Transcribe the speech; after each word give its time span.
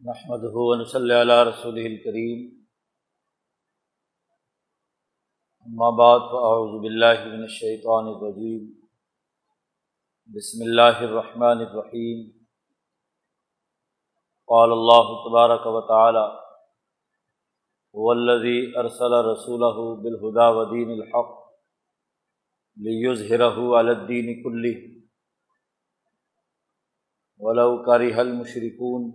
محمد 0.00 0.42
ہُون 0.54 0.84
صلی 0.84 1.14
اللہ 1.14 1.42
رسول 1.44 1.78
الکریم 1.80 2.40
بعد 5.96 6.26
فاعوذ 6.32 6.74
باللہ 6.80 7.24
من 7.24 7.42
الشیطان 7.42 8.08
الرجیم 8.08 8.66
بسم 10.30 10.62
اللہ 10.62 11.00
الرحمن 11.00 11.64
الرحیم 11.64 12.22
قال 14.48 14.72
اللہ 14.72 15.12
تبارک 15.24 15.66
و 15.66 15.80
تعالی 15.88 16.26
والذی 17.94 18.56
ارسل 18.78 19.20
رسولہ 19.24 19.74
بالہدا 20.00 20.48
ودین 20.52 20.90
الحق 20.92 21.36
لیظہرہ 22.76 23.54
علی 23.78 23.90
الدین 23.90 24.34
کلہ 24.42 24.78
ولو 27.40 27.70
کرہ 27.84 28.18
المشرکون 28.20 29.14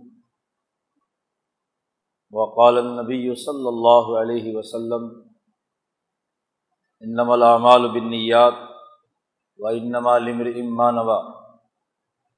وقال 2.32 2.78
النبی 2.78 3.34
صلی 3.34 3.66
اللہ 3.66 4.06
علیہ 4.18 4.56
وسلم 4.56 5.08
انما 7.02 7.32
الاعمال 7.34 7.88
بالنیات 7.88 8.54
و 9.58 9.66
انما 9.66 10.18
لمر 10.18 10.46
امان 10.54 10.94
نوا 10.94 11.18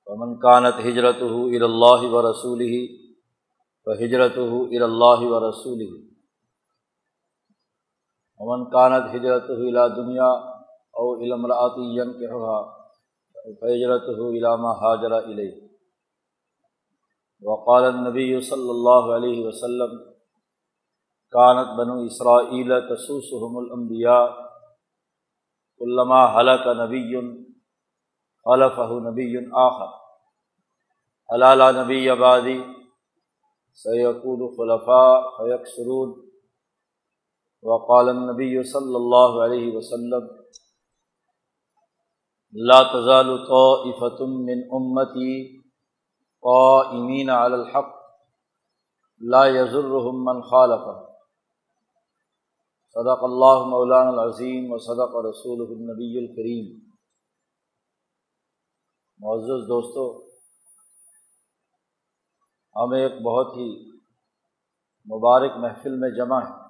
ومن 0.07 0.39
کانت 0.39 0.81
ہجرت 0.85 1.23
ہُو 1.23 1.45
اللہ 1.59 2.03
و 2.07 2.23
كانت 3.87 4.01
ہجرته 4.01 4.65
الى 4.67 4.67
الله 4.67 4.67
ورسوله 4.67 4.67
فهجرته 4.67 4.67
الى 4.67 4.85
الله 4.85 5.21
ورسوله، 5.33 5.93
ومن 8.41 8.65
كانت 8.71 9.05
هجرته 9.15 9.59
الى 9.61 9.83
دنیا 9.97 10.31
او 10.95 11.15
الى 11.15 11.35
امرأة 11.35 11.77
ينكحها 11.79 12.59
فهجرته 13.61 14.29
الى 14.29 14.57
ما 14.57 14.73
هاجر 14.83 15.13
الیہ 15.13 15.64
وقال 17.45 17.85
النبی 17.85 18.41
صلی 18.41 18.71
اللہ 18.71 19.09
علیہ 19.15 19.47
وسلم 19.47 19.97
کانت 21.33 21.73
بنو 21.79 21.97
اسرائیل 22.03 22.71
تسوسحم 22.89 23.57
الانبیاء 23.57 24.23
علامہ 25.81 26.21
حلق 26.35 26.67
نبی 26.79 27.03
خلفہ 28.47 28.93
نبی 29.09 29.35
آخر. 29.63 29.91
علالہ 31.29 31.71
نبی 31.77 32.09
آبادی 32.11 32.59
سیقول 33.79 34.47
خلفاء 34.57 35.21
فیق 35.37 35.67
سرود 35.67 36.15
وقال 37.65 38.09
النبی 38.09 38.63
صلی 38.73 38.95
اللہ 38.95 39.39
علیہ 39.45 39.77
وسلم، 39.77 40.27
لا 42.55 42.81
تزال 42.93 43.37
طائفة 43.47 44.27
من 44.41 44.61
امتی 44.79 45.35
قائمین 46.45 47.31
علی 47.31 47.55
الحق 47.55 47.95
لا 49.21 49.47
یضرهم 49.47 50.25
من 50.25 50.41
خالف 50.41 51.15
صدق 52.95 53.25
اللہ 53.25 53.67
مولانا 53.67 54.11
العظیم 54.11 54.73
و 54.73 54.79
صدق 54.79 55.17
رسول 55.17 55.61
النبی 55.61 56.19
الکریم. 56.19 56.89
معزز 59.19 59.69
دوستو، 59.69 60.27
ہم 62.77 62.93
ایک 62.93 63.13
بہت 63.23 63.47
ہی 63.57 63.91
مبارک 65.15 65.51
محفل 65.57 65.97
میں 65.99 66.11
جمع 66.11 66.41
ہیں۔ 66.41 66.69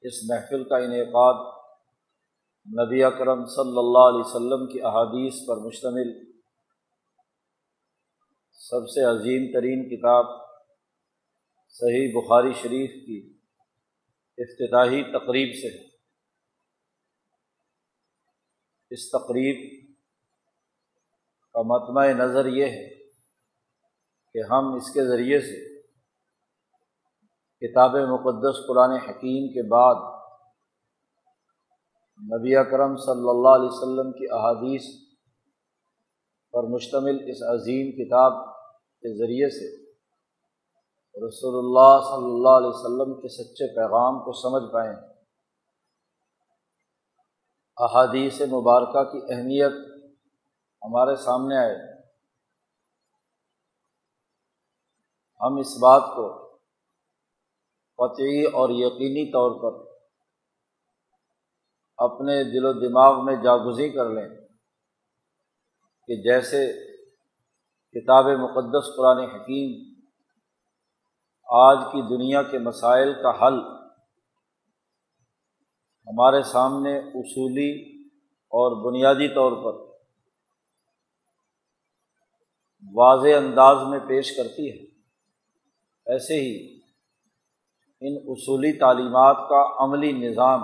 اس 0.00 0.14
محفل 0.28 0.64
کا 0.64 0.76
انعقاد 0.76 1.52
نبی 2.66 3.04
اکرم 3.04 3.46
صلی 3.46 3.78
اللہ 3.78 4.08
علیہ 4.08 4.20
وسلم 4.20 4.66
کی 4.66 4.82
احادیث 4.82 5.34
پر 5.46 5.56
مشتمل 5.56 6.31
سب 8.62 8.88
سے 8.88 9.04
عظیم 9.04 9.46
ترین 9.52 9.80
کتاب 9.88 10.26
صحیح 11.74 12.12
بخاری 12.14 12.52
شریف 12.52 12.92
کی 13.06 13.16
افتتاحی 14.38 15.02
تقریب 15.12 15.54
سے 15.54 15.70
اس 18.90 19.08
تقریب 19.10 19.64
کا 21.54 21.62
متمع 21.64 22.06
نظر 22.14 22.52
یہ 22.52 22.70
ہے 22.70 22.86
کہ 24.34 24.46
ہم 24.50 24.72
اس 24.74 24.92
کے 24.94 25.06
ذریعے 25.06 25.40
سے 25.40 25.60
کتاب 27.62 27.96
مقدس 28.08 28.66
قرآن 28.66 28.98
حکیم 29.00 29.52
کے 29.52 29.68
بعد 29.68 30.08
نبی 32.20 32.56
اکرم 32.56 32.96
صلی 33.02 33.28
اللہ 33.28 33.56
علیہ 33.56 33.70
وسلم 33.70 34.12
کی 34.12 34.30
احادیث 34.32 34.92
پر 36.52 36.62
مشتمل 36.62 37.30
اس 37.30 37.42
عظیم 37.42 37.92
کتاب 37.92 38.54
کے 38.74 39.18
ذریعے 39.18 39.50
سے۔ 39.50 39.82
رسول 41.28 41.54
اللہ 41.58 42.04
صلی 42.04 42.34
اللہ 42.34 42.48
علیہ 42.48 42.68
وسلم 42.68 43.20
کے 43.20 43.28
سچے 43.28 43.74
پیغام 43.76 44.18
کو 44.18 44.32
سمجھ 44.32 44.72
پائیں۔ 44.72 45.12
احادیث 47.76 48.40
مبارکہ 48.40 49.04
کی 49.04 49.34
اہمیت 49.34 49.72
ہمارے 50.82 51.16
سامنے 51.16 51.56
آئے۔ 51.56 52.02
ہم 55.40 55.56
اس 55.56 55.78
بات 55.82 56.02
کو 56.16 56.56
قطعی 57.96 58.44
اور 58.44 58.70
یقینی 58.70 59.32
طور 59.32 59.50
پر 59.62 59.92
اپنے 61.96 62.44
دل 62.44 62.64
و 62.64 62.72
دماغ 62.72 63.24
میں 63.24 63.36
جاگزی 63.36 63.88
کر 63.88 64.10
لیں۔ 64.10 64.41
کہ 66.08 66.16
جیسے 66.22 66.72
کتاب 67.94 68.24
مقدس 68.24 68.96
قرآن 68.96 69.18
حکیم 69.18 69.92
آج 71.48 71.78
کی 71.92 72.16
دنیا 72.16 72.42
کے 72.42 72.58
مسائل 72.58 73.12
کا 73.22 73.30
حل 73.30 73.58
ہمارے 76.08 76.42
سامنے 76.42 76.98
اصولی 76.98 77.70
اور 78.52 78.76
بنیادی 78.84 79.28
طور 79.28 79.52
پر 79.64 79.80
واضح 82.94 83.36
انداز 83.36 83.88
میں 83.88 83.98
پیش 83.98 84.36
کرتی 84.36 84.70
ہے، 84.70 84.84
ایسے 86.06 86.34
ہی 86.34 86.78
ان 88.00 88.16
اصولی 88.16 88.72
تعلیمات 88.78 89.36
کا 89.48 89.84
عملی 89.84 90.12
نظام 90.12 90.62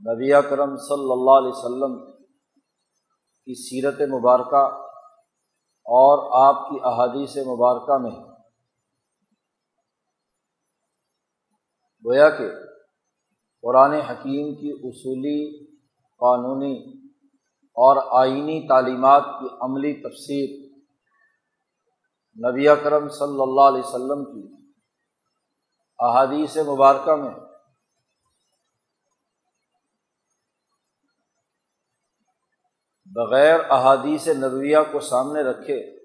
نبی 0.00 0.30
کرم 0.48 0.76
صلی 0.76 1.12
اللہ 1.12 1.38
علیہ 1.38 1.48
وسلم 1.48 2.15
کی 3.46 3.54
سیرت 3.54 4.00
مبارکہ 4.10 4.62
اور 5.86 6.46
آپ 6.46 6.68
کی 6.68 6.78
احادیث 6.84 7.36
مبارکہ 7.36 7.98
میں 7.98 8.10
گویا 12.04 12.30
کہ 12.30 12.48
قرآن 13.62 13.92
حکیم 13.92 14.54
کی 14.54 14.70
اصولی، 14.70 15.66
قانونی 16.20 16.74
اور 17.76 17.96
آئینی 18.20 18.68
تعلیمات 18.68 19.22
کی 19.40 19.46
عملی 19.60 19.92
تفسیر 19.92 20.48
نبی 22.36 22.68
اکرم 22.68 23.08
صلی 23.08 23.42
اللہ 23.42 23.60
علیہ 23.60 23.88
وسلم 23.88 24.24
کی 24.24 24.46
احادیث 25.98 26.56
مبارکہ 26.56 27.14
میں 27.14 27.34
بغیر 33.16 33.60
احادیث 33.70 34.28
نبویہ 34.28 34.76
کو 34.92 35.00
سامنے 35.00 35.42
رکھے۔ 35.42 35.96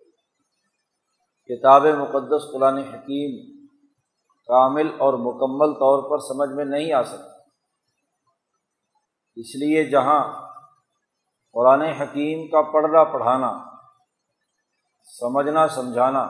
کتاب 1.45 1.85
مقدس 1.85 2.43
قرآن 2.51 2.77
حکیم 2.77 3.65
کامل 4.47 4.87
اور 4.87 5.13
مکمل 5.13 5.73
طور 5.73 6.09
پر 6.09 6.17
سمجھ 6.17 6.49
میں 6.49 6.65
نہیں 6.65 6.93
آ 6.93 7.03
سکتا۔ 7.03 7.41
اس 9.35 9.55
لیے 9.55 9.83
جہاں 9.83 10.49
قرآن 11.53 11.81
حکیم 11.81 12.47
کا 12.47 12.61
پڑھنا 12.61 13.03
پڑھانا، 13.03 13.63
سمجھنا، 15.19 15.67
سمجھانا، 15.67 16.23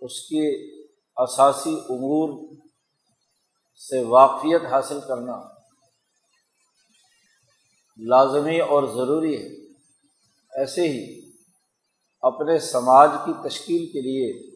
اس 0.00 0.20
کے 0.20 0.74
اثاثی 1.16 1.74
امور 1.90 2.56
سے 3.88 4.04
واقفیت 4.04 4.64
حاصل 4.64 5.00
کرنا 5.00 5.61
لازمی 7.96 8.60
اور 8.60 8.82
ضروری 8.82 9.42
ہے۔ 9.42 9.64
ایسے 10.60 10.88
ہی 10.88 11.30
اپنے 12.22 12.58
سماج 12.58 13.10
کی 13.24 13.32
تشکیل 13.48 13.86
کے 13.86 14.00
لیے 14.00 14.52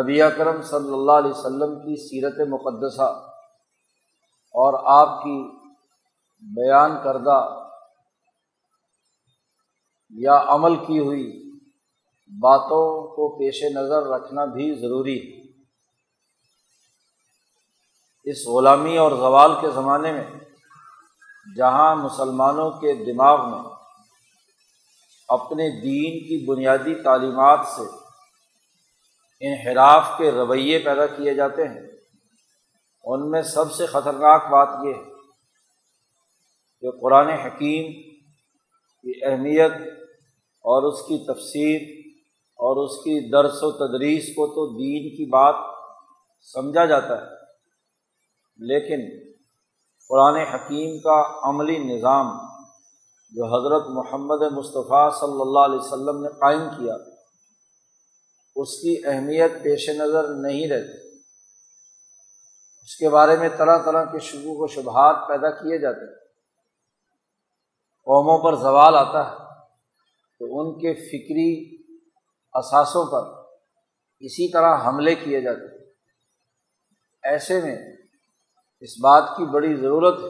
نبی 0.00 0.20
کرم 0.38 0.62
صلی 0.62 0.92
اللہ 0.92 1.12
علیہ 1.12 1.30
وسلم 1.30 1.74
کی 1.74 2.08
سیرت 2.08 2.48
مقدسہ 2.48 3.30
اور 4.52 5.00
آپ 5.00 5.22
کی 5.22 5.50
بیان 6.40 6.90
کردہ 7.04 7.68
یا 10.10 10.44
عمل 10.46 10.76
کی 10.76 10.98
ہوئی 10.98 11.50
باتوں 12.40 13.06
کو 13.16 13.38
پیش 13.38 13.62
نظر 13.64 14.02
رکھنا 14.02 14.44
بھی 14.44 14.74
ضروری 14.74 15.18
ہے۔ 15.18 15.44
اس 18.24 18.46
غلامی 18.46 18.96
اور 18.96 19.12
زوال 19.12 19.50
کے 19.60 19.70
زمانے 19.70 20.12
میں 20.12 20.26
جہاں 21.46 21.94
مسلمانوں 21.96 22.70
کے 22.70 22.94
دماغ 23.04 23.48
میں 23.50 23.62
اپنے 25.28 25.68
دین 25.80 26.18
کی 26.20 26.44
بنیادی 26.46 26.94
تعلیمات 26.94 27.66
سے 27.66 27.84
انحراف 29.42 30.10
کے 30.18 30.30
رویے 30.30 30.78
پیدا 30.78 31.06
کیے 31.06 31.34
جاتے 31.34 31.68
ہیں، 31.68 31.86
ان 33.04 33.30
میں 33.30 33.42
سب 33.42 33.72
سے 33.72 33.86
خطرناک 33.86 34.48
بات 34.50 34.68
یہ 34.84 34.94
ہے 34.94 35.02
کہ 36.82 36.90
قرآن 37.00 37.28
حکیم 37.28 37.92
کی 37.92 39.12
اہمیت 39.24 39.72
اور 40.64 40.82
اس 40.82 41.02
کی 41.02 41.18
تفسیر 41.24 41.80
اور 42.60 42.84
اس 42.84 42.96
کی 42.96 43.18
درس 43.30 43.62
و 43.62 43.70
تدریس 43.78 44.28
کو 44.28 44.46
تو 44.46 44.66
دین 44.72 45.08
کی 45.16 45.24
بات 45.30 45.54
سمجھا 46.48 46.84
جاتا 46.84 47.20
ہے، 47.20 47.26
لیکن 48.58 49.06
قرآن 50.08 50.36
حکیم 50.36 50.98
کا 50.98 51.48
عملی 51.48 51.78
نظام 51.78 52.26
جو 53.30 53.44
حضرت 53.44 53.88
محمد 53.88 54.52
مصطفیٰ 54.52 55.20
صلی 55.20 55.40
اللہ 55.40 55.58
علیہ 55.58 55.78
وسلم 55.78 56.22
نے 56.22 56.28
قائم 56.28 56.68
کیا، 56.78 56.94
اس 58.56 58.76
کی 58.78 59.02
اہمیت 59.06 59.52
پیش 59.62 59.88
نظر 59.88 60.28
نہیں 60.28 60.68
رہتی۔ 60.68 61.18
اس 62.82 62.96
کے 62.96 63.08
بارے 63.08 63.36
میں 63.36 63.48
طرح 63.58 63.78
طرح 63.84 64.04
کے 64.04 64.18
شبو 64.18 64.64
و 64.64 64.66
شبہات 64.66 65.28
پیدا 65.28 65.50
کیے 65.50 65.78
جاتے 65.78 66.00
ہیں۔ 66.00 66.24
قوموں 68.04 68.38
پر 68.38 68.56
زوال 68.56 68.96
آتا 68.96 69.30
ہے۔ 69.30 69.36
تو 70.38 70.60
ان 70.60 70.78
کے 70.78 70.94
فکری 70.94 71.76
اثاثوں 72.52 73.06
پر 73.06 73.42
اسی 74.20 74.52
طرح 74.52 74.88
حملے 74.88 75.14
کیے 75.14 75.40
جاتے 75.40 75.78
ہیں۔ 75.78 75.84
ایسے 77.22 77.60
میں 77.60 78.03
اس 78.84 79.00
بات 79.00 79.24
کی 79.36 79.44
بڑی 79.44 79.76
ضرورت 79.76 80.18
ہے 80.18 80.28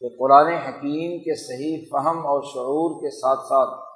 کہ 0.00 0.16
قرآن 0.18 0.46
حکیم 0.46 1.18
کے 1.18 1.34
صحیح 1.36 1.86
فہم 1.90 2.18
اور 2.18 2.42
شعور 2.42 3.00
کے 3.00 3.10
ساتھ 3.10 3.40
ساتھ 3.40 3.88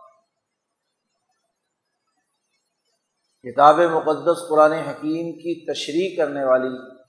کتاب 3.43 3.81
مقدس 3.81 4.49
قرآن 4.49 4.73
حکیم 4.73 5.33
کی 5.33 5.73
تشریح 5.73 6.17
کرنے 6.17 6.45
والی، 6.45 7.03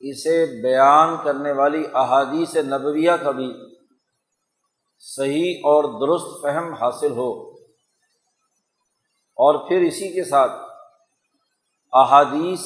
اسے 0.00 0.62
بیان 0.62 1.16
کرنے 1.24 1.52
والی 1.52 1.84
احادیث 1.94 2.56
نبویہ 2.56 3.12
کا 3.22 3.30
بھی 3.30 3.52
صحیح 4.98 5.54
اور 5.58 5.84
درست 5.84 6.42
فہم 6.42 6.74
حاصل 6.74 7.12
ہو۔ 7.12 7.50
اور 9.36 9.68
پھر 9.68 9.80
اسی 9.80 10.12
کے 10.12 10.24
ساتھ 10.24 10.52
احادیث 11.92 12.60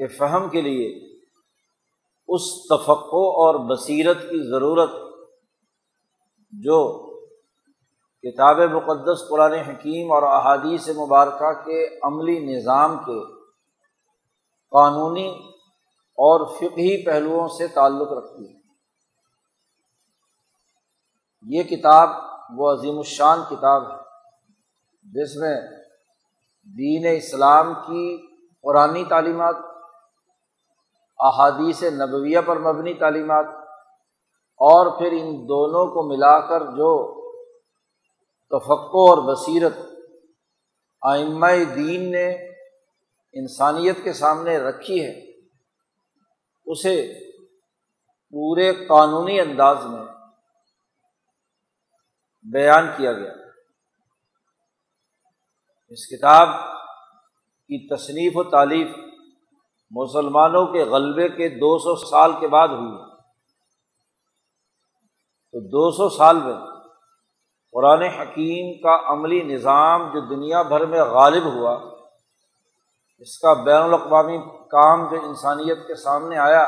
کے 0.00 0.06
فہم 0.06 0.48
کے 0.48 0.60
لیے 0.60 1.10
اس 2.28 2.42
تفقع 2.70 3.28
اور 3.42 3.76
بصیرت 3.76 4.22
کی 4.22 4.50
ضرورت 4.50 4.90
جو 6.52 7.10
کتاب 8.24 8.58
مقدس، 8.58 9.28
قرآن 9.28 9.52
حکیم 9.52 10.12
اور 10.12 10.22
احادیث 10.22 10.88
مبارکہ 10.88 11.52
کے 11.52 11.98
عملی 12.02 12.38
نظام 12.38 12.98
کے 12.98 13.18
قانونی 14.72 15.28
اور 16.18 16.46
فقہی 16.56 17.04
پہلوؤں 17.04 17.48
سے 17.48 17.66
تعلق 17.66 18.12
رکھتی 18.12 18.48
ہے۔ 18.48 18.58
یہ 21.42 21.62
کتاب 21.62 22.10
وہ 22.56 22.70
عظیم 22.72 22.96
الشان 22.96 23.42
کتاب 23.50 23.90
ہے 23.90 23.96
جس 25.02 25.36
میں 25.36 25.56
دین 26.78 27.16
اسلام 27.16 27.74
کی 27.74 28.04
قرآن 28.62 29.04
تعلیمات 29.04 29.69
احادیث 31.20 31.82
نبویہ 31.82 32.40
پر 32.40 32.58
مبنی 32.58 32.94
تعلیمات 32.94 33.44
اور 34.60 34.98
پھر 34.98 35.12
ان 35.12 35.34
دونوں 35.48 35.86
کو 35.86 36.02
ملا 36.08 36.40
کر 36.40 36.60
جو 36.60 37.20
تفقع 38.50 39.02
اور 39.08 39.34
بصیرت 39.34 39.72
آئمہ 41.02 41.46
دین 41.76 42.10
نے 42.10 42.28
انسانیت 43.32 44.04
کے 44.04 44.12
سامنے 44.12 44.58
رکھی 44.58 45.04
ہے، 45.04 45.12
اسے 46.66 46.96
پورے 48.32 48.72
قانونی 48.72 49.40
انداز 49.40 49.84
میں 49.84 50.02
بیان 52.42 52.86
کیا 52.96 53.12
گیا۔ 53.12 53.32
اس 55.88 56.06
کتاب 56.06 56.48
کی 57.70 57.94
تصنیف 57.94 58.32
و 58.36 58.44
تعلیف 58.44 58.88
مسلمانوں 59.90 60.66
کے 60.66 60.84
غلبے 60.84 61.28
کے 61.28 61.48
دو 61.48 61.78
سو 61.78 61.94
سال 61.96 62.32
کے 62.40 62.48
بعد 62.48 62.68
ہوئی 62.68 62.98
تو 65.54 65.60
دو 65.60 65.90
سو 65.90 66.08
سال 66.08 66.36
میں 66.36 66.54
قرآن 67.72 68.02
حکیم 68.02 68.72
کا 68.82 69.12
عملی 69.12 69.42
نظام 69.42 70.02
جو 70.12 70.20
دنیا 70.20 70.62
بھر 70.62 70.86
میں 70.86 71.00
غالب 71.00 71.44
ہوا، 71.44 71.74
اس 73.18 73.38
کا 73.38 73.52
بین 73.52 73.82
الاقوامی 73.82 74.38
کام 74.68 75.10
جو 75.10 75.16
انسانیت 75.26 75.86
کے 75.86 75.94
سامنے 75.94 76.38
آیا، 76.38 76.62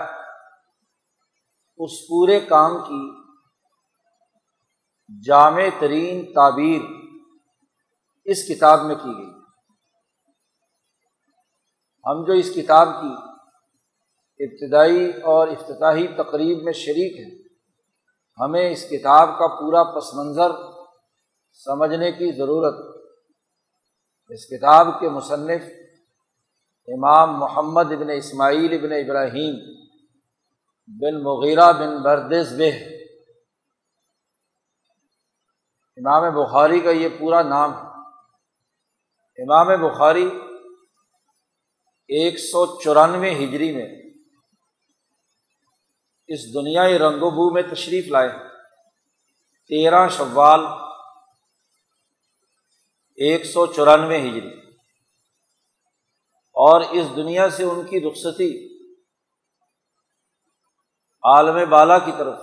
اس 1.81 2.01
پورے 2.09 2.41
کام 2.41 2.79
کی 2.89 3.03
جامع 5.27 5.63
ترین 5.79 6.25
تعبیر 6.33 6.81
اس 8.25 8.49
کتاب 8.49 8.85
میں 8.85 8.95
کی 8.95 9.13
گئی۔ 9.19 9.32
ہم 12.07 12.25
جو 12.25 12.33
اس 12.33 12.55
کتاب 12.55 12.89
کی 12.89 13.15
ابتدائی 14.45 15.11
اور 15.11 15.49
افتتاحی 15.49 16.09
تقریب 16.09 16.63
میں 16.63 16.73
شریک 16.73 17.21
ہیں، 17.21 17.43
ہمیں 18.41 18.71
اس 18.71 18.85
کتاب 18.85 19.29
کا 19.29 19.47
پورا 19.47 19.85
پس 19.85 20.15
منظر 20.15 20.51
سمجھنے 21.53 22.13
کی 22.13 22.33
ضرورت 22.37 22.97
اس 24.29 24.47
کتاب 24.47 25.01
کے 25.01 25.09
مصنف 25.09 25.63
امام 26.89 27.39
محمد 27.39 27.93
ابن 27.93 28.11
اسماعیل 28.11 28.73
ابن 28.73 28.93
ابراہیم 28.93 29.55
بن 30.87 31.23
مغیرہ 31.23 31.73
بن 31.73 32.03
بردز 32.03 32.61
بہ۔ 32.61 32.93
امام 35.97 36.35
بخاری 36.35 36.81
کا 36.81 36.91
یہ 36.91 37.09
پورا 37.19 37.43
نام 37.43 37.73
ہے۔ 37.75 37.89
امام 39.43 39.67
بخاری 39.67 40.31
ایک 42.13 42.39
سو 42.39 42.81
چورانوے 42.81 43.31
ہجری 43.31 43.73
میں 43.73 44.03
اس 46.27 46.55
دنیا 46.55 46.89
رنگ 46.89 47.23
و 47.23 47.31
بو 47.31 47.51
میں 47.51 47.63
تشریف 47.63 48.07
لائے۔ 48.07 48.29
تیرہ 49.69 50.09
شوال 50.09 50.61
ایک 53.17 53.45
سو 53.45 53.67
چورانوے 53.67 54.19
ہجری۔ 54.19 54.51
اور 56.53 56.81
اس 56.81 57.17
دنیا 57.17 57.51
سے 57.51 57.65
ان 57.65 57.87
کی 57.87 58.01
رخصتی 58.01 58.79
عالم 61.23 61.71
بالا 61.71 61.99
کی 61.99 62.11
طرف، 62.19 62.39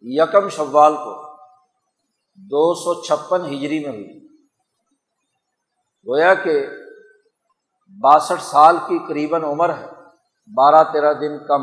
یکم 0.00 0.48
شوال 0.48 0.96
کو 0.96 1.36
دو 2.34 2.74
سو 2.74 3.02
چھپن 3.02 3.44
ہجری 3.44 3.78
میں 3.78 3.92
ہوئی۔ 3.92 4.26
گویا 6.06 6.34
کہ 6.34 6.66
باسٹھ 8.00 8.42
سال 8.42 8.76
کی 8.88 8.98
قریباً 9.08 9.42
عمر 9.42 9.78
ہے، 9.78 9.86
بارہ 10.54 10.92
تیرہ 10.92 11.14
دن 11.14 11.46
کم۔ 11.46 11.62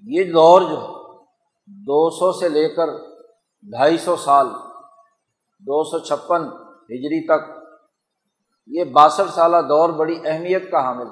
یہ 0.00 0.32
دور 0.32 0.62
جو 0.62 0.80
ہے، 0.80 1.24
دو 1.66 2.10
سو 2.10 2.32
سے 2.32 2.48
لے 2.48 2.68
کر 2.68 2.86
ڈھائی 3.62 3.98
سو 3.98 4.16
سال، 4.16 4.48
دو 5.58 5.84
سو 5.84 5.98
چھپن 5.98 6.42
ہجری 6.66 7.26
تک۔ 7.26 7.50
یہ 8.66 8.84
باسٹھ 8.84 9.30
سالہ 9.30 9.56
دور 9.68 9.88
بڑی 9.88 10.20
اہمیت 10.24 10.70
کا 10.70 10.84
حامل۔ 10.84 11.06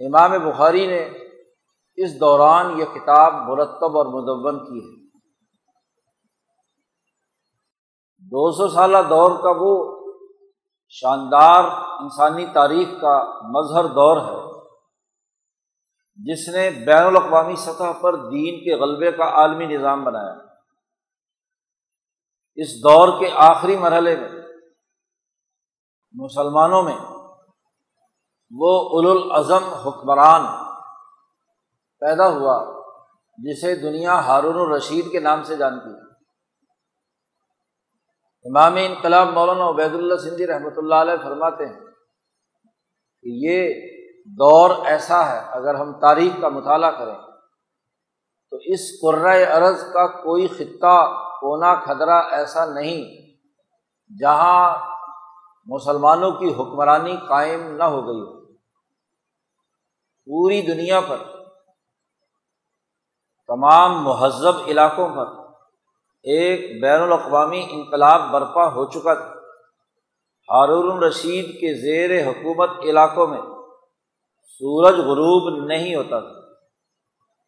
امام 0.00 0.30
بخاری 0.30 0.86
نے 0.86 1.08
اس 1.96 2.20
دوران 2.20 2.78
یہ 2.78 2.84
کتاب 2.84 3.34
مرتب 3.34 3.96
اور 3.96 4.06
مدون 4.06 4.64
کی 4.64 4.88
ہے۔ 4.88 5.04
دو 8.18 8.52
سو 8.52 8.68
سالہ 8.68 8.98
دور 9.10 9.30
کا 9.30 9.52
وہ 9.60 9.93
شاندار 10.88 11.64
انسانی 12.02 12.46
تاریخ 12.46 12.88
کا 13.00 13.24
مظہر 13.42 13.84
دور 13.84 14.16
ہے، 14.16 14.54
جس 16.16 16.48
نے 16.48 16.70
بین 16.70 17.02
الاقوامی 17.02 17.56
سطح 17.56 17.92
پر 18.00 18.16
دین 18.16 18.60
کے 18.64 18.74
غلبے 18.74 19.12
کا 19.12 19.24
عالمی 19.24 19.66
نظام 19.66 20.04
بنایا۔ 20.04 20.34
اس 22.54 22.68
دور 22.84 23.20
کے 23.20 23.30
آخری 23.34 23.76
مرحلے 23.76 24.16
میں، 24.16 24.28
مسلمانوں 26.12 26.82
میں، 26.82 26.98
وہ 28.50 29.00
الازم 29.00 29.64
حکمران 29.64 30.46
پیدا 32.00 32.28
ہوا، 32.28 32.82
جسے 33.38 33.76
دنیا 33.76 34.26
ہارون 34.26 34.56
الرشید 34.56 35.12
کے 35.12 35.20
نام 35.20 35.42
سے 35.42 35.56
جانتی 35.56 35.90
ہے۔ 35.90 36.13
امام 38.44 38.76
انقلاب 38.76 39.28
مولانا 39.28 39.68
عبید 39.68 39.94
اللہ 39.94 40.16
سندھی 40.22 40.46
رحمۃ 40.46 40.76
اللہ 40.76 40.94
علیہ 40.94 41.22
فرماتے 41.24 41.66
ہیں 41.66 41.80
کہ 43.24 43.30
یہ 43.44 43.58
دور 44.38 44.70
ایسا 44.86 45.20
ہے، 45.26 45.38
اگر 45.50 45.74
ہم 45.74 45.92
تاریخ 46.00 46.40
کا 46.40 46.48
مطالعہ 46.48 46.90
کریں 46.90 47.14
تو 48.52 48.56
اس 48.72 48.82
ارض 49.04 49.84
کا 49.92 50.06
کوئی 50.22 50.46
خطہ، 50.48 50.96
کونا 51.40 51.74
کھدرا 51.84 52.18
ایسا 52.36 52.64
نہیں 52.64 53.02
جہاں 54.10 54.62
مسلمانوں 55.66 56.30
کی 56.30 56.52
حکمرانی 56.52 57.16
قائم 57.28 57.62
نہ 57.76 57.84
ہو 57.84 58.06
گئی 58.06 58.20
ہو۔ 58.20 58.32
پوری 60.26 60.60
دنیا 60.62 61.00
پر، 61.00 61.18
تمام 63.48 64.02
مہذب 64.04 64.66
علاقوں 64.66 65.08
پر 65.08 65.32
ایک 66.24 66.82
بین 66.82 67.00
الاقوامی 67.00 67.66
انقلاب 67.70 68.20
برپا 68.30 68.66
ہو 68.66 68.84
چکا 68.90 69.14
تھا۔ 69.14 69.28
ہارون 70.48 70.96
الرشید 70.96 71.46
کے 71.60 71.74
زیر 71.74 72.26
حکومت 72.26 72.70
علاقوں 72.82 73.26
میں 73.26 73.40
سورج 74.58 74.94
غروب 74.94 75.66
نہیں 75.66 75.94
ہوتا 75.94 76.20
تھا۔ 76.20 76.40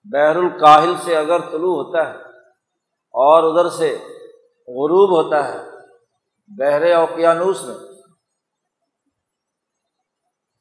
بحر 0.05 0.37
الکاہل 0.37 0.95
سے 1.05 1.17
اگر 1.17 1.41
طلوع 1.41 1.75
ہوتا 1.77 2.09
ہے 2.09 2.15
اور 3.15 3.43
ادھر 3.43 3.71
سے 3.71 3.89
غروب 4.69 5.11
ہوتا 5.17 5.49
ہے 5.49 5.59
بحر 6.49 6.83
اوقیانوس 6.93 7.65
میں، 7.65 7.75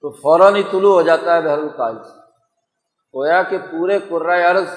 تو 0.02 0.12
فوراً 0.12 0.56
ہی 0.56 0.64
طلوع 0.64 0.94
ہو 0.94 1.02
جاتا 1.02 1.36
ہے 1.36 1.42
بحر 1.42 1.58
الکاہل 1.58 2.04
سے۔ 2.04 2.20
گویا 3.14 3.44
کہ 3.44 3.58
پورے 3.72 4.44
عرض 4.44 4.70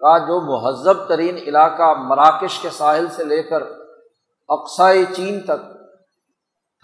کا 0.00 0.18
جو 0.18 0.40
مہذب 0.40 1.08
ترین 1.08 1.36
علاقہ 1.36 1.92
مراکش 1.98 2.58
کے 2.58 2.70
ساحل 2.70 3.08
سے 3.08 3.24
لے 3.24 3.42
کر 3.42 3.62
اقسائی 4.48 5.04
چین 5.16 5.40
تک 5.40 5.62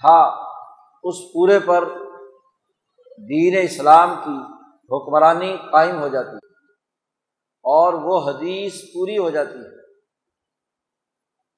تھا، 0.02 0.18
اس 1.02 1.14
پورے 1.32 1.58
پر 1.58 1.84
دین 3.28 3.58
اسلام 3.62 4.14
کی 4.24 4.38
حکمرانی 4.90 5.56
قائم 5.72 6.00
ہو 6.00 6.08
جاتی 6.08 6.34
ہے 6.34 6.50
اور 7.64 7.94
وہ 7.94 8.30
حدیث 8.30 8.80
پوری 8.94 9.18
ہو 9.18 9.30
جاتی 9.30 9.58
ہے 9.58 9.70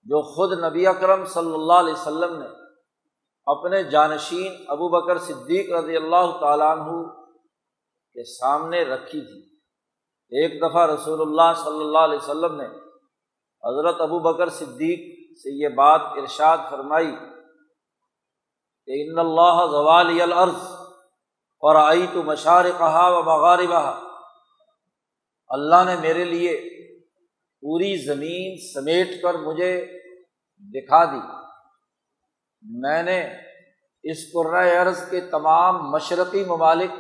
جو 0.05 0.23
خود 0.23 0.53
نبی 0.65 0.87
اکرم 0.87 1.25
صلی 1.25 1.55
اللہ 1.55 1.73
علیہ 1.73 1.93
وسلم 1.93 2.39
نے 2.39 2.47
اپنے 3.47 3.83
جانشین 3.85 4.53
ابو 4.69 4.89
بکر 4.89 5.19
صدیق 5.19 5.73
رضی 5.73 5.97
اللہ 5.97 6.37
تعالیٰ 6.41 6.71
عنہ 6.79 7.03
کے 8.17 8.25
سامنے 8.25 8.83
رکھی 8.83 9.21
تھی۔ 9.21 9.54
ایک 10.35 10.62
دفعہ 10.62 10.87
رسول 10.87 11.21
اللہ 11.21 11.53
صلی 11.64 11.81
اللہ 11.81 11.99
علیہ 11.99 12.17
وسلم 12.17 12.55
نے 12.61 12.67
حضرت 13.62 14.00
ابو 14.00 14.19
بکر 14.19 14.49
صدیق 14.49 15.03
سے 15.38 15.50
یہ 15.62 15.69
بات 15.69 16.00
ارشاد 16.00 16.59
فرمائی 16.71 17.14
کہ 18.88 19.03
ان 19.03 19.19
اللہ 19.19 19.67
زوال 19.71 20.21
العرض 20.21 20.64
اور 21.62 21.76
آئی 21.76 22.07
تو 22.12 22.23
مشار 22.23 22.64
کہا 22.79 23.09
و 23.09 23.23
مغاربہ 23.23 24.00
اللہ 25.49 25.85
نے 25.87 25.97
میرے 25.97 26.25
لیے 26.25 26.57
پوری 27.62 27.97
زمین 27.97 28.57
سمیٹ 28.75 29.23
کر 29.23 29.35
مجھے 29.35 29.87
دکھا 30.75 31.05
دی۔ 31.05 31.21
میں 32.62 33.03
نے 33.03 33.21
اس 34.03 34.37
عرض 34.81 35.11
کے 35.11 35.21
تمام 35.21 35.91
مشرقی 35.91 36.45
ممالک 36.45 36.91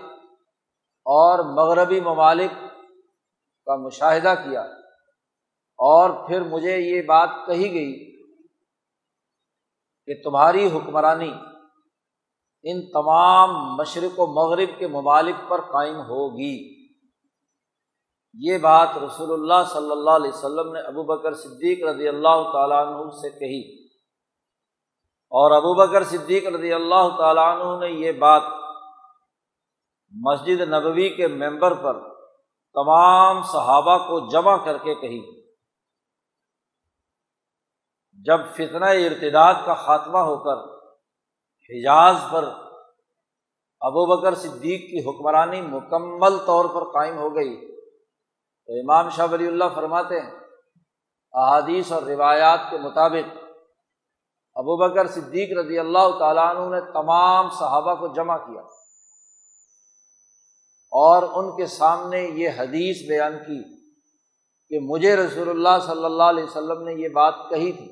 اور 1.06 1.38
مغربی 1.44 2.00
ممالک 2.00 2.52
کا 3.64 3.76
مشاہدہ 3.76 4.34
کیا 4.44 4.60
اور 5.78 6.26
پھر 6.26 6.40
مجھے 6.40 6.78
یہ 6.78 7.02
بات 7.02 7.28
کہی 7.46 7.72
گئی 7.72 8.14
کہ 10.06 10.22
تمہاری 10.22 10.66
حکمرانی 10.66 11.32
ان 12.62 12.86
تمام 12.86 13.76
مشرق 13.76 14.20
و 14.20 14.26
مغرب 14.26 14.68
کے 14.78 14.86
ممالک 14.86 15.48
پر 15.48 15.60
قائم 15.60 15.96
ہوگی۔ 15.96 16.74
یہ 18.34 18.58
بات 18.58 18.88
رسول 18.98 19.32
اللہ 19.32 19.68
صلی 19.68 19.90
اللہ 19.90 20.10
علیہ 20.10 20.30
وسلم 20.34 20.72
نے 20.72 20.80
ابو 20.80 21.02
بکر 21.02 21.34
صدیق 21.34 21.88
رضی 21.88 22.08
اللہ 22.08 22.52
تعالیٰ 22.52 22.86
عنہ 22.86 23.10
سے 23.10 23.30
کہی۔ 23.30 23.84
اور 25.32 25.50
ابو 25.50 25.74
بکر 25.74 26.04
صدیق 26.04 26.46
رضی 26.46 26.72
اللہ 26.72 27.16
تعالیٰ 27.18 27.44
عنہ 27.44 27.84
نے 27.84 27.92
یہ 27.92 28.12
بات 28.12 28.42
مسجد 30.10 30.60
نبوی 30.60 31.08
کے 31.08 31.26
ممبر 31.26 31.74
پر 31.74 32.13
تمام 32.74 33.42
صحابہ 33.42 33.98
کو 33.98 34.30
جمع 34.30 34.56
کر 34.64 34.78
کے 34.78 34.94
کہی۔ 34.94 35.44
جب 38.26 38.40
فتنہ 38.54 38.84
ارتداد 38.84 39.54
کا 39.66 39.74
خاتمہ 39.74 40.18
ہو 40.18 40.36
کر 40.36 40.74
حجاز 41.70 42.16
پر 42.32 42.44
ابو 43.80 44.06
بکر 44.06 44.34
صدیق 44.34 44.80
کی 44.80 45.10
حکمرانی 45.10 45.60
مکمل 45.60 46.38
طور 46.38 46.64
پر 46.64 46.84
قائم 46.84 47.18
ہو 47.18 47.34
گئی، 47.36 47.76
تو 48.68 48.72
امام 48.72 49.08
شاہ 49.08 49.26
ولی 49.32 49.46
اللہ 49.46 49.64
فرماتے 49.74 50.20
ہیں، 50.20 50.30
احادیث 51.32 51.92
اور 51.92 52.02
روایات 52.02 52.60
کے 52.70 52.78
مطابق 52.78 53.36
ابو 54.56 54.76
بکر 54.76 55.06
صدیق 55.06 55.58
رضی 55.58 55.78
اللہ 55.78 56.18
تعالیٰ 56.18 56.56
عنہ 56.56 56.74
نے 56.74 56.80
تمام 56.92 57.50
صحابہ 57.50 57.94
کو 57.94 58.08
جمع 58.08 58.36
کیا۔ 58.36 58.62
اور 60.94 61.22
ان 61.22 61.56
کے 61.56 61.66
سامنے 61.66 62.22
یہ 62.22 62.48
حدیث 62.56 63.08
بیان 63.08 63.32
کی 63.46 63.62
کہ 64.68 64.78
مجھے 64.78 65.16
رسول 65.16 65.48
اللہ 65.48 65.84
صلی 65.86 66.04
اللہ 66.04 66.22
علیہ 66.22 66.44
وسلم 66.44 66.82
نے 66.82 66.92
یہ 66.94 67.08
بات 67.08 67.34
کہی 67.50 67.72
تھی 67.72 67.86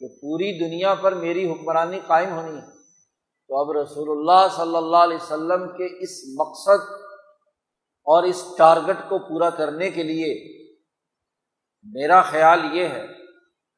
کہ 0.00 0.08
پوری 0.08 0.58
دنیا 0.58 0.94
پر 0.94 1.12
میری 1.14 1.50
حکمرانی 1.50 2.00
قائم 2.06 2.32
ہونی 2.32 2.56
ہے۔ 2.56 2.66
تو 3.48 3.60
اب 3.60 3.70
رسول 3.70 4.10
اللہ 4.10 4.48
صلی 4.56 4.76
اللہ 4.76 4.96
علیہ 4.96 5.16
وسلم 5.16 5.68
کے 5.68 6.04
اس 6.04 6.22
مقصد 6.40 6.92
اور 8.06 8.22
اس 8.22 8.44
ٹارگٹ 8.58 9.08
کو 9.08 9.18
پورا 9.18 9.50
کرنے 9.50 9.90
کے 9.90 10.02
لیے 10.02 10.32
میرا 11.82 12.22
خیال 12.22 12.60
یہ 12.72 12.84
ہے 12.84 13.06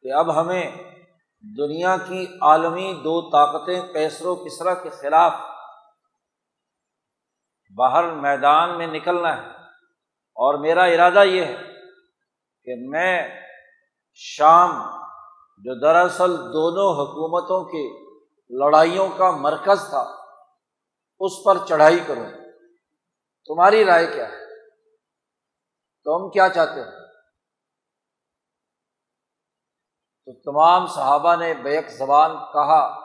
کہ 0.02 0.12
اب 0.12 0.40
ہمیں 0.40 0.70
دنیا 1.58 1.96
کی 2.08 2.26
عالمی 2.40 3.00
دو 3.04 3.30
طاقتیں 3.30 3.80
کیسر 3.92 4.26
و 4.26 4.34
کسرا 4.34 4.74
کے 4.74 4.90
خلاف 4.90 5.32
باہر 7.74 8.10
میدان 8.10 8.78
میں 8.78 8.86
نکلنا 8.86 9.36
ہے۔ 9.36 9.48
اور 10.36 10.58
میرا 10.58 10.84
ارادہ 10.84 11.24
یہ 11.24 11.44
ہے 11.44 11.56
کہ 12.64 12.88
میں 12.88 13.40
شام 14.14 14.70
جو 15.58 15.80
دراصل 15.80 16.36
دونوں 16.36 16.92
حکومتوں 16.94 17.64
کے 17.64 18.14
لڑائیوں 18.58 19.08
کا 19.08 19.30
مرکز 19.30 19.88
تھا، 19.88 20.04
اس 21.20 21.32
پر 21.44 21.58
چڑھائی 21.66 22.00
کروں۔ 22.06 22.26
تمہاری 23.46 23.84
رائے 23.84 24.06
کیا 24.06 24.28
ہے؟ 24.28 24.44
تم 26.04 26.30
کیا 26.30 26.48
چاہتے 26.48 26.80
ہو؟ 26.80 26.90
تو 30.24 30.32
تمام 30.32 30.86
صحابہ 30.86 31.36
نے 31.36 31.54
بیک 31.54 31.90
زبان 31.90 32.30
کہا 32.30 33.00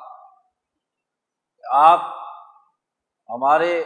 کہ 1.57 1.61
آپ 1.71 1.99
ہمارے 3.29 3.83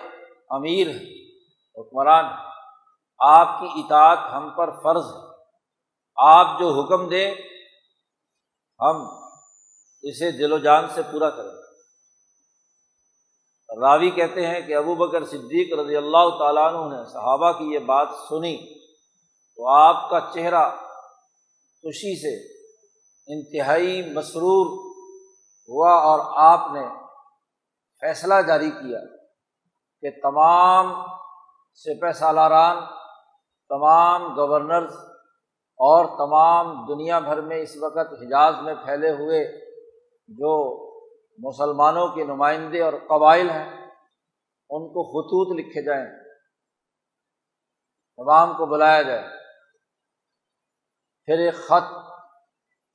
امیر 0.50 0.88
ہیں 0.88 1.30
حکمران، 1.78 2.26
آپ 3.20 3.60
کی 3.60 3.68
اطاعت 3.76 4.18
ہم 4.34 4.50
پر 4.50 4.72
فرض 4.84 5.06
ہے۔ 5.06 5.34
آپ 6.16 6.60
جو 6.60 6.70
حکم 6.70 7.10
دیں، 7.10 7.36
ہم 8.80 9.08
اسے 10.02 10.32
دل 10.32 10.52
و 10.52 10.58
جان 10.58 10.86
سے 10.94 11.02
پورا 11.02 11.30
کریں۔ 11.30 11.64
راوی 13.82 14.10
کہتے 14.10 14.48
ہیں 14.48 14.62
کہ 14.62 14.76
ابو 14.76 14.96
بکر 14.96 15.26
صدیق 15.26 15.80
رضی 15.80 15.96
اللہ 15.96 16.38
تعالیٰ 16.40 16.74
عنہ 16.74 16.96
نے 16.96 17.06
صحابہ 17.06 17.52
کی 17.52 17.74
یہ 17.74 17.80
بات 17.80 18.08
سنی 18.30 18.80
تو 19.56 19.68
آپ 19.70 20.10
کا 20.10 20.20
چہرہ 20.34 20.70
خوشی 21.82 22.16
سے 22.22 22.54
انتہائی 23.28 24.14
مسرور 24.14 24.66
ہوا 25.70 25.92
اور 25.92 26.20
آپ 26.36 26.72
نے 26.74 26.88
فیصلہ 28.00 28.34
جاری 28.48 28.72
کیا۔ 28.72 29.13
کہ 30.04 30.10
تمام 30.22 30.94
سپہ 31.80 32.12
سالاران، 32.12 32.78
تمام 33.70 34.24
گورنرز 34.36 34.96
اور 35.80 36.06
تمام 36.18 36.74
دنیا 36.86 37.20
بھر 37.20 37.42
میں 37.42 37.58
اس 37.58 37.76
وقت 37.82 38.12
حجاز 38.14 38.56
میں 38.62 38.74
پھیلے 38.76 39.12
ہوئے 39.12 39.40
جو 40.30 40.52
مسلمانوں 41.40 42.08
کے 42.08 42.24
نمائندے 42.24 42.82
اور 42.82 42.94
قبائل 43.08 43.50
ہیں، 43.50 43.70
ان 44.70 44.88
کو 44.94 45.04
خطوط 45.04 45.58
لکھے 45.60 45.82
جائیں، 45.82 46.06
تمام 48.20 48.54
کو 48.58 48.66
بلایا 48.66 49.02
جائے۔ 49.02 49.24
پھر 51.28 51.40
ایک 51.40 51.56
خط 51.68 51.92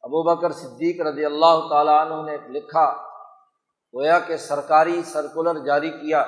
ابو 0.04 0.22
بکر 0.22 0.52
صدیق 0.52 1.00
رضی 1.06 1.24
اللہ 1.24 1.68
تعالیٰ 1.70 2.00
عنہ 2.00 2.20
نے 2.26 2.36
لکھا، 2.48 2.86
گویا 3.94 4.18
کہ 4.18 4.36
سرکاری 4.36 5.02
سرکولر 5.02 5.64
جاری 5.64 5.90
کیا۔ 5.90 6.22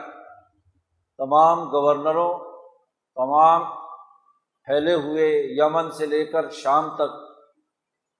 تمام 1.20 1.64
گورنروں، 1.64 2.38
تمام 3.14 3.64
پھیلے 4.64 4.94
ہوئے 4.94 5.28
یمن 5.34 5.90
سے 5.90 6.06
لے 6.06 6.24
کر 6.24 6.50
شام 6.50 6.94
تک 6.94 7.10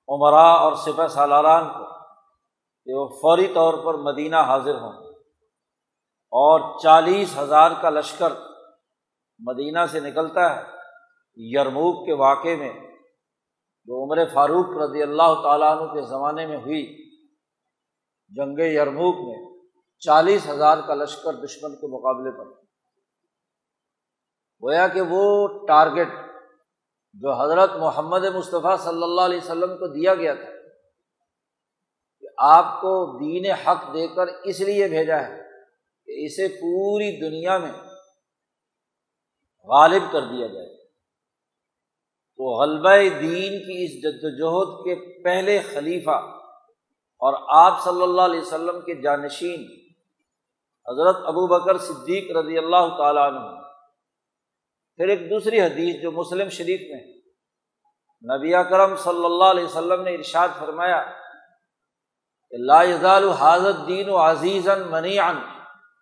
عمرا 0.09 0.50
اور 0.52 0.73
سپہ 0.73 1.07
سالاران 1.07 1.69
کو، 1.69 1.85
کہ 2.85 2.95
وہ 2.95 3.09
فوری 3.09 3.47
طور 3.54 3.75
پر 3.85 3.95
مدینہ 3.95 4.37
حاضر 4.37 4.75
ہوں۔ 4.75 4.92
اور 6.33 6.78
چالیس 6.78 7.38
ہزار 7.38 7.71
کا 7.83 7.90
لشکر 7.90 8.33
مدینہ 9.38 9.78
سے 9.90 10.00
نکلتا 10.00 10.57
ہے 10.57 10.62
یرموک 11.37 12.07
کے 12.07 12.12
واقعے 12.12 12.57
میں، 12.57 12.73
جو 13.85 14.04
عمر 14.04 14.26
فاروق 14.35 14.83
رضی 14.83 15.02
اللہ 15.02 15.42
تعالیٰ 15.42 15.76
عنہ 15.76 15.87
کے 15.92 16.02
زمانے 16.02 16.47
میں 16.47 16.57
ہوئی۔ 16.57 17.11
جنگ 18.28 18.59
یرموک 18.59 19.14
میں 19.14 19.59
چالیس 19.99 20.49
ہزار 20.49 20.78
کا 20.87 20.95
لشکر 20.95 21.33
دشمن 21.33 21.75
کے 21.75 21.87
مقابلے 21.87 22.30
پر۔ 22.38 22.70
گویا 24.62 24.87
کہ 24.88 25.00
وہ 25.00 25.23
ٹارگیٹ 25.67 26.09
جو 27.14 27.33
حضرت 27.33 27.71
محمد 27.76 28.25
مصطفیٰ 28.35 28.76
صلی 28.79 29.02
اللہ 29.02 29.21
علیہ 29.21 29.38
وسلم 29.38 29.76
کو 29.79 29.87
دیا 29.87 30.14
گیا 30.14 30.35
تھا 30.35 30.50
کہ 32.23 32.29
آپ 32.49 32.81
کو 32.81 32.93
دین 33.19 33.50
حق 33.67 33.95
دے 33.95 34.07
کر 34.09 34.26
اس 34.45 34.61
لیے 34.61 34.88
بھیجا 34.88 35.21
ہے 35.29 35.38
کہ 36.09 36.25
اسے 36.26 36.49
پوری 36.49 37.11
دنیا 37.21 37.59
میں 37.59 37.73
غالب 39.69 40.02
کر 40.12 40.21
دیا 40.23 40.47
جائے۔ 40.47 40.69
تو 42.38 42.50
غلبہ 42.61 42.93
دین 43.21 43.59
کی 43.59 43.85
اس 43.85 43.97
جد 44.02 44.25
وجہد 44.25 44.85
کے 44.85 44.95
پہلے 45.23 45.59
خلیفہ 45.75 46.19
اور 47.23 47.35
آپ 47.57 47.83
صلی 47.85 48.02
اللہ 48.02 48.23
علیہ 48.23 48.40
وسلم 48.40 48.81
کے 48.81 48.95
جانشین 48.95 49.64
حضرت 50.87 51.17
ابو 51.26 51.47
بکر 51.47 51.79
صدیق 51.79 52.37
رضی 52.37 52.59
اللہ 52.59 52.88
تعالیٰ 52.99 53.26
عنہ 53.29 53.43
پھر 55.00 55.09
ایک 55.09 55.21
دوسری 55.30 55.61
حدیث 55.61 56.00
جو 56.02 56.11
مسلم 56.12 56.49
شریف 56.49 56.80
میں 56.88 56.99
نبی 58.25 58.50
کرم 58.71 58.95
صلی 58.97 59.25
اللہ 59.25 59.50
علیہ 59.50 59.64
وسلم 59.64 60.02
نے 60.02 60.14
ارشاد 60.14 60.49
فرمایا 60.59 60.99
کہ 62.52 62.59
لا 62.62 62.80
حاضر 63.35 63.78
دین 63.87 64.09
و 64.09 64.16
عزیز 64.16 64.69
منی 64.90 65.19
ان 65.19 65.38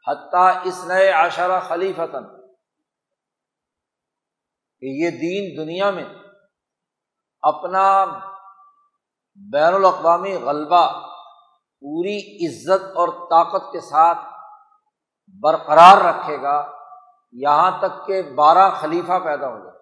حتیٰ 0.06 0.50
اس 0.64 0.80
نئے 0.86 1.10
عشرہ 1.10 1.58
خلیفتاً 1.68 2.24
کہ 4.82 4.94
یہ 4.94 5.10
دین 5.20 5.46
دنیا 5.56 5.90
میں 5.90 6.04
اپنا 7.42 7.84
بین 9.40 9.74
الاقوامی 9.74 10.34
غلبہ 10.44 10.86
پوری 11.82 12.18
عزت 12.46 12.96
اور 12.96 13.14
طاقت 13.30 13.70
کے 13.72 13.80
ساتھ 13.80 14.26
برقرار 15.42 16.04
رکھے 16.04 16.42
گا 16.42 16.56
یہاں 17.32 17.78
تک 17.78 18.06
کہ 18.06 18.23
بارہ 18.23 18.70
خلیفہ 18.80 19.18
پیدا 19.25 19.49
ہو 19.49 19.58
جائے۔ 19.58 19.78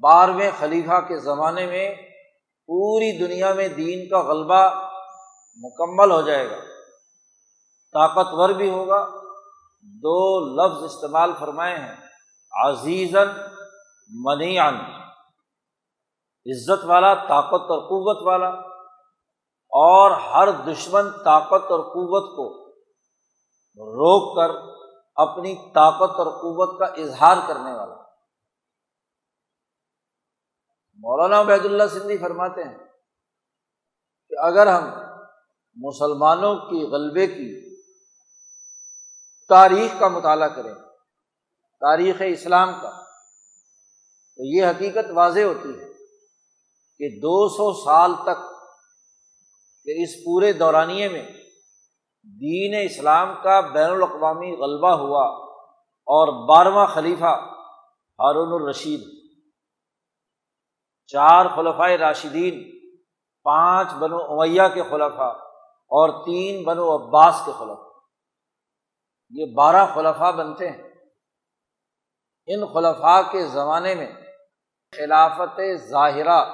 بارہویں 0.00 0.50
خلیفہ 0.58 1.00
کے 1.08 1.18
زمانے 1.18 1.66
میں 1.66 1.94
پوری 2.66 3.26
دنیا 3.26 3.52
میں 3.52 3.68
دین 3.68 4.08
کا 4.08 4.20
غلبہ 4.20 4.88
مکمل 5.56 6.10
ہو 6.10 6.22
جائے 6.22 6.50
گا۔ 6.50 6.56
طاقتور 7.92 8.48
بھی 8.48 8.70
ہوگا۔ 8.70 9.06
دو 9.82 10.40
لفظ 10.40 10.94
استعمال 10.94 11.32
فرمائے 11.40 11.78
ہیں۔ 11.78 11.96
عزیزن 12.64 13.28
منی 14.08 14.58
عزت 16.52 16.84
والا، 16.84 17.14
طاقت 17.14 17.70
اور 17.70 17.80
قوت 17.80 18.26
والا۔ 18.26 18.72
اور 19.74 20.10
ہر 20.10 20.50
دشمن 20.50 21.10
طاقت 21.10 21.70
اور 21.70 21.80
قوت 21.80 22.36
کو 22.36 22.62
روک 23.76 24.36
کر 24.36 24.71
اپنی 25.14 25.54
طاقت 25.74 26.18
اور 26.18 26.26
قوت 26.26 26.78
کا 26.78 26.84
اظہار 26.84 27.36
کرنے 27.48 27.72
والا۔ 27.72 27.94
مولانا 30.96 31.40
عبید 31.40 31.64
اللہ 31.64 31.82
سندھی 31.92 32.18
فرماتے 32.18 32.62
ہیں 32.62 32.78
کہ 34.28 34.34
اگر 34.38 34.66
ہم 34.66 34.84
مسلمانوں 35.76 36.54
کی 36.54 36.86
غلبے 36.86 37.26
کی 37.26 37.76
تاریخ 39.48 40.00
کا 40.00 40.08
مطالعہ 40.08 40.48
کریں، 40.48 40.74
تاریخ 41.80 42.16
اسلام 42.28 42.72
کا، 42.82 42.90
تو 44.36 44.44
یہ 44.44 44.64
حقیقت 44.66 45.10
واضح 45.14 45.40
ہوتی 45.40 45.80
ہے 45.80 45.92
کہ 46.98 47.16
دو 47.18 47.48
سو 47.48 47.84
سال 47.84 48.14
تک 48.22 48.52
کہ 49.84 50.02
اس 50.02 50.24
پورے 50.24 50.52
دورانیے 50.52 51.08
میں 51.08 51.41
دین 52.24 52.74
اسلام 52.84 53.34
کا 53.42 53.60
بین 53.60 53.90
الاقوامی 53.90 54.56
غلبہ 54.56 54.90
ہوا 54.90 55.26
اور 56.06 56.48
بارہواں 56.48 56.86
خلیفہ 56.86 57.34
ہارون 58.18 58.62
الرشید۔ 58.62 59.00
چار 61.06 61.46
خلفۂ 61.56 61.90
راشدین، 61.90 62.80
پانچ 63.44 63.92
بنو 63.92 64.16
اویہ 64.16 64.62
کے 64.74 64.82
خلفہ 64.82 65.36
اور 65.90 66.24
تین 66.24 66.64
بنو 66.64 66.96
عباس 66.96 67.42
کے 67.46 67.52
خلفہ 67.58 67.88
یہ 69.30 69.54
بارہ 69.54 69.86
خلفہ 69.94 70.32
بنتے 70.32 70.70
ہیں۔ 70.70 70.88
ان 72.46 72.66
خلفاء 72.66 73.20
کے 73.32 73.46
زمانے 73.46 73.94
میں 73.94 74.12
خلافت 74.96 75.60
ظاہرہ 75.74 76.44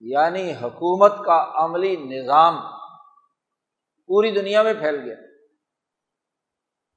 یعنی 0.00 0.52
حکومت 0.52 1.12
کا 1.24 1.64
عملی 1.64 1.96
نظام 1.96 2.73
پوری 4.06 4.30
دنیا 4.30 4.62
میں 4.62 4.74
پھیل 4.74 4.94
گیا۔ 4.94 5.14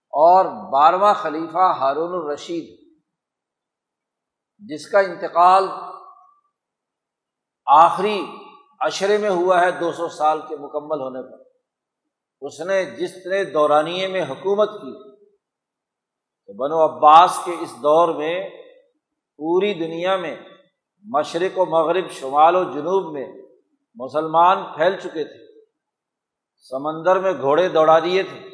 اور 0.09 0.45
بارہواں 0.45 1.13
خلیفہ 1.13 1.57
ہارون 1.57 2.25
الرشید، 2.25 2.93
جس 4.57 4.89
کا 4.89 4.99
انتقال 4.99 5.67
آخری 7.65 8.25
عشرے 8.81 9.17
میں 9.17 9.29
ہوا 9.29 9.61
ہے، 9.61 9.71
دو 9.71 9.91
سو 9.91 10.09
سال 10.09 10.39
کے 10.41 10.55
مکمل 10.55 11.01
ہونے 11.01 11.21
پر۔ 11.21 11.43
اس 12.41 12.59
نے 12.59 12.85
جس 12.85 13.23
طرح 13.23 13.43
دورانیے 13.53 14.07
میں 14.07 14.21
حکومت 14.21 14.69
کی، 14.69 15.15
تو 16.45 16.53
بنو 16.53 16.97
عباس 16.97 17.39
کے 17.45 17.55
اس 17.59 17.71
دور 17.71 18.15
میں 18.15 18.49
پوری 19.37 19.73
دنیا 19.73 20.15
میں 20.15 20.35
مشرق 21.03 21.59
و 21.59 21.65
مغرب، 21.65 22.11
شمال 22.11 22.55
و 22.55 22.63
جنوب 22.63 23.13
میں 23.13 23.27
مسلمان 23.95 24.75
پھیل 24.75 24.97
چکے 24.99 25.23
تھے۔ 25.23 25.46
سمندر 26.57 27.19
میں 27.19 27.33
گھوڑے 27.41 27.69
دوڑا 27.69 27.99
دیے 27.99 28.23
تھے، 28.23 28.49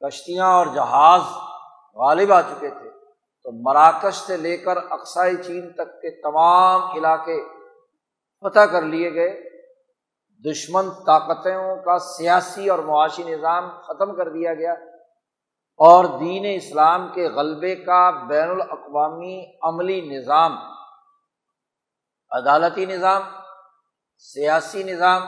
کشتیاں 0.00 0.46
اور 0.46 0.66
جہاز 0.66 1.20
غالب 1.94 2.32
آ 2.32 2.40
چکے 2.40 2.70
تھے۔ 2.70 2.90
تو 3.42 3.70
مراکش 3.70 4.14
سے 4.14 4.36
لے 4.36 4.56
کر 4.56 4.76
اقسائی 4.90 5.36
چین 5.36 5.72
تک 5.72 6.00
کے 6.02 6.20
تمام 6.22 6.80
علاقے 6.92 7.44
فتح 8.40 8.60
کر 8.60 8.82
لیے 8.82 9.14
گئے۔ 9.14 9.48
دشمن 10.50 10.90
طاقتوں 10.90 11.76
کا 11.76 11.98
سیاسی 11.98 12.68
اور 12.68 12.78
معاشی 12.78 13.22
نظام 13.22 13.68
ختم 13.80 14.16
کر 14.16 14.28
دیا 14.28 14.54
گیا۔ 14.54 14.72
اور 15.76 16.04
دین 16.04 16.44
اسلام 16.56 17.12
کے 17.12 17.28
غلبے 17.28 17.74
کا 17.76 18.10
بین 18.10 18.50
الاقوامی 18.50 19.44
عملی 19.62 20.00
نظام، 20.00 20.56
عدالتی 22.30 22.86
نظام، 22.86 23.22
سیاسی 24.18 24.82
نظام 24.82 25.22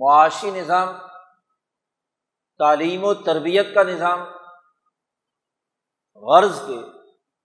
معاشی 0.00 0.50
نظام، 0.50 0.88
تعلیم 2.58 3.04
و 3.04 3.14
تربیت 3.14 3.66
کا 3.74 3.82
نظام، 3.82 4.20
غرض 6.14 6.60
کے 6.66 6.78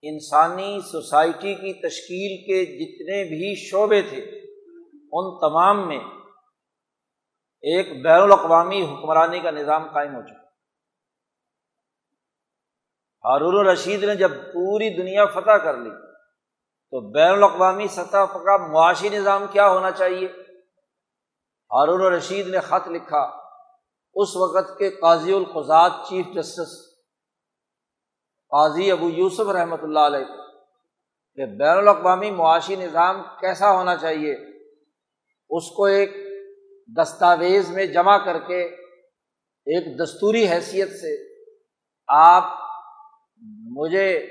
انسانی 0.02 0.80
سوسائٹی 0.92 1.54
کی 1.54 1.72
تشکیل 1.72 2.46
کے 2.46 2.64
جتنے 2.64 3.24
بھی 3.24 3.54
شعبے 3.70 4.02
تھے، 4.02 4.20
ان 5.12 5.38
تمام 5.40 5.88
میں 5.88 6.00
ایک 7.62 8.02
بین 8.02 8.20
الاقوامی 8.20 8.82
حکمرانی 8.82 9.40
کا 9.40 9.50
نظام 9.50 9.92
قائم 9.92 10.14
ہو 10.14 10.22
چکا۔ 10.22 10.48
ہارون 13.24 13.58
الرشید 13.58 14.04
نے 14.04 14.14
جب 14.14 14.30
پوری 14.30 14.96
دنیا 14.96 15.26
فتح 15.26 15.56
کر 15.64 15.76
لی، 15.76 15.90
تو 16.90 17.12
بین 17.12 17.32
الاقوامی 17.32 17.88
سطح 17.88 18.24
کا 18.32 18.72
معاشی 18.72 19.08
نظام 19.08 19.44
کیا 19.52 19.68
ہونا 19.68 19.90
چاہیے؟ 19.90 20.28
ہارون 21.72 22.00
الرشید 22.00 22.46
نے 22.46 22.60
خط 22.60 22.88
لکھا۔ 22.88 23.48
اس 24.14 24.36
وقت 24.36 24.78
کے 24.78 24.90
قاضی 24.90 25.32
القضات 25.32 25.92
چیف 26.08 26.26
جسٹس 26.34 26.88
قاضی 28.50 28.90
ابو 28.92 29.10
یوسف 29.10 29.48
رحمۃ 29.48 29.82
اللہ 29.82 29.98
علیہ 29.98 30.24
کہ 31.36 31.46
بین 31.46 31.78
الاقوامی 31.78 32.30
معاشی 32.30 32.76
نظام 32.76 33.22
کیسا 33.40 33.70
ہونا 33.70 33.96
چاہیے؟ 33.96 34.34
اس 35.50 35.70
کو 35.70 35.84
ایک 35.84 36.16
دستاویز 36.96 37.70
میں 37.70 37.86
جمع 37.86 38.18
کر 38.18 38.38
کے 38.38 38.62
ایک 39.66 39.98
دستوری 39.98 40.48
حیثیت 40.48 40.88
سے 40.88 41.16
آپ 42.08 42.44
مجھے 43.70 44.26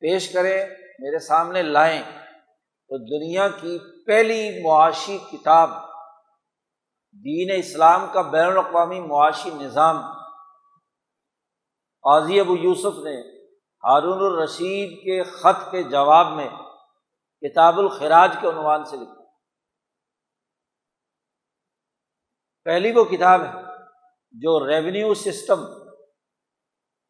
پیش 0.00 0.32
کریں، 0.32 0.66
میرے 0.98 1.18
سامنے 1.18 1.62
لائیں۔ 1.62 2.02
تو 2.88 2.98
دنیا 2.98 3.48
کی 3.48 3.78
پہلی 4.06 4.62
معاشی 4.62 5.18
کتاب، 5.18 5.70
دین 7.24 7.50
اسلام 7.56 8.06
کا 8.12 8.22
بین 8.22 8.46
الاقوامی 8.46 9.00
معاشی 9.00 9.50
نظام۔ 9.50 9.96
قاضی 12.02 12.40
ابو 12.40 12.56
یوسف 12.56 12.98
نے 12.98 13.44
ہارون 13.84 14.32
الرشید 14.32 14.98
کے 14.98 15.22
خط 15.22 15.70
کے 15.70 15.82
جواب 15.82 16.26
میں 16.26 16.48
کتاب 17.40 17.78
الخراج 17.78 18.36
کے 18.40 18.48
عنوان 18.48 18.84
سے 18.84 18.96
لکھا۔ 18.96 19.24
پہلی 22.64 22.92
وہ 22.92 23.04
کتاب 23.04 23.40
ہے 23.40 23.52
جو 24.32 24.66
ریونیو 24.66 25.14
سسٹم 25.14 25.64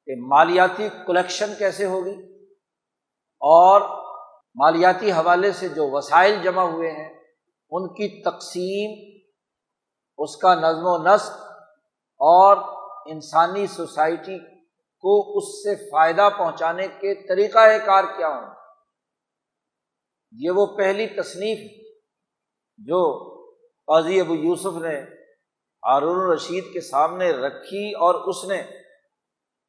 کہ 0.06 0.12
مالیاتی 0.18 0.88
کلیکشن 1.06 1.54
کیسے 1.58 1.84
ہوگی 1.86 2.44
اور 3.40 4.03
مالیاتی 4.54 5.12
حوالے 5.12 5.52
سے 5.52 5.68
جو 5.68 5.90
وسائل 5.90 6.42
جمع 6.42 6.62
ہوئے 6.62 6.90
ہیں، 6.90 7.20
ان 7.70 7.88
کی 7.88 8.22
تقسیم 8.22 9.14
اس 10.18 10.36
کا 10.36 10.54
نظم 10.54 10.82
و 10.84 11.14
نسق 11.14 11.30
اور 12.20 12.56
انسانی 13.06 13.66
سوسائٹی 13.66 14.38
کو 15.04 15.38
اس 15.38 15.44
سے 15.44 15.90
فائدہ 15.90 16.28
پہنچانے 16.38 16.88
کے 16.88 17.28
طریقہ 17.28 17.58
کار 17.86 18.04
کیا 18.04 18.28
ہوں۔ 18.28 18.54
یہ 20.32 20.50
وہ 20.50 20.66
پہلی 20.66 21.06
تصنیف 21.06 21.86
جو 22.78 23.30
قاضی 23.86 24.20
ابو 24.20 24.34
یوسف 24.34 24.76
نے 24.82 25.00
ہارون 25.86 26.24
الرشید 26.24 26.72
کے 26.72 26.80
سامنے 26.80 27.30
رکھی 27.30 27.90
اور 27.90 28.14
اس 28.14 28.44
نے 28.44 28.83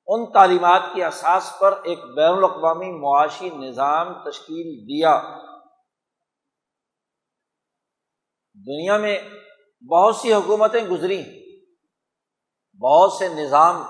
ان 0.08 0.32
تعلیمات 0.32 0.82
کی 0.94 1.04
اساس 1.04 1.54
پر 1.60 1.82
ایک 1.84 2.00
بین 2.16 2.32
الاقوامی 2.32 2.92
معاشی 2.92 3.50
نظام 3.50 4.30
تشکیل 4.30 4.84
دیا۔ 4.84 5.40
دنیا 8.54 8.98
میں 8.98 9.20
بہت 9.92 10.16
سی 10.16 10.34
حکومتیں 10.34 10.88
گزری 10.88 11.22
ہیں۔ 11.22 11.40
بہت 12.82 13.14
سے 13.14 13.28
نظام 13.28 13.84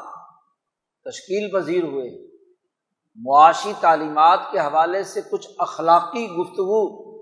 تشکیل 1.03 1.51
پذیر 1.53 1.83
ہوئے۔ 1.83 2.27
معاشی 3.15 3.73
تعلیمات 3.79 4.39
کے 4.51 4.59
حوالے 4.59 5.03
سے 5.03 5.21
کچھ 5.31 5.47
اخلاقی 5.59 6.27
گفتگو 6.27 7.15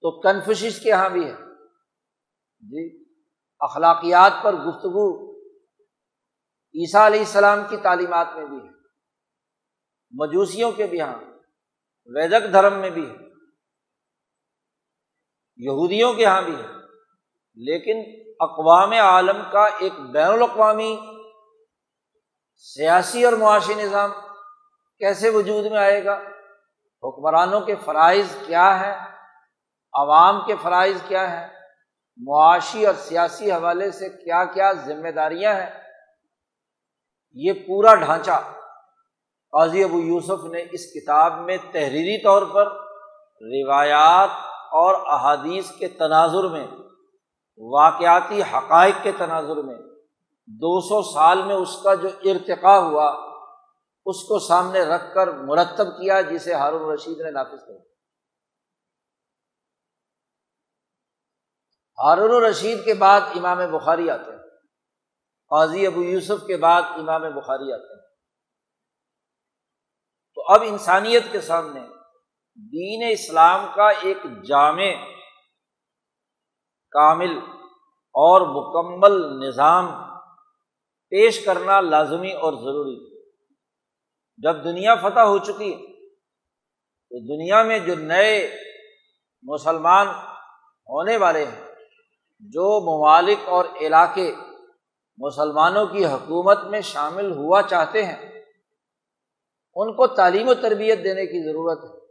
تو 0.00 0.20
کنفشش 0.20 0.80
کے 0.82 0.88
یہاں 0.88 1.08
بھی 1.08 1.26
ہے۔ 1.26 1.34
جی 2.60 3.04
اخلاقیات 3.60 4.32
پر 4.42 4.52
گفتگو 4.52 5.33
عیسیٰ 6.74 7.04
علیہ 7.06 7.18
السلام 7.18 7.60
کی 7.68 7.76
تعلیمات 7.76 8.34
میں 8.36 8.46
بھی 8.46 8.56
ہے، 8.56 8.72
مجوسیوں 10.14 10.70
کے 10.72 10.86
بھی 10.86 10.98
یہاں 10.98 11.20
ویدک 12.10 12.52
دھرم 12.52 12.78
میں 12.80 12.90
بھی 12.90 13.04
ہے، 13.08 13.16
یہودیوں 15.60 16.12
کے 16.14 16.22
یہاں 16.22 16.42
بھی 16.42 16.54
ہے، 16.54 16.66
لیکن 17.56 18.02
اقوام 18.40 18.92
عالم 18.92 19.42
کا 19.52 19.64
ایک 19.78 20.00
بین 20.12 20.30
الاقوامی 20.30 20.96
سیاسی 22.66 23.24
اور 23.24 23.32
معاشی 23.32 23.74
نظام 23.74 24.10
کیسے 25.00 25.30
وجود 25.30 25.64
میں 25.66 25.78
آئے 25.78 26.04
گا؟ 26.04 26.14
حکمرانوں 27.02 27.60
کے 27.60 27.74
فرائض 27.84 28.34
کیا 28.46 28.68
ہے 28.80 28.92
عوام 29.94 30.44
کے 30.46 30.54
فرائض 30.62 31.00
کیا 31.08 31.30
ہے 31.30 31.46
معاشی 32.20 32.86
اور 32.86 32.94
سیاسی 32.98 33.50
حوالے 33.52 33.90
سے 33.90 34.08
کیا 34.08 34.44
کیا 34.44 34.72
ذمہ 34.86 35.10
داریاں 35.10 35.54
ہیں؟ 35.54 35.83
یہ 37.34 37.52
پورا 37.52 37.94
ڈھانچہ 37.94 38.40
قاضی 39.52 39.84
ابو 39.84 39.98
یوسف 39.98 40.44
نے 40.44 40.64
اس 40.72 40.86
کتاب 40.92 41.38
میں 41.40 41.56
تحریری 41.72 42.22
طور 42.22 42.42
پر 42.42 42.66
روایات 43.40 44.30
اور 44.72 44.94
احادیث 45.06 45.70
کے 45.70 45.88
تناظر 45.88 46.48
میں، 46.48 46.66
واقعاتی 47.58 48.42
حقائق 48.42 48.94
کے 49.02 49.12
تناظر 49.12 49.56
میں 49.56 49.74
دو 50.48 50.80
سو 50.80 51.02
سال 51.02 51.42
میں 51.42 51.54
اس 51.54 51.82
کا 51.82 51.94
جو 51.94 52.08
ارتقا 52.24 52.78
ہوا، 52.78 53.06
اس 54.06 54.22
کو 54.22 54.38
سامنے 54.38 54.84
رکھ 54.84 55.14
کر 55.14 55.32
مرتب 55.32 55.86
کیا 55.86 56.20
جسے 56.20 56.54
ہارون 56.54 56.92
رشید 56.92 57.20
نے 57.20 57.30
نافذ 57.30 57.66
کر 57.66 57.74
ہارون 61.98 62.30
الرشید 62.30 62.84
کے 62.84 62.94
بعد 62.94 63.20
امام 63.20 63.58
بخاری 63.72 64.10
آتے 64.10 64.30
ہیں۔ 64.30 64.43
قاضی 65.48 65.86
ابو 65.86 66.02
یوسف 66.02 66.46
کے 66.46 66.56
بعد 66.56 66.82
امام 66.82 67.22
بخاری 67.22 67.72
آتے 67.72 67.94
ہیں۔ 67.94 68.02
تو 70.34 70.42
اب 70.48 70.62
انسانیت 70.62 71.22
کے 71.32 71.40
سامنے 71.40 71.80
دین 72.72 73.02
اسلام 73.12 73.66
کا 73.74 73.88
ایک 73.88 74.18
جامع، 74.48 74.90
کامل 76.90 77.38
اور 78.14 78.40
مکمل 78.40 79.46
نظام 79.46 79.86
پیش 81.08 81.44
کرنا 81.44 81.80
لازمی 81.80 82.32
اور 82.32 82.52
ضروری 82.52 83.20
جب 84.36 84.64
دنیا 84.64 84.94
فتح 84.94 85.20
ہو 85.20 85.38
چکی، 85.38 85.72
تو 87.10 87.18
دنیا 87.18 87.62
میں 87.62 87.78
جو 87.78 87.94
نئے 87.94 88.56
مسلمان 89.42 90.06
ہونے 90.86 91.16
والے 91.16 91.44
ہیں، 91.44 91.74
جو 92.40 92.66
ممالک 92.80 93.48
اور 93.48 93.64
علاقے 93.80 94.34
مسلمانوں 95.18 95.86
کی 95.86 96.04
حکومت 96.04 96.64
میں 96.64 96.80
شامل 96.80 97.32
ہوا 97.32 97.62
چاہتے 97.62 98.04
ہیں۔ 98.04 98.30
ان 99.74 99.96
کو 99.96 100.06
تعلیم 100.06 100.48
و 100.48 100.54
تربیت 100.54 101.04
دینے 101.04 101.26
کی 101.26 101.44
ضرورت 101.44 101.84
ہے۔ 101.84 102.06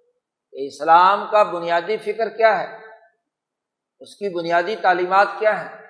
کہ 0.51 0.67
اسلام 0.67 1.25
کا 1.31 1.43
بنیادی 1.43 1.97
فکر 1.97 2.29
کیا 2.29 2.59
ہے؟ 2.59 2.77
اس 3.99 4.15
کی 4.15 4.29
بنیادی 4.29 4.75
تعلیمات 4.75 5.27
کیا 5.39 5.65
ہے 5.65 5.83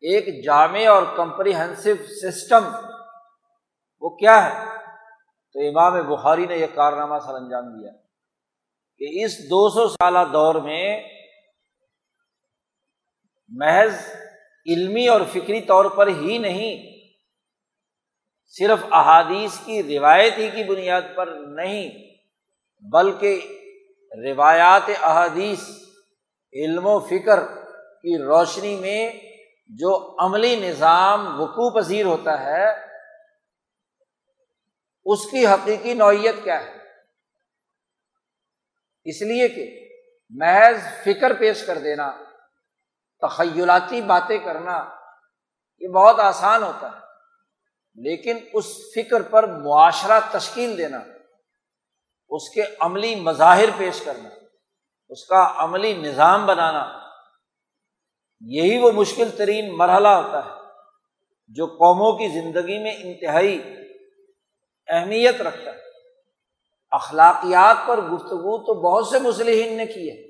ایک 0.00 0.44
جامع 0.44 0.88
اور 0.88 1.02
کمپریہنسو 1.16 1.90
سسٹم 2.30 2.64
وہ 4.00 4.16
کیا 4.16 4.44
ہے؟ 4.44 4.64
تو 5.52 5.68
امام 5.68 6.14
بخاری 6.14 6.46
نے 6.46 6.56
یہ 6.56 6.66
کارنامہ 6.74 7.18
سر 7.18 7.34
انجام 7.34 7.80
دیا 7.80 7.92
کہ 8.98 9.24
اس 9.24 9.38
دو 9.38 9.68
سو 9.68 9.88
سالہ 9.88 10.18
دور 10.32 10.54
میں 10.54 11.08
محض 13.48 13.94
علمی 14.68 15.06
اور 15.08 15.20
فکری 15.32 15.60
طور 15.60 15.84
پر 15.84 16.06
ہی 16.06 16.38
نہیں، 16.38 16.86
صرف 18.54 18.84
احادیث 18.90 19.58
کی 19.64 19.82
روایت 19.82 20.38
ہی 20.38 20.48
کی 20.50 20.64
بنیاد 20.64 21.02
پر 21.16 21.26
نہیں، 21.26 21.88
بلکہ 22.82 23.40
روایات 24.12 24.90
احادیث، 25.02 25.68
علم 26.52 26.86
و 26.86 26.98
فکر 27.00 27.40
کی 28.02 28.18
روشنی 28.18 28.76
میں 28.76 29.10
جو 29.70 29.94
عملی 30.18 30.54
نظام 30.56 31.40
وقوع 31.40 31.70
پذیر 31.70 32.04
ہوتا 32.04 32.40
ہے، 32.44 32.66
اس 35.06 35.30
کی 35.30 35.46
حقیقی 35.46 35.94
نوعیت 35.94 36.44
کیا 36.44 36.60
ہے؟ 36.66 36.76
اس 39.06 39.22
لیے 39.22 39.48
کہ 39.48 39.68
محض 40.32 40.78
فکر 41.04 41.32
پیش 41.32 41.62
کر 41.66 41.78
دینا 41.78 42.27
تخیلاتی 43.22 44.02
باتیں 44.02 44.38
کرنا 44.38 44.84
یہ 45.78 45.88
بہت 45.88 46.20
آسان 46.20 46.62
ہوتا 46.62 46.86
ہے۔ 46.86 47.08
لیکن 47.94 48.38
اس 48.52 48.66
فکر 48.94 49.22
پر 49.22 49.46
معاشرہ 49.46 50.20
تشکیل 50.32 50.78
دینا، 50.78 50.98
اس 52.28 52.50
کے 52.54 52.62
عملی 52.80 53.14
مظاہر 53.14 53.68
پیش 53.78 54.00
کرنا، 54.04 54.28
اس 55.08 55.24
کا 55.24 55.52
عملی 55.56 55.92
نظام 55.92 56.46
بنانا، 56.46 57.00
یہی 58.40 58.78
وہ 58.78 58.90
مشکل 58.92 59.30
ترین 59.38 59.76
مرحلہ 59.76 60.08
ہوتا 60.08 60.44
ہے 60.44 60.50
جو 61.48 61.66
قوموں 61.66 62.12
کی 62.12 62.28
زندگی 62.28 62.82
میں 62.82 62.96
انتہائی 62.98 63.76
اہمیت 64.88 65.40
رکھتا 65.40 65.70
ہے۔ 65.70 65.80
اخلاقیات 66.90 67.76
پر 67.86 68.00
گفتگو 68.00 68.58
تو 68.58 68.74
بہت 68.74 69.06
سے 69.06 69.18
مسلم 69.18 69.76
نے 69.76 69.86
کی 69.86 70.10
ہے۔ 70.10 70.27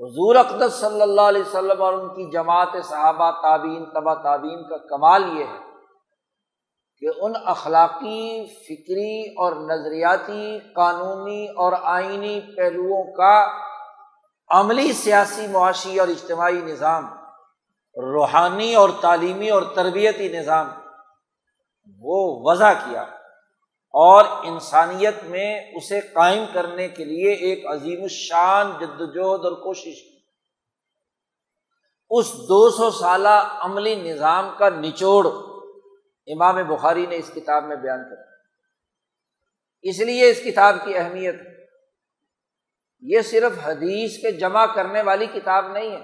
حضور 0.00 0.36
اقدس 0.36 0.72
صلی 0.72 1.02
اللہ 1.02 1.20
علیہ 1.20 1.40
وسلم 1.40 1.82
اور 1.82 1.92
ان 1.92 2.08
کی 2.08 2.30
جماعت 2.30 2.68
صحابہ 2.84 3.30
تعبین 3.30 3.84
تبا 3.84 4.14
تعبین 4.14 4.62
کا 4.68 4.76
کمال 4.76 5.38
یہ 5.38 5.44
ہے 5.44 5.64
کہ 7.00 7.06
ان 7.20 7.32
اخلاقی، 7.44 8.46
فکری 8.46 9.30
اور 9.30 9.52
نظریاتی، 9.52 10.58
قانونی 10.74 11.46
اور 11.46 11.72
آئینی 11.82 12.40
پہلوؤں 12.56 13.12
کا 13.12 13.46
عملی 14.50 14.92
سیاسی، 14.92 15.46
معاشی 15.46 15.98
اور 15.98 16.08
اجتماعی 16.08 16.60
نظام، 16.60 17.04
روحانی 17.96 18.74
اور 18.74 18.88
تعلیمی 19.00 19.50
اور 19.50 19.62
تربیتی 19.74 20.28
نظام 20.28 20.66
وہ 22.00 22.50
وضع 22.50 22.72
کیا۔ 22.72 23.04
اور 23.98 24.24
انسانیت 24.24 25.24
میں 25.24 25.70
اسے 25.74 26.00
قائم 26.00 26.44
کرنے 26.52 26.88
کے 26.88 27.04
لیے 27.04 27.32
ایک 27.32 27.66
عظیم 27.66 28.02
الشان، 28.02 28.70
جدوجہد 28.70 29.44
اور 29.44 29.52
کوشش۔ 29.52 29.94
اس 32.10 32.32
دو 32.32 32.70
سو 32.70 32.90
سالہ 32.90 33.58
عملی 33.60 33.94
نظام 33.94 34.50
کا 34.58 34.68
نچوڑ 34.68 35.26
امام 36.26 36.68
بخاری 36.68 37.06
نے 37.06 37.16
اس 37.16 37.30
کتاب 37.34 37.64
میں 37.64 37.76
بیان 37.76 38.10
کر 38.10 38.22
اس 39.82 39.98
لیے 39.98 40.30
اس 40.30 40.40
کتاب 40.44 40.76
کی 40.84 40.96
اہمیت 40.96 41.34
یہ 43.00 43.20
صرف 43.20 43.52
حدیث 43.62 44.18
کے 44.18 44.30
جمع 44.30 44.66
کرنے 44.66 45.02
والی 45.02 45.26
کتاب 45.26 45.72
نہیں 45.72 45.90
ہے۔ 45.90 46.02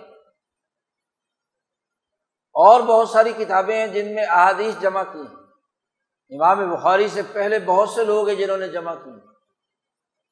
اور 2.55 2.81
بہت 2.81 3.09
ساری 3.09 3.33
کتابیں 3.39 3.77
ہیں 3.77 3.87
جن 3.87 4.15
میں 4.15 4.25
احادیث 4.25 4.81
جمع 4.81 5.03
کی 5.03 5.19
ہیں۔ 5.19 5.42
امام 6.33 6.71
بخاری 6.71 7.09
سے 7.09 7.23
پہلے 7.33 7.59
بہت 7.59 7.89
سے 7.89 8.05
لوگ 8.05 8.29
ہیں 8.29 8.37
جنہوں 8.37 8.57
نے 8.57 8.69
جمع 8.69 8.95
کی۔ 8.95 9.11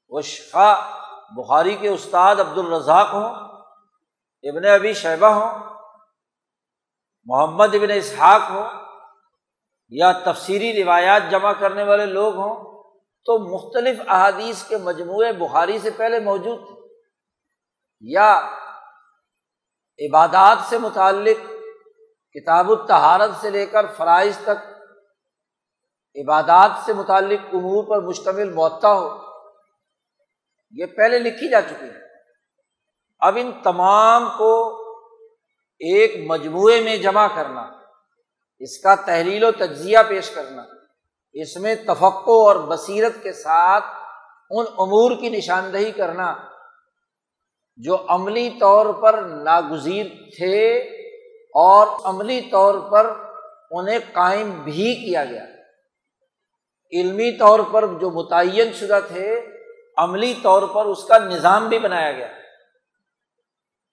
وہ 0.09 0.21
شفا 0.21 0.75
بخاری 1.37 1.75
کے 1.75 1.89
استاد 1.89 2.37
عبد 2.37 2.59
الرزاق 2.59 3.07
ہوں، 3.13 3.35
ابن 4.43 4.65
ابی 4.65 4.93
شیبہ 4.93 5.27
ہوں، 5.27 5.75
محمد 7.25 7.75
ابن 7.75 7.91
اسحاق 7.95 8.51
ہو 8.51 8.67
یا 9.89 10.13
تفصیلی 10.13 10.85
روایات 10.85 11.23
جمع 11.31 11.53
کرنے 11.53 11.85
والے 11.85 12.07
لوگ 12.07 12.37
ہوں، 12.37 12.83
تو 13.25 13.39
مختلف 13.39 14.01
احادیث 14.09 14.63
کے 14.63 14.77
مجموعے 14.77 15.33
بخاری 15.33 15.79
سے 15.79 15.91
پہلے 15.91 16.21
موجود 16.21 16.59
تھے۔ 16.59 16.81
یا 18.01 18.41
عبادات 19.99 20.59
سے 20.69 20.79
متعلق، 20.79 21.51
کتاب 22.33 22.71
التہارت 22.71 23.31
سے 23.41 23.51
لے 23.51 23.67
کر 23.67 23.87
فرائض 23.97 24.39
تک 24.39 24.70
عبادات 26.15 26.71
سے 26.85 26.93
متعلق 26.93 27.55
امور 27.55 27.85
پر 27.85 28.01
مشتمل 28.01 28.53
معطا 28.53 28.93
ہو۔ 28.93 29.19
یہ 30.71 30.87
پہلے 30.87 31.19
لکھی 31.19 31.51
جا 31.51 31.61
چکی 31.61 31.87
ہے۔ 31.87 32.01
اب 33.21 33.39
ان 33.41 33.53
تمام 33.65 34.29
کو 34.39 34.81
ایک 35.79 36.31
مجموعے 36.31 36.81
میں 36.81 36.97
جمع 36.97 37.27
کرنا، 37.35 37.61
اس 38.59 38.79
کا 38.79 38.95
تحلیل 38.95 39.45
و 39.45 39.51
تجزیہ 39.51 39.99
پیش 40.09 40.31
کرنا، 40.31 40.63
اس 41.33 41.57
میں 41.57 41.75
تفقع 41.75 42.31
اور 42.31 42.57
بصیرت 42.57 43.13
کے 43.23 43.33
ساتھ 43.33 43.85
ان 44.51 44.65
امور 44.79 45.17
کی 45.21 45.29
نشاندہی 45.29 45.93
کرنا 45.93 46.35
جو 47.77 47.97
عملی 48.09 48.51
طور 48.61 48.95
پر 48.95 49.23
ناگزیر 49.23 50.07
تھے 50.37 50.79
اور 51.55 51.87
عملی 52.05 52.41
طور 52.41 52.75
پر 52.91 53.15
انہیں 53.71 53.99
قائم 54.13 54.51
بھی 54.51 54.95
کیا 54.95 55.25
گیا۔ 55.25 55.45
علمی 56.93 57.39
طور 57.39 57.61
پر 57.73 57.87
جو 57.87 58.11
متعین 58.11 58.73
شدہ 58.73 59.01
تھے، 59.09 59.47
عملی 59.97 60.35
طور 60.43 60.63
پر 60.75 60.85
اس 60.85 61.05
کا 61.05 61.19
نظام 61.19 61.69
بھی 61.69 61.79
بنایا 61.79 62.13
گیا۔ 62.13 62.29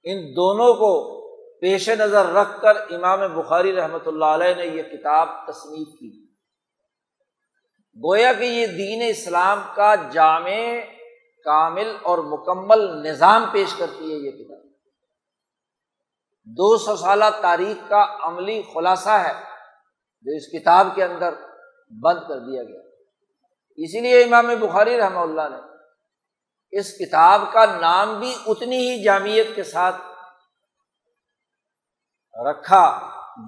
ان 0.04 0.36
دونوں 0.36 0.74
کو 0.74 1.18
پیش 1.60 1.90
نظر 1.90 2.26
رکھ 2.26 2.62
کر 2.62 2.76
امام 2.76 3.20
بخاری 3.34 3.76
رحمۃ 3.76 4.06
اللہ 4.06 4.26
علیہ 4.26 4.56
نے 4.56 4.66
یہ 4.66 4.84
کتاب 4.84 5.48
تصنیف 5.48 6.00
کی۔ 6.00 6.28
گویا 8.04 8.34
کہ 8.34 8.44
یہ 8.44 8.68
دین 8.68 9.02
اسلام 9.10 9.62
کا 9.76 9.96
جامع، 9.96 10.80
کامل 11.44 11.96
اور 12.04 12.18
مکمل 12.18 13.10
نظام 13.10 13.46
پیش 13.52 13.74
کرتی 13.74 14.12
ہے 14.12 14.18
یہ 14.18 14.32
کتاب۔ 14.32 14.68
دو 16.44 16.78
سو 16.78 16.96
سالہ 16.96 17.26
تاریخ 17.42 17.90
کا 17.90 18.18
عملی 18.20 18.62
خلاصہ 18.74 19.10
ہے 19.10 19.34
جو 20.22 20.32
اس 20.36 20.48
کتاب 20.48 20.88
کے 20.96 21.04
اندر 21.04 21.34
بند 22.04 22.20
کر 22.28 22.40
دیا 22.40 22.64
گیا۔ 22.64 22.87
اسی 23.78 24.00
لیے 24.00 24.24
امام 24.24 24.48
بخاری 24.60 24.98
رحمہ 24.98 25.20
اللہ 25.20 25.50
نے 25.52 26.78
اس 26.80 26.88
کتاب 26.94 27.42
کا 27.54 27.66
نام 27.80 28.20
بھی 28.20 28.34
اتنی 28.46 28.78
ہی 28.78 29.04
جامعت 29.04 29.56
کے 29.56 29.64
ساتھ 29.64 30.02
رکھا 32.36 32.86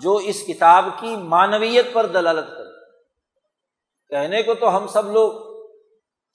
جو 0.02 0.16
اس 0.16 0.44
کتاب 0.48 0.86
کی 1.00 1.16
معنویت 1.16 1.94
پر 1.94 2.06
دلالت 2.06 2.48
کرے۔ 2.48 2.70
کہنے 4.12 4.42
کو 4.44 4.54
تو 4.54 4.76
ہم 4.78 4.88
سب 4.88 5.12
لوگ 5.12 5.32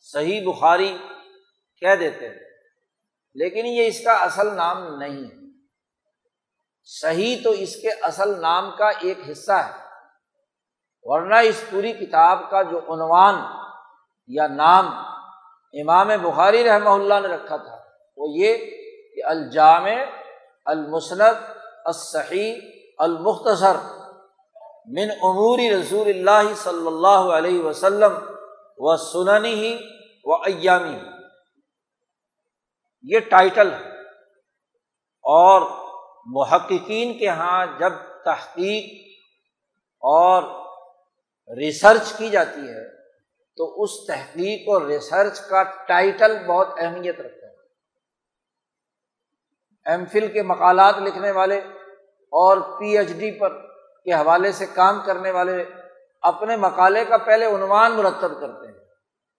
صحیح 0.06 0.40
بخاری 0.46 0.96
کہہ 1.82 1.94
دیتے 1.94 2.28
ہیں، 2.28 2.38
لیکن 3.36 3.66
یہ 3.66 3.86
اس 3.86 4.04
کا 4.04 4.12
اصل 4.12 4.54
نام 4.54 4.84
نہیں 4.98 5.24
ہے۔ 5.24 5.42
صحیح 6.88 7.36
تو 7.44 7.50
اس 7.50 7.76
کے 7.76 7.90
اصل 8.02 8.40
نام 8.40 8.70
کا 8.76 8.88
ایک 9.00 9.18
حصہ 9.30 9.52
ہے، 9.52 9.72
ورنہ 11.06 11.34
اس 11.34 11.64
پوری 11.70 11.92
کتاب 11.92 12.50
کا 12.50 12.62
جو 12.62 12.78
عنوان 12.94 13.42
یا 14.26 14.46
نام 14.46 14.86
امام 15.72 16.08
بخاری 16.22 16.64
رحمہ 16.64 16.88
اللہ 16.88 17.14
نے 17.14 17.28
رکھا 17.28 17.56
تھا، 17.56 17.78
وہ 18.16 18.28
یہ 18.28 18.56
کہ 19.14 19.24
الجام 19.24 19.86
المسند، 20.64 21.50
الصحیح، 21.84 22.60
المختصر 22.98 23.76
من 24.86 25.10
عموری 25.10 25.80
رسول 25.80 26.08
اللہ 26.08 26.54
صلی 26.54 26.86
اللہ 26.86 27.32
علیہ 27.32 27.62
وسلم 27.62 28.12
و 28.78 28.96
سننی 28.96 29.54
ہی 29.54 29.78
و 30.24 30.34
ایامی 30.34 30.98
یہ 33.02 33.18
ٹائٹل 33.18 33.72
ہے۔ 33.72 33.94
اور 35.24 35.62
محققین 36.26 37.18
کے 37.18 37.24
یہاں 37.24 37.66
جب 37.78 37.92
تحقیق 38.24 38.84
اور 40.02 40.42
ریسرچ 41.56 42.12
کی 42.12 42.30
جاتی 42.30 42.60
ہے 42.60 42.93
تو 43.56 43.82
اس 43.82 43.90
تحقیق 44.06 44.68
اور 44.68 44.82
ریسرچ 44.82 45.40
کا 45.40 45.62
ٹائٹل 45.62 46.44
بہت 46.46 46.68
اہمیت 46.78 47.20
رکھتا 47.20 47.46
ہے۔ 47.46 47.54
ایم 49.86 50.04
فل 50.04 50.32
کے 50.32 50.42
مقالات 50.42 50.94
لکھنے 50.98 51.30
والے 51.30 51.58
اور 52.32 52.56
پی 52.78 52.98
ایچ 52.98 53.08
ڈی 53.08 53.38
پر 53.38 53.66
کے 54.04 54.12
حوالے 54.12 54.52
سے 54.52 54.66
کام 54.66 55.00
کرنے 55.06 55.30
والے 55.30 55.64
اپنے 56.22 56.56
مقالے 56.56 57.04
کا 57.04 57.16
پہلے 57.16 57.46
عنوان 57.46 57.92
مرتب 57.92 58.40
کرتے 58.40 58.66
ہیں 58.66 58.74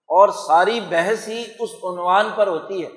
اور 0.08 0.28
ساری 0.28 0.80
بحث 0.80 1.28
ہی 1.28 1.44
اس 1.58 1.70
عنوان 1.74 2.30
پر 2.36 2.46
ہوتی 2.46 2.84
ہے۔ 2.84 2.90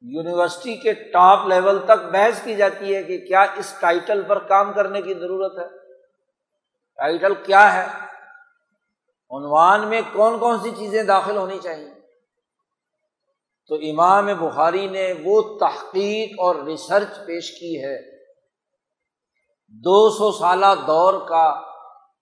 یونیورسٹی 0.00 0.76
کے 0.76 0.92
ٹاپ 0.92 1.46
لیول 1.46 1.84
تک 1.84 2.04
بحث 2.12 2.44
کی 2.44 2.56
جاتی 2.56 2.94
ہے 2.96 3.02
کہ 3.02 3.18
کیا 3.18 3.42
اس 3.42 3.74
ٹائٹل 3.80 4.22
پر 4.22 4.38
کام 4.38 4.72
کرنے 4.72 5.02
کی 5.02 5.14
ضرورت 5.14 5.58
ہے۔ 5.58 5.78
ٹائٹل 6.96 7.34
کیا 7.34 7.74
ہے؟ 7.74 8.11
عنوان 9.32 9.88
میں 9.88 10.00
کون 10.12 10.38
کون 10.38 10.58
سی 10.58 10.70
چیزیں 10.78 11.02
داخل 11.02 11.36
ہونی 11.36 11.58
چاہیے؟ 11.58 11.90
تو 13.68 13.74
امام 13.74 14.26
بخاری 14.26 14.86
نے 14.86 15.12
وہ 15.24 15.58
تحقیق 15.58 16.30
اور 16.38 16.54
ریسرچ 16.54 17.08
پیش 17.26 17.50
کی 17.50 17.84
ہے۔ 17.84 18.24
دو 19.68 20.10
سو 20.10 20.32
سالہ 20.32 20.66
دور 20.86 21.28
کا 21.28 21.60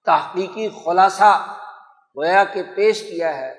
تحقیقی 0.05 0.69
خلاصہ 0.69 1.57
گویا 2.17 2.45
کہ 2.45 2.63
پیش 2.77 3.03
کیا 3.03 3.37
ہے۔ 3.37 3.55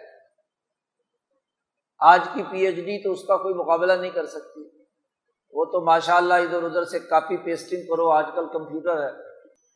آج 2.00 2.20
کی 2.34 2.44
پی 2.52 2.66
ایچ 2.66 2.76
ڈی 2.76 3.04
تو 3.04 3.12
اس 3.12 3.24
کا 3.24 3.38
کوئی 3.38 3.54
مقابلہ 3.54 3.94
نہیں 3.94 4.12
کر 4.12 4.26
سکتی۔ 4.26 4.62
وہ 5.52 5.66
تو 5.66 5.86
ماشاء 5.86 6.16
اللہ 6.16 6.34
ادھر 6.34 6.64
ادھر 6.64 6.86
سے 6.86 7.00
کاپی 7.00 7.38
پیسٹنگ 7.38 7.82
کرو، 7.82 8.10
آج 8.10 8.26
کل 8.36 8.48
کمپیوٹر 8.54 9.04
ہے۔ 9.04 9.12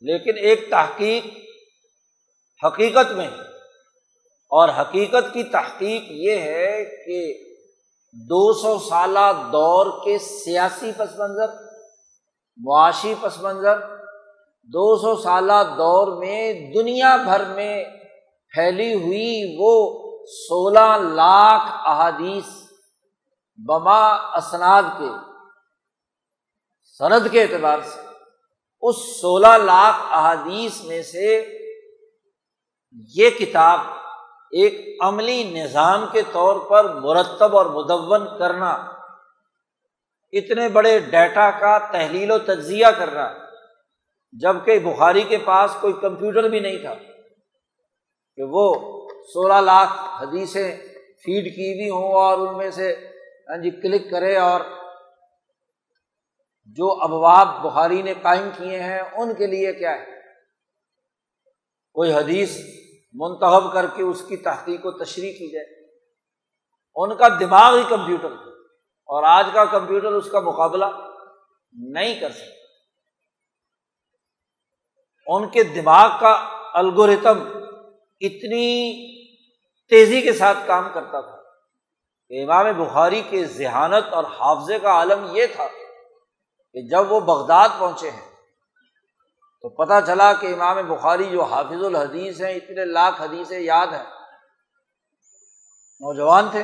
لیکن 0.02 0.38
ایک 0.38 0.70
تحقیق 0.70 1.26
حقیقت 2.66 3.12
میں 3.12 3.30
اور 4.56 4.70
حقیقت 4.70 5.34
کی 5.34 5.44
تحقیق 5.44 6.12
یہ 6.24 6.40
ہے 6.40 6.84
کہ 7.06 7.22
دو 8.16 8.42
سو 8.54 8.78
سالہ 8.80 9.32
دور 9.52 9.86
کے 10.04 10.18
سیاسی 10.18 10.92
پس 10.98 11.18
منظر، 11.20 11.48
معاشی 12.60 13.14
پس 13.22 13.40
منظر، 13.42 13.80
دو 14.70 14.96
سو 14.98 15.16
سالہ 15.22 15.62
دور 15.78 16.18
میں 16.18 16.72
دنیا 16.74 17.16
بھر 17.24 17.46
میں 17.46 17.84
پھیلی 18.54 18.94
ہوئی 18.94 19.56
وہ 19.60 19.74
سولہ 20.28 20.88
لاکھ 21.02 21.72
احادیث 21.88 22.54
بما 23.60 24.04
اسناد 24.38 24.84
کے، 24.98 25.12
سند 27.00 27.28
کے 27.32 27.42
اعتبار 27.42 27.80
سے، 27.82 28.00
اس 28.84 28.96
سولہ 29.22 29.56
لاکھ 29.64 30.14
احادیث 30.14 30.84
میں 30.84 31.02
سے 31.04 31.30
یہ 33.16 33.30
کتاب 33.30 33.80
ایک 34.54 34.76
عملی 35.04 35.44
نظام 35.52 36.06
کے 36.12 36.22
طور 36.32 36.60
پر 36.70 36.94
مرتب 37.02 37.56
اور 37.58 37.66
مدون 37.74 38.28
کرنا، 38.40 38.72
اتنے 40.34 40.68
بڑے 40.70 41.00
ڈیٹا 41.12 41.50
کا 41.60 41.78
تحلیل 41.92 42.32
و 42.32 42.38
تجزیہ 42.46 42.88
کرنا 42.98 43.28
جبکہ 44.34 44.80
بخاری 44.80 45.24
کے 45.30 45.38
پاس 45.46 45.76
کوئی 45.82 45.94
کمپیوٹر 46.02 46.50
بھی 46.50 46.60
نہیں 46.60 46.78
تھا، 46.82 46.94
کہ 48.38 48.44
وہ 48.50 48.66
سولہ 49.34 49.60
لاکھ 49.62 49.94
حدیثیں 50.22 50.72
فیڈ 51.26 51.46
کی 51.46 51.74
بھی 51.74 51.90
ہوں 51.90 52.14
اور 52.14 52.38
ان 52.38 52.58
میں 52.58 52.72
سے 52.72 52.94
ہاں 53.50 53.58
جی 53.58 53.70
کلک 53.82 54.10
کرے 54.12 54.36
اور 54.38 54.62
جو 56.78 56.92
ابواب 57.04 57.48
بخاری 57.64 58.02
نے 58.02 58.14
قائم 58.22 58.50
کیے 58.58 58.80
ہیں، 58.80 59.00
ان 59.00 59.34
کے 59.34 59.48
لیے 59.48 59.74
کیا 59.74 59.92
ہے؟ 59.92 60.14
کوئی 61.96 62.14
حدیث 62.14 62.58
منتخب 63.16 63.74
کر 63.74 63.86
کے 63.88 64.04
اس 64.04 64.24
کی 64.28 64.38
تحقیق 64.38 64.80
و 64.84 64.92
تشریح 64.92 65.32
کی 65.32 65.52
جائے۔ 65.52 65.86
ان 66.96 67.16
کا 67.16 67.28
دماغ 67.40 67.76
ہی 67.76 67.84
کمپیوٹر 67.90 68.30
تھا۔ 68.30 68.52
اور 69.06 69.24
آج 69.24 69.48
کا 69.54 69.66
کمپیوٹر 69.66 70.08
اس 70.08 70.30
کا 70.32 70.40
مقابلہ 70.40 70.86
نہیں 71.74 72.20
کر 72.20 72.30
سکتا۔ 72.30 72.66
ان 75.28 75.50
کے 75.50 75.64
دماغ 75.64 76.10
کا 76.20 76.32
الگوریتم 76.74 77.40
اتنی 78.20 79.26
تیزی 79.90 80.22
کے 80.22 80.34
ساتھ 80.34 80.58
کام 80.66 80.90
کرتا 80.94 81.22
تھا۔ 81.22 81.42
کہ 82.28 82.44
امام 82.44 82.84
بخاری 82.84 83.22
کے 83.30 83.46
ذہانت 83.46 84.14
اور 84.14 84.24
حافظے 84.24 84.80
کا 84.80 84.90
عالم 84.90 85.28
یہ 85.32 85.46
تھا 85.56 85.68
کہ 86.74 86.82
جب 86.82 87.12
وہ 87.12 87.20
بغداد 87.20 87.70
پہنچے 87.80 88.12
ہیں 88.12 88.35
تو 89.66 89.70
پتہ 89.70 89.94
چلا 90.08 90.34
کہ 90.34 90.54
امام 90.54 90.88
بخاری 90.88 91.30
جو 91.30 91.44
حافظ 91.44 91.84
الحدیث 91.84 92.42
ہیں، 92.42 92.54
اتنے 92.54 92.86
لاکھ 92.86 93.22
حدیثیں 93.22 93.60
یاد 93.60 93.88
ہیں۔ 93.88 94.04
نوجوان 96.00 96.50
تھے۔ 96.52 96.64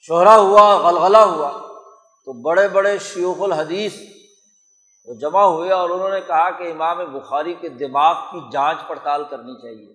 شہرا 0.00 0.36
ہوا، 0.36 0.76
غلغلہ 0.76 1.18
ہوا۔ 1.18 1.50
تو 2.24 2.42
بڑے 2.42 2.68
بڑے 2.68 2.98
شیوخ 2.98 3.36
الحدیث 3.40 3.94
وہ 5.04 5.14
جمع 5.14 5.42
ہوئے 5.42 5.72
اور 5.72 5.90
انہوں 5.90 6.10
نے 6.10 6.20
کہا 6.20 6.50
کہ 6.50 6.72
امام 6.72 7.18
بخاری 7.18 7.54
کے 7.54 7.68
دماغ 7.68 8.14
کی 8.32 8.40
جانچ 8.52 8.78
پڑتال 8.88 9.24
کرنی 9.24 9.54
چاہیے۔ 9.54 9.94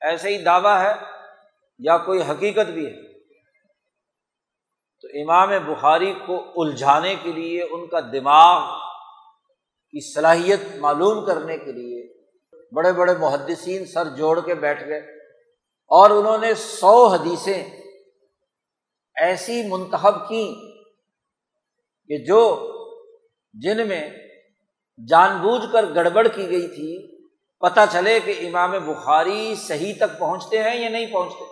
ایسے 0.00 0.28
ہی 0.28 0.44
دعویٰ 0.44 0.80
ہے 0.80 0.92
یا 1.78 1.98
کوئی 1.98 2.22
حقیقت 2.22 2.70
بھی 2.70 2.86
ہے؟ 2.86 3.18
تو 5.02 5.08
امام 5.14 5.48
بخاری 5.48 6.14
کو 6.26 6.62
الجھانے 6.62 7.16
کے 7.22 7.32
لیے 7.32 7.62
ان 7.62 7.88
کا 7.88 8.00
دماغ 8.00 8.91
کی 9.92 10.14
صلاحیت 10.14 10.60
معلوم 10.78 11.24
کرنے 11.24 11.58
کے 11.58 11.72
لیے 11.72 12.12
بڑے 12.72 12.92
بڑے 12.92 13.14
محدثین 13.14 13.86
سر 13.86 14.08
جوڑ 14.08 14.40
کے 14.40 14.54
بیٹھ 14.54 14.84
گئے 14.88 14.98
اور 15.86 16.10
انہوں 16.10 16.38
نے 16.38 16.54
سو 16.54 17.06
حدیثیں 17.06 17.64
ایسی 19.16 19.62
منتخب 19.62 20.28
کی 20.28 20.54
کہ 22.08 22.18
جو 22.18 22.68
جن 23.54 23.88
میں 23.88 24.10
جان 25.08 25.38
بوجھ 25.38 25.72
کر 25.72 25.84
گڑبڑ 25.94 26.28
کی 26.28 26.48
گئی 26.48 26.68
تھی، 26.68 27.16
پتہ 27.58 27.80
چلے 27.92 28.20
کہ 28.20 28.34
امام 28.40 28.70
بخاری 28.70 29.54
صحیح 29.54 29.94
تک 29.96 30.18
پہنچتے 30.18 30.62
ہیں 30.62 30.82
یا 30.82 30.88
نہیں 30.88 31.06
پہنچتے۔ 31.06 31.44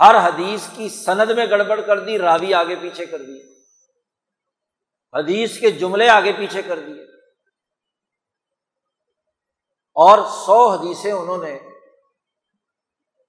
ہر 0.00 0.14
حدیث 0.24 0.60
کی 0.76 0.88
سند 0.88 1.30
میں 1.30 1.46
گڑبڑ 1.46 1.80
کر 1.80 2.00
دی، 2.00 2.18
راوی 2.18 2.54
آگے 2.54 2.76
پیچھے 2.76 3.06
کر 3.06 3.18
دی۔ 3.18 3.51
حدیث 5.14 5.58
کے 5.58 5.70
جملے 5.70 6.08
آگے 6.08 6.32
پیچھے 6.32 6.62
کر 6.62 6.78
دیے۔ 6.80 7.02
اور 9.94 10.18
سو 10.46 10.68
حدیثیں 10.68 11.12
انہوں 11.12 11.38
نے 11.38 11.54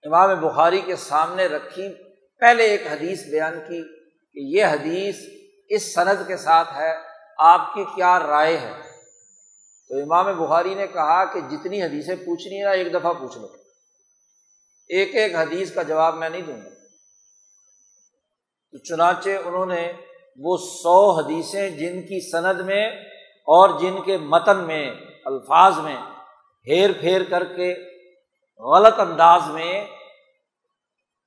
امام 0.04 0.48
بخاری 0.48 0.82
کے 0.82 0.96
سامنے 0.96 1.46
رکھی۔ 1.46 1.94
پہلے 2.40 2.64
ایک 2.64 2.88
حدیث 2.88 3.24
بیان 3.26 3.60
کی 3.60 3.84
کہ 4.34 4.58
یہ 4.58 4.66
حدیث 4.66 5.16
اس 5.70 5.94
سند 5.94 6.28
کے 6.28 6.38
ساتھ 6.38 6.74
ہے، 6.76 6.94
آپ 7.38 7.74
کی 7.74 7.84
کیا 7.84 8.20
رائے 8.20 8.58
ہے؟ 8.58 8.82
تو 9.90 9.96
امام 9.96 10.46
بخاری 10.46 10.74
نے 10.74 10.88
کہا 10.88 11.26
کہ 11.26 11.40
جتنی 11.42 11.84
حدیثیں 11.84 12.16
پوچھنی 12.16 12.60
ہے 12.60 12.64
نا 12.64 12.72
ایک 12.72 12.94
دفعہ 12.94 13.14
پوچھ 13.14 13.38
لو۔ 13.38 13.48
ایک 14.88 15.16
ایک 15.16 15.36
حدیث 15.36 15.74
کا 15.74 15.84
جواب 15.84 16.16
میں 16.16 16.30
نہیں 16.30 16.42
دوں 16.42 16.62
گا۔ 16.66 16.70
تو 18.72 18.78
چنانچہ 18.78 19.30
انہوں 19.46 19.66
نے 19.66 19.94
وہ 20.38 20.58
سو 20.58 21.12
حدیثیں 21.12 21.70
جن 21.70 22.02
کی 22.02 22.32
سند 22.32 22.62
میں 22.62 22.90
اور 23.30 23.80
جن 23.80 24.02
کے 24.06 24.18
متن 24.18 24.58
میں، 24.58 24.92
الفاظ 25.26 25.78
میں 25.78 25.98
ہیر 26.68 26.90
پھیر 27.02 27.24
کر 27.24 27.44
کے 27.44 27.76
غلط 28.60 29.00
انداز 29.00 29.42
میں 29.48 29.86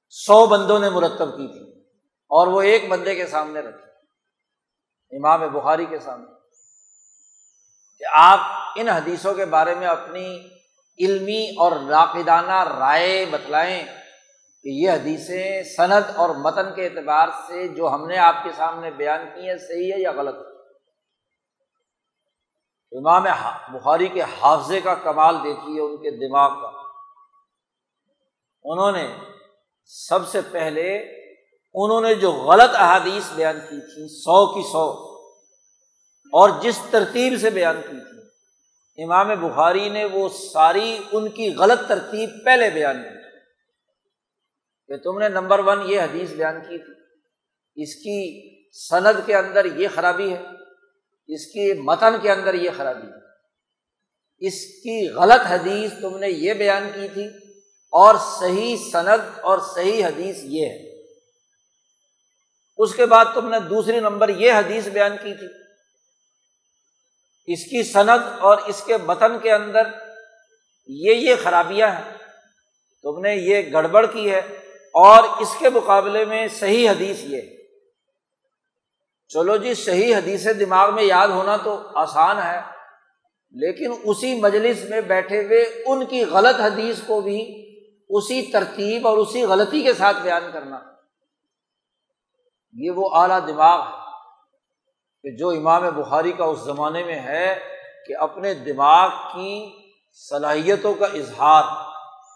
سو 0.08 0.46
بندوں 0.46 0.78
نے 0.78 0.90
مرتب 0.90 1.36
کی 1.36 1.46
تھی 1.46 1.80
اور 2.28 2.46
وہ 2.46 2.62
ایک 2.62 2.88
بندے 2.88 3.14
کے 3.14 3.26
سامنے 3.26 3.60
رکھے 3.60 3.86
امام 5.16 5.40
بخاری 5.52 5.86
کے 5.86 5.98
سامنے۔ 5.98 6.36
کہ 7.98 8.04
آپ 8.12 8.38
ان 8.76 8.88
حدیثوں 8.88 9.34
کے 9.34 9.44
بارے 9.44 9.74
میں 9.74 9.86
اپنی 9.86 10.48
علمی 11.00 11.50
اور 11.58 11.72
راقدانہ 11.88 12.78
رائے 12.78 13.26
بتلائیں 13.30 13.82
کہ 14.66 14.70
یہ 14.70 14.90
حدیثیں 14.90 15.62
صنعت 15.62 16.04
اور 16.16 16.30
متن 16.30 16.74
کے 16.74 16.86
اعتبار 16.86 17.28
سے 17.46 17.68
جو 17.68 17.88
ہم 17.88 18.06
نے 18.06 18.16
آپ 18.18 18.34
کے 18.42 18.50
سامنے 18.56 18.90
بیان 18.90 19.26
کی 19.34 19.48
ہیں 19.48 19.56
صحیح 19.56 19.92
ہے 19.92 20.00
یا 20.00 20.12
غلط 20.12 20.34
ہے؟ 20.34 20.56
امام 22.92 23.22
بخاری 23.72 24.08
کے 24.08 24.22
حافظے 24.22 24.80
کا 24.80 24.94
کمال 24.94 25.36
دیکھیے، 25.44 25.80
ان 25.80 25.96
کے 25.96 26.10
دماغ 26.10 26.50
کا۔ 26.62 26.68
انہوں 28.64 28.92
نے 28.92 29.06
سب 29.84 30.28
سے 30.28 30.40
پہلے 30.40 30.96
انہوں 31.74 32.00
نے 32.00 32.14
جو 32.14 32.32
غلط 32.32 32.74
احادیث 32.74 33.32
بیان 33.32 33.60
کی 33.60 33.80
تھی، 33.80 34.08
سو 34.08 34.46
کی 34.54 34.62
سو، 34.72 34.90
اور 36.32 36.50
جس 36.60 36.80
ترتیب 36.90 37.40
سے 37.40 37.50
بیان 37.50 37.80
کی 37.82 38.00
تھی، 38.00 39.04
امام 39.04 39.28
بخاری 39.28 39.88
نے 39.88 40.04
وہ 40.04 40.28
ساری 40.28 40.98
ان 41.12 41.28
کی 41.28 41.54
غلط 41.54 41.88
ترتیب 41.88 42.30
پہلے 42.44 42.70
بیان 42.70 43.02
کی۔ 43.02 43.15
کہ 44.88 44.96
تم 44.96 45.18
نے 45.18 45.28
نمبر 45.28 45.58
ون 45.58 45.90
یہ 45.90 46.00
حدیث 46.00 46.30
بیان 46.30 46.60
کی 46.60 46.78
تھی۔ 46.78 46.92
اس 47.82 47.94
کی 47.94 48.50
سند 48.90 49.26
کے 49.26 49.36
اندر 49.36 49.64
یہ 49.64 49.88
خرابی 49.94 50.32
ہے۔ 50.32 50.42
اس 51.34 51.46
کی 51.46 51.72
متن 51.72 52.14
کے 52.22 52.32
اندر 52.32 52.54
یہ 52.54 52.70
خرابی 52.76 53.06
ہے۔ 53.06 53.26
اس 54.38 54.54
کی 54.54 55.08
غلط 55.08 55.40
حدیث 55.48 55.92
تم 56.02 56.18
نے 56.18 56.28
یہ 56.28 56.54
بیان 56.54 56.90
کی 56.94 57.08
تھی 57.08 57.26
اور 57.90 58.14
صحیح 58.40 58.76
سند 58.92 59.38
اور 59.38 59.58
صحیح 59.74 60.06
حدیث 60.06 60.36
یہ 60.42 60.66
ہے۔ 60.66 61.02
اس 62.78 62.94
کے 62.94 63.06
بعد 63.06 63.24
تم 63.34 63.48
نے 63.48 63.60
دوسری 63.60 64.00
نمبر 64.00 64.28
یہ 64.28 64.52
حدیث 64.52 64.88
بیان 64.88 65.16
کی 65.22 65.34
تھی۔ 65.34 65.46
اس 67.52 67.64
کی 67.64 67.82
صنعت 67.82 68.20
اور 68.40 68.58
اس 68.58 68.82
کے 68.86 68.96
متن 68.96 69.38
کے 69.38 69.52
اندر 69.52 69.82
یہ 70.86 71.12
یہ 71.14 71.34
خرابیاں 71.42 71.88
ہیں۔ 71.88 72.14
تم 73.02 73.20
نے 73.20 73.34
یہ 73.36 73.72
گڑبڑ 73.72 74.06
کی 74.06 74.30
ہے۔ 74.30 74.65
اور 74.96 75.24
اس 75.38 75.54
کے 75.58 75.70
مقابلے 75.70 76.24
میں 76.24 76.46
صحیح 76.48 76.88
حدیث 76.90 77.24
یہ 77.24 77.40
چلو 79.30 79.56
جی 79.56 79.74
صحیح 79.74 80.14
حدیث 80.16 80.46
دماغ 80.60 80.94
میں 80.94 81.02
یاد 81.02 81.28
ہونا 81.28 81.56
تو 81.56 81.76
آسان 81.94 82.38
ہے، 82.38 82.60
لیکن 83.54 83.92
اسی 84.04 84.34
مجلس 84.40 84.84
میں 84.90 85.00
بیٹھے 85.00 85.44
ہوئے 85.44 85.62
ان 85.86 86.04
کی 86.06 86.24
غلط 86.24 86.60
حدیث 86.60 87.02
کو 87.06 87.20
بھی 87.20 87.38
اسی 88.10 88.42
ترتیب 88.42 89.06
اور 89.06 89.18
اسی 89.18 89.42
غلطی 89.42 89.82
کے 89.82 89.92
ساتھ 89.94 90.16
بیان 90.22 90.50
کرنا۔ 90.52 90.78
یہ 92.76 92.90
وہ 92.90 93.08
اعلیٰ 93.14 93.46
دماغ 93.46 93.80
ہے 93.80 93.94
کہ 95.24 95.36
جو 95.36 95.48
امام 95.50 95.88
بخاری 95.96 96.32
کا 96.32 96.44
اس 96.44 96.58
زمانے 96.60 97.04
میں 97.04 97.18
ہے 97.18 97.54
کہ 98.06 98.16
اپنے 98.20 98.54
دماغ 98.54 99.08
کی 99.32 99.54
صلاحیتوں 100.28 100.94
کا 100.94 101.06
اظہار 101.06 101.64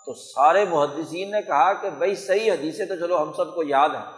تو 0.07 0.15
سارے 0.15 0.65
محدثین 0.65 1.31
نے 1.31 1.43
کہا 1.43 1.73
کہ 1.73 1.91
بھائی 1.91 2.15
صحیح 2.15 2.53
حدیثیں 2.53 2.87
تو 2.87 2.97
چلو 2.97 3.23
ہم 3.23 3.33
سب 3.33 3.55
کو 3.55 3.63
یاد 3.63 3.89
ہیں۔ 3.89 4.17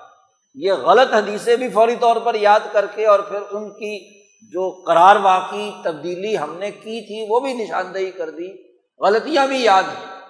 یہ 0.54 0.72
غلط 0.72 1.12
حدیثیں 1.12 1.56
بھی 1.56 1.70
فوری 1.70 1.96
طور 1.96 2.16
پر 2.16 2.34
یاد 2.34 2.60
کر 2.72 2.86
کے 2.86 3.06
اور 3.06 3.18
پھر 3.18 3.38
ان 3.50 3.70
کی 3.70 4.22
جو 4.42 4.82
قرار 4.86 5.16
واقعی 5.16 5.70
تبدیلی 5.84 6.38
ہم 6.38 6.56
نے 6.58 6.70
کی 6.70 7.06
تھی 7.06 7.26
وہ 7.28 7.40
بھی 7.40 7.52
نشاندہی 7.52 8.10
کر 8.10 8.30
دی۔ 8.30 8.72
غلطیاں 9.00 9.46
بھی 9.46 9.64
یاد 9.64 9.82
ہیں۔ 9.82 10.20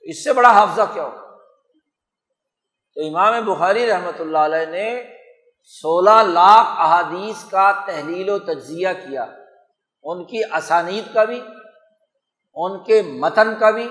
اس 0.00 0.24
سے 0.24 0.32
بڑا 0.32 0.50
حافظہ 0.50 0.82
کیا 0.92 1.04
ہو 1.04 1.10
تو 2.94 3.06
امام 3.06 3.44
بخاری 3.44 3.86
رحمۃ 3.86 4.20
اللہ 4.20 4.38
علیہ 4.38 4.70
نے 4.70 5.02
سولہ 5.64 6.22
لاکھ 6.22 6.80
احادیث 6.80 7.44
کا 7.44 7.72
تحلیل 7.86 8.28
و 8.28 8.38
تجزیہ 8.38 8.88
کیا۔ 8.88 9.26
ان 10.02 10.24
کی 10.24 10.40
اسانید 10.44 11.14
کا 11.14 11.24
بھی۔ 11.24 11.40
ان 12.54 12.84
کے 12.84 13.02
متن 13.02 13.54
کا 13.60 13.70
بھی، 13.70 13.88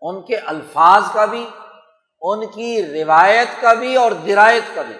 ان 0.00 0.22
کے 0.22 0.36
الفاظ 0.36 1.02
کا 1.12 1.24
بھی، 1.24 1.46
ان 2.20 2.46
کی 2.46 2.82
روایت 2.82 3.48
کا 3.60 3.72
بھی 3.72 3.96
اور 3.96 4.12
درایت 4.12 4.74
کا 4.74 4.82
بھی۔ 4.82 4.94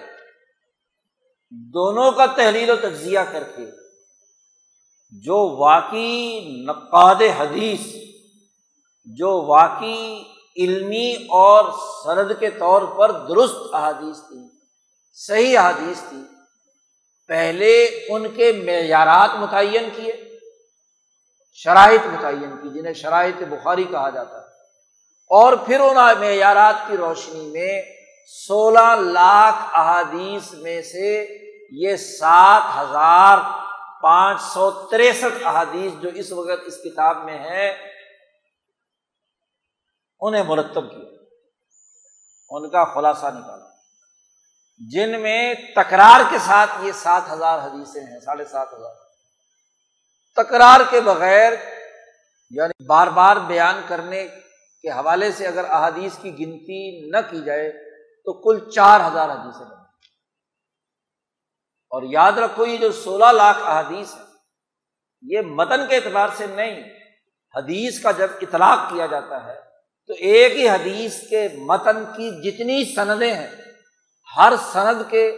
دونوں 1.51 2.11
کا 2.11 2.25
تحلیل 2.25 2.69
و 2.69 2.75
تجزیہ 2.75 3.19
کر 3.31 3.43
کے 3.43 3.65
جو 5.11 5.55
واقعی 5.57 6.39
نقاد 6.65 7.21
حدیث، 7.37 7.95
جو 9.05 9.41
واقعی 9.41 10.23
علمی 10.57 11.13
اور 11.13 11.65
سرد 12.05 12.39
کے 12.39 12.49
طور 12.49 12.81
پر 12.81 13.11
درست 13.11 13.73
احادیث 13.73 14.17
تھی، 14.17 14.47
صحیح 15.13 15.57
احادیث 15.59 16.09
تھی، 16.09 16.17
پہلے 17.27 17.85
ان 18.09 18.27
کے 18.35 18.51
معیارات 18.51 19.29
متعین 19.35 19.89
کیے۔ 19.95 20.34
شرائط 21.57 22.05
متعین 22.05 22.57
کی، 22.57 22.69
جنہیں 22.69 22.93
شرائط 22.93 23.41
بخاری 23.41 23.83
کہا 23.83 24.09
جاتا 24.09 24.37
ہے۔ 24.37 24.45
اور 25.29 25.53
پھر 25.53 25.79
ان 25.79 25.95
معیارات 25.95 26.75
کی 26.87 26.97
روشنی 26.97 27.47
میں 27.47 27.81
سولہ 28.47 28.95
لاکھ 28.99 29.79
احادیث 29.79 30.53
میں 30.53 30.81
سے 30.81 31.27
یہ 31.71 31.95
سات 31.95 32.61
ہزار 32.77 33.37
پانچ 34.01 34.41
سو 34.41 34.71
تریسٹھ 34.71 35.43
احادیث 35.45 36.01
جو 36.01 36.09
اس 36.09 36.31
وقت 36.31 36.61
اس 36.65 36.77
کتاب 36.77 37.17
میں 37.25 37.39
ہے 37.39 37.75
انہیں 40.21 40.43
مرتب 40.43 40.91
کیا۔ 40.91 41.23
ان 42.49 42.69
کا 42.69 42.85
خلاصہ 42.85 43.25
نکالا۔ 43.25 43.65
جن 44.91 45.21
میں 45.21 45.53
تکرار 45.75 46.21
کے 46.29 46.37
ساتھ 46.39 46.71
یہ 46.79 46.91
سات 46.91 47.21
ہزار 47.31 47.59
حدیثیں 47.59 48.01
ہیں، 48.01 48.19
ساڑھے 48.19 48.45
سات 48.45 48.73
ہزار۔ 48.73 49.04
تکرار 50.35 50.79
کے 50.89 51.01
بغیر 51.01 51.53
یعنی 52.49 52.83
بار 52.85 53.07
بار 53.07 53.37
بیان 53.37 53.81
کرنے 53.87 54.27
کے 54.83 54.89
حوالے 54.89 55.31
سے 55.31 55.47
اگر 55.47 55.63
احادیث 55.63 56.17
کی 56.21 56.31
گنتی 56.39 57.09
نہ 57.09 57.17
کی 57.29 57.43
جائے 57.43 57.71
تو 58.25 58.33
کل 58.33 58.69
چار 58.71 58.99
ہزار 58.99 59.29
حدیثیں 59.29 59.65
بنیں۔ 59.65 59.83
اور 61.91 62.03
یاد 62.03 62.31
رکھو، 62.31 62.65
یہ 62.65 62.77
جو 62.77 62.91
سولہ 62.91 63.31
لاکھ 63.31 63.57
احادیث 63.57 64.15
ہے 64.15 64.23
یہ 65.21 65.41
متن 65.41 65.87
کے 65.87 65.95
اعتبار 65.95 66.29
سے 66.37 66.45
نہیں، 66.47 66.81
حدیث 67.55 68.01
کا 68.01 68.11
جب 68.11 68.27
اطلاق 68.41 68.89
کیا 68.89 69.05
جاتا 69.05 69.45
ہے 69.45 69.59
تو 70.07 70.13
ایک 70.13 70.53
ہی 70.53 70.69
حدیث 70.69 71.27
کے 71.29 71.47
متن 71.57 72.03
کی 72.05 72.29
جتنی 72.43 72.83
سندیں 72.95 73.33
ہیں، 73.33 73.47
ہر 74.37 74.53
سند 74.73 75.01
کے 75.09 75.37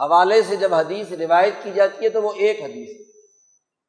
حوالے 0.00 0.42
سے 0.42 0.56
جب 0.56 0.74
حدیث 0.74 1.12
روایت 1.12 1.54
کی 1.62 1.70
جاتی 1.70 2.04
ہے 2.04 2.10
تو 2.10 2.22
وہ 2.22 2.32
ایک 2.34 2.60
حدیث 2.60 3.01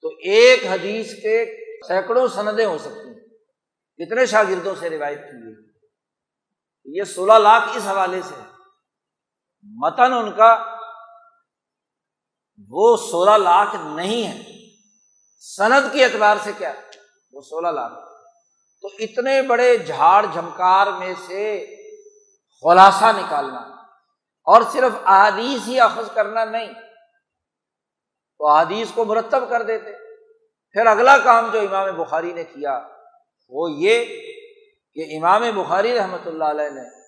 تو 0.03 0.09
ایک 0.09 0.65
حدیث 0.65 1.13
کے 1.13 1.65
سینکڑوں 1.87 2.27
سندیں 2.27 2.65
ہو 2.65 2.77
سکتی 2.77 3.07
ہیں۔ 3.07 3.19
کتنے 3.97 4.25
شاگردوں 4.25 4.75
سے 4.79 4.89
روایت 4.89 5.19
کی 5.19 5.45
گئی۔ 5.45 5.53
یہ 6.97 7.03
سولہ 7.03 7.33
لاکھ 7.33 7.77
اس 7.77 7.87
حوالے 7.87 8.21
سے 8.21 8.35
متن 9.63 10.13
ان 10.13 10.31
کا 10.31 10.77
وہ 12.69 12.97
سولہ 12.97 13.37
لاکھ 13.37 13.75
نہیں 13.75 14.27
ہے۔ 14.27 14.43
سند 15.39 15.93
کے 15.93 16.03
اعتبار 16.03 16.37
سے 16.43 16.51
کیا 16.57 16.73
وہ 17.31 17.41
سولہ 17.41 17.67
لاکھ۔ 17.67 17.93
تو 18.81 18.89
اتنے 18.99 19.41
بڑے 19.41 19.77
جھاڑ 19.77 20.25
جھمکار 20.33 20.87
میں 20.87 21.13
سے 21.27 21.75
خلاصہ 22.63 23.05
نکالنا 23.05 23.59
اور 24.45 24.61
صرف 24.71 24.91
احادیث 25.05 25.67
ہی 25.67 25.79
اخذ 25.79 26.13
کرنا 26.13 26.45
نہیں 26.45 26.73
تو 28.43 28.49
احادیث 28.49 28.87
کو 28.95 29.05
مرتب 29.05 29.49
کر 29.49 29.61
دیتے۔ 29.61 29.91
پھر 30.71 30.85
اگلا 30.85 31.17
کام 31.17 31.49
جو 31.53 31.59
امام 31.59 31.95
بخاری 31.95 32.33
نے 32.33 32.43
کیا، 32.43 32.87
وہ 33.49 33.71
یہ 33.71 34.05
کہ 34.93 35.17
امام 35.17 35.43
بخاری 35.55 35.97
رحمۃ 35.97 36.25
اللہ 36.25 36.43
علیہ 36.43 36.69
نے 36.69 37.03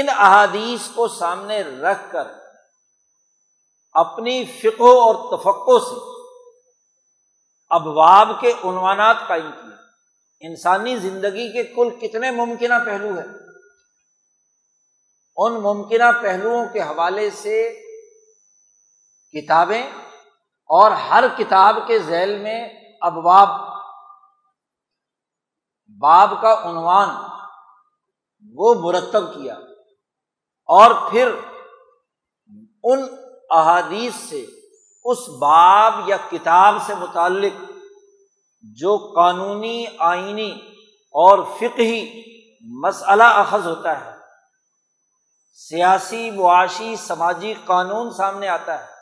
ان 0.00 0.08
احادیث 0.08 0.88
کو 0.94 1.08
سامنے 1.08 1.62
رکھ 1.62 2.12
کر 2.12 2.24
اپنی 3.92 4.44
فقو 4.44 5.00
اور 5.00 5.14
تفقو 5.14 5.78
سے 5.78 6.24
ابواب 7.70 8.40
کے 8.40 8.52
عنوانات 8.64 9.16
قائم 9.28 9.50
کیے۔ 9.50 10.48
انسانی 10.48 10.96
زندگی 10.96 11.52
کے 11.52 11.64
کل 11.64 11.88
کتنے 12.00 12.30
ممکنہ 12.30 12.74
پہلو 12.86 13.08
ہیں۔ 13.18 13.38
ان 15.36 15.52
ممکنہ 15.52 16.22
پہلوؤں 16.22 16.66
کے 16.72 16.80
حوالے 16.80 17.30
سے 17.30 17.82
کتابیں 19.32 19.90
اور 20.68 20.90
ہر 20.90 21.24
کتاب 21.36 21.76
کے 21.86 21.98
ذیل 21.98 22.38
میں 22.38 22.68
ابواب، 23.00 23.48
باب 26.00 26.34
کا 26.42 26.60
عنوان، 26.64 27.08
وہ 28.54 28.74
مرتب 28.74 29.34
کیا۔ 29.34 29.54
اور 30.66 31.10
پھر 31.10 31.30
ان 32.84 33.06
احادیث 33.50 34.14
سے، 34.14 34.46
اس 35.04 35.28
باب 35.28 35.92
یا 36.06 36.16
کتاب 36.30 36.74
سے 36.86 36.94
متعلق 36.94 37.72
جو 38.62 39.12
قانونی، 39.14 39.84
آئینی 39.98 40.50
اور 41.12 41.38
فقہی 41.38 42.22
مسئلہ 42.82 43.22
اخذ 43.22 43.66
ہوتا 43.66 44.04
ہے، 44.04 44.10
سیاسی، 45.52 46.30
معاشی، 46.30 46.96
سماجی 46.96 47.54
قانون 47.64 48.10
سامنے 48.10 48.48
آتا 48.48 48.80
ہے۔ 48.80 48.97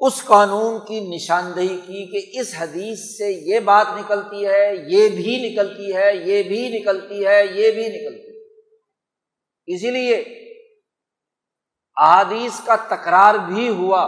اس 0.00 0.24
قانون 0.24 0.86
کی 0.86 1.00
نشاندہی 1.00 1.76
کی 1.76 2.06
کہ 2.06 2.40
اس 2.40 2.54
حدیث 2.58 2.98
سے 2.98 3.32
یہ 3.32 3.60
بات 3.60 3.86
نکلتی 3.96 4.46
ہے، 4.46 4.74
یہ 4.86 5.08
بھی 5.08 5.50
نکلتی 5.50 5.94
ہے، 5.94 6.16
یہ 6.16 6.42
بھی 6.42 6.78
نکلتی 6.78 7.26
ہے، 7.26 7.46
یہ 7.46 7.70
بھی 7.70 7.88
نکلتی 7.88 8.26
ہے۔ 8.26 8.30
اسی 9.66 9.90
لیے 9.90 10.16
احادیث 11.96 12.60
کا 12.66 12.76
تکرار 12.76 13.34
بھی 13.34 13.68
ہوا 13.68 14.02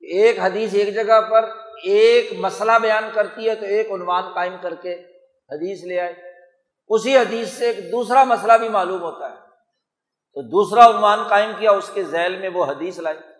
ایک 0.00 0.38
حدیث 0.38 0.74
ایک 0.74 0.94
جگہ 0.94 1.20
پر 1.20 1.44
ایک 1.82 2.32
مسئلہ 2.38 2.72
بیان 2.82 3.04
کرتی 3.14 3.48
ہے 3.48 3.54
تو 3.54 3.66
ایک 3.66 3.90
عنوان 3.90 4.34
قائم 4.34 4.56
کر 4.62 4.74
کے 4.74 4.94
حدیث 5.50 5.84
لے 5.84 6.00
آئے۔ 6.00 6.14
اسی 6.88 7.16
حدیث 7.16 7.48
سے 7.48 7.66
ایک 7.66 7.92
دوسرا 7.92 8.24
مسئلہ 8.24 8.52
بھی 8.52 8.68
معلوم 8.68 9.02
ہوتا 9.02 9.30
ہے۔ 9.30 9.36
تو 10.34 10.42
دوسرا 10.42 10.86
عنوان 10.86 11.28
قائم 11.28 11.50
کیا، 11.58 11.70
اس 11.70 11.90
کے 11.94 12.04
ذیل 12.04 12.36
میں 12.36 12.48
وہ 12.48 12.64
حدیث 12.64 12.98
لائی۔ 12.98 13.33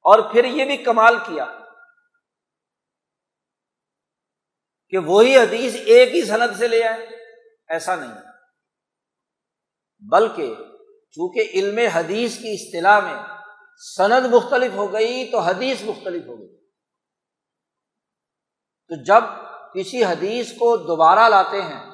اور 0.00 0.32
پھر 0.32 0.44
یہ 0.44 0.64
بھی 0.64 0.76
کمال 0.76 1.16
کیا 1.18 1.46
کہ 4.88 4.98
وہی 4.98 5.38
حدیث 5.38 5.76
ایک 5.84 6.14
ہی 6.14 6.22
صنعت 6.22 6.50
سے 6.58 6.68
لے 6.68 6.84
آئے، 6.84 7.06
ایسا 7.68 7.94
نہیں۔ 7.96 8.14
بلکہ 10.10 10.54
چونکہ 11.10 11.50
علم 11.54 11.78
حدیث 11.78 12.38
کی 12.38 12.52
اصطلاح 12.52 13.00
میں 13.00 13.22
سند 13.96 14.26
مختلف 14.26 14.72
ہو 14.74 14.92
گئی، 14.92 15.30
تو 15.30 15.38
حدیث 15.38 15.82
مختلف 15.82 16.26
ہو 16.26 16.38
گئی۔ 16.38 16.56
تو 18.88 19.02
جب 19.02 19.24
کسی 19.74 20.04
حدیث 20.04 20.52
کو 20.52 20.76
دوبارہ 20.76 21.28
لاتے 21.28 21.62
ہیں، 21.62 21.90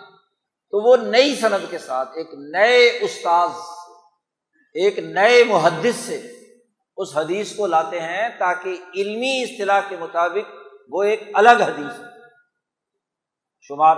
تو 0.71 0.91
وہ 0.91 0.97
نئی 0.97 1.37
صنعت 1.37 1.61
کے 1.71 1.79
ساتھ، 1.79 2.09
ایک 2.09 2.29
نئے 2.35 2.99
استاذ 3.01 3.51
ایک 4.75 4.99
نئے 4.99 5.45
محدث 5.45 5.97
سے 5.97 6.33
اس 6.97 7.17
حدیث 7.17 7.57
کو 7.57 7.67
لاتے 7.67 8.01
ہیں 8.01 8.29
تاکہ 8.39 8.77
علمی 8.95 9.43
اصطلاح 9.43 9.81
کے 9.89 9.97
مطابق 9.97 10.55
وہ 10.89 11.03
ایک 11.03 11.23
الگ 11.35 11.51
حدیث 11.51 12.01
شمار، 13.61 13.97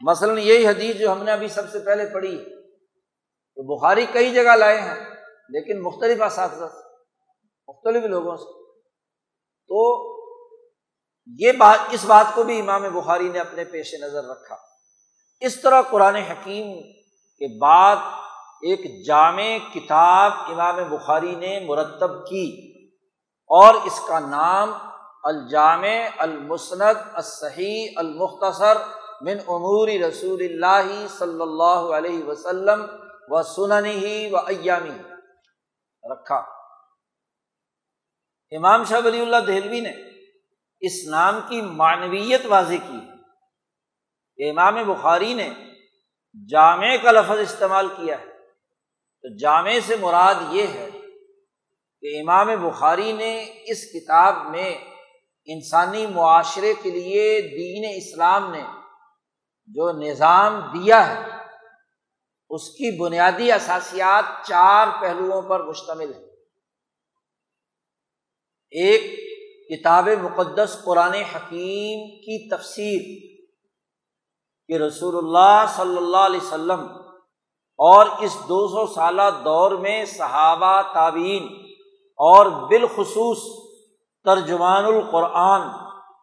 مثلاً 0.00 0.38
یہی 0.38 0.66
حدیث 0.66 0.96
جو 0.96 1.12
ہم 1.12 1.22
نے 1.22 1.32
ابھی 1.32 1.48
سب 1.48 1.70
سے 1.70 1.78
پہلے 1.78 2.06
پڑھی 2.12 2.38
ہے۔ 2.38 2.44
تو 3.54 3.78
بخاری 3.78 4.06
کئی 4.12 4.34
جگہ 4.34 4.56
لائے 4.56 4.80
ہیں، 4.80 5.10
لیکن 5.48 5.82
مختلف 5.82 6.22
اساتذہ 6.22 6.64
سے، 6.64 6.96
مختلف 7.68 8.04
لوگوں 8.04 8.36
سے۔ 8.36 8.64
تو 9.68 10.14
یہ 11.26 11.52
بات 11.52 11.78
اس 11.90 12.04
بات 12.04 12.34
کو 12.34 12.42
بھی 12.42 12.60
امام 12.60 12.82
بخاری 12.82 13.28
نے 13.28 13.38
اپنے 13.38 13.64
پیش 13.64 13.94
نظر 13.94 14.24
رکھا۔ 14.24 14.56
اس 15.40 15.60
طرح 15.60 15.82
قرآن 15.82 16.14
حکیم 16.14 16.82
کے 17.38 17.58
بعد 17.58 17.96
ایک 18.64 19.06
جامع 19.06 19.58
کتاب 19.74 20.32
امام 20.46 20.76
بخاری 20.88 21.34
نے 21.34 21.60
مرتب 21.60 22.26
کی 22.26 22.74
اور 23.46 23.74
اس 23.74 24.00
کا 24.08 24.18
نام 24.18 24.72
الجامع 25.24 26.08
المسند 26.18 26.96
الصحیح 27.12 27.92
المختصر 27.96 28.76
من 29.20 29.38
امور 29.48 29.88
رسول 29.88 30.40
اللہ 30.40 31.06
صلی 31.08 31.42
اللہ 31.42 31.96
علیہ 31.96 32.24
وسلم 32.24 32.86
و 33.28 33.42
سنن 33.42 33.86
ہی 33.86 34.30
و 34.30 34.36
ایامی۔ 34.36 35.02
رکھا۔ 36.12 36.36
امام 38.50 38.84
شاہ 38.84 39.00
ولی 39.04 39.20
اللہ 39.20 39.36
دہلوی 39.36 39.80
نے 39.80 39.92
اس 40.80 41.08
نام 41.10 41.40
کی 41.48 41.62
معنویت 41.62 42.46
واضح 42.46 42.74
کی۔ 42.88 43.00
کہ 44.36 44.50
امام 44.50 44.74
بخاری 44.74 45.34
نے 45.34 45.50
جامع 46.50 46.96
کا 47.02 47.10
لفظ 47.10 47.38
استعمال 47.38 47.88
کیا 47.88 48.20
ہے۔ 48.20 48.33
تو 49.24 49.30
جامع 49.36 49.78
سے 49.86 49.96
مراد 49.96 50.34
یہ 50.52 50.66
ہے 50.74 50.88
کہ 52.02 52.20
امام 52.20 52.48
بخاری 52.62 53.12
نے 53.12 53.32
اس 53.66 53.84
کتاب 53.84 54.34
میں 54.50 54.70
انسانی 55.48 56.06
معاشرے 56.06 56.72
کے 56.82 56.90
لیے 56.90 57.40
دین 57.40 57.84
اسلام 57.96 58.50
نے 58.52 58.62
جو 59.68 59.90
نظام 59.92 60.58
دیا 60.72 60.98
ہے، 61.08 61.22
اس 62.50 62.68
کی 62.70 62.90
بنیادی 62.98 63.52
اثاسیات 63.52 64.24
چار 64.46 64.86
پہلوؤں 65.00 65.42
پر 65.42 65.62
مشتمل 65.62 66.12
ہے 66.14 66.22
ایک، 68.72 69.02
کتاب 69.68 70.08
مقدس 70.22 70.76
قرآن 70.84 71.14
حکیم 71.34 72.04
کی 72.20 72.36
تفسیر 72.50 73.00
کہ 74.68 74.74
رسول 74.82 75.16
اللہ 75.16 75.64
صلی 75.76 75.96
اللہ 75.96 76.26
علیہ 76.26 76.40
وسلم 76.40 76.86
اور 77.78 78.06
اس 78.20 78.34
دو 78.48 78.68
سو 78.68 78.86
سالہ 78.86 79.22
دور 79.44 79.70
میں 79.70 80.04
صحابہ 80.04 80.82
تعبین 80.94 81.44
اور 82.18 82.46
بالخصوص 82.46 83.38
ترجمان 84.24 84.84
القرآن 84.84 85.60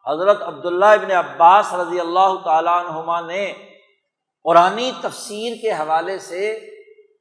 حضرت 0.08 0.42
عبداللہ 0.42 0.86
ابن 0.86 1.12
عباس 1.12 1.74
رضی 1.74 2.00
اللہ 2.00 2.36
تعالیٰ 2.44 2.86
عنہما 2.86 3.22
نے 3.22 3.54
قرآن 4.44 4.90
تفسیر 5.02 5.56
کے 5.62 5.72
حوالے 5.72 6.20
سے 6.20 6.58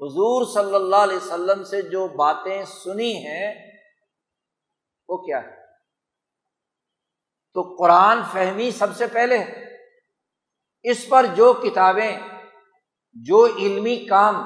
حضور 0.02 0.44
صلی 0.54 0.74
اللہ 0.74 0.96
علیہ 0.96 1.16
وسلم 1.16 1.64
سے 1.64 1.82
جو 1.82 2.08
باتیں 2.08 2.64
سنی 2.64 3.12
ہیں، 3.26 3.54
وہ 5.08 5.16
کیا 5.16 5.42
ہے 5.42 5.56
تو 7.54 7.76
قرآن 7.78 8.22
فہمی 8.32 8.70
سب 8.70 8.96
سے 8.96 9.06
پہلے 9.06 9.38
ہے۔ 9.38 9.64
اس 10.82 11.08
پر 11.08 11.26
جو 11.34 11.52
کتابیں 11.52 12.18
جو 13.16 13.44
علمی 13.46 13.96
کام 14.06 14.36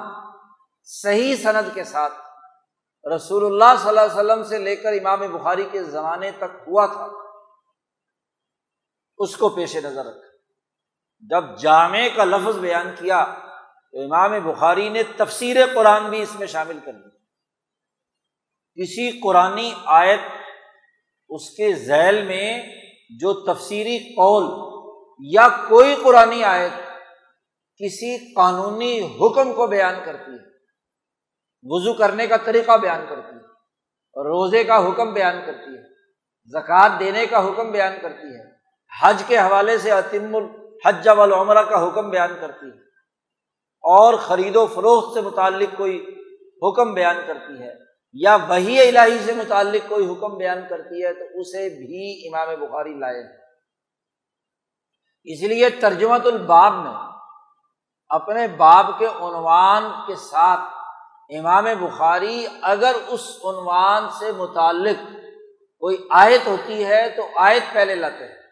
صحیح 0.88 1.34
صنعت 1.42 1.64
کے 1.74 1.84
ساتھ 1.84 2.12
رسول 3.04 3.44
اللہ 3.44 3.78
صلی 3.78 3.88
اللہ 3.88 4.00
علیہ 4.00 4.18
وسلم 4.18 4.42
سے 4.42 4.58
لے 4.58 4.76
کر 4.76 4.92
امام 4.92 5.20
بخاری 5.32 5.64
کے 5.72 5.82
زمانے 5.84 6.30
تک 6.30 6.52
ہوا 6.68 6.86
تھا، 6.86 7.08
اس 9.18 9.36
کو 9.36 9.48
پیش 9.48 9.76
نظر 9.76 10.04
رکھا 10.04 10.28
جب 11.30 11.56
جامع 11.58 12.06
کا 12.16 12.24
لفظ 12.24 12.58
بیان 12.58 12.94
کیا 12.98 13.24
تو 13.24 14.02
امام 14.02 14.32
بخاری 14.44 14.88
نے 14.88 15.02
تفسیر 15.16 15.56
قرآن 15.74 16.08
بھی 16.10 16.22
اس 16.22 16.34
میں 16.38 16.46
شامل 16.46 16.78
کر 16.84 16.92
دی۔ 16.92 17.10
کسی 18.78 19.10
قرآن 19.20 19.58
آیت 19.94 20.20
اس 21.30 21.50
کے 21.50 21.72
ذیل 21.74 22.22
میں 22.26 22.48
جو 23.20 23.32
تفسیری 23.44 23.98
قول 24.14 24.44
یا 25.32 25.48
کوئی 25.68 25.94
قرآن 26.02 26.32
آیت 26.44 26.72
کسی 27.80 28.16
قانونی 28.34 28.94
حکم 29.20 29.52
کو 29.54 29.66
بیان 29.66 29.94
کرتی 30.04 30.32
ہے۔ 30.32 30.42
وضو 31.66 31.92
کرنے 31.94 32.26
کا 32.26 32.36
طریقہ 32.44 32.76
بیان 32.78 33.04
کرتی 33.08 33.36
ہے، 33.36 34.26
روزے 34.26 34.62
کا 34.64 34.76
حکم 34.86 35.12
بیان 35.12 35.40
کرتی 35.46 35.70
ہے، 35.70 35.82
زکوٰۃ 36.52 36.98
دینے 37.00 37.24
کا 37.26 37.38
حکم 37.46 37.70
بیان 37.72 37.94
کرتی 38.02 38.28
ہے، 38.28 38.42
حج 38.92 39.22
کے 39.26 39.38
حوالے 39.38 39.76
سے 39.78 39.90
عتیم 39.90 40.34
الحج 40.36 41.08
والعمرہ 41.10 41.62
کا 41.62 41.86
حکم 41.86 42.10
بیان 42.10 42.34
کرتی 42.40 42.66
ہے، 42.66 42.76
اور 43.84 44.14
خرید 44.18 44.56
و 44.56 44.66
فروخت 44.74 45.14
سے 45.14 45.20
متعلق 45.20 45.76
کوئی 45.76 45.96
حکم 46.62 46.92
بیان 46.94 47.16
کرتی 47.26 47.62
ہے، 47.62 47.72
یا 48.14 48.36
وہی 48.48 48.78
الہی 48.80 49.18
سے 49.24 49.32
متعلق 49.34 49.88
کوئی 49.88 50.06
حکم 50.06 50.36
بیان 50.38 50.60
کرتی 50.68 51.04
ہے، 51.04 51.12
تو 51.14 51.40
اسے 51.40 51.68
بھی 51.70 52.04
امام 52.28 52.54
بخاری 52.60 52.94
لائے 53.00 53.22
اس 55.26 55.42
لیے 55.44 55.68
ترجمت 55.80 56.26
الباب 56.26 56.72
میں 56.76 56.96
اپنے 58.08 58.48
باب 58.48 58.98
کے 58.98 59.06
عنوان 59.06 59.84
کے 60.06 60.16
ساتھ 60.16 60.60
امام 61.28 61.64
بخاری 61.64 62.46
اگر 62.62 62.94
اس 63.06 63.30
عنوان 63.44 64.08
سے 64.18 64.32
متعلق 64.32 65.12
کوئی 65.78 66.06
آیت 66.10 66.46
ہوتی 66.46 66.86
ہے 66.86 67.08
تو 67.08 67.22
آیت 67.36 67.62
پہلے 67.72 67.94
لاتے 67.94 68.28
ہیں۔ 68.28 68.42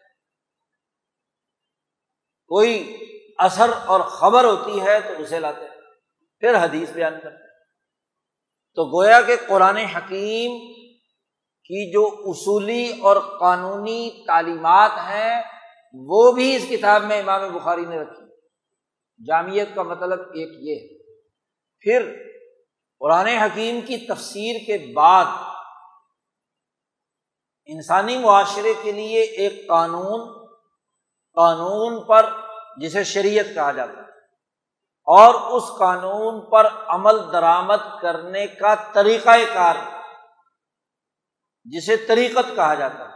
کوئی 2.47 2.97
اثر 3.37 3.69
اور 3.85 4.01
خبر 4.01 4.43
ہوتی 4.43 4.81
ہے 4.81 4.99
تو 4.99 5.13
اسے 5.17 5.39
لاتے 5.39 5.61
ہیں۔ 5.61 5.81
پھر 6.39 6.63
حدیث 6.63 6.91
بیان 6.91 7.13
کرتے 7.23 7.35
ہیں۔ 7.35 7.53
تو 8.75 8.99
گویا 8.99 9.21
کہ 9.21 9.35
قرآن 9.47 9.77
حکیم 9.77 10.73
کی 11.65 11.91
جو 11.91 12.09
اصولی 12.31 12.99
اور 13.01 13.39
قانونی 13.39 14.23
تعلیمات 14.27 14.91
ہیں 14.91 15.41
وہ 15.93 16.31
بھی 16.31 16.55
اس 16.55 16.65
کتاب 16.69 17.03
میں 17.03 17.19
امام 17.19 17.53
بخاری 17.53 17.85
نے 17.85 17.99
رکھی۔ 17.99 18.22
جامعت 19.27 19.75
کا 19.75 19.83
مطلب 19.83 20.19
ایک 20.19 20.49
یہ 20.61 20.75
ہے۔ 20.75 21.03
پھر 21.79 22.23
قرآن 22.99 23.27
حکیم 23.27 23.81
کی 23.81 23.97
تفسیر 23.97 24.55
کے 24.65 24.93
بعد 24.93 25.25
انسانی 27.65 28.17
معاشرے 28.17 28.73
کے 28.81 28.91
لیے 28.91 29.21
ایک 29.21 29.67
قانون 29.67 30.47
قانون 31.33 32.03
پر 32.03 32.29
جسے 32.77 33.03
شریعت 33.03 33.45
کہا 33.55 33.71
جاتا 33.71 33.93
ہے۔ 33.93 34.03
اور 35.05 35.33
اس 35.33 35.63
قانون 35.79 36.49
پر 36.49 36.67
عمل 36.87 37.31
درآمد 37.31 38.01
کرنے 38.01 38.47
کا 38.47 38.75
طریقہ 38.93 39.29
کار 39.53 39.75
جسے 41.63 41.97
طریقت 41.97 42.55
کہا 42.55 42.73
جاتا 42.73 42.99
ہے۔ 42.99 43.13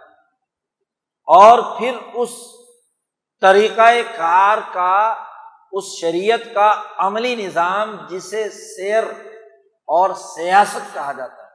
اور 1.25 1.79
پھر 1.79 1.97
اس 2.13 2.29
طریقہ 3.41 3.81
کار 4.15 4.57
کا 4.73 5.26
اس 5.71 5.83
شریعت 6.01 6.39
کا 6.53 6.81
عملی 6.97 7.35
نظام 7.35 7.95
جسے 8.09 8.49
سیر 8.49 9.03
اور 9.87 10.09
سیاست 10.13 10.93
کہا 10.93 11.11
جاتا 11.11 11.33
ہے۔ 11.33 11.47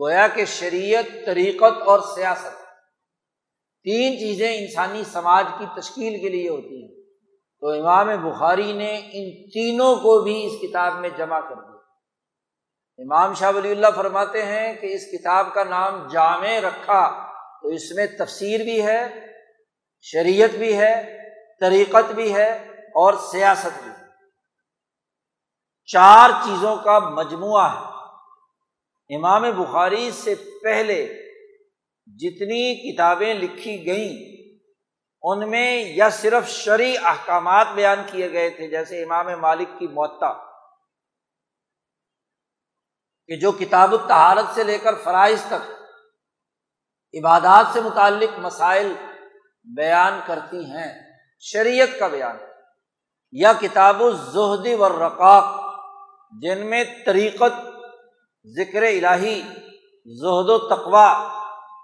گویا 0.00 0.28
کہ 0.28 0.44
شریعت، 0.44 1.26
طریقت 1.26 1.82
اور 1.86 2.00
سیاست 2.14 2.62
تین 3.82 4.18
چیزیں 4.18 4.58
انسانی 4.58 5.04
سماج 5.04 5.46
کی 5.58 5.80
تشکیل 5.80 6.20
کے 6.20 6.28
لیے 6.28 6.48
ہوتی 6.48 6.82
ہیں۔ 6.82 7.02
تو 7.60 7.68
امام 7.68 8.30
بخاری 8.30 8.72
نے 8.72 8.96
ان 8.98 9.50
تینوں 9.50 9.96
کو 9.96 10.22
بھی 10.22 10.46
اس 10.46 10.52
کتاب 10.62 10.94
میں 10.94 11.08
جمع 11.16 11.40
کر 11.40 11.54
دیا۔ 11.54 11.72
امام 12.98 13.34
شاہ 13.34 13.52
ولی 13.54 13.70
اللہ 13.70 13.86
فرماتے 13.96 14.42
ہیں 14.42 14.74
کہ 14.74 14.86
اس 14.94 15.02
کتاب 15.12 15.54
کا 15.54 15.64
نام 15.64 16.08
جامع 16.08 16.60
رکھا 16.60 17.32
تو 17.62 17.68
اس 17.68 17.92
میں 17.92 18.06
تفسیر 18.06 18.60
بھی 18.60 18.86
ہے، 18.86 19.26
شریعت 20.00 20.50
بھی 20.50 20.78
ہے 20.78 21.21
طریقت 21.62 22.12
بھی 22.12 22.34
ہے 22.34 22.52
اور 22.78 23.14
سیاست 23.32 23.82
بھی 23.82 23.90
ہے۔ 23.90 24.04
چار 25.86 26.30
چیزوں 26.44 26.76
کا 26.76 26.98
مجموعہ 26.98 27.74
ہے۔ 27.74 27.92
امام 29.16 29.42
بخاری 29.42 30.10
سے 30.10 30.34
پہلے 30.62 31.04
جتنی 32.06 32.92
کتابیں 32.92 33.34
لکھی 33.34 33.86
گئیں، 33.86 34.42
ان 35.22 35.50
میں 35.50 35.84
یا 35.84 36.10
صرف 36.10 36.48
شرعی 36.48 36.94
احکامات 37.04 37.66
بیان 37.74 37.98
کیے 38.06 38.32
گئے 38.32 38.50
تھے، 38.50 38.68
جیسے 38.68 39.02
امام 39.02 39.26
مالک 39.40 39.68
کی 39.78 39.86
معطا 39.86 40.32
کہ 43.26 43.36
جو 43.36 43.52
کتاب 43.52 43.92
التہارت 43.92 44.54
سے 44.54 44.62
لے 44.62 44.78
کر 44.78 44.94
فرائض 44.94 45.42
تک 45.42 45.70
عبادات 47.18 47.66
سے 47.72 47.80
متعلق 47.80 48.38
مسائل 48.38 48.92
بیان 49.76 50.20
کرتی 50.26 50.64
ہیں۔ 50.64 51.11
شریعت 51.44 51.88
کا 51.98 52.06
بیان 52.06 52.36
یا 53.32 53.52
کتاب 53.60 54.02
الزہدی 54.02 54.74
ورقاق 54.74 55.44
جن 56.42 56.66
میں 56.66 56.84
طریقت، 57.06 57.66
ذکر 58.44 58.82
الہی، 58.82 59.42
زہد 60.06 60.50
و 60.50 60.58
تقوا 60.58 61.28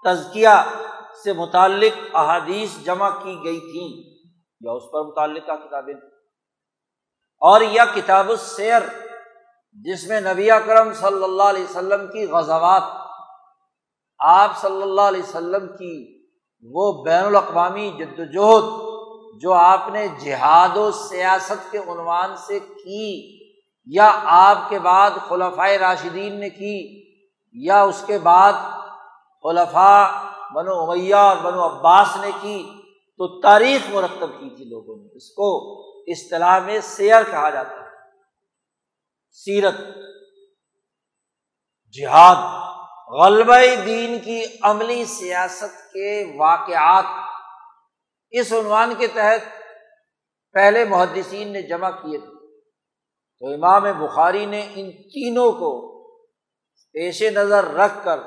تزکیہ 0.05 0.79
سے 1.23 1.33
متعلق 1.33 2.15
احادیث 2.15 2.85
جمع 2.85 3.09
کی 3.09 3.39
گئی 3.43 3.59
تھیں۔ 3.59 4.19
یا 4.61 4.71
اس 4.71 4.83
پر 4.91 5.01
متعلقہ 5.01 5.67
کتابیں۔ 5.67 5.93
اور 7.39 7.61
یا 7.61 7.85
کتاب 7.95 8.29
السیر، 8.29 8.81
جس 9.71 10.07
میں 10.07 10.21
نبی 10.21 10.51
اکرم 10.51 10.93
صلی 10.93 11.23
اللہ 11.23 11.43
علیہ 11.43 11.63
وسلم 11.63 12.07
کی 12.07 12.25
غزوات، 12.25 12.83
آپ 14.19 14.57
صلی 14.57 14.81
اللہ 14.81 15.01
علیہ 15.01 15.23
وسلم 15.23 15.67
کی 15.67 16.23
وہ 16.63 17.03
بین 17.03 17.23
الاقوامی 17.23 17.91
جد 17.91 18.19
وجہد 18.19 18.88
جو 19.33 19.53
آپ 19.53 19.89
نے 19.91 20.07
جہاد 20.07 20.77
و 20.77 20.91
سیاست 20.91 21.71
کے 21.71 21.77
عنوان 21.77 22.37
سے 22.37 22.59
کی، 22.59 23.39
یا 23.85 24.19
آپ 24.23 24.57
کے 24.69 24.79
بعد 24.79 25.11
خلفۂ 25.27 25.69
راشدین 25.77 26.39
نے 26.39 26.49
کی، 26.49 27.05
یا 27.53 27.81
اس 27.81 28.03
کے 28.07 28.17
بعد 28.17 28.53
خلفاء 29.43 30.07
بنو 30.53 30.73
امیہ 30.73 31.15
اور 31.15 31.37
بنو 31.37 31.65
عباس 31.65 32.07
نے 32.21 32.31
کی، 32.41 32.69
تو 33.17 33.41
تاریخ 33.41 33.89
مرتب 33.89 34.29
کی 34.39 34.55
تھی 34.55 34.65
لوگوں 34.65 34.97
نے۔ 34.97 35.17
اس 35.17 35.29
کو 35.29 35.79
اصطلاح 36.07 36.59
میں 36.59 36.79
سیر 36.81 37.23
کہا 37.31 37.49
جاتا 37.49 37.75
ہے۔ 37.75 37.89
سیرت، 39.31 39.75
جہاد، 41.91 42.59
غلبہ 43.11 43.85
دین 43.85 44.19
کی 44.19 44.43
عملی 44.61 45.05
سیاست 45.05 45.93
کے 45.93 46.33
واقعات 46.37 47.03
اس 48.31 48.53
عنوان 48.53 48.93
کے 48.97 49.07
تحت 49.07 49.39
پہلے 50.53 50.85
محدثین 50.85 51.47
نے 51.47 51.61
جمع 51.61 51.89
کیے 51.89 52.17
تھے۔ 52.17 52.39
تو 53.39 53.53
امام 53.53 54.05
بخاری 54.05 54.45
نے 54.45 54.67
ان 54.75 54.91
تینوں 54.91 55.51
کو 55.51 55.89
پیش 56.93 57.23
نظر 57.23 57.63
رکھ 57.63 58.05
کر 58.05 58.19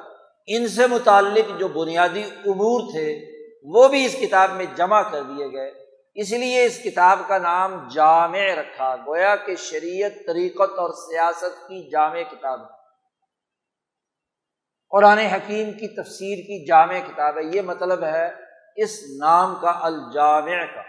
ان 0.47 0.69
سے 0.69 0.87
متعلق 0.87 1.61
جو 1.61 1.69
بنیادی 1.69 2.23
امور 2.23 2.81
تھے 2.81 3.33
وہ 3.63 3.89
بھی 3.89 4.05
اس 4.05 4.17
کتاب 4.21 4.51
میں 4.51 4.67
جمع 4.77 5.03
کر 5.03 5.23
دیے 5.23 5.47
گئے۔ 5.47 5.73
اس 6.15 6.33
لیے 6.33 6.65
اس 6.65 6.79
کتاب 6.85 7.19
کا 7.29 7.39
نام 7.39 7.89
جامع 7.89 8.39
رکھا 8.39 8.97
گویا 9.07 9.37
کہ 9.37 9.57
شریعت، 9.57 10.13
طریقت 10.27 10.79
اور 10.79 10.91
سیاست 10.91 11.69
کی 11.69 11.91
جامع 11.91 12.23
کتاب 12.23 12.61
ہے۔ 12.61 12.67
قرآن 14.91 15.19
حکیم 15.19 15.73
کی 15.73 15.89
تفسیر 15.89 16.37
کی 16.37 16.67
جامع 16.67 16.99
کتاب 16.99 17.39
ہے۔ 17.39 17.43
یہ 17.55 17.63
مطلب 17.63 18.05
ہے 18.05 18.52
اس 18.77 19.03
نام 19.19 19.55
کا 19.61 19.79
الجامع 19.83 20.65
کا۔ 20.75 20.83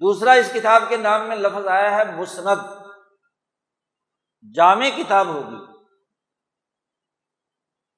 دوسرا 0.00 0.32
اس 0.32 0.50
کتاب 0.54 0.82
کے 0.88 0.96
نام 0.96 1.28
میں 1.28 1.36
لفظ 1.36 1.66
آیا 1.66 1.96
ہے 1.96 2.16
مسند۔ 2.16 2.82
جامع 4.54 4.88
کتاب 4.96 5.26
ہوگی۔ 5.26 5.78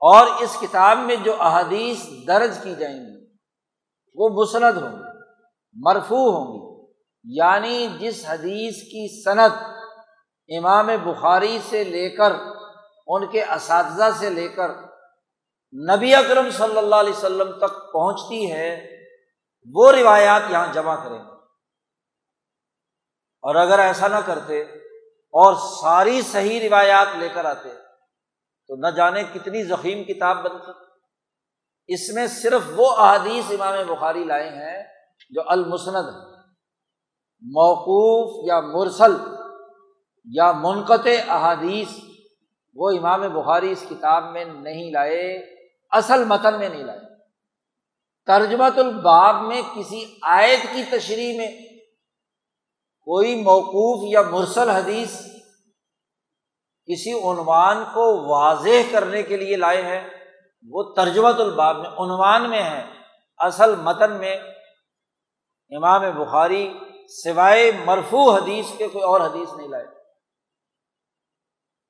اور 0.01 0.27
اس 0.27 0.57
کتاب 0.61 0.99
میں 0.99 1.17
جو 1.17 1.43
احادیث 1.43 2.27
درج 2.27 2.59
کی 2.63 2.75
جائیں 2.75 2.99
گی، 2.99 3.37
وہ 4.15 4.29
مسند 4.29 4.77
ہوں 4.77 4.99
گی 4.99 5.19
مرفو 5.73 6.31
ہوں 6.31 6.57
گی۔ 6.57 6.93
یعنی 7.25 7.89
جس 8.01 8.25
حدیث 8.29 8.75
کی 8.75 9.23
صنعت 9.25 9.51
امام 10.59 10.87
بخاری 10.87 11.59
سے 11.69 11.85
لے 11.85 12.11
کر، 12.11 12.33
ان 13.07 13.27
کے 13.27 13.45
اساتذہ 13.45 14.19
سے 14.19 14.31
لے 14.31 14.49
کر 14.49 14.90
نبی 15.75 16.15
اکرم 16.15 16.51
صلی 16.51 16.79
اللہ 16.79 16.97
علیہ 16.97 17.13
وسلم 17.13 17.53
تک 17.59 17.93
پہنچتی 17.93 18.53
ہے، 18.53 18.97
وہ 19.75 19.93
روایات 19.93 20.43
یہاں 20.51 20.73
جمع 20.73 21.05
کریں 21.05 21.19
اور 23.45 23.55
اگر 23.55 23.79
ایسا 23.79 24.09
نہ 24.09 24.17
کرتے 24.27 24.63
اور 25.35 25.55
ساری 25.55 26.23
صحیح 26.23 26.61
روایات 26.61 27.07
لے 27.19 27.29
کر 27.29 27.45
آتے، 27.45 27.69
تو 28.69 28.77
نہ 28.77 28.87
جانے 28.87 29.23
کتنی 29.35 29.63
ضخیم 29.63 30.05
کتاب 30.05 30.37
بنتی۔ 30.37 30.73
اس 31.89 32.15
میں 32.15 32.27
صرف 32.27 32.63
وہ 32.77 32.91
احادیث 32.97 33.45
امام 33.51 33.95
بخاری 33.95 34.25
لائے 34.25 34.49
ہیں 34.49 34.83
جو 35.31 35.41
المسند 35.47 36.09
موقوف 37.43 38.49
یا 38.49 38.61
مرسل 38.61 39.17
یا 40.25 40.53
منقطع 40.53 41.17
احادیث 41.29 41.89
وہ 42.75 42.91
امام 42.99 43.21
بخاری 43.21 43.71
اس 43.71 43.85
کتاب 43.91 44.25
میں 44.25 44.45
نہیں 44.45 44.91
لائے۔ 44.91 45.60
اصل 45.91 46.25
متن 46.25 46.59
میں 46.59 46.69
نہیں 46.69 46.85
لائے 46.85 46.99
ترجمت 48.27 48.79
الباب 48.79 49.43
میں 49.43 49.63
کسی 49.75 50.19
آیت 50.23 50.63
کی 50.73 50.83
تشریح 50.85 51.37
میں 51.37 51.49
کوئی 53.07 53.43
موقوف 53.43 54.13
یا 54.13 54.23
مرسل 54.23 54.71
حدیث 54.71 55.21
کسی 56.89 57.13
عنوان 57.13 57.85
کو 57.85 58.29
واضح 58.29 58.93
کرنے 58.93 59.23
کے 59.23 59.37
لیے 59.37 59.57
لائے 59.57 59.83
ہیں، 59.83 60.11
وہ 60.71 60.83
ترجمت 60.95 61.41
الباب 61.41 61.77
میں 61.77 61.91
عنوان 61.91 62.51
میں 62.51 62.63
ہے 62.63 62.87
اصل 63.39 63.75
متن 63.77 64.13
میں 64.13 64.37
امام 65.71 66.03
بخاری 66.19 66.79
سوائے 67.09 67.71
مرفو 67.85 68.31
حدیث 68.31 68.67
کے 68.77 68.89
کوئی 68.89 69.05
اور 69.05 69.21
حدیث 69.21 69.53
نہیں 69.57 69.69
لائے۔ 69.69 69.87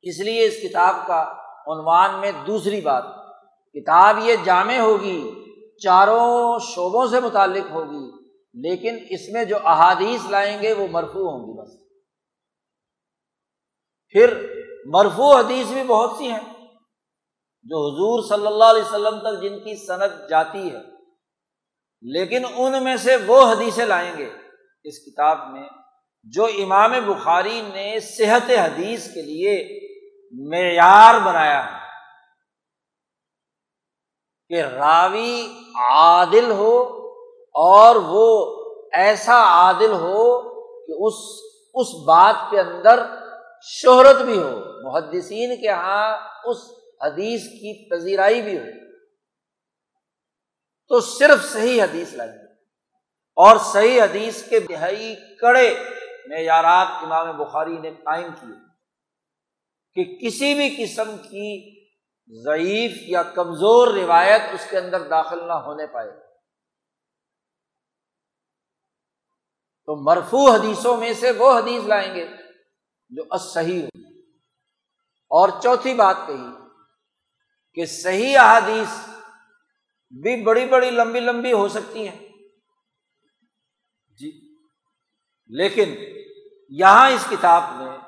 اس 0.02 0.20
لیے 0.20 0.46
اس 0.46 0.54
کتاب 0.62 1.06
کا 1.06 1.22
عنوان 1.66 2.20
میں 2.20 2.32
دوسری 2.46 2.80
بات 2.80 3.04
کتاب 3.74 4.18
یہ 4.18 4.36
جامع 4.44 4.78
ہوگی، 4.78 5.20
چاروں 5.82 6.58
شعبوں 6.64 7.06
سے 7.06 7.20
متعلق 7.20 7.70
ہوگی، 7.70 8.06
لیکن 8.54 8.98
اس 9.10 9.28
میں 9.32 9.44
جو 9.44 9.56
احادیث 9.64 10.30
لائیں 10.30 10.62
گے 10.62 10.72
وہ 10.72 10.86
مرفو 10.90 11.28
ہوں 11.28 11.40
گی 11.40 11.52
بس۔ 11.60 11.78
پھر 14.14 14.34
مرفو 14.86 15.30
حدیث 15.36 15.66
بھی 15.66 15.82
بہت 15.82 16.16
سی 16.18 16.30
ہیں، 16.30 16.44
جو 17.66 17.80
حضور 17.86 18.22
صلی 18.28 18.46
اللہ 18.46 18.64
علیہ 18.64 18.82
وسلم 18.82 19.18
تک 19.20 19.42
جن 19.42 19.58
کی 19.58 19.74
صنعت 19.86 20.28
جاتی 20.30 20.64
ہے، 20.70 20.82
لیکن 22.02 22.44
ان 22.56 22.82
میں 22.84 22.96
سے 22.96 23.16
وہ 23.26 23.40
حدیثیں 23.42 23.84
لائیں 23.86 24.12
گے 24.18 24.28
اس 24.84 24.98
کتاب 24.98 25.38
میں 25.50 25.66
جو 26.26 26.44
امام 26.58 26.92
بخاری 27.06 27.60
نے 27.74 27.88
صحت 28.00 28.50
حدیث 28.50 29.12
کے 29.14 29.22
لیے 29.22 29.52
معیار 30.32 31.18
بنایا 31.20 31.60
ہے۔ 31.64 31.79
کہ 34.50 34.62
راوی 34.62 35.46
عادل 35.74 36.50
ہو 36.50 36.82
اور 37.54 37.96
وہ 37.96 38.56
ایسا 38.92 39.42
عادل 39.42 39.92
ہو 39.92 40.42
کہ 40.86 40.92
اس 40.98 41.14
اس 41.74 41.86
بات 42.06 42.34
کے 42.50 42.60
اندر 42.60 43.06
شہرت 43.62 44.16
بھی 44.16 44.38
ہو۔ 44.42 44.82
محدثین 44.82 45.56
کے 45.56 45.66
یہاں 45.66 46.18
اس 46.44 46.56
حدیث 47.04 47.42
کی 47.42 47.90
پذیرائی 47.90 48.42
بھی 48.42 48.58
ہو۔ 48.58 48.64
تو 50.88 51.00
صرف 51.00 51.52
صحیح 51.52 51.82
حدیث 51.82 52.14
لائیں 52.14 52.32
گے 52.32 52.52
اور 53.36 53.56
صحیح 53.56 54.02
حدیث 54.02 54.48
کے 54.48 54.60
دہائی 54.60 55.16
کڑے 55.40 55.74
معیارات 56.26 56.86
امام 57.02 57.36
بخاری 57.36 57.78
نے 57.78 57.90
قائم 57.90 58.30
کیے 58.40 58.58
کہ 59.94 60.26
کسی 60.26 60.54
بھی 60.54 60.84
قسم 60.84 61.16
کی 61.16 61.79
ضعیف 62.32 62.92
یا 62.96 63.22
کمزور 63.22 63.88
روایت 63.88 64.42
اس 64.52 64.66
کے 64.70 64.78
اندر 64.78 65.08
داخل 65.08 65.48
نہ 65.48 65.52
ہونے 65.52 65.86
پائے۔ 65.86 66.10
تو 69.86 69.96
مرفو 69.96 70.50
حدیثوں 70.50 70.96
میں 70.96 71.12
سے 71.12 71.30
وہ 71.30 71.58
حدیث 71.58 71.84
لائیں 71.84 72.14
گے 72.14 72.28
جو 73.08 73.38
صحیح 73.38 73.82
ہو 73.82 73.98
اور 75.28 75.48
چوتھی 75.62 75.94
بات 75.94 76.16
کہی 76.26 76.50
کہ 77.74 77.86
صحیح 77.86 78.38
احادیث 78.38 79.08
بھی 80.10 80.42
بڑی 80.42 80.66
بڑی 80.66 80.90
لمبی 80.90 81.20
لمبی 81.20 81.52
ہو 81.52 81.68
سکتی 81.68 82.08
ہیں۔ 82.08 82.28
جی۔ 84.08 84.54
لیکن 85.46 85.94
یہاں 86.68 87.10
اس 87.10 87.26
کتاب 87.30 87.62
میں 87.62 87.98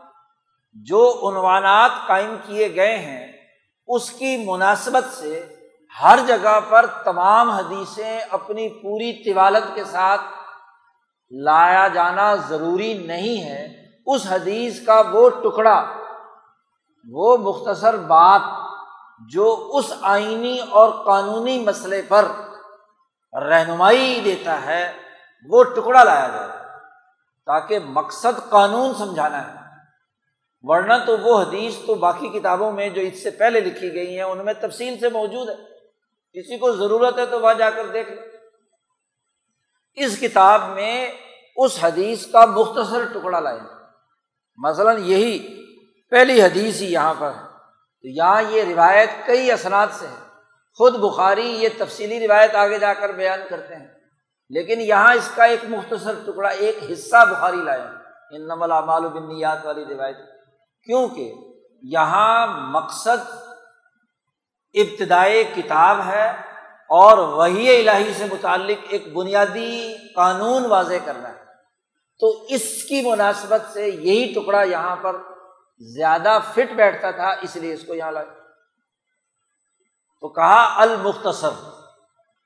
جو 0.73 1.31
عنوانات 1.31 1.91
قائم 2.07 2.37
کیے 2.47 2.75
گئے 2.75 2.97
ہیں 2.97 3.32
اس 3.95 4.11
کی 4.11 4.37
مناسبت 4.47 5.05
سے 5.15 5.57
ہر 6.03 6.19
جگہ 6.27 6.61
پر 6.69 6.87
تمام 6.87 7.51
حدیثیں 7.51 8.21
اپنی 8.31 8.69
پوری 8.69 9.13
طوالت 9.25 9.75
کے 9.75 9.85
ساتھ 9.85 10.21
لایا 11.31 11.89
جانا 11.89 12.35
ضروری 12.35 12.93
نہیں 13.07 13.43
ہے۔ 13.45 13.67
اس 14.07 14.27
حدیث 14.31 14.87
کا 14.87 15.03
وہ 15.13 15.31
ٹکڑا، 15.31 15.85
وہ 17.11 17.37
مختصر 17.37 17.97
بات 17.97 18.41
جو 19.29 19.71
اس 19.75 19.93
آئینی 20.03 20.59
اور 20.71 20.91
قانونی 21.05 21.59
مسئلے 21.65 22.03
پر 22.03 22.25
رہنمائی 23.33 24.21
دیتا 24.25 24.63
ہے، 24.67 24.93
وہ 25.49 25.65
ٹکڑا 25.65 26.05
لایا 26.05 26.29
جائے، 26.29 26.49
تاکہ 27.47 27.79
مقصد 27.79 28.49
قانون 28.49 28.95
سمجھانا 28.95 29.43
ہے۔ 29.49 29.62
ورنہ 30.63 30.93
تو 31.07 31.19
وہ 31.19 31.43
حدیث 31.43 31.75
تو 31.87 31.95
باقی 31.95 32.29
کتابوں 32.29 32.73
میں 32.73 32.89
جو 32.89 33.01
اس 33.01 33.23
سے 33.23 33.31
پہلے 33.31 33.61
لکھی 33.61 33.95
گئی 33.95 34.17
ہیں، 34.17 34.23
ان 34.23 34.45
میں 34.45 34.55
تفصیل 34.55 34.99
سے 34.99 35.09
موجود 35.09 35.49
ہے۔ 35.49 35.55
کسی 36.33 36.59
کو 36.59 36.73
ضرورت 36.73 37.19
ہے 37.19 37.27
تو 37.27 37.41
وہاں 37.41 37.55
جا 37.55 37.71
کر 37.71 37.87
دیکھ 37.87 38.11
لیں 38.11 38.23
اس 39.95 40.19
کتاب 40.21 40.69
میں 40.69 41.11
اس 41.57 41.79
حدیث 41.83 42.27
کا 42.27 42.45
مختصر 42.45 43.05
ٹکڑا 43.13 43.41
لائیں 43.41 43.61
مثلاً 44.57 44.97
یہی 45.05 45.63
پہلی 46.11 46.43
حدیث 46.43 46.81
ہی 46.83 46.93
یہاں 46.93 47.15
پر 47.19 47.29
ہے۔ 47.29 47.41
تو 48.03 48.09
یہاں 48.09 48.43
یہ 48.51 48.63
روایت 48.63 49.11
کئی 49.27 49.53
اسناد 49.53 49.87
سے 49.93 50.07
ہے۔ 50.07 50.29
خود 50.79 50.95
بخاری 50.95 51.49
یہ 51.49 51.69
تفصیلی 51.79 52.29
روایت 52.29 52.55
آگے 52.55 52.79
جا 52.79 52.95
کر 52.95 53.13
بیان 53.13 53.41
کرتے 53.51 53.77
ہیں۔ 53.77 53.89
لیکن 54.51 54.81
یہاں 54.81 55.15
اس 55.15 55.31
کا 55.35 55.45
ایک 55.45 55.61
مختصر 55.69 56.15
ٹکڑا، 56.27 56.49
ایک 56.49 56.79
حصہ 56.93 57.25
بخاری 57.31 57.57
لائے 57.57 57.81
ان 58.31 58.49
نمل 58.49 58.73
اعمال 58.73 59.09
بنیات 59.09 59.67
والی 59.67 59.85
روایت۔ 59.85 60.17
کیونکہ 60.85 61.35
یہاں 61.83 62.47
مقصد 62.47 63.31
ابتدائی 64.75 65.45
کتاب 65.45 65.99
ہے 66.07 66.31
اور 66.89 67.19
وہی 67.19 67.89
الہی 67.89 68.15
سے 68.15 68.25
متعلق 68.25 68.87
ایک 68.89 69.13
بنیادی 69.13 69.95
قانون 70.15 70.67
واضح 70.67 70.95
کرنا 71.05 71.29
ہے۔ 71.29 71.45
تو 72.21 72.47
اس 72.49 72.85
کی 72.85 73.11
مناسبت 73.11 73.73
سے 73.73 73.89
یہی 73.89 74.33
ٹکڑا 74.35 74.63
یہاں 74.63 74.97
پر 74.97 75.17
زیادہ 75.79 76.39
فٹ 76.55 76.73
بیٹھتا 76.73 77.11
تھا، 77.11 77.29
اس 77.43 77.57
لیے 77.57 77.75
اس 77.75 77.85
کو 77.87 77.95
یہاں 77.95 78.13
لائے 78.13 78.27
تو 80.21 80.29
کہا 80.29 80.75
المختصر۔ 80.77 81.69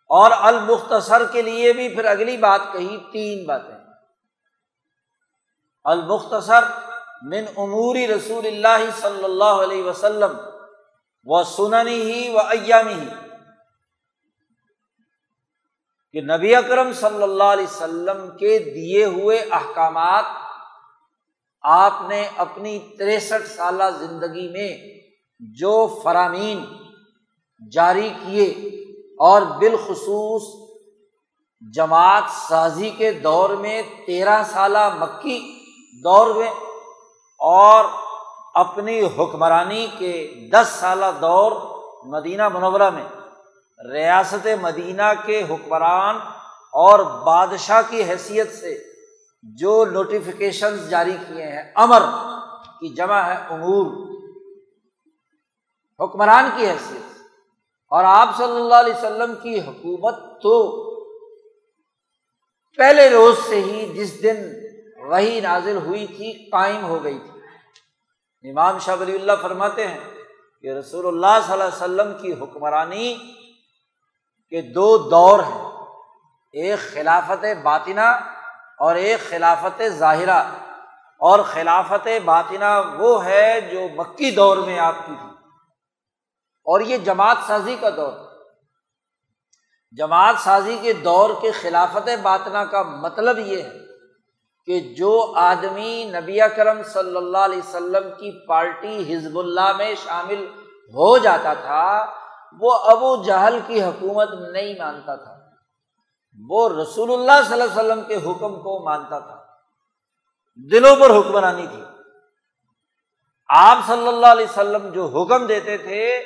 اور 0.08 0.30
المختصر 0.34 1.26
کے 1.26 1.42
لیے 1.42 1.72
بھی 1.72 1.94
پھر 1.94 2.04
اگلی 2.04 2.36
بات 2.36 2.60
کہی 2.72 2.98
تین 3.12 3.46
باتیں۔ 3.46 3.78
المختصر 5.84 6.64
من 7.26 7.46
عموری 7.58 8.06
رسول 8.06 8.46
اللہ 8.46 8.82
صلی 9.00 9.24
اللہ 9.24 9.62
علیہ 9.62 9.82
وسلم 9.84 10.34
و 11.26 11.42
سننی 11.46 12.00
ہی 12.02 12.28
و 12.30 12.38
ایامی 12.48 12.92
ہی 12.94 13.06
کہ 16.14 16.20
نبی 16.24 16.54
اکرم 16.54 16.92
صلی 16.92 17.22
اللہ 17.22 17.50
علیہ 17.52 17.64
وسلم 17.64 18.20
کے 18.38 18.58
دیے 18.66 19.04
ہوئے 19.14 19.38
احکامات 19.52 20.24
آپ 21.64 22.00
نے 22.08 22.22
اپنی 22.36 22.78
تریسٹھ 22.98 23.48
سالہ 23.48 23.90
زندگی 23.98 24.48
میں 24.48 24.68
جو 25.56 25.74
فرامین 26.02 26.64
جاری 27.72 28.08
کیے 28.20 28.46
اور 29.22 29.42
بالخصوص 29.58 30.46
جماعت 31.62 32.30
سازی 32.38 32.90
کے 32.98 33.12
دور 33.20 33.50
میں 33.58 33.80
تیرہ 34.06 34.42
سالہ 34.52 34.88
مکی 34.98 35.38
دور 36.04 36.34
میں 36.34 36.50
اور 37.40 37.84
اپنی 38.54 39.00
حکمرانی 39.18 39.86
کے 39.98 40.12
دس 40.52 40.68
سالہ 40.80 41.06
دور 41.20 41.52
مدینہ 42.04 42.48
منورہ 42.48 42.90
میں 42.90 43.04
ریاست 43.92 44.46
مدینہ 44.60 45.12
کے 45.26 45.42
حکمران 45.50 46.16
اور 46.74 46.98
بادشاہ 46.98 47.82
کی 47.90 48.02
حیثیت 48.02 48.52
سے 48.52 48.76
جو 49.42 49.84
نوٹیفیکیشن 49.84 50.76
جاری 50.88 51.16
کیے 51.28 51.42
ہیں، 51.42 51.72
امر 51.74 52.02
کی 52.80 52.88
جمع 52.88 53.20
ہے 53.20 53.34
امور، 53.50 53.86
حکمران 56.00 56.50
کی 56.56 56.66
حیثیت 56.66 57.04
اور 57.92 58.04
آپ 58.04 58.36
صلی 58.36 58.56
اللہ 58.56 58.74
علیہ 58.74 58.94
وسلم 58.94 59.34
کی 59.42 59.58
حکومت 59.58 60.14
تو 60.42 60.56
پہلے 62.78 63.08
روز 63.10 63.38
سے 63.48 63.60
ہی 63.60 63.86
جس 63.92 64.22
دن 64.22 64.42
وہی 65.06 65.40
نازل 65.40 65.76
ہوئی 65.76 66.06
تھی، 66.06 66.50
قائم 66.50 66.84
ہو 66.84 67.04
گئی 67.04 67.18
تھی۔ 67.18 67.36
امام 68.50 68.78
شاہ 68.78 68.96
ولی 69.00 69.14
اللہ 69.14 69.32
فرماتے 69.42 69.88
ہیں 69.88 70.00
کہ 70.60 70.72
رسول 70.72 71.06
اللہ 71.06 71.46
صلی 71.46 71.52
اللہ 71.52 71.64
علیہ 71.64 71.84
وسلم 71.84 72.18
کی 72.18 72.32
حکمرانی 72.32 73.14
کے 74.48 74.62
دو 74.62 74.98
دور 74.98 75.40
ہیں۔ 75.40 75.68
ایک 76.52 76.78
خلافت 76.78 77.44
باطنہ 77.62 78.20
اور 78.78 78.94
ایک 78.94 79.20
خلافت 79.30 79.82
ظاہرہ۔ 79.88 80.44
اور 81.18 81.38
خلافت 81.38 82.08
باطنہ 82.24 82.96
وہ 82.98 83.24
ہے 83.24 83.60
جو 83.60 83.80
مکی 83.96 84.30
دور 84.30 84.56
میں 84.56 84.78
آپ 84.78 84.94
کی 85.06 85.14
تھی۔ 85.20 85.28
اور 86.64 86.80
یہ 86.80 86.96
جماعت 86.96 87.36
سازی 87.46 87.76
کا 87.80 87.90
دور۔ 87.90 88.12
جماعت 89.90 90.34
سازی 90.38 90.78
کے 90.82 90.92
دور 90.92 91.30
کے 91.40 91.50
خلافت 91.50 92.08
باطنہ 92.22 92.58
کا 92.58 92.82
مطلب 92.82 93.38
یہ 93.38 93.62
ہے 93.62 93.86
کہ 94.66 94.80
جو 94.80 95.32
آدمی 95.36 96.04
نبی 96.04 96.38
کرم 96.56 96.82
صلی 96.82 97.16
اللہ 97.16 97.38
علیہ 97.38 97.58
وسلم 97.58 98.10
کی 98.10 98.46
پارٹی 98.46 99.14
حزب 99.14 99.38
اللہ 99.38 99.76
میں 99.76 99.94
شامل 99.94 100.46
ہو 100.94 101.18
جاتا 101.18 101.54
تھا، 101.54 102.06
وہ 102.60 102.72
ابو 102.72 103.22
جہل 103.22 103.58
کی 103.66 103.82
حکومت 103.82 104.28
نہیں 104.52 104.78
مانتا 104.78 105.16
تھا۔ 105.16 105.38
وہ 106.48 106.68
رسول 106.68 107.12
اللہ 107.12 107.48
صلی 107.48 107.62
اللہ 107.62 107.80
علیہ 107.80 107.92
وسلم 107.92 108.00
کے 108.08 108.14
حکم 108.14 108.56
کو 108.56 108.84
مانتا 108.84 109.18
تھا۔ 109.18 109.44
دلوں 110.70 110.96
پر 110.96 111.10
حکمرانی 111.10 111.66
تھی۔ 111.66 111.82
آپ 113.48 113.78
صلی 113.86 114.08
اللہ 114.08 114.26
علیہ 114.26 114.46
وسلم 114.50 114.88
جو 114.88 115.06
حکم 115.06 115.46
دیتے 115.46 115.76
تھے، 115.76 116.24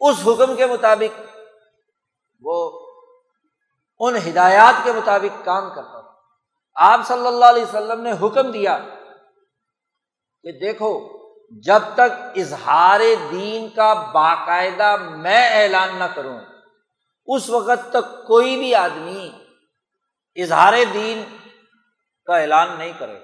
اس 0.00 0.16
حکم 0.26 0.56
کے 0.56 0.66
مطابق 0.66 1.20
وہ، 2.40 2.86
ان 4.00 4.16
ہدایات 4.16 4.74
کے 4.84 4.92
مطابق 4.92 5.44
کام 5.44 5.68
کرتا 5.74 6.00
تھا۔ 6.00 6.15
آپ 6.76 7.00
صلی 7.08 7.26
اللہ 7.26 7.44
علیہ 7.44 7.62
وسلم 7.62 8.00
نے 8.00 8.12
حکم 8.22 8.50
دیا 8.50 8.78
کہ 10.44 10.52
دیکھو، 10.52 10.92
جب 11.64 11.80
تک 11.94 12.38
اظہار 12.38 13.00
دین 13.30 13.68
کا 13.68 13.92
باقاعدہ 14.14 14.96
میں 14.96 15.62
اعلان 15.62 15.96
نہ 15.98 16.04
کروں، 16.14 16.38
اس 17.28 17.48
وقت 17.50 17.90
تک 17.90 18.26
کوئی 18.26 18.56
بھی 18.56 18.74
آدمی 18.74 19.30
اظہار 20.36 20.72
دین 20.94 21.22
کا 22.28 22.38
اعلان 22.38 22.78
نہیں 22.78 22.92
کرے 22.98 23.18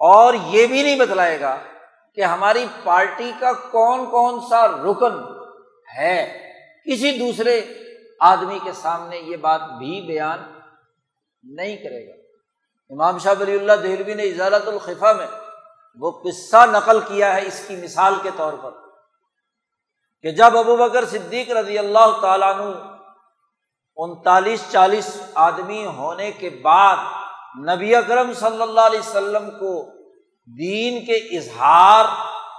اور 0.00 0.34
یہ 0.34 0.66
بھی 0.66 0.82
نہیں 0.82 0.98
بتلائے 0.98 1.40
گا 1.40 1.56
کہ 2.14 2.20
ہماری 2.20 2.66
پارٹی 2.84 3.32
کا 3.38 3.52
کون 3.70 4.04
کون 4.10 4.40
سا 4.48 4.66
رکن 4.66 5.20
ہے۔ 5.98 6.16
کسی 6.86 7.18
دوسرے 7.18 7.60
آدمی 8.20 8.58
کے 8.64 8.72
سامنے 8.72 9.18
یہ 9.18 9.36
بات 9.36 9.60
بھی 9.78 10.00
بیان 10.00 10.42
نہیں 11.44 11.76
کرے 11.76 12.06
گا۔ 12.08 12.22
امام 12.90 13.18
شاہ 13.18 13.34
ولی 13.40 13.58
اللہ 13.58 13.72
دہلوی 13.72 14.14
نے 14.14 14.22
اجازت 14.22 14.68
الخفا 14.68 15.12
میں 15.12 15.26
وہ 16.00 16.10
قصہ 16.10 16.66
نقل 16.72 17.00
کیا 17.00 17.34
ہے 17.34 17.46
اس 17.46 17.64
کی 17.68 17.76
مثال 17.76 18.14
کے 18.22 18.30
طور 18.36 18.52
پر 18.52 18.70
کہ 20.22 20.30
جب 20.30 20.56
ابو 20.58 20.76
بکر 20.76 21.04
صدیق 21.04 21.50
رضی 21.50 21.78
اللہ 21.78 22.18
تعالیٰ 22.22 22.54
عنہ 22.54 22.74
انتالیس 23.96 24.60
چالیس 24.72 25.20
آدمی 25.34 25.86
ہونے 25.86 26.32
کے 26.32 26.50
بعد 26.50 26.96
نبی 27.68 27.94
اکرم 27.94 28.32
صلی 28.32 28.62
اللہ 28.62 28.80
علیہ 28.80 28.98
وسلم 28.98 29.50
کو 29.50 29.90
دین 30.58 31.04
کے 31.04 31.38
اظہار 31.38 32.04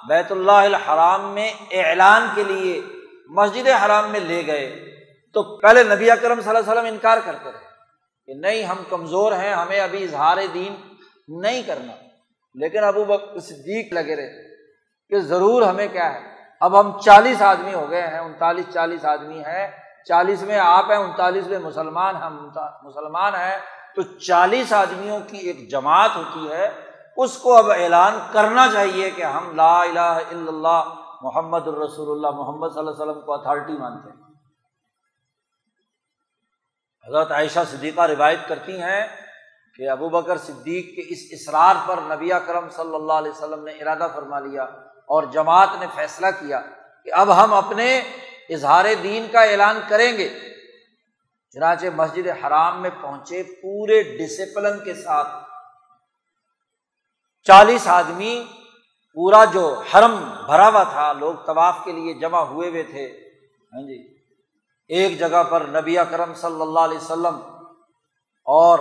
بیت 0.08 0.32
اللہ 0.32 0.52
الحرام 0.52 1.34
میں 1.34 1.52
اعلان 1.72 2.28
کے 2.36 2.44
لیے 2.44 2.82
مسجد 3.30 3.68
حرام 3.68 4.12
میں 4.12 4.20
لے 4.20 4.48
گئے 4.48 4.94
تو 5.34 5.58
پہلے 5.58 5.84
نبی 5.84 6.12
اکرم 6.12 6.42
صلی 6.42 6.50
اللہ 6.50 6.60
علیہ 6.60 6.72
وسلم 6.72 6.86
انکار 6.86 7.18
کرتے 7.26 7.52
رہے۔ 7.52 7.65
کہ 8.26 8.34
نہیں 8.34 8.64
ہم 8.64 8.76
کمزور 8.90 9.32
ہیں، 9.32 9.54
ہمیں 9.54 9.80
ابھی 9.80 10.04
اظہار 10.04 10.38
دین 10.54 10.76
نہیں 11.28 11.62
کرنا۔ 11.64 11.94
لیکن 12.54 12.84
ابو 12.84 13.04
بک 13.04 13.40
صدیق 13.40 13.94
لگے 13.94 14.16
رہے 14.16 14.56
کہ 15.10 15.20
ضرور 15.20 15.62
ہمیں 15.62 15.88
کیا 15.88 16.14
ہے؟ 16.14 16.20
اب 16.62 16.80
ہم 16.80 17.00
چالیس 17.00 17.42
آدمی 17.42 17.74
ہو 17.74 17.90
گئے 17.90 18.02
ہیں، 18.02 18.20
انتالیس 18.20 18.66
چالیس 18.74 19.06
آدمی 19.06 19.40
ہیں۔ 19.40 19.68
چالیس 20.08 20.42
میں 20.42 20.60
آپ 20.60 20.86
ہیں، 20.90 20.98
انتالیس 20.98 21.48
میں 21.48 21.60
مسلمان 21.60 22.16
ہم 22.16 22.50
مسلمان 22.84 23.36
ہیں۔ 23.36 23.58
تو 23.96 24.02
چالیس 24.02 24.74
آدمیوں 24.74 25.20
کی 25.28 25.38
ایک 25.38 25.72
جماعت 25.72 26.10
ہوتی 26.16 26.52
ہے، 26.52 26.70
اس 27.18 27.38
کو 27.38 27.58
اب 27.58 27.72
اعلان 27.72 28.20
کرنا 28.32 28.68
چاہیے 28.74 29.10
کہ 29.10 29.24
ہم 29.24 29.56
لا 29.56 29.82
الہ 29.82 30.00
الا 30.00 30.48
اللہ، 30.48 30.84
محمد 31.22 31.68
الرسول 31.68 32.12
اللہ، 32.12 32.40
محمد 32.40 32.68
صلی 32.70 32.80
اللہ 32.80 32.92
علیہ 32.92 33.04
وسلم 33.04 33.22
کو 33.22 33.34
اتھارٹی 33.34 33.74
مانتے 33.74 34.10
ہیں۔ 34.10 34.25
حضرت 37.08 37.32
عائشہ 37.32 37.60
صدیقہ 37.72 38.02
روایت 38.02 38.40
کرتی 38.48 38.82
ہیں 38.82 39.08
کہ 39.76 39.90
ابو 39.90 40.10
بکر 40.10 40.38
صدیق 40.38 40.96
کے 40.96 41.14
اس 41.14 41.20
اصرار 41.32 41.76
پر 41.88 41.96
نبی 41.98 42.30
کرم 42.48 42.70
صلی 42.70 42.96
اللہ 42.96 43.14
علیہ 43.14 43.32
وسلم 43.32 43.64
نے 43.64 43.72
ارادہ 43.72 44.08
فرما 44.16 44.40
لیا 44.40 44.64
اور 45.06 45.24
جماعت 45.24 45.68
نے 45.80 45.86
فیصلہ 45.96 46.28
کیا 46.40 46.62
کہ 47.04 47.14
اب 47.14 47.44
ہم 47.44 47.54
اپنے 47.54 48.02
اظہار 48.50 48.86
دین 49.04 49.28
کا 49.32 49.42
اعلان 49.42 49.80
کریں 49.88 50.18
گے۔ 50.18 50.30
چنانچہ 51.52 51.86
مسجد 51.96 52.28
حرام 52.28 52.82
میں 52.82 52.90
پہنچے 53.02 53.44
پورے 53.44 54.04
ڈسپلن 54.04 54.84
کے 54.84 54.94
ساتھ 54.94 55.30
چالیس 57.44 57.88
آدمی، 57.88 58.44
پورا 59.14 59.46
جو 59.46 59.82
حرم 59.94 60.16
بھرا 60.46 60.70
ہوا 60.70 60.84
تھا، 60.84 61.14
لوگ 61.14 61.36
طواف 61.36 61.78
کے 61.84 61.92
لیے 61.92 62.14
جمع 62.14 62.40
ہوئے 62.40 62.70
ہوئے 62.70 62.84
تھے۔ 62.84 63.30
ہاں 63.74 63.82
جی۔ 63.82 64.15
ایک 64.88 65.20
جگہ 65.20 65.44
پر 65.44 65.62
نبی 65.62 65.98
اکرم 65.98 66.34
صلی 66.34 66.62
اللہ 66.62 66.80
علیہ 66.80 66.98
وسلم 66.98 67.40
اور 68.46 68.80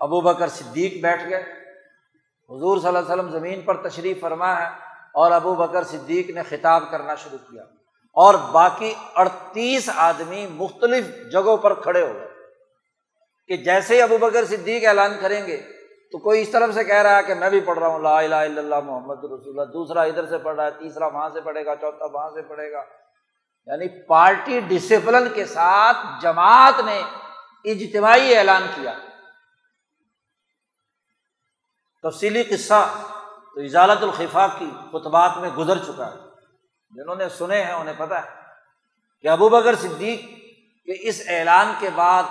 ابو 0.00 0.20
بکر 0.20 0.48
صدیق 0.48 1.02
بیٹھ 1.02 1.28
گئے۔ 1.28 1.42
حضور 2.50 2.78
صلی 2.78 2.86
اللہ 2.86 2.98
علیہ 2.98 3.12
وسلم 3.12 3.30
زمین 3.30 3.60
پر 3.60 3.88
تشریف 3.88 4.20
فرما 4.20 4.60
ہے 4.60 4.66
اور 5.14 5.30
ابو 5.30 5.54
بکر 5.54 5.84
صدیق 5.84 6.30
نے 6.30 6.42
خطاب 6.42 6.82
کرنا 6.90 7.14
شروع 7.14 7.38
کیا۔ 7.50 7.62
اور 8.14 8.34
باقی 8.52 8.94
اڑتیس 9.14 9.90
آدمی 9.96 10.46
مختلف 10.50 11.06
جگہوں 11.32 11.56
پر 11.56 11.74
کھڑے 11.74 12.02
ہو 12.02 12.14
گئے۔ 12.14 12.28
کہ 13.46 13.56
جیسے 13.56 13.96
ہی 13.96 14.02
ابو 14.02 14.18
بکر 14.18 14.44
صدیق 14.44 14.86
اعلان 14.86 15.12
کریں 15.20 15.46
گے 15.46 15.56
تو 16.12 16.18
کوئی 16.18 16.42
اس 16.42 16.50
طرف 16.50 16.74
سے 16.74 16.84
کہہ 16.84 17.02
رہا 17.02 17.18
ہے 17.18 17.22
کہ 17.22 17.34
میں 17.34 17.50
بھی 17.50 17.60
پڑھ 17.60 17.78
رہا 17.78 17.86
ہوں، 17.86 17.98
لا 17.98 18.18
الہ 18.18 18.34
الا 18.34 18.60
اللہ 18.60 18.80
محمد 18.80 19.24
رسول 19.24 19.60
اللہ، 19.60 19.72
دوسرا 19.72 20.02
ادھر 20.02 20.26
سے 20.26 20.38
پڑھ 20.38 20.56
رہا 20.56 20.66
ہے، 20.66 20.70
تیسرا 20.70 21.06
وہاں 21.06 21.30
سے 21.32 21.40
پڑھے 21.40 21.64
گا، 21.64 21.76
چوتھا 21.76 22.06
وہاں 22.12 22.30
سے 22.30 22.42
پڑھے 22.42 22.72
گا۔ 22.72 22.82
یعنی 23.66 23.88
پارٹی 24.02 24.60
ڈسپلن 24.60 25.28
کے 25.34 25.46
ساتھ 25.46 25.96
جماعت 26.20 26.80
نے 26.84 27.02
اجتماعی 27.64 28.36
اعلان 28.36 28.66
کیا۔ 28.74 28.92
تفصیلی 32.02 32.42
قصہ 32.42 32.94
تو 33.54 33.60
اجالت 33.60 34.02
الخفا 34.02 34.46
کی 34.58 34.70
خطبات 34.92 35.30
میں 35.36 35.50
گزر 35.50 35.78
چکا 35.78 36.06
ہے۔ 36.06 36.18
جنہوں 36.90 37.16
نے 37.16 37.28
سنے 37.28 37.64
ہیں 37.64 37.72
انہیں 37.72 37.94
پتہ 37.98 38.14
ہے 38.14 38.30
کہ 39.22 39.28
ابو 39.28 39.48
بکر 39.48 39.74
صدیق 39.74 40.20
کے 40.86 41.08
اس 41.08 41.22
اعلان 41.26 41.72
کے 41.78 41.90
بعد 41.94 42.22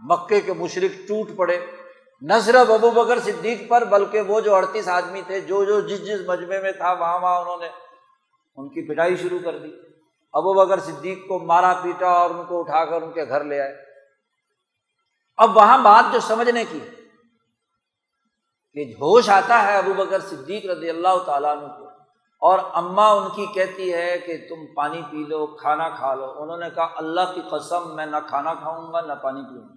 مکے 0.00 0.40
کے 0.40 0.52
مشرق 0.52 1.08
ٹوٹ 1.08 1.36
پڑے۔ 1.36 1.66
نہ 2.20 2.32
صرف 2.44 2.70
ابو 2.70 2.90
بکر 2.90 3.20
صدیق 3.20 3.68
پر 3.68 3.84
بلکہ 3.84 4.20
وہ 4.20 4.40
جو 4.40 4.54
اڑتیس 4.54 4.88
آدمی 4.88 5.22
تھے، 5.26 5.40
جو 5.40 5.64
جو 5.64 5.80
جس 5.80 6.06
جس 6.06 6.20
مجمے 6.26 6.60
میں 6.60 6.72
تھا، 6.72 6.92
وہاں 6.92 7.18
وہاں 7.18 7.40
انہوں 7.40 7.56
نے 7.56 7.68
ان 8.56 8.68
کی 8.68 8.88
پٹائی 8.88 9.16
شروع 9.16 9.38
کر 9.44 9.58
دی۔ 9.58 9.93
ابو 10.34 10.54
بکر 10.54 10.80
صدیق 10.80 11.28
کو 11.28 11.38
مارا 11.38 11.72
پیٹا 11.82 12.08
اور 12.08 12.30
ان 12.30 12.44
کو 12.44 12.60
اٹھا 12.60 12.84
کر 12.84 13.02
ان 13.02 13.12
کے 13.12 13.28
گھر 13.28 13.44
لے 13.44 13.60
آئے۔ 13.60 13.84
اب 15.36 15.56
وہاں 15.56 15.78
بات 15.78 16.12
جو 16.12 16.20
سمجھنے 16.20 16.64
کی 16.64 16.80
کہ 18.72 18.94
ہوش 19.00 19.28
آتا 19.28 19.62
ہے 19.62 19.76
ابو 19.76 19.92
بکر 19.92 20.20
صدیق 20.20 20.66
رضی 20.66 20.90
اللہ 20.90 21.18
تعالیٰ 21.26 21.56
عنہ 21.56 21.66
کو 21.66 21.84
اور 22.42 22.58
اماں 22.72 23.10
ان 23.10 23.28
کی 23.34 23.46
کہتی 23.46 23.94
ہے 23.94 24.18
کہ 24.18 24.36
تم 24.48 24.74
پانی 24.74 25.02
پی 25.10 25.16
لو، 25.16 25.46
کھانا 25.46 25.88
کھا 25.88 26.14
لو۔ 26.14 26.42
انہوں 26.42 26.56
نے 26.56 26.70
کہا، 26.70 26.88
اللہ 26.96 27.20
کی 27.34 27.40
قسم، 27.50 27.96
میں 27.96 28.06
نہ 28.06 28.16
کھانا 28.28 28.54
کھاؤں 28.54 28.92
گا، 28.92 29.00
نہ 29.00 29.12
پانی 29.12 29.42
پیوں 29.42 29.68
گا۔ 29.68 29.74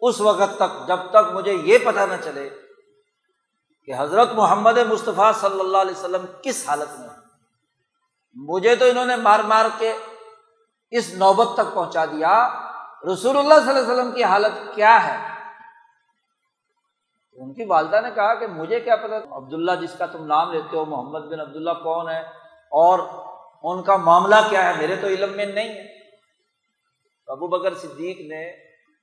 اس 0.00 0.20
وقت 0.20 0.56
تک، 0.56 0.86
جب 0.86 0.96
تک 1.10 1.32
مجھے 1.32 1.52
یہ 1.52 1.78
پتہ 1.78 2.00
نہ 2.00 2.14
چلے 2.24 2.48
کہ 3.84 3.92
حضرت 3.98 4.32
محمد 4.32 4.78
مصطفیٰ 4.78 5.32
صلی 5.34 5.60
اللہ 5.60 5.78
علیہ 5.78 5.98
وسلم 5.98 6.24
کس 6.42 6.68
حالت 6.68 7.00
میں 7.00 7.09
مجھے 8.34 8.76
تو 8.76 8.84
انہوں 8.84 9.06
نے 9.06 9.16
مار 9.16 9.40
مار 9.40 9.64
کے 9.78 9.96
اس 10.90 11.14
نوبت 11.14 11.48
تک 11.54 11.74
پہنچا 11.74 12.04
دیا۔ 12.04 12.48
رسول 13.12 13.36
اللہ 13.36 13.54
صلی 13.54 13.68
اللہ 13.68 13.80
علیہ 13.80 13.92
وسلم 13.92 14.12
کی 14.12 14.24
حالت 14.24 14.74
کیا 14.74 15.06
ہے؟ 15.06 15.30
ان 17.32 17.54
کی 17.54 17.64
والدہ 17.64 18.00
نے 18.00 18.10
کہا 18.10 18.34
کہ 18.34 18.46
مجھے 18.46 18.80
کیا 18.80 18.96
پتا 18.96 19.36
عبداللہ 19.36 19.72
جس 19.80 19.98
کا 19.98 20.06
تم 20.06 20.26
نام 20.26 20.52
لیتے 20.52 20.76
ہو، 20.76 20.84
محمد 20.84 21.20
بن 21.20 21.40
عبداللہ 21.40 21.70
کون 21.70 22.08
ہے؟ 22.08 22.20
اور 22.70 22.98
ان 23.62 23.82
کا 23.82 23.96
معاملہ 23.96 24.34
کیا 24.50 24.68
ہے؟ 24.68 24.78
میرے 24.78 24.96
تو 24.96 25.06
علم 25.06 25.36
میں 25.36 25.46
نہیں 25.46 25.68
ہے۔ 25.68 26.08
ابو 27.26 27.46
بکر 27.46 27.74
صدیق 27.74 28.30
نے 28.30 28.50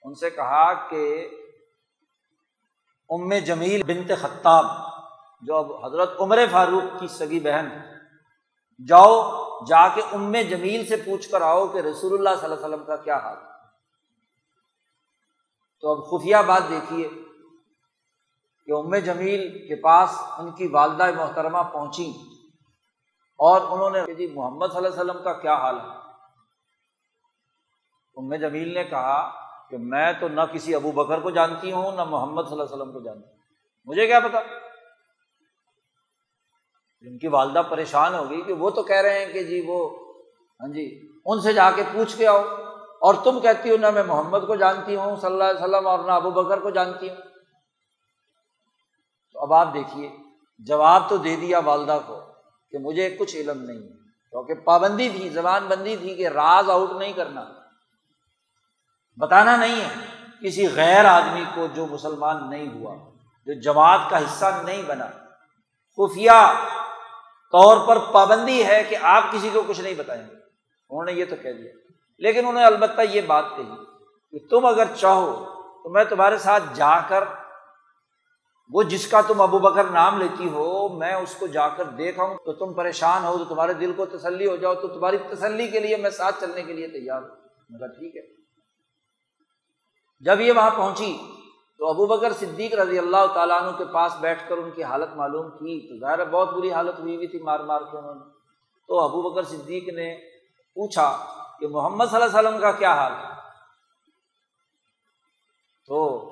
ان 0.03 0.13
سے 0.13 0.30
کہا 0.30 0.73
کہ 0.73 1.30
ام 3.09 3.34
جمیل 3.34 3.84
بنت 3.84 4.11
خطاب، 4.21 4.65
جو 5.41 5.55
اب 5.55 5.86
حضرت 5.86 6.11
عمر 6.19 6.39
فاروق 6.51 6.99
کی 6.99 7.07
سگی 7.07 7.39
بہن 7.39 7.69
جاؤ، 8.88 9.45
جا 9.65 9.88
کے 9.88 10.01
ام 10.13 10.36
جمیل 10.49 10.86
سے 10.86 10.95
پوچھ 10.95 11.30
کر 11.30 11.41
آؤ 11.41 11.67
کہ 11.67 11.78
رسول 11.78 12.13
اللہ 12.13 12.30
صلی 12.39 12.51
اللہ 12.51 12.65
علیہ 12.65 12.65
وسلم 12.65 12.86
کا 12.86 12.95
کیا 12.95 13.17
حال۔ 13.17 13.38
تو 15.82 15.91
اب 15.91 16.05
خفیہ 16.05 16.36
بات 16.47 16.61
دیکھیے 16.69 17.09
کہ 18.65 18.71
ام 18.71 18.95
جمیل 18.95 19.67
کے 19.67 19.75
پاس 19.75 20.09
ان 20.38 20.51
کی 20.51 20.67
والدہ 20.67 21.09
محترمہ 21.15 21.57
پہنچی 21.73 22.13
اور 23.38 23.61
انہوں 23.61 23.89
نے 23.89 24.13
جی 24.13 24.28
محمد 24.28 24.67
صلی 24.67 24.78
اللہ 24.78 24.88
علیہ 24.88 25.11
وسلم 25.11 25.23
کا 25.23 25.34
کیا 25.34 25.55
حال 25.55 25.75
ہے؟ 25.75 25.97
ام 28.15 28.36
جمیل 28.36 28.73
نے 28.73 28.84
کہا 28.84 29.32
کہ 29.69 29.78
میں 29.78 30.13
تو 30.13 30.28
نہ 30.28 30.41
کسی 30.53 30.75
ابو 30.75 30.91
بکر 30.91 31.19
کو 31.19 31.30
جانتی 31.30 31.71
ہوں، 31.71 31.91
نہ 31.91 32.03
محمد 32.03 32.43
صلی 32.43 32.51
اللہ 32.51 32.63
علیہ 32.63 32.75
وسلم 32.75 32.93
کو 32.93 32.99
جانتی 32.99 33.30
ہوں۔ 33.30 33.38
مجھے 33.86 34.07
کیا 34.07 34.19
پتا؟ 34.19 34.66
ان 37.01 37.17
کی 37.17 37.27
والدہ 37.27 37.61
پریشان 37.69 38.13
ہوگی 38.13 38.41
کہ 38.41 38.53
وہ 38.53 38.69
تو 38.69 38.83
کہہ 38.83 39.01
رہے 39.01 39.25
ہیں 39.25 39.33
کہ 39.33 39.43
جی 39.43 39.61
وہ 39.67 39.89
ہاں 40.59 40.73
جی 40.73 41.11
ان 41.25 41.41
سے 41.41 41.53
جا 41.53 41.71
کے 41.71 41.83
پوچھ 41.93 42.17
کے 42.17 42.27
آؤ۔ 42.27 42.43
اور 42.99 43.13
تم 43.23 43.39
کہتی 43.39 43.71
ہو، 43.71 43.77
نہ 43.77 43.89
میں 43.89 44.03
محمد 44.03 44.37
کو 44.47 44.55
جانتی 44.55 44.95
ہوں، 44.95 45.15
صلی 45.15 45.31
اللہ 45.31 45.43
علیہ 45.43 45.63
وسلم، 45.63 45.87
اور 45.87 45.99
نہ 45.99 46.11
ابو 46.11 46.31
بکر 46.31 46.59
کو 46.59 46.69
جانتی 46.69 47.09
ہوں۔ 47.09 47.15
تو 49.33 49.39
اب 49.39 49.53
آپ 49.53 49.73
دیکھیے، 49.73 50.11
جواب 50.59 51.09
تو 51.09 51.17
دے 51.17 51.35
دیا 51.35 51.59
والدہ 51.59 51.99
کو 52.07 52.19
کہ 52.71 52.77
مجھے 52.77 53.15
کچھ 53.19 53.35
علم 53.35 53.63
نہیں 53.63 53.77
ہے۔ 53.77 53.93
کیونکہ 54.31 54.53
پابندی 54.53 55.09
تھی، 55.09 55.29
زبان 55.29 55.65
بندی 55.67 55.97
تھی 55.97 56.15
کہ 56.15 56.27
راز 56.27 56.69
آؤٹ 56.69 56.91
نہیں 56.91 57.13
کرنا۔ 57.13 57.45
بتانا 59.17 59.55
نہیں 59.55 59.81
ہے 59.81 59.93
کسی 60.41 60.67
غیر 60.75 61.05
آدمی 61.05 61.43
کو 61.55 61.67
جو 61.73 61.85
مسلمان 61.85 62.49
نہیں 62.49 62.73
ہوا، 62.73 62.95
جو 63.45 63.61
جماعت 63.61 63.99
کا 64.09 64.17
حصہ 64.17 64.61
نہیں 64.65 64.81
بنا۔ 64.87 65.07
خفیہ 65.97 66.63
طور 67.51 67.87
پر 67.87 67.97
پابندی 68.11 68.65
ہے 68.65 68.83
کہ 68.89 68.97
آپ 69.01 69.23
کسی 69.31 69.49
کو 69.53 69.61
کچھ 69.67 69.81
نہیں 69.81 69.93
بتائیں 69.93 70.23
گے۔ 70.23 70.35
انہوں 70.89 71.05
نے 71.05 71.11
یہ 71.11 71.25
تو 71.29 71.35
کہہ 71.35 71.53
دیا۔ 71.53 71.71
لیکن 72.17 72.39
انہوں 72.39 72.53
نے 72.53 72.63
البتہ 72.63 73.01
یہ 73.11 73.21
بات 73.21 73.45
کہی 73.57 73.71
کہ 74.31 74.47
تم 74.47 74.65
اگر 74.65 74.83
چاہو 74.95 75.45
تو 75.83 75.89
میں 75.89 76.03
تمہارے 76.03 76.37
ساتھ 76.37 76.63
جا 76.73 76.99
کر 77.09 77.23
وہ 78.73 78.83
جس 78.83 79.07
کا 79.07 79.21
تم 79.21 79.41
ابو 79.41 79.59
بکر 79.59 79.83
نام 79.83 80.17
لیتی 80.17 80.49
ہو، 80.49 80.87
میں 80.87 81.13
اس 81.13 81.35
کو 81.39 81.47
جا 81.47 81.67
کر 81.67 81.83
دیکھا 81.83 82.23
ہوں 82.23 82.37
تو 82.37 82.53
تم 82.53 82.73
پریشان 82.73 83.23
ہو، 83.23 83.37
تو 83.37 83.45
تمہارے 83.45 83.73
دل 83.73 83.93
کو 83.93 84.05
تسلی 84.05 84.47
ہو 84.47 84.55
جاؤ۔ 84.55 84.75
تو 84.75 84.87
تمہاری 84.87 85.17
تسلی 85.17 85.67
کے 85.67 85.79
لیے 85.79 85.97
میں 85.97 86.09
ساتھ 86.09 86.35
چلنے 86.41 86.63
کے 86.63 86.73
لیے 86.73 86.87
تیار 86.87 87.21
ہوں۔ 87.21 87.35
مگر 87.69 87.87
ٹھیک 87.87 88.15
ہے۔ 88.15 88.21
جب 90.19 90.41
یہ 90.41 90.51
وہاں 90.51 90.69
پہنچی 90.69 91.17
تو 91.78 91.88
ابو 91.89 92.05
بکر 92.05 92.34
صدیق 92.34 92.73
رضی 92.73 92.97
اللہ 92.99 93.25
تعالیٰ 93.34 93.61
عنہ 93.61 93.78
کے 93.78 93.86
پاس 93.86 94.15
بیٹھ 94.19 94.49
کر 94.49 94.57
ان 94.57 94.71
کی 94.71 94.84
حالت 94.84 95.09
معلوم 95.15 95.49
کی 95.49 95.88
تو 95.88 95.99
ظاہر 95.99 96.25
بہت 96.25 96.53
بری 96.53 96.71
حالت 96.71 96.99
ہوئی 96.99 97.15
ہوئی 97.15 97.28
تھی 97.28 97.39
مار 97.39 97.59
مار 97.59 97.82
کے 97.82 97.97
انہوں 97.97 98.15
نے۔ 98.15 98.21
تو 98.88 98.99
ابو 98.99 99.21
بکر 99.21 99.43
صدیق 99.43 99.89
نے 99.89 100.15
پوچھا 100.75 101.25
کہ 101.59 101.67
محمد 101.67 102.05
صلی 102.05 102.21
اللہ 102.21 102.39
علیہ 102.39 102.49
وسلم 102.49 102.61
کا 102.61 102.71
کیا 102.71 102.93
حال 102.93 103.11
ہے؟ 103.11 103.34
تو 105.88 106.30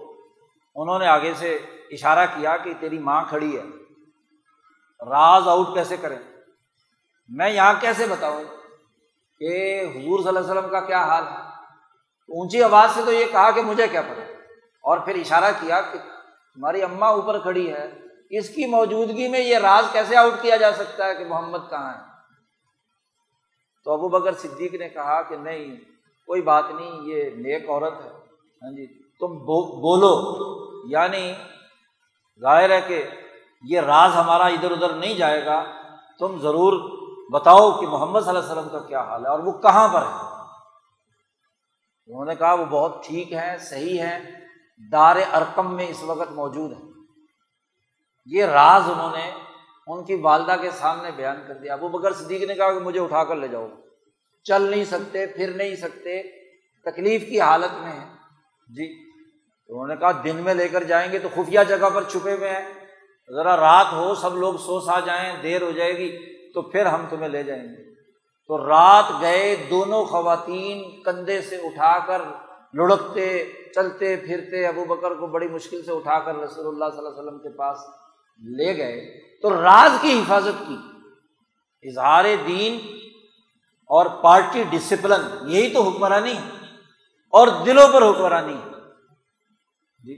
انہوں 0.76 1.00
نے 1.00 1.08
آگے 1.08 1.34
سے 1.34 1.54
اشارہ 1.92 2.26
کیا 2.26 2.58
کہ 2.58 2.74
تیری 2.80 3.00
ماں 3.00 3.24
کھڑی 3.30 3.58
ہے، 3.58 3.64
راز 5.10 5.48
آؤٹ 5.48 5.68
کیسے 5.74 5.98
کریں؟ 5.98 6.20
میں 7.30 7.50
یہاں 7.50 7.74
کیسے 7.82 8.06
بتاؤں 8.08 8.44
کہ 9.40 9.82
حضور 9.82 10.20
صلی 10.20 10.28
اللہ 10.28 10.40
علیہ 10.40 10.52
وسلم 10.52 10.70
کا 10.70 10.80
کیا 10.80 11.04
حال 11.04 11.24
ہے؟ 11.28 11.38
اونچی 12.30 12.64
آواز 12.64 12.92
سے 12.96 13.02
تو 13.06 13.12
یہ 13.12 13.26
کہا 13.32 13.52
کہ 13.52 13.62
مجھے 13.62 13.88
کیا 13.88 14.02
پتا 14.02 14.25
اور 14.86 14.98
پھر 14.98 15.16
اشارہ 15.16 15.52
کیا 15.60 15.82
کہ 15.82 16.00
تمہاری 16.54 16.82
اماں 16.82 17.10
اوپر 17.10 17.40
کھڑی 17.40 17.74
ہے، 17.74 17.92
اس 18.30 18.50
کی 18.50 18.66
موجودگی 18.66 19.28
میں 19.28 19.40
یہ 19.40 19.58
راز 19.58 19.86
کیسے 19.92 20.16
آؤٹ 20.16 20.34
کیا 20.42 20.56
جا 20.56 20.72
سکتا 20.72 21.06
ہے 21.06 21.16
کہ 21.16 21.26
محمد 21.26 21.70
کہاں 21.70 21.94
ہے؟ 21.94 22.00
تو 23.84 23.94
ابو 23.94 24.10
بکر 24.10 24.34
صدیق 24.34 24.74
نے 24.74 24.90
کہا 24.90 25.22
کہ 25.22 25.36
نہیں، 25.36 25.76
کوئی 26.26 26.42
بات 26.42 26.64
نہیں، 26.76 26.92
یہ 27.04 27.30
نیک 27.30 27.70
عورت 27.70 27.94
ہے۔ 28.06 28.10
ہاں 28.62 28.72
جی 28.72 29.04
تم 29.20 29.38
بولو۔ 29.38 30.42
یعنی 30.90 31.34
ظاہر 32.42 32.70
ہے 32.70 32.82
کہ 32.82 33.08
یہ 33.64 33.80
راز 33.80 34.12
ہمارا 34.16 34.46
ادھر 34.46 34.72
ادھر 34.72 34.94
نہیں 34.94 35.14
جائے 35.14 35.46
گا۔ 35.46 35.64
تم 36.20 36.40
ضرور 36.40 36.74
بتاؤ 37.32 37.72
کہ 37.72 37.88
محمد 37.88 38.20
صلی 38.20 38.30
اللہ 38.30 38.40
علیہ 38.40 38.52
وسلم 38.52 38.70
کا 38.70 38.80
کیا 38.80 39.02
حال 39.02 39.26
ہے 39.26 39.32
اور 39.32 39.40
وہ 39.40 39.52
کہاں 39.52 39.88
پر 39.88 40.02
ہے؟ 40.02 40.26
انہوں 42.08 42.26
نے 42.26 42.36
کہا 42.36 42.54
وہ 42.54 42.66
بہت 42.66 43.06
ٹھیک 43.06 43.34
ہے 43.34 43.58
صحیح 43.58 44.00
ہے 44.00 44.45
دار 44.92 45.16
ارکم 45.34 45.76
میں 45.76 45.88
اس 45.88 46.04
وقت 46.04 46.32
موجود 46.32 46.72
ہے 46.72 46.90
یہ 48.26 48.46
راز 48.46 48.82
انہوں 48.86 49.12
نے 49.12 49.32
ان 49.88 50.06
کی 50.06 50.16
والدہ 50.16 50.56
کے 50.62 50.72
سامنے 50.72 51.12
بیان 51.12 51.44
کر 51.48 51.54
دیا۔ 51.54 51.74
ابو 51.74 51.88
بکر 51.88 52.14
صدیق 52.14 52.44
نے 52.44 52.54
کہا 52.54 52.74
کہ 52.74 52.80
مجھے 52.80 53.00
اٹھا 53.00 53.24
کر 53.24 53.36
لے 53.36 53.48
جاؤ۔ 53.48 53.68
چل 54.44 54.62
نہیں 54.62 54.86
سکتے، 54.86 55.26
پھر 55.26 55.54
نہیں 55.56 55.76
سکتے۔ 55.76 56.24
تکلیف 56.86 57.26
کی 57.30 57.42
حالت 57.42 57.74
میں 57.74 57.92
ہے 57.92 58.06
جی 58.68 59.12
تو 59.68 59.74
انہوں 59.74 59.88
نے 59.88 59.96
کہا 59.96 60.12
دن 60.24 60.36
میں 60.36 60.54
لے 60.54 60.68
کر 60.68 60.84
جائیں 60.84 61.12
گے 61.12 61.20
تو 61.20 61.30
خفیہ 61.36 61.60
جگہ 61.68 61.90
پر 61.94 62.04
چھپے 62.04 62.34
ہوئے 62.34 62.50
ہیں۔ 62.50 62.86
ذرا 63.32 63.58
رات 63.58 63.94
ہو، 63.94 64.16
سب 64.16 64.36
لوگ 64.36 64.54
سو 64.54 64.80
سا 64.80 65.00
جائیں، 65.00 65.44
دیر 65.44 65.62
ہو 65.62 65.72
جائے 65.72 65.98
گی 65.98 66.36
تو 66.52 66.62
پھر 66.62 66.86
ہم 66.86 67.06
تمہیں 67.10 67.30
لے 67.30 67.44
جائیں 67.44 67.64
گے۔ 67.64 67.96
تو 68.48 68.68
رات 68.68 69.06
گئے، 69.22 69.56
دونوں 69.70 70.06
خواتین 70.06 71.04
کندھے 71.04 71.42
سے 71.42 71.56
اٹھا 71.56 72.00
کر 72.06 72.22
لڑکتے 72.74 73.52
چلتے 73.76 74.16
پھرتے 74.26 74.66
ابو 74.68 74.84
بکر 74.86 75.14
کو 75.16 75.28
بڑی 75.28 75.48
مشکل 75.48 75.84
سے 75.86 75.92
اٹھا 75.92 76.20
کر 76.20 76.36
رسول 76.36 76.68
اللہ 76.68 76.86
صلی 76.92 76.98
اللہ 76.98 77.10
علیہ 77.10 77.20
وسلم 77.20 77.40
کے 77.40 77.50
پاس 77.58 77.78
لے 78.42 78.76
گئے 78.78 79.00
تو 79.42 79.50
راز 79.62 79.98
کی 80.02 80.20
حفاظت 80.20 80.68
کی۔ 80.68 80.78
اظہار 81.86 82.26
دین 82.48 82.78
اور 83.90 84.06
پارٹی 84.22 84.64
ڈسپلن، 84.70 85.26
یہی 85.52 85.74
تو 85.74 85.82
حکمرانی 85.82 86.34
اور 87.34 87.48
دلوں 87.66 87.88
پر 87.94 88.02
حکمرانی 88.02 88.56
جی 90.08 90.18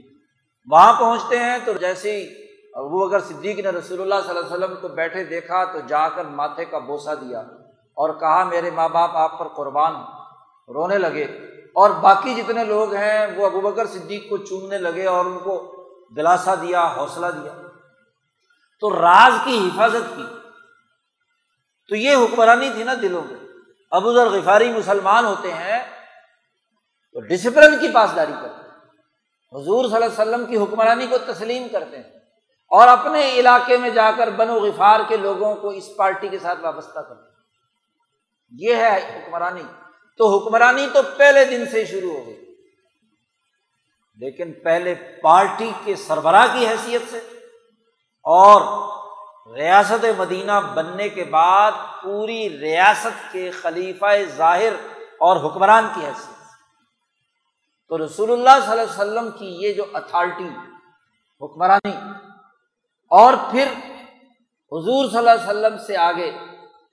وہاں 0.68 0.92
پہنچتے 1.00 1.38
ہیں 1.38 1.58
تو 1.64 1.72
جیسے 1.72 2.16
ہی 2.16 2.26
ابو 2.74 3.04
اگر 3.04 3.20
صدیق 3.20 3.58
نے 3.58 3.70
رسول 3.70 4.00
اللہ 4.00 4.20
صلی 4.22 4.30
اللہ 4.30 4.46
علیہ 4.46 4.56
وسلم 4.56 4.74
کو 4.80 4.88
بیٹھے 4.94 5.24
دیکھا 5.24 5.64
تو 5.64 5.78
جا 5.88 6.08
کر 6.08 6.24
ماتھے 6.38 6.64
کا 6.64 6.78
بوسا 6.78 7.14
دیا 7.14 7.40
اور 7.96 8.10
کہا، 8.20 8.42
میرے 8.44 8.70
ماں 8.70 8.88
باپ، 8.88 9.16
آپ 9.16 9.38
پر 9.38 9.48
قربان 9.48 9.94
رونے 10.68 10.98
لگے۔ 10.98 11.26
اور 11.74 11.90
باقی 11.90 12.34
جتنے 12.34 12.64
لوگ 12.64 12.94
ہیں، 12.94 13.26
وہ 13.36 13.46
ابو 13.46 13.60
بکر 13.60 13.86
صدیق 13.86 14.28
کو 14.28 14.36
چومنے 14.36 14.78
لگے 14.78 15.06
اور 15.06 15.24
ان 15.24 15.38
کو 15.38 15.74
دلاسا 16.16 16.54
دیا، 16.54 16.86
حوصلہ 16.86 17.26
دیا۔ 17.26 17.52
تو 18.80 19.00
راز 19.00 19.32
کی 19.44 19.68
حفاظت 19.68 20.16
کی۔ 20.16 20.22
تو 21.88 21.96
یہ 21.96 22.16
حکمرانی 22.16 22.70
تھی 22.74 22.84
نا 22.84 22.94
دلوں 22.94 23.22
میں۔ 23.24 23.48
ابو 23.90 24.14
ذر 24.14 24.28
غفاری 24.28 24.72
مسلمان 24.72 25.24
ہوتے 25.24 25.52
ہیں 25.52 25.78
تو 27.12 27.20
ڈسپلن 27.20 27.78
کی 27.78 27.88
پاسداری 27.92 28.32
کرتے 28.32 28.62
ہیں۔ 28.62 28.68
حضور 29.52 29.84
صلی 29.84 29.94
اللہ 29.94 30.22
علیہ 30.22 30.34
وسلم 30.34 30.46
کی 30.46 30.56
حکمرانی 30.56 31.06
کو 31.06 31.18
تسلیم 31.18 31.66
کرتے 31.72 31.96
ہیں۔ 31.96 32.18
اور 32.68 32.88
اپنے 32.88 33.30
علاقے 33.30 33.76
میں 33.76 33.90
جا 33.90 34.10
کر 34.16 34.30
بن 34.30 34.50
و 34.50 34.54
غفار 34.54 35.00
کے 35.08 35.16
لوگوں 35.16 35.54
کو 35.54 35.68
اس 35.68 35.88
پارٹی 35.96 36.28
کے 36.28 36.38
ساتھ 36.38 36.60
وابستہ 36.60 36.98
کرتے 36.98 37.28
ہیں۔ 37.28 37.36
یہ 38.58 38.74
ہے 38.74 39.16
حکمرانی۔ 39.16 39.62
تو 40.18 40.38
حکمرانی 40.38 40.86
تو 40.92 41.00
پہلے 41.16 41.44
دن 41.44 41.66
سے 41.66 41.84
شروع 41.84 42.12
ہو 42.12 42.26
گئی۔ 42.26 42.54
لیکن 44.16 44.52
پہلے 44.52 44.94
پارٹی 44.94 45.72
کے 45.84 45.96
سربراہ 45.96 46.46
کی 46.52 46.66
حیثیت 46.66 47.02
سے 47.10 47.18
اور 48.22 48.60
ریاست 49.54 50.04
مدینہ 50.16 50.52
بننے 50.74 51.08
کے 51.08 51.24
بعد 51.24 51.72
پوری 52.02 52.60
ریاست 52.60 53.32
کے 53.32 53.50
خلیفہ 53.50 54.24
ظاہر 54.36 54.72
اور 55.18 55.36
حکمران 55.36 55.88
کی 55.94 56.00
حیثیت 56.00 56.42
سے۔ 56.42 56.56
تو 57.88 58.04
رسول 58.04 58.32
اللہ 58.32 58.64
صلی 58.64 58.80
اللہ 58.80 58.82
علیہ 58.82 59.02
وسلم 59.02 59.30
کی 59.30 59.66
یہ 59.66 59.72
جو 59.72 59.84
اتھارٹی، 59.94 60.48
حکمرانی، 61.40 61.92
اور 63.10 63.32
پھر 63.50 63.66
حضور 64.72 65.08
صلی 65.08 65.18
اللہ 65.18 65.30
علیہ 65.30 65.50
وسلم 65.50 65.78
سے 65.86 65.96
آگے 65.96 66.30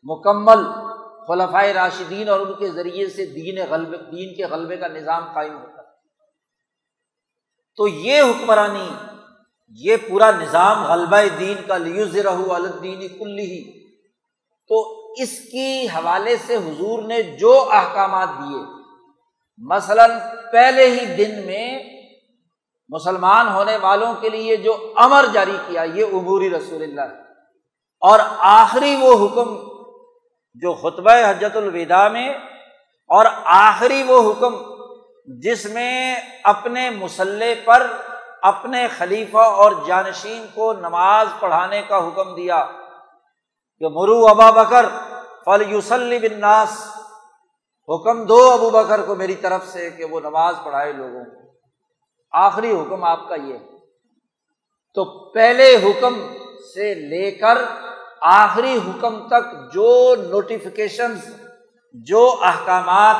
مکمل 0.03 0.84
خلفۂ 1.27 1.67
راشدین 1.67 2.29
اور 2.29 2.39
ان 2.39 2.53
کے 2.53 2.69
ذریعے 2.69 3.09
سے 3.09 3.25
دین 3.25 3.57
غلب 3.69 3.91
دین 3.91 4.35
کے 4.35 4.45
غلبے 4.45 4.77
کا 4.77 4.87
نظام 4.87 5.33
قائم 5.33 5.53
ہوتا 5.53 5.81
ہے۔ 5.81 5.87
تو 7.75 7.87
یہ 7.87 8.21
حکمرانی، 8.21 8.89
یہ 9.69 9.97
پورا 10.09 10.31
نظام 10.31 10.83
غلبہ 10.83 11.37
دین 11.39 11.57
کا 11.67 11.77
لیوز 11.77 12.17
رہو 12.17 12.53
الدین 12.53 13.07
کلی 13.07 13.43
ہی۔ 13.43 13.87
تو 14.67 15.05
اس 15.17 15.39
کی 15.39 15.85
حوالے 15.85 16.37
سے 16.37 16.55
حضور 16.55 17.03
نے 17.03 17.21
جو 17.21 17.69
احکامات 17.71 18.27
دیے، 18.27 18.61
مثلاً 19.57 20.11
پہلے 20.51 20.89
ہی 20.89 21.05
دن 21.15 21.45
میں 21.45 21.83
مسلمان 22.89 23.47
ہونے 23.47 23.77
والوں 23.77 24.13
کے 24.13 24.29
لیے 24.29 24.55
جو 24.55 24.93
امر 24.95 25.25
جاری 25.33 25.57
کیا، 25.67 25.83
یہ 25.83 26.05
عبوری 26.05 26.49
رسول 26.49 26.83
اللہ۔ 26.83 27.01
ہے 27.01 27.25
اور 27.99 28.19
آخری 28.37 28.95
وہ 28.95 29.25
حکم 29.25 29.74
جو 30.61 30.73
خطبہ 30.73 31.11
حجت 31.11 31.55
الوداع 31.55 32.07
میں 32.07 32.29
اور 33.09 33.25
آخری 33.43 34.03
وہ 34.03 34.31
حکم 34.31 34.55
جس 35.39 35.65
میں 35.65 36.15
اپنے 36.43 36.89
مسلح 36.89 37.53
پر 37.65 37.87
اپنے 38.41 38.87
خلیفہ 38.87 39.37
اور 39.37 39.71
جانشین 39.87 40.45
کو 40.53 40.73
نماز 40.73 41.27
پڑھانے 41.39 41.81
کا 41.87 41.97
حکم 41.97 42.35
دیا 42.35 42.65
کہ 43.79 43.87
مرو 43.87 44.25
ابا 44.27 44.63
بکر 44.63 44.85
فل 45.45 45.71
یوسلی 45.71 46.19
بناس 46.19 46.87
حکم 47.89 48.25
دو 48.25 48.51
ابو 48.51 48.69
بکر 48.69 49.01
کو 49.01 49.15
میری 49.15 49.35
طرف 49.35 49.67
سے 49.67 49.89
کہ 49.89 50.05
وہ 50.05 50.19
نماز 50.19 50.55
پڑھائے 50.63 50.91
لوگوں 50.91 51.25
کو۔ 51.25 51.59
آخری 52.31 52.71
حکم 52.71 53.03
آپ 53.03 53.29
کا 53.29 53.35
یہ 53.35 53.57
تو 54.93 55.29
پہلے 55.29 55.75
حکم 55.75 56.35
سے 56.73 56.93
لے 56.93 57.31
کر 57.31 57.57
آخری 58.21 58.75
حکم 58.75 59.19
تک 59.27 59.53
جو 59.73 60.15
نوٹیفکیشن 60.19 61.13
جو 62.05 62.21
احکامات، 62.43 63.15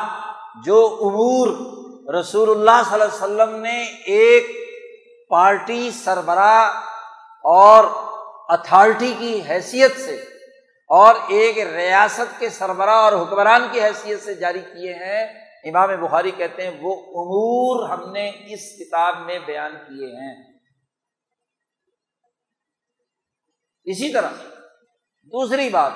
جو 0.66 0.78
امور 1.02 1.48
رسول 2.14 2.50
اللہ 2.50 2.82
صلی 2.90 2.94
اللہ 2.94 3.04
علیہ 3.04 3.24
وسلم 3.24 3.56
نے 3.62 3.84
ایک 4.06 4.48
پارٹی 5.32 5.90
سربراہ 5.92 6.82
اور 7.44 7.86
اتھارٹی 8.50 9.14
کی 9.20 9.40
حیثیت 9.50 10.00
سے 10.00 10.16
اور 10.90 11.16
ایک 11.30 11.58
ریاست 11.68 12.40
کے 12.40 12.50
سربراہ 12.50 13.04
اور 13.04 13.14
حکمران 13.14 13.68
کی 13.72 13.82
حیثیت 13.82 14.24
سے 14.24 14.34
جاری 14.34 14.62
کیے 14.74 14.94
ہیں، 14.94 15.24
امام 15.70 15.90
بخاری 16.02 16.32
کہتے 16.32 16.68
ہیں 16.68 16.78
وہ 16.82 16.96
امور 17.22 17.90
ہم 17.90 18.12
نے 18.12 18.28
اس 18.48 18.68
کتاب 18.80 19.26
میں 19.26 19.40
بیان 19.46 19.72
کیے 19.88 20.12
ہیں۔ 20.16 20.34
اسی 23.88 24.12
طرح 24.14 24.30
دوسری 25.26 25.70
بات، 25.70 25.92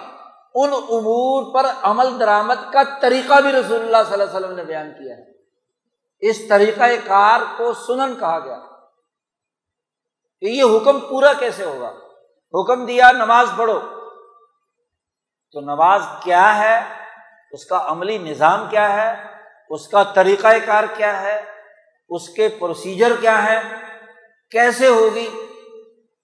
ان 0.55 0.69
امور 0.73 1.53
پر 1.53 1.65
عمل 1.81 2.19
درآمد 2.19 2.73
کا 2.73 2.83
طریقہ 3.01 3.41
بھی 3.41 3.51
رسول 3.51 3.79
اللہ 3.81 3.97
صلی 4.03 4.13
اللہ 4.13 4.23
علیہ 4.23 4.35
وسلم 4.35 4.55
نے 4.55 4.63
بیان 4.63 4.91
کیا 4.91 5.17
ہے۔ 5.17 5.23
اس 6.19 6.47
طریقۂ 6.47 6.89
کار 7.05 7.41
کو 7.57 7.73
سنن 7.73 8.19
کہا 8.19 8.39
گیا۔ 8.39 8.59
کہ 10.39 10.45
یہ 10.45 10.63
حکم 10.63 10.99
پورا 10.99 11.33
کیسے 11.33 11.65
ہوگا؟ 11.65 11.89
حکم 12.59 12.85
دیا، 12.85 13.11
نماز 13.11 13.47
پڑھو۔ 13.57 13.79
تو 15.51 15.61
نماز 15.61 16.01
کیا 16.23 16.57
ہے؟ 16.57 16.79
اس 17.51 17.65
کا 17.65 17.83
عملی 17.85 18.17
نظام 18.17 18.69
کیا 18.69 18.93
ہے؟ 18.93 19.23
اس 19.69 19.87
کا 19.87 20.03
طریقۂ 20.03 20.55
کار 20.65 20.83
کیا 20.97 21.21
ہے؟ 21.21 21.41
اس 22.09 22.29
کے 22.29 22.49
پروسیجر 22.49 23.11
کیا 23.21 23.43
ہے؟ 23.43 23.59
کیسے 24.51 24.87
ہوگی؟ 24.87 25.48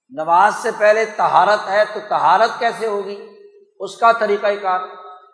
نماز 0.10 0.56
سے 0.56 0.70
پہلے 0.78 1.06
تہارت 1.06 1.68
ہے 1.68 1.84
تو 1.93 1.99
تہارت 2.10 2.60
کیسے 2.60 2.88
ہوگی؟ 2.88 3.28
اس 3.80 3.97
کا 3.97 4.12
طریقۂ 4.12 4.47
کار، 4.62 4.80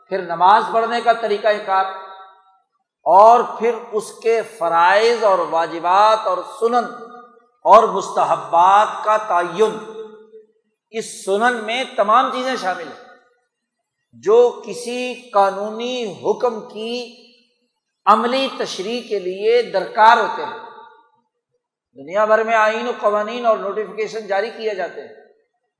پھر 0.09 0.21
نماز 0.21 0.63
پڑھنے 0.71 1.01
کا 1.01 1.13
طریقۂ 1.13 1.49
کار، 1.65 1.85
اور 3.03 3.39
پھر 3.59 3.75
اس 3.91 4.11
کے 4.23 4.41
فرائض 4.41 5.23
اور 5.23 5.39
واجبات 5.39 6.27
اور 6.27 6.37
سنن 6.59 6.85
اور 7.63 7.83
مستحبات 7.83 8.87
کا 9.03 9.17
تعین۔ 9.17 9.77
اس 10.89 11.25
سنن 11.25 11.55
میں 11.65 11.83
تمام 11.95 12.31
چیزیں 12.31 12.55
شامل 12.61 12.87
ہیں۔ 12.87 13.11
جو 14.13 14.61
کسی 14.65 15.29
قانونی 15.29 16.13
حکم 16.23 16.69
کی 16.69 17.15
عملی 18.05 18.47
تشریح 18.57 19.01
کے 19.01 19.19
لیے 19.19 19.61
درکار 19.61 20.17
ہوتے 20.17 20.45
ہیں۔ 20.45 20.70
دنیا 21.97 22.25
بھر 22.25 22.43
میں 22.43 22.55
آئین 22.55 22.87
و 22.87 22.91
قوانین 22.99 23.45
اور 23.45 23.57
نوٹیفکیشن 23.57 24.27
جاری 24.27 24.49
کیے 24.49 24.75
جاتے 24.75 25.01
ہیں، 25.01 25.15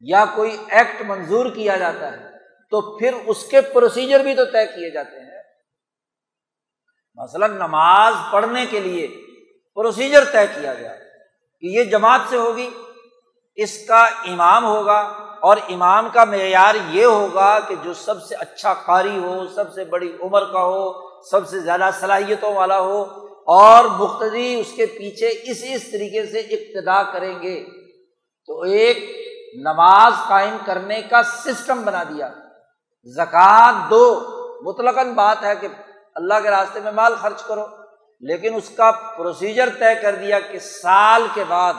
یا 0.04 0.24
کوئی 0.36 0.56
ایکٹ 0.70 1.02
منظور 1.08 1.46
کیا 1.56 1.76
جاتا 1.78 2.12
ہے، 2.12 2.30
تو 2.72 2.82
پھر 2.98 3.14
اس 3.26 3.44
کے 3.46 3.62
پروسیجر 3.74 4.24
بھی 4.24 4.36
تو 4.36 4.46
طے 4.46 4.66
کیے 4.66 4.90
جاتے 4.90 5.20
ہیں۔ 5.20 5.30
مثلاً 7.18 7.56
نماز 7.58 8.14
پڑھنے 8.32 8.66
کے 8.66 8.80
لیے 8.80 9.08
پروسیجر 9.78 10.24
طے 10.32 10.46
کیا 10.54 10.74
گیا 10.74 10.94
کہ 10.94 11.68
یہ 11.68 11.84
جماعت 11.92 12.22
سے 12.30 12.38
ہوگی، 12.38 12.70
اس 13.58 13.78
کا 13.88 14.04
امام 14.28 14.66
ہوگا، 14.66 15.00
اور 15.42 15.58
امام 15.70 16.08
کا 16.14 16.24
معیار 16.26 16.76
یہ 16.90 17.06
ہوگا 17.06 17.60
کہ 17.60 17.76
جو 17.84 17.94
سب 17.94 18.22
سے 18.24 18.36
اچھا 18.36 18.74
قاری 18.86 19.18
ہو، 19.18 19.48
سب 19.48 19.74
سے 19.74 19.86
بڑی 19.86 20.12
عمر 20.22 20.44
کا 20.54 20.62
ہو، 20.62 20.92
سب 21.22 21.48
سے 21.48 21.60
زیادہ 21.60 21.90
صلاحیتوں 22.00 22.54
والا 22.54 22.80
ہو 22.80 23.04
اور 23.52 23.86
مختلف 23.86 24.68
اس 24.68 24.74
کے 24.76 24.86
پیچھے 24.86 25.28
اس 25.28 25.64
اس 25.64 25.92
طریقے 25.92 26.26
سے 26.26 26.40
ابتدا 26.40 27.04
کریں 27.04 27.42
گے 27.42 27.66
تو 28.48 28.62
ایک 28.62 28.98
نماز 29.56 30.14
قائم 30.28 30.58
کرنے 30.66 31.02
کا 31.02 31.24
سسٹم 31.24 31.82
بنا 31.82 32.04
دیا۔ 32.04 32.30
زکوٰۃ 33.06 33.90
دو۔ 33.90 34.28
مطلق 34.62 34.98
بات 35.16 35.38
ہے 35.44 35.56
کہ 35.56 35.68
اللہ 36.16 36.34
کے 36.44 36.50
راستے 36.50 36.80
میں 36.80 36.92
مال 36.92 37.16
خرچ 37.16 37.44
کرو، 37.44 37.66
لیکن 38.20 38.56
اس 38.56 38.70
کا 38.70 38.92
پروسیجر 38.92 39.70
طے 39.80 40.02
کر 40.02 40.16
دیا 40.16 40.40
کہ 40.40 40.60
سال 40.60 41.28
کے 41.34 41.44
بعد 41.48 41.74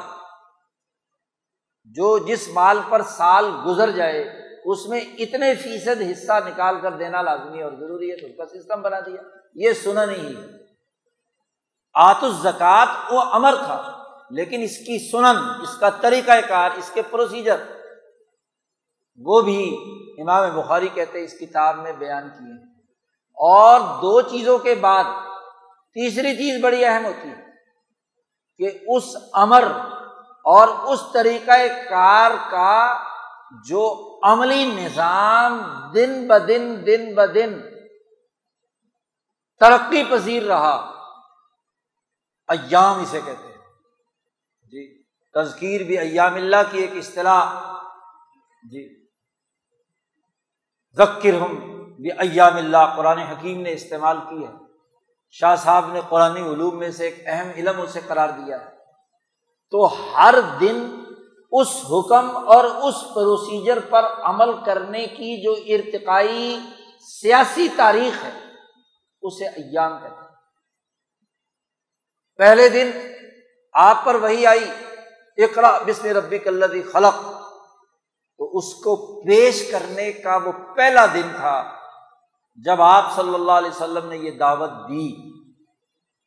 جو 1.84 2.18
جس 2.18 2.48
مال 2.48 2.78
پر 2.88 3.02
سال 3.02 3.50
گزر 3.66 3.90
جائے، 3.90 4.24
اس 4.64 4.88
میں 4.88 5.00
اتنے 5.18 5.54
فیصد 5.54 6.02
حصہ 6.10 6.32
نکال 6.46 6.80
کر 6.80 6.90
دینا 6.90 7.22
لازمی 7.22 7.62
اور 7.62 7.72
ضروری 7.72 8.10
ہے، 8.10 8.16
تو 8.16 8.26
اس 8.26 8.36
کا 8.36 8.58
سسٹم 8.58 8.82
بنا 8.82 9.00
دیا۔ 9.00 9.22
یہ 9.54 9.72
سنا 9.72 10.04
نہیں 10.04 10.42
ہے۔ 10.42 10.61
آت 11.94 12.16
الزکات 12.22 13.12
وہ 13.12 13.22
امر 13.22 13.54
تھا، 13.64 14.04
لیکن 14.30 14.62
اس 14.62 14.78
کی 14.78 15.10
سنن، 15.10 15.62
اس 15.62 15.76
کا 15.76 15.90
طریقہ 15.90 16.40
کار، 16.48 16.70
اس 16.76 16.90
کے 16.94 17.02
پروسیجر 17.02 17.56
وہ 19.18 19.40
بھی 19.42 19.76
امام 20.18 20.60
بخاری 20.60 20.88
کہتے 20.94 21.24
اس 21.24 21.32
کتاب 21.32 21.76
میں 21.76 21.92
بیان 21.92 22.28
کیے۔ 22.28 22.52
ہیں 22.52 22.72
اور 23.36 23.80
دو 23.80 24.20
چیزوں 24.20 24.58
کے 24.58 24.74
بعد 24.74 25.04
تیسری 25.94 26.36
چیز 26.36 26.64
بڑی 26.64 26.84
اہم 26.84 27.04
ہوتی 27.04 27.28
ہے 27.28 27.50
کہ 28.58 28.78
اس 28.88 29.04
امر 29.32 29.64
اور 30.44 30.68
اس 30.68 31.00
طریقۂ 31.12 31.68
کار 31.90 32.30
کا 32.50 33.02
جو 33.66 34.18
عملی 34.22 34.64
نظام 34.64 35.62
دن 35.94 36.28
بدن 36.28 36.86
دن 36.86 37.14
بدن 37.14 37.60
ترقی 39.60 40.04
پذیر 40.10 40.42
رہا۔ 40.42 40.91
ایام 42.52 43.00
اسے 43.00 43.20
کہتے 43.24 43.46
ہیں۔ 43.46 43.54
جی 44.62 45.02
تذکیر 45.34 45.82
بھی 45.82 45.98
ایام 45.98 46.34
اللہ 46.34 46.56
کی 46.70 46.78
ایک 46.78 46.90
اصطلاح۔ 46.96 47.72
جی 48.70 49.06
ذکر 50.96 51.40
ہم 51.40 51.54
بھی 52.00 52.12
ایام 52.12 52.56
اللہ، 52.56 52.94
قرآن 52.96 53.18
حکیم 53.18 53.60
نے 53.60 53.72
استعمال 53.72 54.16
کی 54.30 54.46
ہے۔ 54.46 54.52
شاہ 55.30 55.56
صاحب 55.56 55.92
نے 55.92 56.00
قرآن 56.08 56.36
علوم 56.36 56.78
میں 56.78 56.90
سے 56.90 57.04
ایک 57.04 57.22
اہم 57.26 57.50
علم 57.56 57.80
اسے 57.80 58.00
قرار 58.06 58.28
دیا 58.28 58.60
ہے۔ 58.60 58.70
تو 59.70 59.84
ہر 59.84 60.34
دن 60.60 61.04
اس 61.52 61.76
حکم 61.76 62.36
اور 62.36 62.64
اس 62.64 62.94
پروسیجر 63.14 63.78
پر 63.80 64.04
عمل 64.22 64.64
کرنے 64.64 65.06
کی 65.06 65.42
جو 65.42 65.52
ارتقائی 65.52 66.58
سیاسی 67.00 67.68
تاریخ 67.76 68.24
ہے، 68.24 68.38
اسے 69.22 69.46
ایام 69.46 70.02
کہتے 70.02 70.14
ہیں۔ 70.14 70.21
پہلے 72.36 72.68
دن 72.68 72.90
آپ 73.72 74.04
پر 74.04 74.14
وہی 74.14 74.46
آئی 74.46 74.70
اقرا 75.36 75.78
بسم 75.86 76.06
ربی 76.06 76.38
کلدی 76.38 76.82
خلق۔ 76.82 77.20
تو 78.38 78.58
اس 78.58 78.74
کو 78.74 79.22
پیش 79.22 79.70
کرنے 79.70 80.12
کا 80.12 80.36
وہ 80.36 80.52
پہلا 80.76 81.06
دن 81.06 81.28
تھا 81.36 81.72
جب 82.64 82.82
آپ 82.82 83.04
صلی 83.16 83.34
اللہ 83.34 83.52
علیہ 83.52 83.70
وسلم 83.70 84.08
نے 84.08 84.16
یہ 84.16 84.30
دعوت 84.30 84.70
دی۔ 84.70 85.32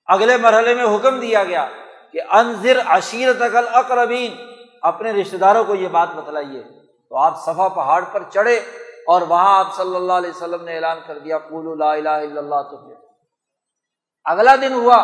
اگلے 0.05 0.37
مرحلے 0.37 0.73
میں 0.73 0.85
حکم 0.85 1.19
دیا 1.19 1.43
گیا 1.43 1.67
کہ 2.11 2.21
انضر 2.31 2.79
عشیرت 2.85 3.41
اقل 3.41 3.67
اقربین 3.73 4.35
اپنے 4.81 5.11
رشتے 5.11 5.37
داروں 5.37 5.63
کو 5.63 5.75
یہ 5.75 5.87
بات 5.87 6.09
بتلائیے۔ 6.15 6.63
تو 7.09 7.17
آپ 7.17 7.45
صفا 7.45 7.67
پہاڑ 7.67 8.03
پر 8.11 8.23
چڑھے 8.33 8.55
اور 9.07 9.21
وہاں 9.21 9.59
آپ 9.59 9.75
صلی 9.75 9.95
اللہ 9.95 10.13
علیہ 10.13 10.29
وسلم 10.29 10.63
نے 10.63 10.75
اعلان 10.75 10.99
کر 11.07 11.19
دیا 11.19 11.37
لا 11.77 11.91
الہ 11.91 12.09
الا 12.09 12.39
اللہ 12.39 12.61
تو 12.71 12.93
اگلا 14.25 14.55
دن 14.55 14.73
ہوا 14.73 14.97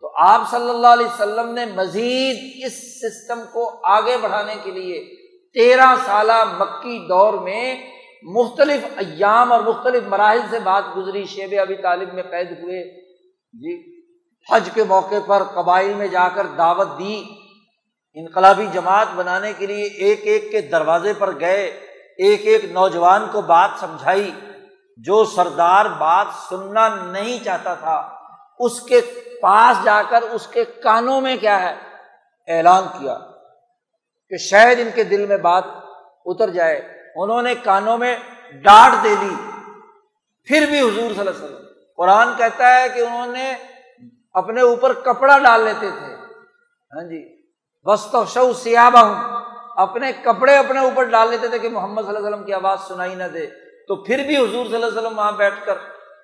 تو 0.00 0.12
آپ 0.16 0.40
صلی 0.50 0.70
اللہ 0.70 0.86
علیہ 0.86 1.06
وسلم 1.06 1.54
نے 1.54 1.64
مزید 1.64 2.64
اس 2.66 3.00
سسٹم 3.00 3.40
کو 3.52 3.86
آگے 3.86 4.16
بڑھانے 4.16 4.54
کے 4.64 4.70
لیے 4.70 5.16
تیرہ 5.54 5.94
سالہ 6.06 6.44
مکی 6.58 7.08
دور 7.08 7.34
میں 7.34 7.90
مختلف 8.22 8.86
ایام 8.96 9.52
اور 9.52 9.60
مختلف 9.60 10.02
مراحل 10.08 10.40
سے 10.50 10.58
بات 10.58 10.84
گزری، 10.96 11.24
شیب 11.24 11.54
ابھی 11.60 11.74
طالب 11.74 12.14
میں 12.14 12.22
قید 12.22 12.50
ہوئے۔ 12.62 13.00
جی 13.52 14.00
حج 14.50 14.68
کے 14.74 14.84
موقع 14.84 15.14
پر 15.26 15.42
قبائل 15.42 15.94
میں 15.94 16.06
جا 16.06 16.28
کر 16.28 16.46
دعوت 16.46 16.88
دی۔ 16.98 17.24
انقلابی 18.14 18.66
جماعت 18.72 19.06
بنانے 19.16 19.52
کے 19.58 19.66
لیے 19.66 19.84
ایک 19.84 20.20
ایک 20.24 20.50
کے 20.50 20.60
دروازے 20.60 21.12
پر 21.18 21.40
گئے۔ 21.40 21.66
ایک 22.18 22.46
ایک 22.46 22.64
نوجوان 22.64 23.26
کو 23.32 23.40
بات 23.40 23.70
سمجھائی۔ 23.80 24.30
جو 24.96 25.24
سردار 25.24 25.84
بات 25.84 26.26
سننا 26.48 26.88
نہیں 26.88 27.44
چاہتا 27.44 27.74
تھا 27.74 28.17
اس 28.58 28.80
کے 28.80 29.00
پاس 29.42 29.84
جا 29.84 30.02
کر 30.08 30.22
اس 30.22 30.46
کے 30.46 30.64
کانوں 30.64 31.20
میں 31.20 31.36
کیا 31.36 31.70
ہے؟ 31.70 31.74
اعلان 32.48 32.82
کیا 32.98 33.18
کہ 34.28 34.36
شاید 34.36 34.80
ان 34.80 34.88
کے 34.94 35.04
دل 35.04 35.26
میں 35.26 35.36
بات 35.36 35.64
اتر 36.24 36.50
جائے۔ 36.50 37.02
انہوں 37.16 37.42
نے 37.42 37.54
کانوں 37.54 37.98
میں 37.98 38.16
ڈانٹ 38.52 39.04
دے 39.04 39.14
دی۔ 39.20 39.34
پھر 40.44 40.66
بھی 40.66 40.80
حضور 40.80 40.92
صلی 40.92 41.18
اللہ 41.18 41.30
علیہ 41.30 41.44
وسلم، 41.44 41.66
قرآن 41.96 42.28
کہتا 42.36 42.80
ہے 42.80 42.88
کہ 42.88 43.00
انہوں 43.00 43.26
نے 43.26 43.54
اپنے 44.32 44.60
اوپر 44.60 44.92
کپڑا 44.92 45.38
ڈال 45.38 45.60
لیتے 45.60 45.90
تھے۔ 45.98 46.14
ہاں 46.92 47.08
جی۔ 47.08 47.42
بس 47.84 48.06
تو 48.12 48.24
شو 48.24 48.52
سیابہ 48.52 48.98
ہوں 48.98 49.44
اپنے 49.76 50.12
کپڑے 50.12 50.56
اپنے 50.56 50.80
اوپر 50.80 51.04
ڈال 51.04 51.30
لیتے 51.30 51.48
تھے 51.48 51.58
کہ 51.58 51.68
محمد 51.68 52.02
صلی 52.02 52.08
اللہ 52.08 52.18
علیہ 52.18 52.28
وسلم 52.28 52.44
کی 52.44 52.52
آواز 52.52 52.80
سنائی 52.80 53.14
نہ 53.14 53.24
دے۔ 53.24 53.46
تو 53.88 53.96
پھر 53.96 54.24
بھی 54.26 54.36
حضور 54.36 54.66
صلی 54.66 54.74
اللہ 54.74 54.86
علیہ 54.86 54.98
وسلم 54.98 55.18
وہاں 55.18 55.32
بیٹھ 55.32 55.66
کر 55.66 55.74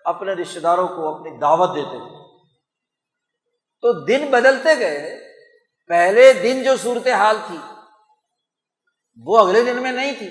اپنے 0.04 0.32
رشتے 0.32 0.60
داروں 0.60 0.88
کو 0.88 1.14
اپنی 1.14 1.30
دعوت 1.30 1.74
دیتے 1.74 1.98
تھے۔ 1.98 2.23
تو 3.84 4.04
دن 4.04 4.30
بدلتے 4.30 4.78
گئے۔ 4.78 5.20
پہلے 5.88 6.32
دن 6.32 6.62
جو 6.62 6.76
صورت 6.76 7.08
حال 7.08 7.36
تھی، 7.46 7.58
وہ 9.16 9.38
اگلے 9.38 9.64
دن 9.64 9.82
میں 9.82 9.92
نہیں 9.92 10.12
تھی۔ 10.18 10.28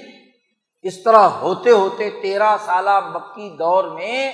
اس 0.81 1.03
طرح 1.03 1.17
ہوتے 1.17 1.69
ہوتے 1.69 2.09
تیرہ 2.09 2.57
سالہ 2.65 2.99
مکی 2.99 3.49
دور 3.49 3.83
میں 3.83 4.31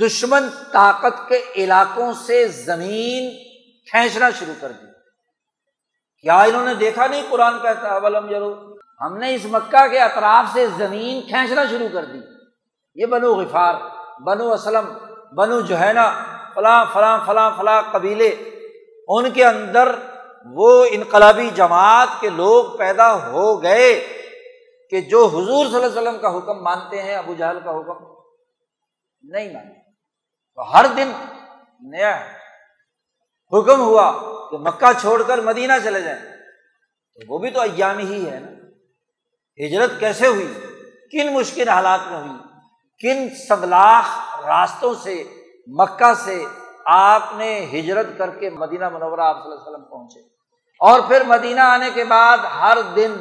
دشمن 0.00 0.48
طاقت 0.72 1.28
کے 1.28 1.44
علاقوں 1.56 2.12
سے 2.12 2.48
زمین 2.48 3.30
کھینچنا 3.90 4.30
شروع 4.30 4.54
کر 4.60 4.72
دی۔ 4.72 4.86
کیا 6.22 6.42
انہوں 6.42 6.66
نے 6.66 6.74
دیکھا 6.74 7.06
نہیں 7.06 7.22
قرآن 7.30 7.62
کہتا 7.62 7.88
اولم 7.88 8.30
ضرور 8.30 8.78
ہم 9.00 9.16
نے 9.16 9.34
اس 9.34 9.44
مکہ 9.44 9.88
کے 9.88 9.98
اطراف 9.98 10.52
سے 10.52 10.66
زمین 10.66 11.22
کھینچنا 11.22 11.64
شروع 11.70 11.88
کر 11.92 12.04
دی۔ 12.04 12.18
یہ 12.94 13.06
بنو 13.06 13.34
غفار، 13.34 13.74
بنو 14.22 14.52
اسلم 14.52 15.05
بنو 15.34 15.60
جوہینا 15.60 16.24
فلاں 16.54 16.84
فلاں 16.92 17.18
فلاں 17.26 17.50
فلاں 17.56 17.82
قبیلے، 17.92 18.36
ان 19.08 19.30
کے 19.30 19.44
اندر 19.44 19.94
وہ 20.44 20.86
انقلابی 20.90 21.50
جماعت 21.54 22.08
کے 22.20 22.28
لوگ 22.28 22.76
پیدا 22.76 23.26
ہو 23.26 23.62
گئے 23.62 24.06
کہ 24.90 25.00
جو 25.00 25.26
حضور 25.26 25.66
صلی 25.66 25.74
اللہ 25.74 25.86
علیہ 25.86 26.08
وسلم 26.08 26.18
کا 26.18 26.36
حکم 26.36 26.62
مانتے 26.62 27.02
ہیں، 27.02 27.14
ابو 27.14 27.34
جہل 27.34 27.58
کا 27.64 27.70
حکم 27.70 28.04
نہیں 29.22 29.52
مانتے۔ 29.52 29.80
تو 30.54 30.76
ہر 30.76 30.86
دن 30.96 31.12
نیا 31.80 32.20
ہے 32.20 32.36
حکم 33.52 33.80
ہوا 33.80 34.12
کہ 34.50 34.56
مکہ 34.56 35.00
چھوڑ 35.00 35.22
کر 35.22 35.38
مدینہ 35.38 35.72
چلے 35.84 36.00
جائیں۔ 36.00 36.22
تو 37.14 37.34
وہ 37.34 37.38
بھی 37.38 37.50
تو 37.50 37.60
ایام 37.60 37.98
ہی 37.98 38.30
ہے 38.30 38.40
نا۔ 38.40 38.56
ہجرت 39.66 39.90
کیسے 40.00 40.26
ہوئی؟ 40.26 40.52
کن 41.10 41.32
مشکل 41.32 41.68
حالات 41.68 42.00
میں 42.10 42.18
ہوئی؟ 42.18 42.30
کن 42.98 43.34
سبلاخ 43.48 44.25
راستوں 44.46 44.94
سے، 44.94 45.24
مکہ 45.66 46.14
سے 46.14 46.44
آپ 46.86 47.22
نے 47.36 47.66
ہجرت 47.72 48.06
کر 48.18 48.30
کے 48.30 48.50
مدینہ 48.50 48.88
منورہ 48.88 49.20
آپ 49.20 49.36
صلی 49.42 49.52
اللہ 49.52 49.54
علیہ 49.54 49.70
وسلم 49.70 49.84
پہنچے۔ 49.84 50.20
اور 50.80 51.00
پھر 51.08 51.22
مدینہ 51.26 51.60
آنے 51.60 51.90
کے 51.94 52.04
بعد 52.04 52.38
ہر 52.38 52.78
دن 52.96 53.12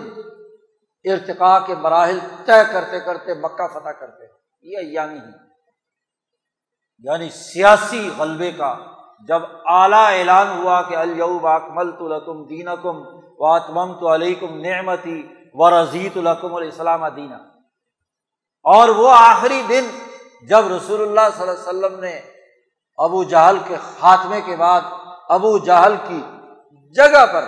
ارتقا 1.04 1.60
کے 1.60 1.76
مراحل 1.76 2.20
طے 2.46 2.74
کرتے 2.74 3.00
کرتے 3.00 3.34
مکہ 3.34 3.68
فتح 3.68 3.90
کرتے 3.90 4.26
یہ 4.62 4.78
ایامی 4.78 5.20
یعنی 7.00 7.30
سیاسی 7.30 8.10
غلبے 8.18 8.52
کا 8.52 8.76
جب 9.28 9.42
اعلیٰ 9.66 10.08
اعلان 10.08 10.58
ہوا 10.58 10.82
کہ 10.82 10.96
الب 10.96 11.48
اکمل 11.48 11.92
تو 11.92 12.08
لکم 12.08 12.46
دین 12.46 12.68
کم 12.84 13.02
واتمم 13.40 13.94
تو 13.94 14.14
علیہ 14.14 14.36
کم 14.40 14.60
نعمتی 14.60 15.28
و 15.54 15.82
رضیت 15.82 16.18
الحکم 16.18 16.56
الاسلام 16.56 17.08
دینا۔ 17.08 17.36
اور 18.64 18.90
وہ 18.90 19.12
آخری 19.18 19.62
دن 19.70 19.88
جب 20.44 20.68
رسول 20.68 21.02
اللہ 21.02 21.30
صلی 21.36 21.48
اللہ 21.48 21.52
علیہ 21.52 21.70
وسلم 21.70 22.00
نے 22.00 22.20
ابو 23.00 23.24
جہل 23.24 23.58
کے 23.68 23.76
خاتمے 24.00 24.42
کے 24.42 24.56
بعد 24.56 24.82
ابو 25.30 25.58
جہل 25.58 25.96
کی 26.08 26.22
جگہ 26.96 27.26
پر 27.34 27.46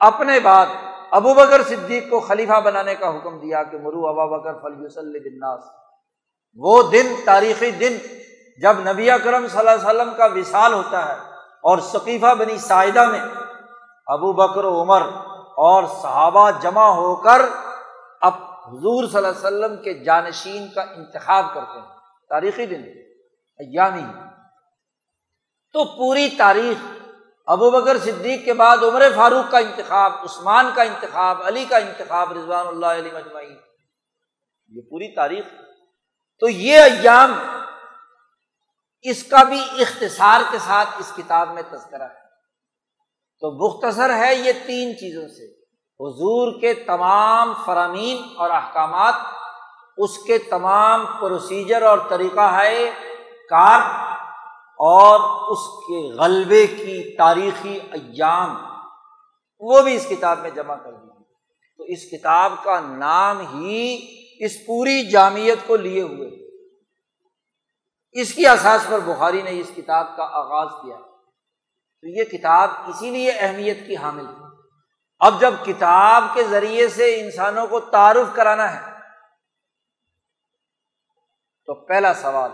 اپنے 0.00 0.38
بعد 0.40 0.66
ابو 1.12 1.34
بکر 1.34 1.62
صدیق 1.62 2.08
کو 2.10 2.20
خلیفہ 2.20 2.60
بنانے 2.60 2.94
کا 2.94 3.08
حکم 3.08 3.38
دیا 3.38 3.62
کہ 3.62 3.78
مرو 3.78 4.06
ابا 4.08 4.26
بکر 4.36 4.54
فلی 4.62 5.18
بناس 5.18 5.60
وہ 6.54 6.82
دن، 6.82 7.14
تاریخی 7.24 7.70
دن 7.70 7.96
جب 8.62 8.78
نبی 8.80 9.10
اکرم 9.10 9.46
صلی 9.46 9.58
اللہ 9.58 9.70
علیہ 9.70 9.88
وسلم 9.88 10.14
کا 10.16 10.26
وصال 10.34 10.72
ہوتا 10.72 11.04
ہے 11.08 11.14
اور 11.64 11.78
ثقیفہ 11.92 12.34
بنی 12.34 12.56
سائدہ 12.58 13.04
میں 13.10 13.20
ابو 14.08 14.32
بکر، 14.32 14.64
عمر 14.64 15.02
اور 15.64 15.84
صحابہ 16.02 16.50
جمع 16.62 16.88
ہو 16.90 17.14
کر 17.16 17.42
حضور 18.66 19.08
صلی 19.08 19.16
اللہ 19.16 19.28
علیہ 19.28 19.38
وسلم 19.38 19.82
کے 19.82 19.94
جانشین 19.94 20.68
کا 20.68 20.82
انتخاب 20.82 21.54
کرتے 21.54 21.78
ہیں، 21.78 21.86
تاریخی 22.28 22.66
دن، 22.66 22.82
ایامی۔ 23.58 24.04
تو 25.72 25.84
پوری 25.84 26.28
تاریخ 26.38 26.92
ابو 27.46 27.70
بکر 27.70 27.98
صدیق 27.98 28.44
کے 28.44 28.52
بعد، 28.52 28.76
عمر 28.76 29.02
فاروق 29.16 29.50
کا 29.50 29.58
انتخاب، 29.58 30.12
عثمان 30.12 30.70
کا 30.74 30.82
انتخاب، 30.82 31.42
علی 31.42 31.64
کا 31.64 31.76
انتخاب، 31.76 32.32
رضوان 32.32 32.66
اللہ 32.66 32.86
علیہ 32.86 33.12
مجمعین 33.12 33.56
یہ 34.68 34.82
پوری 34.82 35.14
تاریخ۔ 35.14 35.44
تو 36.40 36.48
یہ 36.48 36.80
ایام 36.80 37.32
اس 39.02 39.24
کا 39.24 39.42
بھی 39.42 39.60
اختصار 39.78 40.40
کے 40.50 40.58
ساتھ 40.58 40.88
اس 40.98 41.12
کتاب 41.16 41.54
میں 41.54 41.62
تذکرہ 41.70 42.02
ہے۔ 42.02 42.26
تو 43.40 43.50
مختصر 43.52 44.16
ہے 44.16 44.34
یہ 44.34 44.52
تین 44.66 44.92
چیزوں 44.92 45.28
سے۔ 45.28 45.55
حضور 46.00 46.60
کے 46.60 46.74
تمام 46.74 47.52
فرامین 47.64 48.22
اور 48.36 48.50
احکامات، 48.50 49.14
اس 49.96 50.18
کے 50.18 50.38
تمام 50.38 51.06
پروسیجر 51.20 51.82
اور 51.82 51.98
طریقہ 52.08 52.60
ہے 52.60 52.90
کار 53.50 53.80
اور 54.78 55.20
اس 55.52 55.58
کے 55.58 56.22
غلبے 56.22 56.66
کی 56.66 57.16
تاریخی 57.16 57.78
ایام۔ 57.92 58.56
وہ 59.60 59.82
بھی 59.82 59.96
اس 59.96 60.06
کتاب 60.10 60.38
میں 60.38 60.50
جمع 60.50 60.74
کر 60.74 60.92
دی 60.92 61.24
تو 61.78 61.84
اس 61.84 62.10
کتاب 62.10 62.52
کا 62.62 62.80
نام 62.80 63.40
ہی 63.40 63.98
اس 64.40 64.66
پوری 64.66 65.10
جامعت 65.10 65.66
کو 65.66 65.76
لیے 65.76 66.02
ہوئے۔ 66.02 66.28
اس 68.12 68.34
کی 68.34 68.46
اساس 68.46 68.86
پر 68.88 68.98
بخاری 68.98 69.42
نے 69.42 69.50
اس 69.50 69.70
کتاب 69.76 70.16
کا 70.16 70.22
آغاز 70.22 70.68
کیا۔ 70.82 70.96
تو 72.00 72.08
یہ 72.08 72.24
کتاب 72.24 72.70
اسی 72.86 73.10
لیے 73.10 73.30
اہمیت 73.30 73.86
کی 73.86 73.96
حامل 73.96 74.26
تھی 74.26 74.45
اب 75.20 75.40
جب 75.40 75.54
کتاب 75.64 76.24
کے 76.34 76.42
ذریعے 76.44 76.88
سے 76.88 77.14
انسانوں 77.20 77.66
کو 77.66 77.80
تعارف 77.92 78.34
کرانا 78.36 78.72
ہے، 78.72 78.80
تو 81.68 81.74
پہلا 81.86 82.12
سوال 82.14 82.50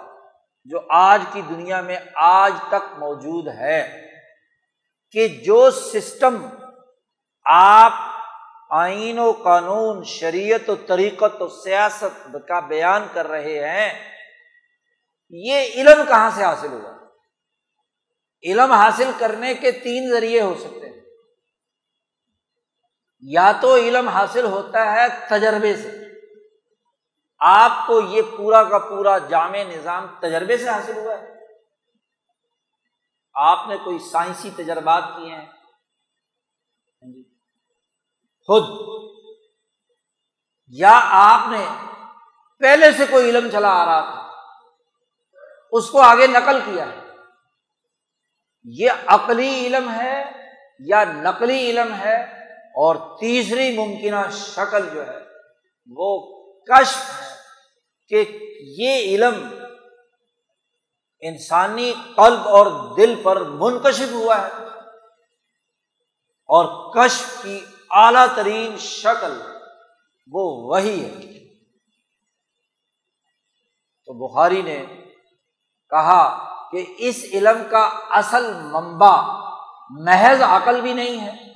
جو 0.71 0.81
آج 0.97 1.23
کی 1.33 1.41
دنیا 1.43 1.81
میں 1.81 1.99
آج 2.25 2.53
تک 2.69 2.99
موجود 2.99 3.49
ہے، 3.59 3.81
کہ 5.15 5.27
جو 5.45 5.71
سسٹم 5.71 6.37
آپ 7.47 7.93
آئین 8.71 9.19
و 9.19 9.31
قانون، 9.43 10.03
شریعت 10.05 10.69
و 10.71 10.75
طریقت 10.87 11.43
و 11.43 11.49
سیاست 11.49 12.37
کا 12.49 12.61
بیان 12.69 13.07
کر 13.13 13.27
رہے 13.29 13.59
ہیں، 13.69 13.91
یہ 15.35 15.57
علم 15.75 16.05
کہاں 16.09 16.31
سے 16.37 16.43
حاصل 16.45 16.73
ہوا 16.73 16.93
علم 18.45 18.73
حاصل 18.73 19.11
کرنے 19.19 19.53
کے 19.55 19.71
تین 19.73 20.11
ذریعے 20.11 20.41
ہو 20.43 20.55
سکتے 20.61 20.82
یا 23.23 23.53
تو 23.61 23.77
علم 23.77 24.09
حاصل 24.09 24.45
ہوتا 24.45 24.93
ہے 24.93 25.07
تجربے 25.29 25.77
سے۔ 25.77 26.03
آپ 27.39 27.87
کو 27.87 28.01
یہ 28.01 28.23
پورا 28.37 28.65
کا 28.65 28.79
پورا 28.79 29.19
جامع 29.19 29.59
نظام 29.59 30.07
تجربے 30.21 30.57
سے 30.57 30.69
حاصل 30.69 30.97
ہوا 30.97 31.19
ہے۔ 31.19 31.33
آپ 33.35 33.69
نے 33.69 33.77
کوئی 33.77 33.99
سائنسی 33.99 34.51
تجربات 34.51 35.03
کیے 35.17 35.35
ہیں؟ 35.35 35.45
ہاں 35.45 37.13
جی۔ 37.13 37.23
خود۔ 38.47 38.93
یا 40.69 41.01
آپ 41.05 41.49
نے 41.49 41.67
پہلے 42.59 42.93
سے 42.93 43.05
کوئی 43.11 43.31
علم 43.31 43.51
چلا 43.51 43.69
آ 43.69 43.85
رہا 43.85 44.01
تھا؟ 44.01 44.31
اس 45.71 45.91
کو 45.91 46.01
آگے 46.01 46.27
نقل 46.27 46.61
کیا 46.65 46.89
ہے؟ 46.89 47.01
یہ 48.65 48.91
عقلی 49.07 49.67
علم 49.67 49.91
ہے 49.91 50.33
یا 50.79 51.05
نقلی 51.05 51.71
علم 51.71 51.95
ہے؟ 51.95 52.42
اور 52.77 53.19
تیسری 53.21 53.79
ممکنہ 53.79 54.31
شکل 54.31 54.89
جو 54.95 55.07
ہے، 55.07 55.19
وہ 55.97 56.43
کشف 56.65 57.23
ہے 57.23 57.29
کہ 58.09 58.39
یہ 58.61 58.95
علم 58.95 59.55
انسانی 61.21 61.93
قلب 62.17 62.49
اور 62.49 62.97
دل 62.97 63.21
پر 63.23 63.41
منکشف 63.41 64.13
ہوا 64.13 64.43
ہے 64.43 64.65
اور 66.49 66.95
کشف 66.95 67.43
کی 67.43 67.65
اعلی 67.91 68.27
ترین 68.35 68.77
شکل 68.79 69.41
وہ 70.33 70.71
وہی 70.71 71.05
ہے۔ 71.05 71.55
تو 74.07 74.29
بخاری 74.29 74.63
نے 74.63 74.87
کہا 75.91 76.53
کہ 76.71 76.85
اس 76.99 77.25
علم 77.33 77.63
کا 77.71 77.87
اصل 78.11 78.55
منبع 78.55 79.23
محض 79.91 80.43
عقل 80.43 80.81
بھی 80.81 80.93
نہیں 80.93 81.21
ہے۔ 81.21 81.52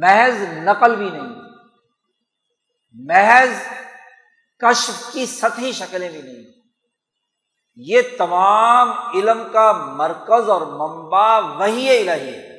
محض 0.00 0.42
نقل 0.58 0.96
بھی 0.96 1.10
نہیں، 1.10 1.34
محض 2.94 3.50
کشف 4.58 5.12
کی 5.12 5.26
سطحی 5.26 5.72
شکلیں 5.72 6.10
بھی 6.10 6.22
نہیں۔ 6.22 6.52
یہ 7.76 8.02
تمام 8.18 8.90
علم 9.14 9.42
کا 9.52 9.72
مرکز 9.72 10.50
اور 10.50 10.60
منبع 10.60 11.38
وہی 11.38 11.98
الہی 11.98 12.34
ہے 12.34 12.58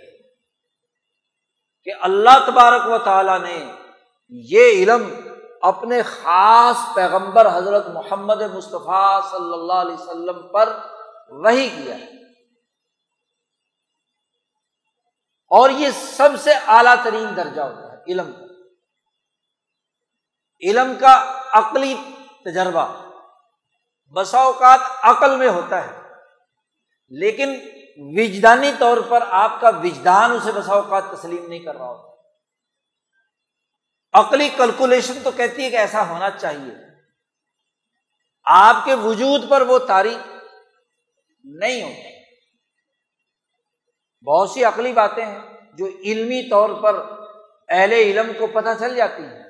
کہ 1.83 1.91
اللہ 2.01 2.45
تبارک 2.47 2.89
و 2.89 2.97
تعالیٰ 2.97 3.39
نے 3.41 3.71
یہ 4.29 4.71
علم 4.71 5.09
اپنے 5.61 6.01
خاص 6.01 6.95
پیغمبر 6.95 7.47
حضرت 7.53 7.87
محمد 7.87 8.41
مصطفیٰ 8.41 9.31
صلی 9.31 9.53
اللہ 9.53 9.73
علیہ 9.73 9.95
وسلم 9.95 10.47
پر 10.47 10.77
وہی 11.29 11.69
کیا 11.69 11.95
ہے۔ 11.95 12.22
اور 15.53 15.69
یہ 15.69 15.89
سب 15.91 16.29
سے 16.43 16.53
اعلیٰ 16.67 16.95
ترین 17.03 17.35
درجہ 17.35 17.61
ہوتا 17.61 17.91
ہے، 17.91 18.03
علم 18.07 18.31
کا۔ 18.31 18.45
علم 20.61 20.93
کا 20.99 21.41
عقلی 21.51 21.95
تجربہ۔ 22.45 23.09
بسا 24.11 24.39
اوقات 24.39 24.79
عقل 25.01 25.35
میں 25.35 25.49
ہوتا 25.49 25.87
ہے، 25.87 26.01
لیکن 27.09 27.55
وجدانی 27.97 28.71
طور 28.79 28.97
پر 29.09 29.23
آپ 29.29 29.61
کا 29.61 29.69
وجدان 29.69 30.31
اسے 30.31 30.51
بسا 30.51 30.73
اوقات 30.73 31.03
تسلیم 31.11 31.47
نہیں 31.47 31.59
کر 31.59 31.75
رہا 31.75 31.85
ہوتا۔ 31.85 32.13
عقلی 34.19 34.49
کیلکولیشن 34.49 35.13
تو 35.23 35.31
کہتی 35.31 35.63
ہے 35.63 35.69
کہ 35.69 35.75
ایسا 35.75 36.09
ہونا 36.09 36.29
چاہیے۔ 36.29 36.73
آپ 38.43 38.75
کے 38.85 38.93
وجود 38.93 39.49
پر 39.49 39.61
وہ 39.61 39.79
تاریخ 39.79 40.27
نہیں 41.43 41.83
ہوتی۔ 41.83 42.12
بہت 44.25 44.49
سی 44.49 44.63
عقلی 44.63 44.91
باتیں 44.93 45.25
ہیں 45.25 45.39
جو 45.73 45.85
علمی 45.85 46.49
طور 46.49 46.69
پر 46.81 47.01
اہل 47.69 47.93
علم 47.93 48.31
کو 48.39 48.47
پتہ 48.47 48.69
چل 48.79 48.95
جاتی 48.95 49.23
ہیں، 49.23 49.43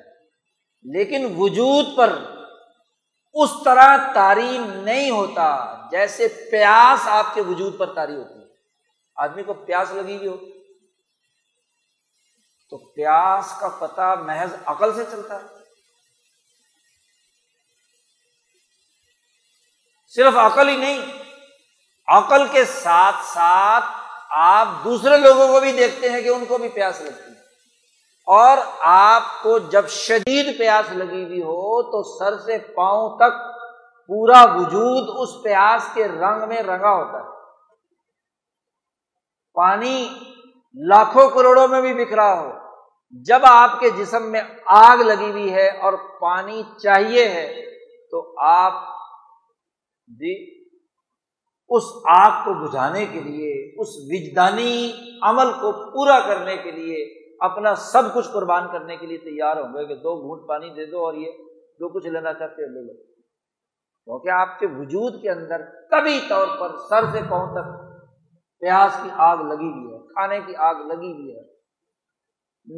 لیکن 0.84 1.34
وجود 1.36 1.96
پر 1.96 2.12
اس 3.34 3.50
طرح 3.64 3.96
تاری 4.14 4.58
نہیں 4.58 5.10
ہوتا 5.10 5.46
جیسے 5.90 6.28
پیاس 6.50 7.08
آپ 7.08 7.34
کے 7.34 7.40
وجود 7.40 7.78
پر 7.78 7.94
تاری 7.94 8.16
ہوتی 8.16 8.38
ہے۔ 8.38 8.46
آدمی 9.16 9.42
کو 9.42 9.52
پیاس 9.54 9.90
لگی 9.90 10.16
ہوئی 10.16 10.28
ہو، 10.28 10.36
تو 12.72 12.78
پیاس 12.94 13.52
کا 13.60 13.68
پتہ 13.78 14.14
محض 14.20 14.54
عقل 14.64 14.94
سے 14.94 15.04
چلتا 15.10 15.34
ہے۔ 15.34 15.46
صرف 20.14 20.36
عقل 20.36 20.68
ہی 20.68 20.76
نہیں، 20.76 21.00
عقل 22.08 22.46
کے 22.48 22.64
ساتھ 22.64 23.24
ساتھ 23.24 23.84
آپ 24.36 24.68
دوسرے 24.84 25.16
لوگوں 25.16 25.48
کو 25.48 25.60
بھی 25.60 25.72
دیکھتے 25.72 26.08
ہیں 26.08 26.22
کہ 26.22 26.28
ان 26.28 26.44
کو 26.44 26.58
بھی 26.58 26.68
پیاس 26.68 27.00
لگتی 27.00 27.30
ہے۔ 27.30 27.36
اور 28.26 28.58
آپ 28.80 29.22
کو 29.42 29.58
جب 29.58 29.88
شدید 29.88 30.58
پیاس 30.58 30.92
لگی 30.92 31.24
ہوئی 31.24 31.42
ہو 31.42 31.82
تو 31.82 32.18
سر 32.18 32.38
سے 32.38 32.58
پاؤں 32.58 33.16
تک 33.16 33.54
پورا 34.08 34.44
وجود 34.44 35.08
اس 35.16 35.44
پیاس 35.44 35.88
کے 35.94 36.08
رنگ 36.08 36.48
میں 36.48 36.62
رنگا 36.62 36.90
ہوتا 36.90 37.18
ہے۔ 37.18 37.30
پانی 39.54 40.08
لاکھوں 40.74 41.28
کروڑوں 41.28 41.68
میں 41.68 41.80
بھی 41.80 42.04
بکھرا 42.04 42.40
ہو۔ 42.40 42.50
جب 43.10 43.40
آپ 43.42 43.80
کے 43.80 43.90
جسم 43.90 44.32
میں 44.32 44.42
آگ 44.66 44.96
لگی 44.96 45.30
ہوئی 45.30 45.54
ہے 45.54 45.68
اور 45.68 45.92
پانی 46.20 46.62
چاہیے 46.82 47.28
ہے 47.28 47.76
تو 48.10 48.34
آپ 48.38 48.72
جی 50.06 50.63
اس 51.68 51.82
آگ 52.08 52.44
کو 52.44 52.68
بجھانے 52.68 53.06
کے 53.06 53.20
لیے، 53.20 53.80
اس 53.80 53.88
وجدانی 53.88 54.92
عمل 55.22 55.52
کو 55.52 55.72
پورا 55.72 56.20
کرنے 56.20 56.56
کے 56.56 56.70
لیے، 56.70 57.24
اپنا 57.40 57.74
سب 57.74 58.14
کچھ 58.14 58.28
قربان 58.32 58.68
کرنے 58.72 58.96
کے 58.96 59.06
لیے 59.06 59.18
تیار 59.18 59.56
ہوں 59.56 59.68
گے 59.68 59.86
کہ 59.86 59.94
دو 59.94 60.16
گھونٹ 60.16 60.48
پانی 60.48 60.70
دے 60.70 60.86
دو 60.86 61.06
اور 61.06 61.14
یہ 61.14 61.30
جو 61.78 61.88
کچھ 61.88 62.06
لینا 62.06 62.32
چاہتے 62.34 62.62
لے 62.62 62.86
لو۔ 62.86 63.02
کیونکہ 64.04 64.28
آپ 64.28 64.58
کے 64.58 64.66
وجود 64.66 65.22
کے 65.22 65.30
اندر 65.30 65.60
کبھی 65.90 66.20
طور 66.28 66.46
پر 66.60 66.76
سر 66.88 67.04
سے 67.12 67.20
پاؤں 67.30 67.46
تک 67.46 67.94
پیاس 68.60 69.00
کی 69.02 69.08
آگ 69.12 69.36
لگی 69.36 69.72
ہوئی 69.72 69.94
ہے، 69.94 69.98
کھانے 69.98 70.40
کی 70.40 70.56
آگ 70.56 70.74
لگی 70.74 71.12
ہوئی 71.12 71.36
ہے۔ 71.36 71.54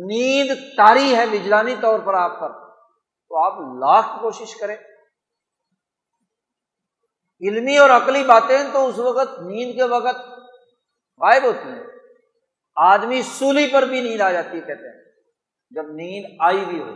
نیند 0.07 0.77
تاری 0.77 1.17
ہے 1.17 1.25
وجلانی 1.33 1.75
طور 1.81 1.99
پر 1.99 2.15
آپ 2.15 2.41
پر۔ 2.41 2.49
تو 3.29 3.45
آپ 3.45 3.61
لاکھ 3.61 4.23
کوشش 4.23 4.57
کریں۔ 4.57 4.77
علمی 7.41 7.79
اور 7.79 7.91
عقلی 7.91 8.25
باتیں 8.25 8.59
تو 8.73 8.87
اس 8.87 8.99
وقت 8.99 9.43
نیند 9.43 9.75
کے 9.77 9.83
وقت 9.83 10.19
غائب 11.19 11.45
ہوتی 11.45 11.69
ہیں۔ 11.69 11.85
آدمی 12.77 13.23
سولی 13.23 13.71
پر 13.73 13.83
بھی 13.83 14.01
نیند 14.01 14.21
آ 14.21 14.33
جاتی 14.33 14.61
کہتے 14.61 14.97
ہیں۔ 14.97 15.05
جب 15.71 15.83
نیند 15.83 16.37
آئی 16.41 16.65
بھی 16.65 16.83
ہو 16.83 16.91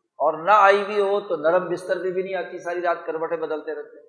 اور 0.00 0.44
نہ 0.44 0.50
آئی 0.50 0.84
بھی 0.84 1.00
ہو 1.00 1.20
تو 1.20 1.36
نرم 1.36 1.68
بستر 1.68 1.96
بھی, 1.96 2.12
بھی 2.12 2.22
نہیں 2.22 2.34
آتی 2.34 2.58
ساری 2.58 2.82
رات 2.82 2.98
کروٹیں 3.06 3.36
بدلتے 3.36 3.74
رہتے 3.74 4.00
ہیں۔ 4.00 4.06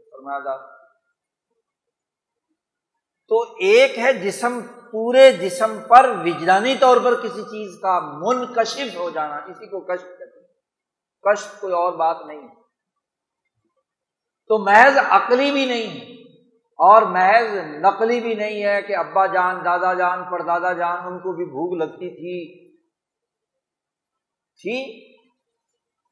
تو 3.28 3.42
ایک 3.42 4.00
ہے 4.00 4.14
جسم 4.14 4.62
پورے 4.92 5.32
جسم 5.32 5.80
پر 5.88 6.10
وجدانی 6.26 6.76
طور 6.80 6.98
پر 7.04 7.16
کسی 7.16 7.42
چیز 7.42 7.80
کا 7.82 8.00
منکشف 8.00 8.98
ہو 8.98 9.10
جانا 9.10 9.40
کسی 9.40 9.66
کو 9.66 9.80
کشف 9.80 10.04
کہتے 10.04 10.40
ہیں۔ 10.40 10.48
کشف 11.22 11.60
کوئی 11.60 11.74
اور 11.74 11.94
بات 11.94 12.18
نہیں 12.28 12.42
ہے۔ 12.42 12.67
تو 14.48 14.64
محض 14.64 14.98
عقلی 15.10 15.52
بھی 15.52 15.66
نہیں 15.66 16.00
ہے 16.00 16.14
اور 16.64 17.02
محض 17.02 17.54
نقلی 17.56 18.20
بھی 18.20 18.34
نہیں 18.34 18.64
ہے 18.64 18.82
کہ 18.82 18.96
ابا 18.96 19.26
جان، 19.26 19.66
دادا 19.66 19.94
جان 19.94 20.24
پر 20.32 20.42
دادا 20.42 20.74
جان، 20.74 20.98
ان 21.08 21.20
کو 21.20 21.32
بھی 21.32 21.46
بھوک 21.46 21.78
لگتی 21.78 22.10
تھی۔ 22.10 22.68
تھی؟ 24.62 25.08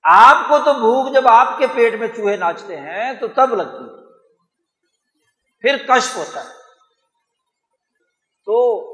آپ 0.04 0.50
کو 0.50 0.58
تو 0.60 0.74
بھوک 0.74 1.14
جب 1.14 1.28
آپ 1.28 1.58
کے 1.58 1.68
پیٹ 1.76 1.94
میں 1.94 2.08
چوہے 2.08 2.38
ناچتے 2.38 2.78
ہیں 2.78 3.14
تو 3.14 3.28
تب 3.28 3.54
لگتی 3.54 4.06
پھر 5.62 5.78
کشف 5.88 6.18
ہوتا 6.18 6.42
ہے۔ 6.44 6.50
تو 8.46 8.86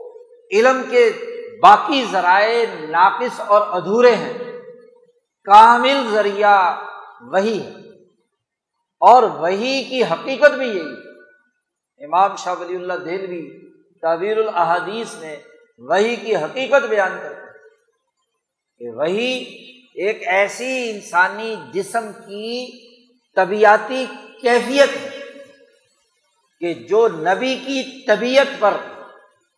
علم 0.52 0.82
کے 0.90 1.12
باقی 1.64 2.06
ذرائع 2.12 2.66
ناقص 2.90 3.40
اور 3.40 3.62
ادھورے 3.68 4.16
ہیں۔ 4.16 4.34
کامل 5.44 6.08
ذریعہ 6.12 6.84
وہی 7.22 7.66
ہے۔ 7.66 7.91
اور 9.02 9.24
وہی 9.24 9.84
کی 9.84 10.04
حقیقت 10.04 10.52
بھی 10.52 10.68
یہی 10.68 10.80
ہے۔ 10.80 11.12
امام 12.06 12.36
شاہ 12.36 12.56
ولی 12.60 12.76
اللہ 12.76 12.94
دہلوی 12.94 13.70
تعبیر 14.02 14.38
الحادیث 14.38 15.14
میں 15.14 15.36
وہی 15.78 16.16
کی 16.16 16.36
حقیقت 16.36 16.84
بیان 16.90 17.18
کرتے 17.22 17.42
ہیں 17.42 17.52
کہ 18.80 18.98
وہی 18.98 19.34
ایک 19.96 20.28
ایسی 20.28 20.90
انسانی 20.90 21.56
جسم 21.74 22.12
کی 22.14 22.70
طبیعتی 23.36 24.06
کیفیت 24.42 24.90
ہے 25.02 25.20
کہ 26.60 26.74
جو 26.74 27.08
نبی 27.08 27.56
کی 27.56 28.06
طبیعت 28.08 28.48
پر 28.60 28.74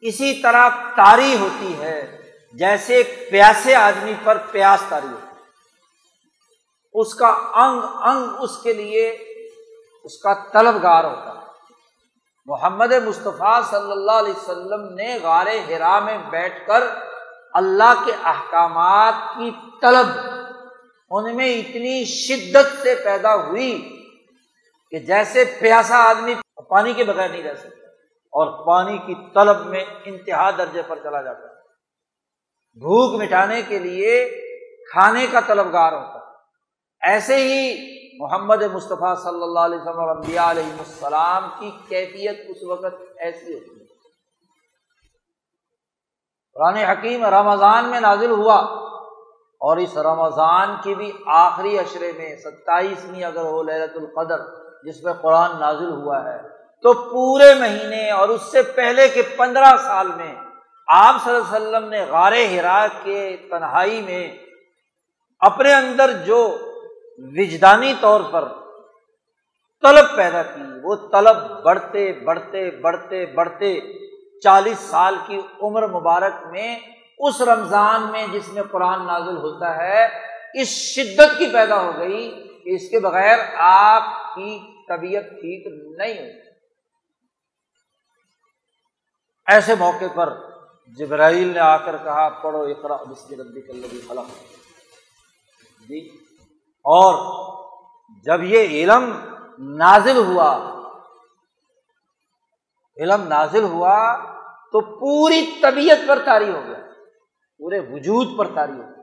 اسی 0.01 0.33
طرح 0.33 0.69
تاری 0.69 1.35
ہوتی 1.39 1.73
ہے، 1.77 2.17
جیسے 2.53 3.03
پیاسے 3.31 3.75
آدمی 3.75 4.13
پر 4.23 4.37
پیاس 4.37 4.83
تاری 4.89 5.07
ہوتی 5.07 5.27
ہے۔ 5.27 5.33
اس 6.93 7.15
کا 7.15 7.27
انگ 7.53 7.79
انگ 7.83 8.35
اس 8.39 8.63
کے 8.63 8.73
لیے 8.73 9.32
اس 10.03 10.17
کا 10.17 10.33
طلبگار 10.53 11.03
ہوتا 11.03 11.29
ہے۔ 11.29 11.43
محمد 12.45 12.91
مصطفیٰ 12.91 13.63
صلی 13.63 13.91
اللہ 13.91 14.11
علیہ 14.11 14.33
وسلم 14.33 14.93
نے 14.93 15.17
غار 15.23 15.45
ہرا 15.69 15.99
میں 15.99 16.17
بیٹھ 16.17 16.67
کر 16.67 16.83
اللہ 17.53 17.93
کے 18.05 18.11
احکامات 18.23 19.13
کی 19.37 19.51
طلب، 19.81 20.05
ان 21.09 21.35
میں 21.35 21.53
اتنی 21.53 22.05
شدت 22.05 22.83
سے 22.83 22.95
پیدا 23.03 23.35
ہوئی 23.35 24.03
کہ 24.91 24.99
جیسے 24.99 25.43
پیاسا 25.59 25.97
آدمی 25.97 26.33
پانی 26.69 26.93
کے 26.93 27.03
بغیر 27.03 27.29
نہیں 27.29 27.43
رہ 27.43 27.53
سکتا 27.53 27.87
اور 28.09 28.65
پانی 28.65 28.97
کی 28.97 29.15
طلب 29.33 29.65
میں 29.65 29.85
انتہا 30.05 30.51
درجے 30.51 30.81
پر 30.87 30.99
چلا 31.03 31.21
جاتا 31.21 31.39
ہے۔ 31.39 31.53
بھوک 32.79 33.21
مٹانے 33.21 33.61
کے 33.61 33.79
لیے 33.79 34.41
کھانے 34.91 35.27
کا 35.31 35.39
طلبگار 35.39 35.93
ہوتا 35.93 36.19
ہے۔ 36.19 36.33
ایسے 37.11 37.35
ہی 37.35 37.92
محمد 38.19 38.63
مصطفیٰ 38.73 39.15
صلی 39.23 39.43
اللہ 39.43 39.59
علیہ 39.59 39.79
وسلم 39.79 40.09
ربیہ 40.09 40.39
علیہ 40.39 40.71
السلام 40.77 41.49
کی 41.59 41.71
کیفیت 41.89 42.37
اس 42.49 42.63
وقت 42.69 43.01
ایسی 43.17 43.53
ہوتی 43.53 43.79
ہے۔ 43.79 43.85
قرآن 46.55 46.75
حکیم 46.75 47.25
رمضان 47.25 47.89
میں 47.89 47.99
نازل 47.99 48.31
ہوا 48.31 48.55
اور 49.61 49.77
اس 49.77 49.97
رمضان 49.97 50.75
کی 50.83 50.95
بھی 50.95 51.11
آخری 51.25 51.79
اشرے 51.79 52.11
میں 52.17 52.35
ستائیسویں 52.35 53.23
اگر 53.23 53.45
ہو 53.45 53.63
لہرت 53.63 53.95
القدر 53.95 54.41
جس 54.83 55.03
میں 55.03 55.13
قرآن 55.13 55.59
نازل 55.59 55.91
ہوا 55.91 56.23
ہے، 56.23 56.37
تو 56.83 56.93
پورے 56.93 57.53
مہینے 57.53 58.09
اور 58.11 58.29
اس 58.29 58.41
سے 58.41 58.61
پہلے 58.61 59.07
کے 59.07 59.21
پندرہ 59.21 59.75
سال 59.77 60.07
میں 60.15 60.35
آپ 60.87 61.15
صلی 61.23 61.35
اللہ 61.35 61.55
علیہ 61.55 61.67
وسلم 61.67 61.89
نے 61.89 62.05
غار 62.09 62.31
ہرا 62.31 62.85
کے 63.03 63.35
تنہائی 63.49 64.01
میں 64.01 64.27
اپنے 65.39 65.73
اندر 65.73 66.11
جو 66.25 66.39
وجدانی 67.17 67.93
طور 68.01 68.21
پر 68.31 68.47
طلب 69.81 70.15
پیدا 70.15 70.43
کی۔ 70.43 70.61
وہ 70.83 70.95
طلب 70.95 71.63
بڑھتے 71.63 72.13
بڑھتے 72.13 72.71
بڑھتے 72.71 73.25
بڑھتے 73.25 73.79
چالیس 74.39 74.79
سال 74.79 75.15
کی 75.25 75.41
عمر 75.61 75.87
مبارک 75.87 76.47
میں 76.47 76.79
اس 77.17 77.41
رمضان 77.41 78.11
میں 78.11 78.27
جس 78.33 78.53
میں 78.53 78.63
قرآن 78.71 79.07
نازل 79.07 79.37
ہوتا 79.37 79.77
ہے، 79.77 80.05
اس 80.61 80.67
شدت 80.67 81.37
کی 81.37 81.45
پیدا 81.53 81.81
ہو 81.81 81.91
گئی 81.97 82.47
کہ 82.63 82.69
اس 82.69 82.89
کے 82.89 82.99
بغیر 82.99 83.39
آپ 83.57 84.35
کی 84.35 84.59
طبیعت 84.87 85.23
ٹھیک 85.23 85.67
نہیں 85.99 86.13
ہوتی۔ 86.13 86.49
ایسے 89.47 89.75
موقع 89.75 90.05
پر 90.15 90.33
جبرائیل 90.87 91.47
نے 91.47 91.59
آ 91.59 91.77
کر 91.77 91.95
کہا، 92.03 92.29
پڑھو 92.29 92.61
اقرا 92.61 92.95
بسم 92.95 93.41
ربی 93.41 93.61
کلبی 93.61 94.01
خلق۔ 94.07 94.25
جی۔ 95.89 96.32
اور 96.85 97.13
جب 98.25 98.43
یہ 98.43 98.61
علم 98.73 99.11
نازل 99.77 100.17
ہوا، 100.17 100.51
علم 102.97 103.27
نازل 103.27 103.63
ہوا 103.65 103.97
تو 104.73 104.81
پوری 104.99 105.41
طبیعت 105.61 106.07
پر 106.07 106.19
تاری 106.25 106.49
ہو 106.49 106.61
گیا، 106.65 106.79
پورے 107.59 107.79
وجود 107.91 108.37
پر 108.37 108.53
تاری 108.55 108.71
ہو 108.71 108.77
گیا۔ 108.79 109.01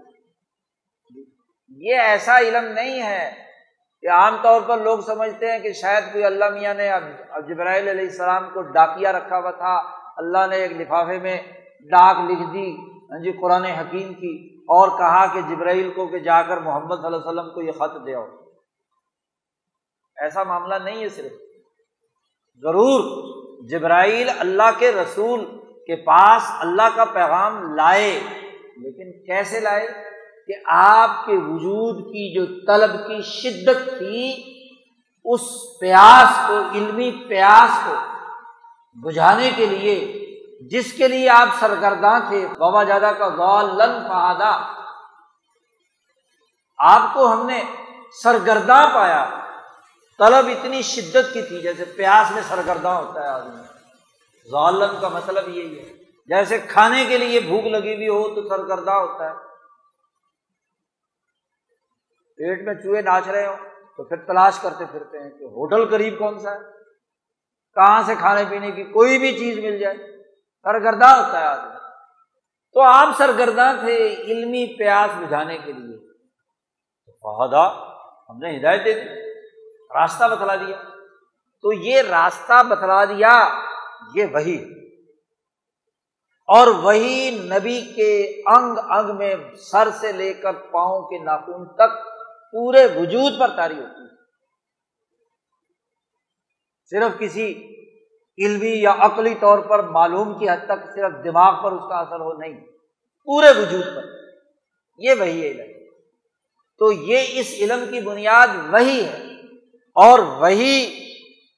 یہ 1.81 2.01
ایسا 2.01 2.39
علم 2.39 2.65
نہیں 2.73 3.03
ہے 3.03 3.31
کہ 4.03 4.11
عام 4.11 4.37
طور 4.43 4.61
پر 4.61 4.79
لوگ 4.79 4.99
سمجھتے 5.07 5.51
ہیں 5.53 5.59
کہ 5.59 5.73
شاید 5.73 6.13
کوئی 6.13 6.25
اللہ 6.25 6.51
میاں 6.51 6.75
نے 6.75 6.91
جبرائیل 7.49 7.89
علیہ 7.89 8.05
السلام 8.05 8.49
کو 8.51 8.63
ڈاکیا 8.73 9.13
رکھا 9.13 9.39
ہوا 9.39 9.51
تھا، 9.51 9.75
اللہ 10.17 10.47
نے 10.51 10.57
ایک 10.57 10.73
لفافے 10.73 11.19
میں 11.19 11.37
ڈاک 11.91 12.17
لکھ 12.31 12.47
دی۔ 12.55 12.71
ہاں 13.11 13.19
جی 13.19 13.33
قرآن 13.33 13.65
حکیم 13.65 14.15
کی 14.15 14.57
اور 14.57 14.89
کہا 14.89 15.27
کہ 15.27 15.41
جبرائیل 15.41 15.91
کو 15.91 16.07
کہ 16.07 16.19
جا 16.19 16.43
کر 16.43 16.57
محمد 16.57 16.97
صلی 16.97 17.07
اللہ 17.07 17.17
علیہ 17.17 17.41
وسلم 17.41 17.55
کو 17.55 17.63
یہ 17.63 17.73
خط 17.73 18.07
دے 18.07 18.15
آؤ۔ 18.15 18.27
ایسا 20.17 20.43
معاملہ 20.43 20.75
نہیں 20.85 21.01
ہے 21.01 21.09
صرف۔ 21.09 21.33
ضرور 22.61 23.31
جبرائیل 23.69 24.31
اللہ 24.39 24.71
کے 24.79 24.93
رسول 24.93 25.45
کے 25.87 25.97
پاس 25.97 26.43
اللہ 26.59 26.89
کا 26.95 27.05
پیغام 27.05 27.75
لائے، 27.75 28.21
لیکن 28.77 29.27
کیسے 29.27 29.61
لائے؟ 29.61 29.89
کہ 30.47 30.53
آپ 30.67 31.27
کے 31.27 31.33
وجود 31.33 32.05
کی 32.05 32.35
جو 32.35 32.47
طلب 32.67 32.91
کی 33.07 33.23
شدت 33.23 33.99
تھی، 33.99 34.43
اس 35.25 35.41
پیاس 35.81 36.49
کو، 36.49 36.61
علمی 36.75 37.11
پیاس 37.29 37.87
کو 37.87 37.95
بجھانے 38.95 39.51
کے 39.57 39.67
لیے 39.67 40.20
جس 40.69 40.93
کے 40.93 41.09
لیے 41.09 41.29
آپ 41.29 41.49
سرگرداں 41.61 42.21
تھے، 42.29 42.47
بابا 42.59 42.83
جادہ 42.83 43.13
کا 43.19 43.29
غالن 43.29 44.09
فہادہ۔ 44.09 44.75
آپ 46.79 47.15
کو 47.15 47.33
ہم 47.33 47.47
نے 47.47 47.65
سرگرداں 48.23 48.95
پایا۔ 48.95 49.31
طلب 50.19 50.47
اتنی 50.47 50.83
شدت 50.83 51.33
کی 51.33 51.43
تھی، 51.43 51.63
جیسے 51.63 51.85
پیاس 51.85 52.31
میں 52.31 52.43
سرگرداں 52.49 52.95
ہوتا 52.95 53.23
ہے 53.23 53.29
آدمی۔ 53.29 53.63
غالن 54.53 55.01
کا 55.01 55.09
مطلب 55.09 55.49
یہی 55.49 55.79
ہے۔ 55.79 55.93
جیسے 56.27 56.59
کھانے 56.59 57.05
کے 57.05 57.19
لیے 57.19 57.41
بھوک 57.41 57.65
لگی 57.65 57.95
ہوئی 57.95 58.09
ہو 58.09 58.35
تو 58.35 58.49
سرگرداں 58.49 58.97
ہوتا 58.97 59.31
ہے۔ 59.31 59.35
پیٹ 62.37 62.67
میں 62.67 62.75
چوہے 62.75 63.01
ناچ 63.01 63.29
رہے 63.29 63.47
ہوں 63.47 63.57
تو 63.97 64.05
پھر 64.05 64.17
تلاش 64.17 64.59
کرتے 64.59 64.85
پھرتے 64.85 65.19
ہیں 65.23 65.31
کہ 65.31 65.45
ہوٹل 65.45 65.91
قریب 65.91 66.19
کون 66.19 66.39
سا 66.39 66.51
ہے؟ 66.51 66.59
کہاں 67.75 68.03
سے 68.03 68.15
کھانے 68.15 68.45
پینے 68.51 68.71
کی 68.71 68.85
کوئی 68.85 69.19
بھی 69.19 69.39
چیز 69.39 69.59
مل 69.59 69.79
جائے۔ 69.79 70.10
سرگردہ 70.63 71.07
ہوتا 71.07 71.41
ہے 71.41 71.47
آدمی۔ 71.47 71.75
تو 72.73 72.81
آپ 72.81 73.09
سرگرداں 73.19 73.75
تھے 73.81 73.97
علمی 74.15 74.79
پیاس 74.79 75.11
بجھانے 75.19 75.59
کے 75.59 75.73
لیے۔ 75.73 75.97
فہدا 77.23 77.69
ہم 78.29 78.39
نے 78.39 78.57
ہدایت 78.57 78.85
دے 78.85 78.93
دی، 78.93 79.41
راستہ 80.01 80.25
بتلا 80.25 80.55
دیا۔ 80.55 80.77
تو 81.63 81.73
یہ 81.73 82.03
راستہ 82.03 82.63
بتلا 82.69 83.05
دیا، 83.05 83.61
یہ 84.15 84.27
وہی۔ 84.33 84.81
اور 86.47 86.67
وہی 86.67 87.31
نبی 87.31 87.81
کے 87.97 88.43
انگ 88.47 88.79
انگ 88.79 89.17
میں 89.17 89.35
سر 89.57 89.89
سے 89.91 90.13
لے 90.13 90.35
کر 90.35 90.53
پاؤں 90.53 91.03
کے 91.03 91.19
ناخن 91.19 91.69
تک 91.75 92.05
پورے 92.53 92.87
وجود 92.87 93.41
پر 93.41 93.49
تاری 93.57 93.79
ہوتی۔ 93.79 94.03
ہے 94.03 94.17
صرف 96.85 97.19
کسی 97.19 97.80
علمی 98.41 98.81
یا 98.81 98.95
عقلی 98.99 99.35
طور 99.35 99.59
پر 99.59 99.83
معلوم 99.83 100.39
کی 100.39 100.49
حد 100.49 100.67
تک 100.67 100.95
صرف 100.95 101.25
دماغ 101.25 101.63
پر 101.63 101.73
اس 101.73 101.89
کا 101.89 101.99
اثر 101.99 102.21
ہو 102.21 102.33
نہیں، 102.33 102.61
پورے 103.25 103.61
وجود 103.61 103.85
پر۔ 103.97 104.03
یہ 104.99 105.15
وہی 105.21 105.47
علم 105.47 105.85
تو 106.79 106.93
یہ 106.93 107.25
اس 107.29 107.55
علم 107.61 107.85
کی 107.91 108.01
بنیاد 108.01 108.49
وہی 108.71 109.05
ہے۔ 109.05 109.25
اور 109.95 110.19
وہی 110.19 110.87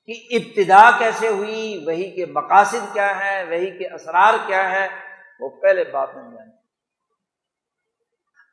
کی 0.07 0.37
ابتدا 0.37 0.91
کیسے 0.99 1.29
ہوئی، 1.29 1.85
وہی 1.87 2.11
کے 2.11 2.27
مقاصد 2.27 2.93
کیا 2.93 3.21
ہے 3.21 3.45
وہی 3.45 3.79
کے 3.79 3.95
اسرار 3.95 4.35
کیا 4.47 4.71
ہے 4.71 4.89
وہ 5.41 5.49
پہلے 5.49 5.85
بات 5.85 6.15
میں 6.15 6.23
جانے 6.23 6.51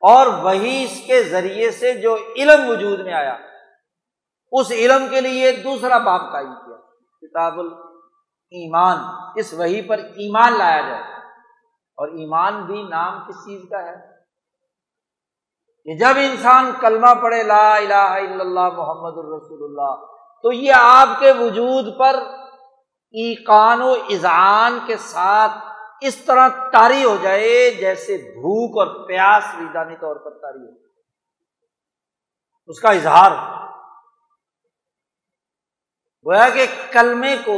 اور 0.02 0.28
وہی 0.28 0.84
اس 0.84 1.02
کے 1.08 1.24
ذریعے 1.24 1.72
سے 1.72 1.94
جو 1.94 2.18
علم 2.36 2.70
وجود 2.70 3.00
میں 3.00 3.14
آیا، 3.14 3.38
اس 4.52 4.72
علم 4.72 5.08
کے 5.10 5.22
لیے 5.22 5.52
دوسرا 5.52 5.98
باپ 5.98 6.32
قائم 6.32 6.56
کیا۔ 6.56 6.78
کتاب 7.28 7.60
ایمان، 8.52 8.98
اس 9.36 9.54
وہی 9.54 9.82
پر 9.82 9.98
ایمان 9.98 10.58
لایا 10.58 10.82
جائے۔ 10.82 11.04
اور 11.98 12.08
ایمان 12.08 12.66
بھی 12.66 12.84
نام 12.84 13.28
کس 13.28 13.36
چیز 13.36 13.62
کا 13.70 13.80
ہے؟ 13.80 13.96
کہ 15.84 15.98
جب 15.98 16.18
انسان 16.18 16.72
کلمہ 16.80 17.22
پڑھے 17.22 17.44
لا 17.44 17.76
الہ 17.76 17.94
الا 17.94 18.40
اللہ 18.40 18.70
محمد 18.70 19.18
الرسول 19.18 19.64
اللہ، 19.64 20.06
تو 20.42 20.52
یہ 20.52 20.74
آپ 20.76 21.08
کے 21.20 21.32
وجود 21.32 22.00
پر 22.00 22.16
ایقان 23.12 23.82
و 23.82 23.94
اذعان 24.10 24.80
کے 24.86 24.98
ساتھ 24.98 25.52
اس 26.02 26.16
طرح 26.16 26.48
تاری 26.50 27.04
ہو 27.04 27.18
جائے 27.22 27.72
جیسے 27.72 28.18
بھوک 28.18 28.80
اور 28.80 29.08
پیاس 29.08 29.44
ویدانی 29.58 29.96
طور 29.96 30.16
پر 30.16 30.38
تاری 30.38 30.60
ہو 30.60 30.90
اس 32.68 32.80
کا 32.80 32.90
اظہار 32.90 33.32
گویا 36.26 36.50
کہ 36.50 36.66
کلمے 36.92 37.38
کو 37.46 37.54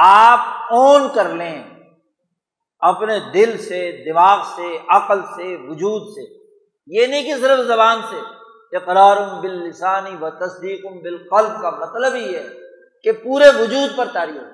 آپ 0.00 0.72
اون 0.72 1.02
کر 1.14 1.28
لیں 1.28 1.64
اپنے 2.78 3.18
دل 3.34 3.58
سے، 3.58 4.04
دماغ 4.12 4.42
سے، 4.56 4.78
عقل 4.88 5.22
سے، 5.22 5.56
وجود 5.56 6.02
سے۔ 6.02 6.44
یہ 6.86 7.06
نہیں 7.06 7.22
کہ 7.22 7.40
صرف 7.40 7.66
زبان 7.66 8.02
سے۔ 8.10 8.16
اقرار 8.76 9.16
بال 9.16 9.68
لسانی 9.68 10.16
و 10.20 10.30
تصدیق 10.30 10.84
بالقلب 11.02 11.62
کا 11.62 11.70
مطلب 11.70 12.14
ہی 12.14 12.36
ہے 12.36 12.48
کہ 13.02 13.12
پورے 13.12 13.44
وجود 13.58 13.96
پر 13.96 14.08
تاری 14.12 14.38
ہو 14.38 14.44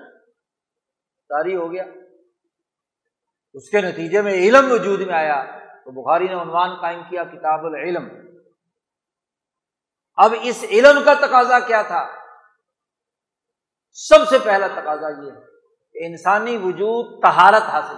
تاری 1.28 1.56
ہو 1.56 1.72
گیا۔ 1.72 1.84
اس 3.52 3.70
کے 3.70 3.80
نتیجے 3.80 4.22
میں 4.22 4.34
علم 4.34 4.72
وجود 4.72 5.00
میں 5.00 5.14
آیا۔ 5.14 5.44
تو 5.84 5.90
بخاری 5.90 6.28
نے 6.28 6.42
عنوان 6.42 6.74
قائم 6.80 7.02
کیا، 7.10 7.24
کتاب 7.24 7.66
العلم۔ 7.66 8.08
اب 10.14 10.34
اس 10.42 10.64
علم 10.70 11.02
کا 11.04 11.14
تقاضا 11.14 11.58
کیا 11.58 11.82
تھا؟ 11.82 12.21
سب 13.92 14.28
سے 14.28 14.38
پہلا 14.44 14.66
تقاضا 14.66 15.08
یہ 15.08 15.30
ہے 15.30 15.40
کہ 15.92 16.06
انسانی 16.06 16.56
وجود 16.56 17.22
تہارت 17.22 17.62
حاصل 17.62 17.96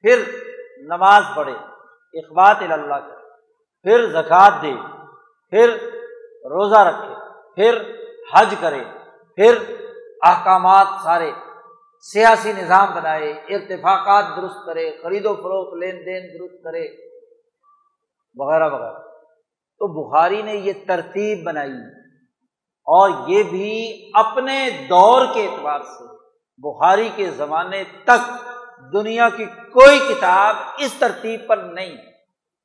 پھر 0.00 0.22
نماز 0.78 1.22
پڑھے، 1.36 1.52
اخبات 2.18 2.56
اللہ 2.60 2.94
کرے، 2.94 3.28
پھر 3.82 4.06
زکوٰۃ 4.10 4.62
دے، 4.62 4.72
پھر 5.50 5.68
روزہ 6.44 6.78
رکھے، 6.78 7.14
پھر 7.54 7.82
حج 8.34 8.54
کرے، 8.60 8.84
پھر 9.34 9.54
احکامات 10.22 10.86
سارے 11.04 11.32
سیاسی 12.12 12.52
نظام 12.52 12.94
بنائے، 12.94 13.32
ارتفاقات 13.32 14.24
درست 14.36 14.66
کرے، 14.66 15.02
خرید 15.02 15.26
و 15.26 15.34
فروخت، 15.34 15.74
لین 15.74 15.96
دین 16.06 16.38
درست 16.38 16.64
کرے، 16.64 16.86
وغیرہ 18.36 18.70
وغیرہ۔ 18.70 18.98
تو 19.78 20.08
بخاری 20.08 20.42
نے 20.42 20.54
یہ 20.54 20.72
ترتیب 20.88 21.46
بنائی۔ 21.46 21.99
اور 22.90 23.10
یہ 23.26 23.42
بھی 23.42 24.10
اپنے 24.14 24.70
دور 24.88 25.26
کے 25.34 25.46
اعتبار 25.46 25.80
سے 25.80 26.04
بخاری 26.58 27.08
کے 27.16 27.30
زمانے 27.30 27.84
تک 28.04 28.30
دنیا 28.92 29.28
کی 29.36 29.44
کوئی 29.44 29.98
کتاب 29.98 30.56
اس 30.78 30.92
ترتیب 30.92 31.40
پر 31.48 31.56
نہیں 31.56 31.96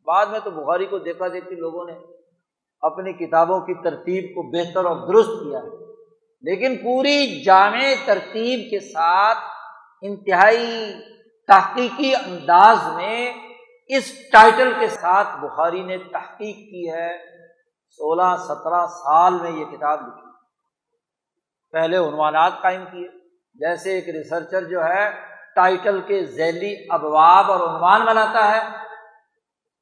بعد 0.08 0.26
میں 0.26 0.40
تو 0.44 0.52
بخاری 0.52 0.86
کو 0.86 0.98
دیکھا 0.98 1.28
دیکھتی 1.28 1.56
لوگوں 1.56 1.86
نے 1.86 1.94
اپنی 2.82 3.14
کتابوں 3.14 3.60
کی 3.60 3.74
ترتیب 3.74 4.36
کو 4.36 4.42
بہتر 4.52 4.86
اور 4.86 4.96
درست 4.96 5.30
کیا 5.30 5.60
ہے۔ 5.60 5.86
لیکن 6.42 6.76
پوری 6.76 7.44
جامع 7.44 7.94
ترتیب 8.06 8.72
کے 8.72 8.80
ساتھ 8.80 9.38
انتہائی 10.02 10.94
تحقیقی 11.48 12.16
انداز 12.16 12.78
میں 12.96 13.34
اس 13.88 14.30
ٹائٹل 14.32 14.74
کے 14.80 14.88
ساتھ 14.88 15.28
بخاری 15.42 15.84
نے 15.84 15.98
تحقیق 15.98 16.56
کی 16.56 16.92
ہے۔ 16.92 17.35
سولہ 17.98 18.36
سترہ 18.38 18.88
سال 18.88 19.34
میں 19.42 19.52
یہ 19.52 19.66
کتاب 19.66 20.02
لکھی۔ 20.02 20.32
پہلے 21.72 21.98
عنوانات 21.98 22.54
قائم 22.62 22.86
کیے۔ 22.92 23.08
جیسے 23.54 23.92
ایک 23.92 24.10
ریسرچر 24.10 24.64
جو 24.64 24.84
ہے 24.84 25.12
ٹائٹل 25.56 26.02
کے 26.02 26.26
ذیلی 26.26 26.88
ابواب 26.90 27.52
اور 27.52 27.60
عنوان 27.60 28.06
بناتا 28.06 28.52
ہے۔ 28.52 28.60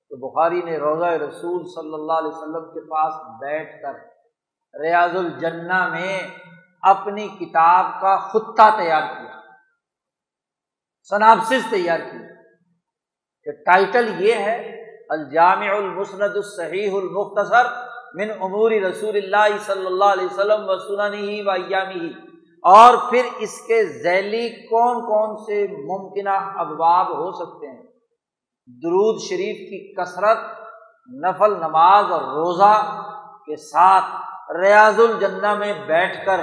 تو 0.09 0.29
بخاری 0.29 0.61
نے 0.61 0.77
روزہ 0.77 1.05
رسول 1.05 1.63
صلی 1.75 1.93
اللہ 1.93 2.13
علیہ 2.13 2.27
وسلم 2.27 2.73
کے 2.73 2.89
پاس 2.89 3.13
بیٹھ 3.39 3.81
کر 3.81 3.93
ریاض 4.79 5.15
الجنہ 5.15 5.87
میں 5.87 6.27
اپنی 6.81 7.27
کتاب 7.27 8.01
کا 8.01 8.17
خطہ 8.17 8.77
تیار 8.77 9.01
کیا۔ 9.01 9.39
سنابسس 11.09 11.69
تیار 11.69 11.99
کی 11.99 12.17
کہ 13.43 13.63
ٹائٹل 13.63 14.21
یہ 14.21 14.33
ہے، 14.33 14.83
الجامع 15.09 15.75
المسند 15.75 16.35
الصحیح 16.35 16.91
المختصر۔ 16.97 17.92
من 18.13 18.31
عموری 18.41 18.79
رسول 18.79 19.15
اللہ 19.15 19.57
صلی 19.65 19.85
اللہ 19.85 20.05
علیہ 20.05 20.25
وسلم 20.25 20.69
و 20.69 20.77
سننی 20.79 21.41
و 21.41 21.49
ایامی 21.49 21.99
ہی 21.99 22.11
اور 22.65 22.97
پھر 23.11 23.25
اس 23.37 23.61
کے 23.67 23.83
ذیلی 24.03 24.49
کون 24.49 25.01
کون 25.01 25.35
سے 25.37 25.67
ممکنہ 25.67 26.35
ابواب 26.55 27.07
ہو 27.17 27.31
سکتے 27.31 27.67
ہیں؟ 27.67 27.83
درود 28.67 29.21
شریف 29.21 29.57
کی 29.69 29.93
کثرت، 29.93 30.37
نفل 31.09 31.53
نماز 31.53 32.11
اور 32.11 32.21
روزہ 32.21 32.73
کے 33.45 33.55
ساتھ 33.55 34.05
ریاض 34.55 34.99
الجنہ 34.99 35.53
میں 35.53 35.73
بیٹھ 35.87 36.25
کر 36.25 36.39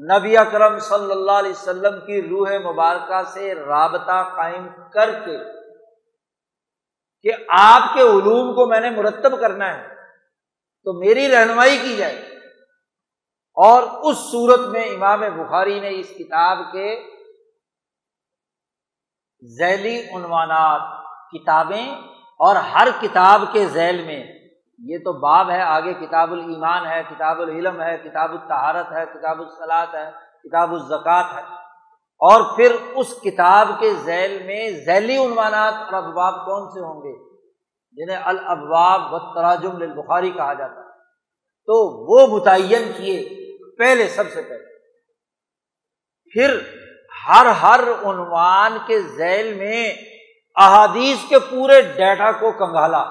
نبی 0.00 0.36
اکرم 0.36 0.78
صلی 0.78 1.10
اللہ 1.10 1.32
علیہ 1.32 1.50
وسلم 1.50 2.00
کی 2.06 2.22
روح 2.22 2.48
مبارکہ 2.72 3.22
سے 3.22 3.54
رابطہ 3.54 4.22
قائم 4.36 4.68
کر 4.92 5.12
کے 5.24 5.36
کہ 7.22 7.32
آپ 7.48 7.94
کے 7.94 8.00
علوم 8.00 8.54
کو 8.54 8.66
میں 8.66 8.80
نے 8.80 8.90
مرتب 8.90 9.40
کرنا 9.40 9.78
ہے۔ 9.78 9.91
تو 10.84 10.92
میری 10.92 11.28
رہنمائی 11.28 11.78
کی 11.78 11.96
جائے۔ 11.96 12.16
اور 13.54 13.82
اس 13.82 14.16
صورت 14.16 14.60
میں 14.60 14.84
امام 14.84 15.20
بخاری 15.20 15.80
نے 15.80 15.88
اس 16.00 16.08
کتاب 16.08 16.58
کے 16.72 17.08
ذیلی 19.58 20.00
عنوانات، 20.14 20.80
کتابیں 21.30 21.94
اور 22.16 22.56
ہر 22.56 22.88
کتاب 23.00 23.42
کے 23.52 23.66
ذیل 23.66 24.04
میں، 24.04 24.24
یہ 24.78 24.98
تو 24.98 25.12
باب 25.12 25.50
ہے، 25.50 25.62
آگے 25.62 25.94
کتاب 25.94 26.32
الایمان 26.32 26.86
ہے، 26.86 27.02
کتاب 27.10 27.40
العلم 27.40 27.80
ہے، 27.80 27.98
کتاب 27.98 28.30
الطہارت 28.32 28.92
ہے، 28.92 29.06
کتاب 29.06 29.40
الصلاط 29.40 29.94
ہے، 29.94 30.10
کتاب 30.44 30.72
الزکوٰۃ 30.72 31.34
ہے۔ 31.34 31.42
اور 32.18 32.56
پھر 32.56 32.76
اس 32.94 33.14
کتاب 33.22 33.68
کے 33.80 33.94
ذیل 33.94 34.42
میں 34.46 34.70
ذیلی 34.70 35.16
عنوانات 35.16 35.74
اور 35.74 36.02
ابواب 36.02 36.34
کون 36.34 36.70
سے 36.70 36.80
ہوں 36.80 37.02
گے؟ 37.02 37.31
جنہیں 37.92 38.16
الابواب 38.16 39.14
و 39.14 39.18
تراجم 39.18 39.76
البخاری 39.76 40.30
کہا 40.30 40.54
جاتا 40.54 40.74
ہے۔ 40.74 40.92
تو 41.66 41.74
وہ 42.06 42.26
متعین 42.26 42.92
کیے 42.96 43.42
پہلے 43.78 44.08
سب 44.08 44.24
سے 44.34 44.42
پہلے۔ 44.42 44.72
پھر 46.32 46.60
ہر 47.28 47.46
ہر 47.46 47.80
عنوان 48.04 48.78
کے 48.86 49.00
ذیل 49.00 49.54
میں 49.54 49.94
احادیث 50.56 51.18
کے 51.28 51.38
پورے 51.38 51.80
ڈیٹا 51.80 52.32
کو 52.32 52.52
کنگالا 52.52 53.02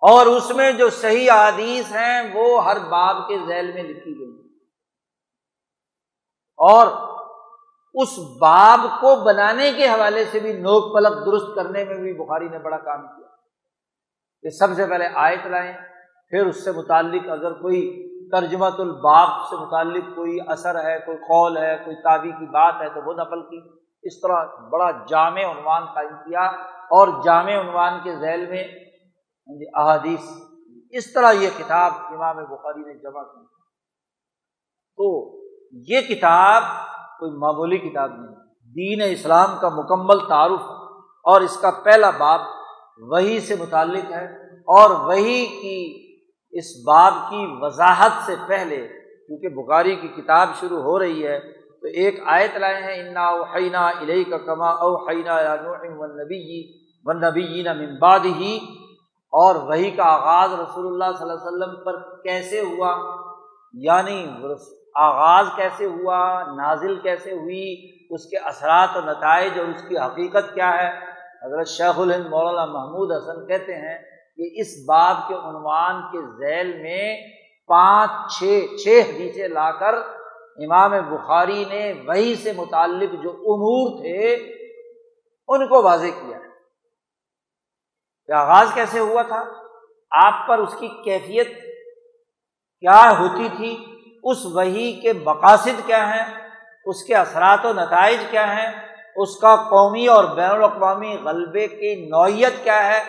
اور 0.00 0.26
اس 0.26 0.50
میں 0.50 0.72
جو 0.72 0.90
صحیح 0.90 1.32
احادیث 1.32 1.92
ہیں 1.92 2.34
وہ 2.34 2.64
ہر 2.64 2.78
باب 2.78 3.28
کے 3.28 3.38
ذیل 3.46 3.72
میں 3.72 3.82
لکھی 3.82 4.18
گئی۔ 4.18 4.58
اور 6.56 7.09
اس 7.94 8.08
باب 8.40 8.80
کو 9.00 9.24
بنانے 9.24 9.72
کے 9.72 9.88
حوالے 9.88 10.24
سے 10.24 10.40
بھی 10.40 10.52
نوک 10.52 10.94
پلک 10.94 11.26
درست 11.26 11.54
کرنے 11.54 11.84
میں 11.84 11.94
بھی 11.94 12.12
بخاری 12.12 12.48
نے 12.48 12.58
بڑا 12.58 12.76
کام 12.76 13.06
کیا۔ 13.06 13.26
کہ 14.42 14.48
سب 14.48 14.74
سے 14.74 14.86
پہلے 14.86 15.08
آیت 15.14 15.46
لائیں، 15.46 15.72
پھر 16.30 16.46
اس 16.46 16.64
سے 16.64 16.72
متعلق 16.72 17.28
اگر 17.30 17.52
کوئی 17.52 18.10
ترجمت 18.30 18.80
الباب 18.80 19.28
سے 19.50 19.56
متعلق 19.56 20.04
کوئی 20.16 20.38
اثر 20.46 20.84
ہے، 20.84 20.98
کوئی 20.98 21.16
قول 21.16 21.56
ہے، 21.56 21.76
کوئی 21.84 21.96
تعبی 21.96 22.30
کی 22.30 22.46
بات 22.46 22.74
ہے، 22.80 22.88
تو 22.88 23.08
وہ 23.08 23.12
نقل 23.12 23.42
کی۔ 23.42 23.80
اس 24.02 24.20
طرح 24.20 24.44
بڑا 24.44 24.90
جامع 25.08 25.40
عنوان 25.40 25.84
قائم 25.94 26.16
کیا 26.16 26.42
اور 26.66 27.08
جامع 27.24 27.60
عنوان 27.60 27.92
کے 28.04 28.16
ذیل 28.16 28.46
میں 28.46 28.64
ہاں 29.48 29.56
جی، 29.58 29.64
احادیث، 29.74 30.20
اس 30.90 31.12
طرح 31.12 31.32
یہ 31.32 31.50
کتاب 31.58 31.92
امام 31.94 32.36
بخاری 32.36 32.80
نے 32.80 32.94
جمع 32.94 33.22
کی۔ 33.22 33.46
تو 34.96 35.36
یہ 35.72 36.00
کتاب 36.00 36.62
کوئی 37.20 37.32
معمولی 37.32 37.78
کتاب 37.78 38.10
نہیں 38.10 38.36
دین 38.76 39.10
اسلام 39.10 39.48
کا 39.60 39.68
مکمل 39.68 40.28
تعارف 40.28 40.70
اور 41.24 41.40
اس 41.40 41.56
کا 41.56 41.70
پہلا 41.70 42.10
باب 42.10 42.40
وہی 42.98 43.40
سے 43.40 43.54
متعلق 43.58 44.12
ہے۔ 44.12 44.24
اور 44.60 44.90
وہی 44.90 45.46
کی 45.46 46.10
اس 46.52 46.64
باب 46.86 47.12
کی 47.30 47.46
وضاحت 47.60 48.10
سے 48.26 48.34
پہلے، 48.46 48.88
کیونکہ 49.26 49.48
بخاری 49.48 49.96
کی 49.96 50.08
کتاب 50.08 50.48
شروع 50.60 50.78
ہو 50.78 50.98
رہی 50.98 51.26
ہے، 51.26 51.40
تو 51.80 51.86
ایک 51.86 52.20
آیت 52.26 52.56
لائے 52.56 52.82
ہیں، 52.82 53.08
انا 53.08 53.26
اوحینا 53.26 53.90
علیہ 53.90 54.24
کا 54.30 54.38
کما 54.38 54.68
اوحینا 54.68 55.34
ون 55.98 56.10
نبی 56.16 56.72
ون 57.04 57.20
نبی 57.20 57.62
ممباد 57.62 58.24
ہی 58.24 58.56
اور 59.32 59.54
وہی 59.54 59.90
کا 59.90 60.04
آغاز 60.04 60.52
رسول 60.60 60.86
اللہ 60.86 61.18
صلی 61.18 61.30
اللہ 61.30 61.40
علیہ 61.40 61.48
وسلم 61.48 61.84
پر 61.84 62.22
کیسے 62.22 62.60
ہوا؟ 62.60 62.96
یعنی 63.72 64.26
آغاز 64.94 65.46
کیسے 65.56 65.86
ہوا، 65.86 66.42
نازل 66.42 67.00
کیسے 67.00 67.32
ہوئی، 67.32 67.98
اس 68.10 68.26
کے 68.26 68.36
اثرات 68.36 68.96
و 68.96 69.00
نتائج 69.00 69.58
اور 69.58 69.66
اس 69.66 69.82
کی 69.88 69.98
حقیقت 69.98 70.54
کیا 70.54 70.82
ہے؟ 70.82 70.88
حضرت 71.46 71.68
شیخ 71.68 71.98
الہند 71.98 72.26
مولانا 72.26 72.64
محمود 72.64 73.12
حسن 73.12 73.46
کہتے 73.46 73.74
ہیں 73.74 73.98
کہ 74.36 74.60
اس 74.60 74.66
باب 74.88 75.16
کے 75.28 75.34
عنوان 75.34 76.02
کے 76.12 76.18
ذیل 76.38 76.82
میں 76.82 77.16
پانچ، 77.66 78.38
چھ 78.38 78.66
چھ 78.84 79.00
حدیثیں 79.08 79.48
لا 79.48 79.70
کر 79.72 79.94
امام 80.56 80.90
بخاری 80.90 81.64
نے 81.64 81.92
وہی 82.06 82.34
سے 82.34 82.52
متعلق 82.52 83.22
جو 83.22 83.30
امور 83.30 84.02
تھے، 84.02 84.34
ان 85.48 85.68
کو 85.68 85.82
واضح 85.82 86.06
کیا 86.06 86.36
ہے۔ 86.36 86.50
کہ 88.26 88.32
آغاز 88.32 88.68
کیسے 88.74 88.98
ہوا 88.98 89.22
تھا؟ 89.22 89.44
آپ 90.10 90.48
پر 90.48 90.58
اس 90.58 90.74
کی 90.74 90.88
کیفیت 90.88 91.48
کیا 92.80 93.12
ہوتی 93.18 93.48
تھی؟ 93.56 93.99
اس 94.24 94.46
وہی 94.46 95.00
کے 95.00 95.12
مقاصد 95.12 95.86
کیا 95.86 96.14
ہیں؟ 96.14 96.34
اس 96.84 97.04
کے 97.04 97.14
اثرات 97.14 97.66
و 97.66 97.72
نتائج 97.72 98.18
کیا 98.30 98.56
ہیں؟ 98.56 98.72
اس 99.16 99.36
کا 99.40 99.56
قومی 99.56 100.06
اور 100.06 100.24
بین 100.24 100.50
الاقوامی 100.50 101.16
غلبے 101.24 101.66
کی 101.66 102.08
نوعیت 102.08 102.64
کیا 102.64 102.86
ہے؟ 102.86 103.02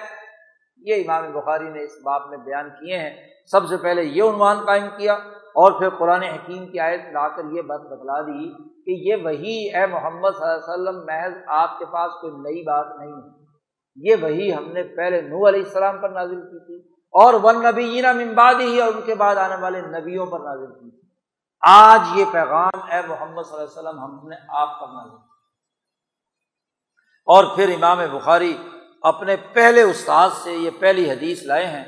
یہ 0.77 0.95
امام 0.95 1.31
بخاری 1.31 1.69
نے 1.69 1.83
اس 1.83 1.91
بات 2.05 2.21
میں 2.29 2.37
بیان 2.37 2.69
کیے 2.69 2.97
ہیں۔ 2.97 3.15
سب 3.51 3.67
سے 3.67 3.77
پہلے 3.77 4.03
یہ 4.03 4.23
عنوان 4.23 4.57
قائم 4.65 4.85
کیا 4.97 5.13
اور 5.37 5.71
پھر 5.71 5.89
قرآن 5.89 6.23
حکیم 6.23 6.71
کی 6.71 6.79
آیت 6.79 7.01
لا 7.11 7.27
کر 7.27 7.43
یہ 7.51 7.61
بات 7.61 7.81
بتلا 7.81 8.21
دی 8.21 8.53
کہ 8.85 9.09
یہ 9.09 9.15
وہی 9.23 9.75
اے 9.75 9.85
محمد 9.85 10.29
صلی 10.37 10.49
اللہ 10.49 10.73
علیہ 10.73 10.73
وسلم، 10.73 11.05
محض 11.05 11.31
آپ 11.47 11.79
کے 11.79 11.85
پاس 11.85 12.11
کوئی 12.21 12.33
نئی 12.33 12.61
بات 12.63 12.99
نہیں 12.99 13.11
ہے۔ 13.11 13.41
یہ 13.95 14.15
وہی 14.21 14.53
ہم 14.53 14.71
نے 14.71 14.83
پہلے 14.83 15.21
نو 15.21 15.47
علیہ 15.47 15.59
السلام 15.59 16.01
پر 16.01 16.09
نازل 16.09 16.41
کی 16.41 16.65
تھی 16.65 16.89
اور 16.95 17.33
ون 17.43 17.63
نبی 17.63 18.01
ممباد 18.01 18.53
ہی 18.59 18.81
اور 18.81 18.93
ان 18.95 19.01
کے 19.05 19.15
بعد 19.15 19.35
آنے 19.35 19.55
والے 19.61 19.81
نبیوں 19.81 20.25
پر 20.25 20.39
نازل 20.39 20.73
کی 20.73 20.91
تھی۔ 20.91 21.00
آج 21.63 22.01
یہ 22.15 22.25
پیغام 22.31 22.79
اے 22.91 23.01
محمد 23.07 23.43
صلی 23.43 23.57
اللہ 23.57 23.69
علیہ 23.69 23.79
وسلم، 23.79 23.99
ہم 23.99 24.27
نے 24.29 24.35
آپ 24.49 24.79
کا 24.79 24.85
نازل 24.85 25.15
اور 27.27 27.43
پھر 27.55 27.73
امام 27.75 27.99
بخاری 28.11 28.57
اپنے 29.03 29.35
پہلے 29.53 29.81
استاد 29.81 30.29
سے 30.43 30.53
یہ 30.53 30.69
پہلی 30.79 31.09
حدیث 31.11 31.43
لائے 31.43 31.67
ہیں، 31.67 31.83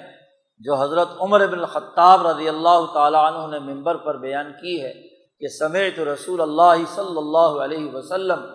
جو 0.61 0.75
حضرت 0.75 1.07
عمر 1.19 1.45
بن 1.47 1.59
الخطاب 1.59 2.27
رضی 2.27 2.49
اللہ 2.49 2.85
تعالیٰ 2.93 3.23
عنہ 3.23 3.51
نے 3.51 3.59
ممبر 3.73 3.97
پر 3.97 4.17
بیان 4.17 4.51
کی 4.51 4.83
ہے 4.83 4.93
کہ 5.41 5.47
سمیت 5.47 5.99
رسول 5.99 6.41
اللہ 6.41 6.85
صلی 6.95 7.17
اللہ 7.17 7.63
علیہ 7.63 7.93
وسلم۔ 7.95 8.45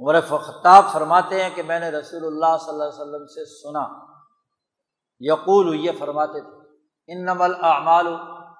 عمر 0.00 0.20
خطاب 0.20 0.92
فرماتے 0.92 1.42
ہیں 1.42 1.50
کہ 1.54 1.62
میں 1.62 1.80
نے 1.80 1.88
رسول 1.90 2.26
اللہ 2.26 2.56
صلی 2.60 2.72
اللہ 2.72 2.84
علیہ 2.84 3.00
وسلم 3.00 3.26
سے 3.26 3.44
سنا۔ 3.44 3.86
یقول، 5.20 5.74
یہ 5.74 5.90
فرماتے 5.98 6.40
تھے 6.40 7.12
ان 7.12 7.24
نمل 7.24 7.54
اعمال 7.62 8.06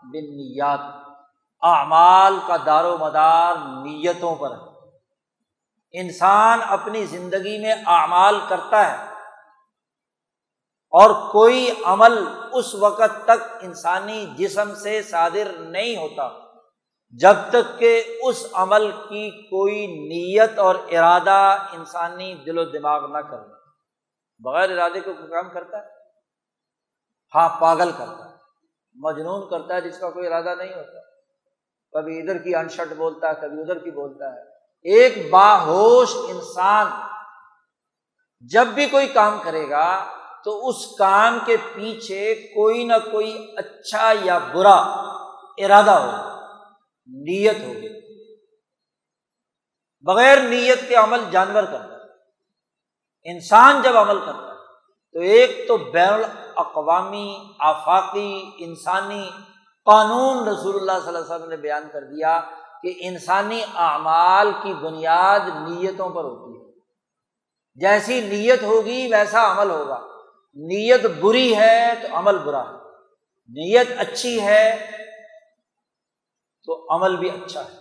بن 0.02 0.27
نیات 0.36 0.99
اعمال 1.62 2.39
کا 2.47 2.57
دار 2.66 2.85
و 2.85 2.97
مدار 2.99 3.57
نیتوں 3.57 4.35
پر 4.37 4.51
ہے۔ 4.51 4.70
انسان 5.93 6.61
اپنی 6.69 7.05
زندگی 7.07 7.59
میں 7.59 7.74
اعمال 7.87 8.39
کرتا 8.49 8.81
ہے 8.91 8.97
اور 10.93 11.11
کوئی 11.32 11.70
عمل 11.85 12.19
اس 12.53 12.74
وقت 12.74 13.24
تک 13.24 13.59
انسانی 13.61 14.27
جسم 14.37 14.74
سے 14.74 15.03
صادر 15.03 15.49
نہیں 15.59 15.97
ہوتا، 15.97 16.28
جب 17.11 17.35
تک 17.51 17.78
کہ 17.78 18.19
اس 18.23 18.47
عمل 18.53 18.91
کی 18.91 19.31
کوئی 19.31 19.87
نیت 19.87 20.59
اور 20.59 20.74
ارادہ 20.74 21.57
انسانی 21.73 22.35
دل 22.35 22.59
و 22.59 22.65
دماغ 22.65 23.12
نہ 23.12 23.19
کرے۔ 23.19 23.53
بغیر 24.41 24.70
ارادے 24.70 25.01
کو 25.01 25.12
کام 25.12 25.51
کرتا 25.51 25.78
ہے؟ 25.78 25.89
ہاں 27.35 27.49
پاگل 27.61 27.91
کرتا 27.93 28.24
ہے، 28.24 28.35
مجنون 28.95 29.49
کرتا 29.51 29.74
ہے 29.74 29.81
جس 29.81 29.99
کا 29.99 30.11
کوئی 30.11 30.27
ارادہ 30.27 30.55
نہیں 30.59 30.74
ہوتا۔ 30.74 31.10
کبھی 31.92 32.20
ادھر 32.20 32.38
کی 32.38 32.54
انشٹ 32.54 32.92
بولتا 32.92 33.28
ہے، 33.28 33.34
کبھی 33.34 33.60
ادھر 33.60 33.78
کی 33.78 33.90
بولتا 33.90 34.32
ہے۔ 34.32 34.40
ایک 34.82 35.30
باہوش 35.30 36.16
انسان 36.28 36.86
جب 38.40 38.66
بھی 38.66 38.86
کوئی 38.86 39.06
کام 39.06 39.38
کرے 39.42 39.70
گا 39.70 40.06
تو 40.44 40.68
اس 40.68 40.76
کام 40.98 41.38
کے 41.46 41.56
پیچھے 41.74 42.34
کوئی 42.34 42.84
نہ 42.84 42.92
کوئی 43.12 43.54
اچھا 43.56 44.12
یا 44.22 44.38
برا 44.38 44.76
ارادہ 45.58 45.90
ہوگا، 45.90 46.40
نیت 47.06 47.56
ہوگی۔ 47.60 48.00
بغیر 50.00 50.38
نیت 50.38 50.88
کے 50.88 50.94
عمل 50.94 51.20
جانور 51.30 51.62
کرتا 51.62 51.94
ہے۔ 51.94 52.00
انسان 53.32 53.82
جب 53.82 53.96
عمل 53.96 54.18
کرتا 54.26 54.42
ہے 54.42 54.50
تو 55.12 55.18
ایک 55.18 55.68
تو 55.68 55.76
بین 55.76 56.12
الاقوامی، 56.12 57.36
آفاقی، 57.58 58.50
انسانی 58.58 59.30
قانون 59.85 60.48
رسول 60.48 60.77
اللہ 60.77 60.93
صلی 60.93 61.09
اللہ 61.09 61.19
علیہ 61.19 61.35
وسلم 61.35 61.48
نے 61.48 61.57
بیان 61.57 61.82
کر 61.93 62.05
دیا 62.05 62.40
کہ 62.82 62.94
انسانی 63.01 63.62
اعمال 63.74 64.52
کی 64.62 64.74
بنیاد 64.74 65.40
نیتوں 65.40 66.11
پر 66.11 66.24
ہوتی 66.24 66.59
ہے۔ 66.59 66.70
جیسی 67.74 68.20
نیت 68.20 68.62
ہوگی 68.62 69.09
ویسا 69.12 69.52
عمل 69.52 69.70
ہوگا۔ 69.70 70.01
نیت 70.55 71.07
بری 71.20 71.57
ہے 71.57 71.94
تو 72.02 72.09
عمل 72.19 72.39
برا 72.39 72.62
ہے۔ 72.69 72.74
نیت 73.48 73.89
اچھی 73.98 74.40
ہے 74.43 74.86
تو 76.65 76.94
عمل 76.94 77.16
بھی 77.16 77.31
اچھا 77.31 77.65
ہے۔ 77.65 77.74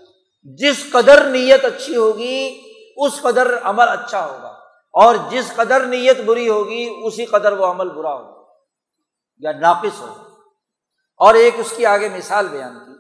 جس 0.44 0.92
قدر 0.92 1.24
نیت 1.24 1.66
اچھی 1.66 1.96
ہوگی، 1.96 2.62
اس 2.98 3.22
قدر 3.22 3.60
عمل 3.64 3.90
اچھا 3.90 4.26
ہوگا۔ 4.26 4.48
اور 4.94 5.16
جس 5.30 5.54
قدر 5.56 5.86
نیت 5.86 6.22
بری 6.22 6.50
ہوگی، 6.50 6.90
اسی 7.04 7.26
قدر 7.26 7.52
وہ 7.52 7.66
عمل 7.66 7.90
برا 7.90 8.14
ہوگا۔ 8.14 8.44
یا 9.38 9.52
ناقص 9.52 10.02
ہوگا۔ 10.02 10.29
اور 11.20 11.34
ایک 11.34 11.54
اس 11.58 11.74
کی 11.78 11.86
آگے 11.86 12.10
مثال 12.10 12.48
بیان 12.48 12.80
کی 12.80 13.00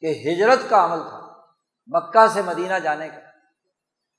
کہ 0.00 0.28
ہجرت 0.28 0.70
کا 0.70 0.84
عمل 0.84 1.08
تھا، 1.08 1.32
مکہ 1.86 2.26
سے 2.34 2.42
مدینہ 2.42 2.78
جانے 2.78 3.08
کا۔ 3.08 3.20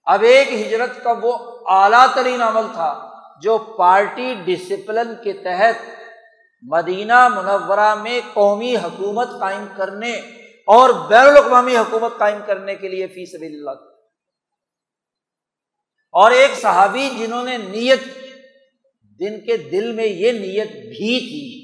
اب 0.06 0.22
ایک 0.22 0.54
ہجرت 0.54 1.04
کا 1.04 1.14
وہ 1.22 1.60
اعلیٰ 1.70 2.06
ترین 2.16 2.42
عمل 2.42 2.68
تھا 2.74 3.10
جو 3.42 3.58
پارٹی 3.58 4.34
ڈسپلن 4.46 5.24
کے 5.24 5.34
تحت 5.34 5.76
مدینہ 6.62 7.28
منورہ 7.28 7.96
میں 7.96 8.22
قومی 8.34 8.76
حکومت 8.76 9.28
قائم 9.40 9.66
کرنے 9.78 10.14
اور 10.68 10.90
بین 11.10 11.28
الاقوامی 11.28 11.78
حکومت 11.78 12.18
قائم 12.18 12.40
کرنے 12.46 12.76
کے 12.76 12.88
لیے 12.88 13.08
فی 13.08 13.26
سبیل 13.26 13.54
اللہ۔ 13.54 13.86
اور 16.12 16.32
ایک 16.32 16.52
صحابی 16.62 17.10
جنہوں 17.18 17.44
نے 17.44 17.58
نیت 17.58 18.04
دن 19.20 19.46
کے 19.46 19.58
دل 19.58 19.92
میں 19.92 20.06
یہ 20.06 20.32
نیت 20.32 20.72
بھی 20.72 21.20
تھی 21.20 21.63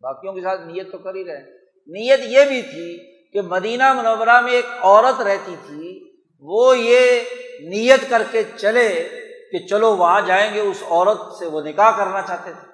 باقیوں 0.00 0.32
کے 0.32 0.40
ساتھ 0.40 0.60
نیت 0.60 0.92
تو 0.92 0.98
کر 0.98 1.14
ہی 1.14 1.24
رہے 1.24 1.42
نیت 1.86 2.20
یہ 2.24 2.44
بھی 2.44 2.62
تھی 2.62 3.20
کہ 3.32 3.42
مدینہ 3.42 3.92
منورہ 3.92 4.40
میں 4.40 4.52
ایک 4.52 4.66
عورت 4.80 5.20
رہتی 5.20 5.56
تھی، 5.66 6.12
وہ 6.40 6.78
یہ 6.78 7.20
نیت 7.60 8.10
کر 8.10 8.22
کے 8.30 8.42
چلے 8.56 9.08
کہ 9.52 9.66
چلو 9.66 9.96
وہاں 9.96 10.20
جائیں 10.20 10.54
گے، 10.54 10.60
اس 10.60 10.82
عورت 10.90 11.32
سے 11.38 11.46
وہ 11.46 11.60
نکاح 11.60 11.96
کرنا 11.96 12.22
چاہتے 12.22 12.52
تھے۔ 12.52 12.70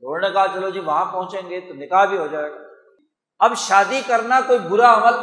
انہوں 0.00 0.20
نے 0.20 0.30
کہا، 0.30 0.46
چلو 0.54 0.68
جی 0.68 0.80
وہاں 0.80 1.12
پہنچیں 1.12 1.50
گے 1.50 1.60
تو 1.60 1.74
نکاح 1.74 2.04
بھی 2.04 2.18
ہو 2.18 2.26
جائے 2.26 2.50
گا۔ 2.50 2.56
اب 3.38 3.56
شادی 3.56 4.00
کرنا 4.06 4.40
کوئی 4.46 4.58
برا 4.58 4.94
عمل، 4.94 5.14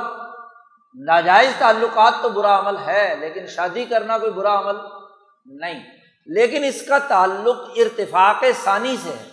ناجائز 1.06 1.52
تعلقات 1.58 2.14
تو 2.22 2.30
برا 2.30 2.60
عمل 2.60 2.78
ہے، 2.86 3.16
لیکن 3.20 3.48
شادی 3.48 3.86
کرنا 3.86 4.18
کوئی 4.18 4.32
برا 4.32 4.60
عمل 4.60 4.76
نہیں۔ 5.46 5.84
لیکن 6.26 6.64
اس 6.64 6.88
کا 6.88 6.98
تعلق 6.98 7.58
ارتفاق 7.76 8.44
ثانی 8.64 8.96
سے 9.04 9.10
ہے۔ 9.10 9.31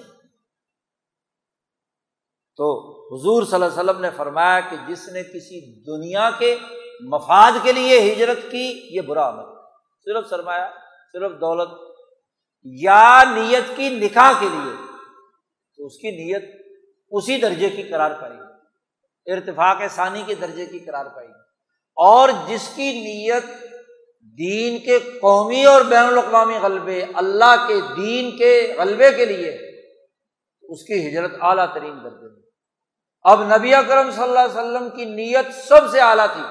تو 2.59 2.69
حضور 3.09 3.43
صلی 3.43 3.55
اللہ 3.55 3.67
علیہ 3.67 3.81
وسلم 3.81 4.01
نے 4.01 4.11
فرمایا 4.17 4.61
کہ 4.61 4.77
جس 4.87 5.09
نے 5.09 5.23
کسی 5.23 5.61
دنیا 5.83 6.31
کے 6.39 6.55
مفاد 7.11 7.53
کے 7.63 7.73
لیے 7.73 7.99
ہجرت 8.13 8.39
کی، 8.51 8.67
یہ 8.91 9.01
برا 9.01 9.29
عمل 9.29 9.45
صرف 10.07 10.29
سرمایہ، 10.31 10.65
صرف 11.13 11.33
دولت 11.41 11.69
یا 12.65 13.23
نیت 13.35 13.77
کی 13.77 13.89
نکاح 13.89 14.33
کے 14.41 14.49
لیے، 14.49 14.73
تو 15.79 15.87
اس 15.87 15.99
کی 15.99 16.11
نیت 16.11 16.45
اسی 17.13 17.37
درجے 17.41 17.71
کی 17.71 17.83
قرار 17.83 18.11
پائے 18.11 18.33
گی 18.33 19.33
ارتفاق 19.33 19.83
ثانی 19.91 20.23
کے 20.27 20.35
درجے 20.35 20.67
کی 20.67 20.79
قرار 20.79 21.05
پائے 21.05 21.27
گی 21.27 21.33
اور 21.97 22.29
جس 22.49 22.69
کی 22.75 22.91
نیت 23.01 23.47
دین 24.39 24.79
کے 24.79 24.99
قومی 25.21 25.65
اور 25.65 25.81
بین 25.81 26.05
الاقوامی 26.05 26.59
غلبے، 26.63 27.05
اللہ 27.15 27.55
کے 27.69 27.81
دین 27.97 28.37
کے 28.37 28.53
غلبے 28.79 29.13
کے 29.13 29.25
لیے، 29.25 29.51
اس 30.65 30.85
کی 30.85 31.09
ہجرت 31.09 31.33
اعلیٰ 31.41 31.67
ترین 31.75 31.97
درجے 32.05 32.29
میں۔ 32.29 32.48
اب 33.31 33.43
نبی 33.43 33.75
اکرم 33.75 34.11
صلی 34.11 34.23
اللہ 34.23 34.39
علیہ 34.39 34.59
وسلم 34.59 34.91
کی 34.91 35.05
نیت 35.05 35.55
سب 35.69 35.91
سے 35.91 36.01
اعلیٰ 36.01 36.27
تھی 36.33 36.43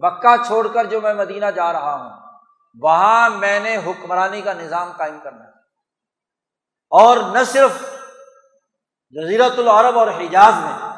بکا 0.00 0.36
چھوڑ 0.46 0.68
کر 0.68 0.84
جو 0.84 1.00
میں 1.00 1.14
مدینہ 1.14 1.46
جا 1.46 1.72
رہا 1.72 1.94
ہوں، 1.94 2.38
وہاں 2.82 3.30
میں 3.30 3.60
نے 3.60 3.76
حکمرانی 3.76 4.40
کا 4.40 4.52
نظام 4.52 4.92
قائم 4.96 5.18
کرنا 5.22 5.44
ہے۔ 5.44 5.50
اور 6.90 7.16
نہ 7.16 7.44
صرف 7.46 7.72
جزیرت 9.10 9.58
العرب 9.58 9.98
اور 9.98 10.08
حجاز 10.08 10.52
میں، 10.54 10.88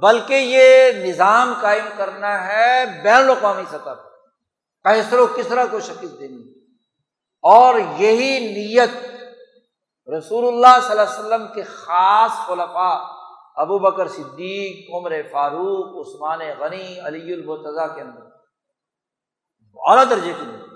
بلکہ 0.00 0.34
یہ 0.34 0.92
نظام 1.06 1.54
قائم 1.60 1.88
کرنا 1.96 2.46
ہے 2.46 2.84
بین 3.02 3.16
الاقوامی 3.16 3.64
سطح 3.68 3.94
پر۔ 3.94 4.10
کیسر 4.84 5.18
و 5.18 5.26
کسرا 5.26 5.66
کو 5.66 5.80
شکست 5.80 6.20
دینی۔ 6.20 6.64
اور 7.42 7.74
یہی 7.74 8.40
نیت 8.40 8.90
رسول 10.18 10.46
اللہ 10.46 10.80
صلی 10.82 10.90
اللہ 10.90 11.02
علیہ 11.02 11.26
وسلم 11.26 11.46
کے 11.54 11.62
خاص 11.62 12.30
خلفاء 12.30 13.23
ابو 13.54 13.78
بکر 13.78 14.08
صدیق، 14.08 14.94
عمر 14.94 15.12
فاروق، 15.32 16.08
عثمان 16.08 16.38
غنی، 16.58 17.00
علی 17.00 17.32
البتضا 17.32 17.94
کے 17.94 18.00
اندر۔ 18.00 18.20
اعلیٰ 19.74 20.10
درجے 20.10 20.32
کی 20.32 20.46
نیت 20.46 20.70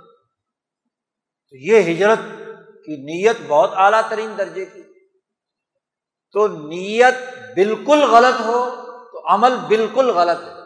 تو 1.49 1.57
یہ 1.57 1.95
ہجرت 1.95 2.19
کی 2.85 2.97
نیت 2.97 3.37
بہت 3.49 3.71
اعلیٰ 3.75 4.01
ترین 4.09 4.39
درجے 4.39 4.65
کی۔ 4.67 4.83
تو 6.33 6.47
نیت 6.49 7.15
بالکل 7.55 8.03
غلط 8.11 8.41
ہو 8.41 8.71
تو 9.13 9.35
عمل 9.35 9.57
بالکل 9.69 10.11
غلط 10.11 10.43
ہے۔ 10.43 10.59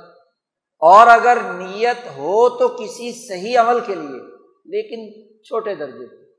اور 0.78 1.06
اگر 1.06 1.38
نیت 1.42 2.06
ہو 2.16 2.48
تو 2.48 2.68
کسی 2.68 3.28
صحیح 3.28 3.58
عمل 3.58 3.80
کے 3.80 3.94
لیے، 3.94 4.20
لیکن 4.64 5.24
چھوٹے 5.42 5.74
درجے۔ 5.74 6.32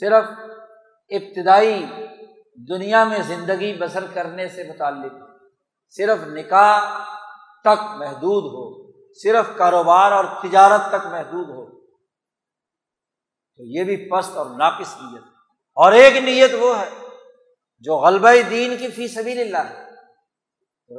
صرف 0.00 0.24
ابتدائی 1.08 1.84
دنیا 2.54 3.04
میں 3.04 3.18
زندگی 3.18 3.78
بسر 3.78 4.04
کرنے 4.14 4.48
سے 4.48 4.64
متعلق 4.64 5.12
صرف 5.88 6.18
نکاح 6.26 6.80
تک 7.60 7.82
محدود 7.96 8.44
ہو، 8.44 8.92
صرف 9.12 9.56
کاروبار 9.56 10.12
اور 10.12 10.24
تجارت 10.42 10.88
تک 10.88 11.06
محدود 11.06 11.48
ہو۔ 11.48 11.80
تو 13.56 13.62
یہ 13.64 13.84
بھی 13.84 14.10
پست 14.10 14.36
اور 14.36 14.46
ناقص 14.46 14.94
نیت۔ 15.00 15.22
اور 15.74 15.92
ایک 15.92 16.16
نیت 16.16 16.50
وہ 16.60 16.78
ہے 16.78 17.06
جو 17.78 17.96
غلبہ 17.96 18.30
دین 18.50 18.76
کی 18.76 18.88
فی 18.88 19.08
سبیل 19.08 19.40
اللہ 19.40 19.70
ہے۔ 19.70 19.84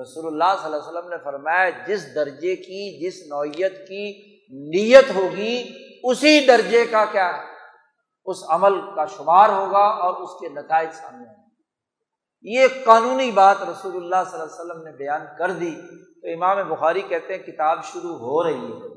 رسول 0.01 0.25
اللہ 0.27 0.57
صلی 0.57 0.65
اللہ 0.65 0.77
علیہ 0.77 0.97
وسلم 0.97 1.09
نے 1.09 1.17
فرمایا، 1.23 1.69
جس 1.69 2.15
درجے 2.15 2.55
کی، 2.55 3.05
جس 3.05 3.27
نوعیت 3.27 3.87
کی 3.87 4.35
نیت 4.49 5.15
ہوگی، 5.15 5.71
اسی 6.03 6.45
درجے 6.45 6.85
کا 6.85 7.05
کیا 7.05 7.37
ہے؟ 7.37 7.55
اس 8.25 8.37
عمل 8.49 8.95
کا 8.95 9.05
شمار 9.05 9.49
ہوگا 9.49 9.85
اور 9.85 10.13
اس 10.13 10.29
کے 10.41 10.49
نتائج 10.49 10.89
سامنے 10.91 11.27
آئیں۔ 11.27 11.44
یہ 12.45 12.67
قانونی 12.85 13.31
بات 13.31 13.57
رسول 13.61 13.95
اللہ 13.95 14.29
صلی 14.29 14.41
اللہ 14.41 14.53
علیہ 14.53 14.65
وسلم 14.65 14.83
نے 14.83 14.91
بیان 14.91 15.21
کر 15.37 15.51
دی۔ 15.51 15.75
تو 16.21 16.27
امام 16.33 16.67
بخاری 16.67 17.01
کہتے 17.01 17.35
ہیں 17.35 17.43
کتاب 17.43 17.83
شروع 17.83 18.17
ہو 18.17 18.43
رہی 18.43 18.71
ہے۔ 18.71 18.93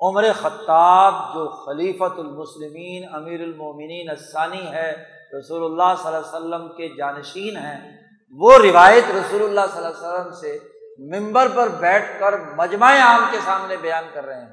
عمر 0.00 0.24
خطاب 0.42 1.14
جو 1.34 1.48
خلیفۃ 1.48 2.18
المسلمین، 2.18 3.14
امیر 3.14 3.40
المومنین 3.40 4.10
الثانی 4.10 4.66
ہے، 4.66 5.04
رسول 5.38 5.64
اللہ 5.64 5.94
صلی 6.02 6.14
اللہ 6.14 6.18
علیہ 6.18 6.36
وسلم 6.36 6.68
کے 6.76 6.88
جانشین 6.88 7.56
ہیں، 7.56 7.98
وہ 8.30 8.58
روایت 8.58 9.04
رسول 9.10 9.42
اللہ 9.42 9.60
صلی 9.72 9.84
اللہ 9.84 9.98
علیہ 9.98 10.20
وسلم 10.20 10.32
سے 10.32 10.58
ممبر 10.98 11.48
پر 11.56 11.68
بیٹھ 11.68 12.20
کر 12.20 12.38
مجمع 12.56 12.92
عام 13.00 13.24
کے 13.30 13.38
سامنے 13.44 13.76
بیان 13.76 14.04
کر 14.14 14.24
رہے 14.24 14.40
ہیں۔ 14.40 14.52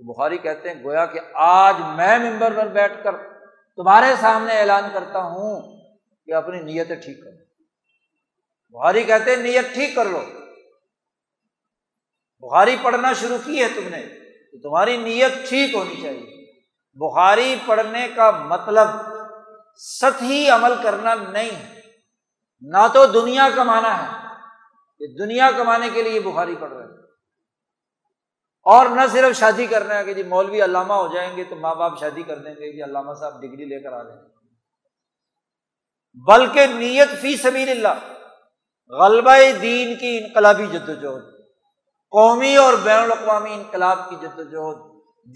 بخاری 0.00 0.38
کہتے 0.38 0.68
ہیں، 0.68 0.84
گویا 0.84 1.06
کہ 1.06 1.20
آج 1.34 1.74
میں 1.94 2.18
ممبر 2.18 2.52
پر 2.56 2.66
بیٹھ 2.66 3.04
کر 3.04 3.16
تمہارے 3.76 4.14
سامنے 4.20 4.60
اعلان 4.60 4.84
کرتا 4.92 5.22
ہوں 5.22 5.75
کہ 6.26 6.34
اپنی 6.34 6.60
نیتیں 6.60 6.96
ٹھیک 6.96 7.24
کرو۔ 7.24 7.46
بخاری 8.68 9.02
کہتے 9.02 9.30
ہیں 9.30 9.42
نیت 9.42 9.74
ٹھیک 9.74 9.94
کر 9.94 10.04
لو۔ 10.04 10.22
بخاری 12.38 12.76
پڑھنا 12.82 13.12
شروع 13.12 13.38
کی 13.44 13.62
ہے 13.62 13.68
تم 13.68 13.88
نے 13.88 14.02
تو 14.52 14.68
تمہاری 14.68 14.96
نیت 14.96 15.48
ٹھیک 15.48 15.74
ہونی 15.74 15.94
چاہیے۔ 16.02 16.52
بخاری 16.94 17.56
پڑھنے 17.66 18.08
کا 18.16 18.30
مطلب 18.30 18.88
سطحی 19.76 20.48
عمل 20.48 20.72
کرنا 20.82 21.14
نہیں 21.14 21.50
ہے۔ 21.50 21.80
نہ 22.60 22.86
تو 22.94 23.06
دنیا 23.06 23.48
کمانا 23.56 24.02
ہے۔ 24.02 24.26
کہ 24.98 25.06
دنیا 25.24 25.50
کمانے 25.56 25.88
کے 25.94 26.02
لیے 26.02 26.20
بخاری 26.20 26.56
پڑھ 26.60 26.72
رہے 26.72 26.82
ہیں۔ 26.82 27.02
اور 28.62 28.86
نہ 28.86 29.00
صرف 29.12 29.36
شادی 29.36 29.66
کرنا 29.66 29.98
ہے 29.98 30.04
کہ 30.04 30.14
جی 30.14 30.22
مولوی 30.22 30.64
علامہ 30.64 30.92
ہو 30.92 31.14
جائیں 31.14 31.36
گے 31.36 31.44
تو 31.44 31.56
ماں 31.56 31.74
باپ 31.74 32.00
شادی 32.00 32.22
کر 32.22 32.38
دیں 32.38 32.54
گے 32.54 32.66
کہ 32.66 32.72
جی 32.72 32.82
علامہ 32.82 33.14
صاحب 33.14 33.40
ڈگری 33.42 33.64
لے 33.64 33.82
کر 33.82 33.92
آ 33.92 34.02
جائیں 34.02 34.22
گے 34.22 34.35
بلکہ 36.16 36.66
نیت 36.66 37.10
فی 37.20 37.36
سبیل 37.36 37.70
اللہ، 37.70 37.96
غلبہ 38.92 39.36
دین 39.62 39.94
کی 39.96 40.18
انقلابی 40.18 40.66
جد 40.66 40.88
وجہد 40.88 41.24
قومی 42.12 42.54
اور 42.56 42.74
بین 42.82 43.02
الاقوامی 43.02 43.52
انقلاب 43.54 43.98
کی 44.10 44.16
جدوجہد، 44.16 44.76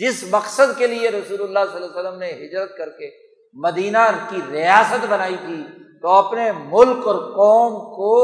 جس 0.00 0.22
مقصد 0.30 0.78
کے 0.78 0.86
لیے 0.86 1.10
رسول 1.10 1.40
اللہ 1.42 1.64
صلی 1.72 1.76
اللہ 1.76 1.86
علیہ 1.86 1.98
وسلم 1.98 2.18
نے 2.18 2.30
ہجرت 2.44 2.76
کر 2.78 2.90
کے 2.98 3.10
مدینہ 3.56 3.98
کی 4.28 4.40
ریاست 4.50 5.04
بنائی 5.10 5.36
تھی، 5.36 5.62
تو 6.00 6.08
اپنے 6.08 6.50
ملک 6.52 7.06
اور 7.06 7.18
قوم 7.34 7.74
کو 7.96 8.14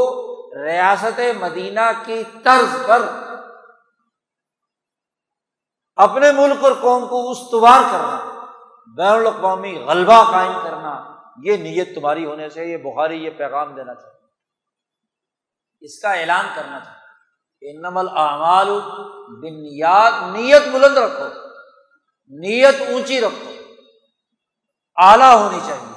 ریاست 0.64 1.20
مدینہ 1.40 1.90
کی 2.04 2.22
طرز 2.44 2.76
پر 2.86 3.02
اپنے 5.98 6.30
ملک 6.32 6.64
اور 6.64 6.72
قوم 6.80 7.06
کو 7.08 7.30
استوار 7.30 7.82
کرنا، 7.90 8.16
بین 8.96 9.12
الاقوامی 9.12 9.74
غلبہ 9.86 10.22
قائم 10.32 10.52
کرنا 10.64 10.94
یہ 11.42 11.56
نیت 11.56 11.94
تمہاری 11.94 12.24
ہونے 12.24 12.48
سے 12.48 12.64
یہ 12.64 12.76
بخاری 12.76 13.24
یہ 13.24 13.30
پیغام 13.30 13.74
دینا 13.74 13.94
چاہیے۔ 13.94 14.16
اس 15.80 15.98
کا 15.98 16.12
اعلان 16.12 16.46
کرنا 16.56 16.80
چاہیے 16.80 16.96
نمل 17.72 18.08
اعمال 18.08 18.68
بنیاد، 19.28 20.10
نیت 20.36 20.62
بلند 20.72 20.96
رکھو۔ 20.96 21.24
نیت 22.28 22.74
اونچی 22.88 23.20
رکھو۔ 23.20 23.52
اعلیٰ 24.96 25.34
ہونی 25.34 25.58
چاہیے۔ 25.66 25.96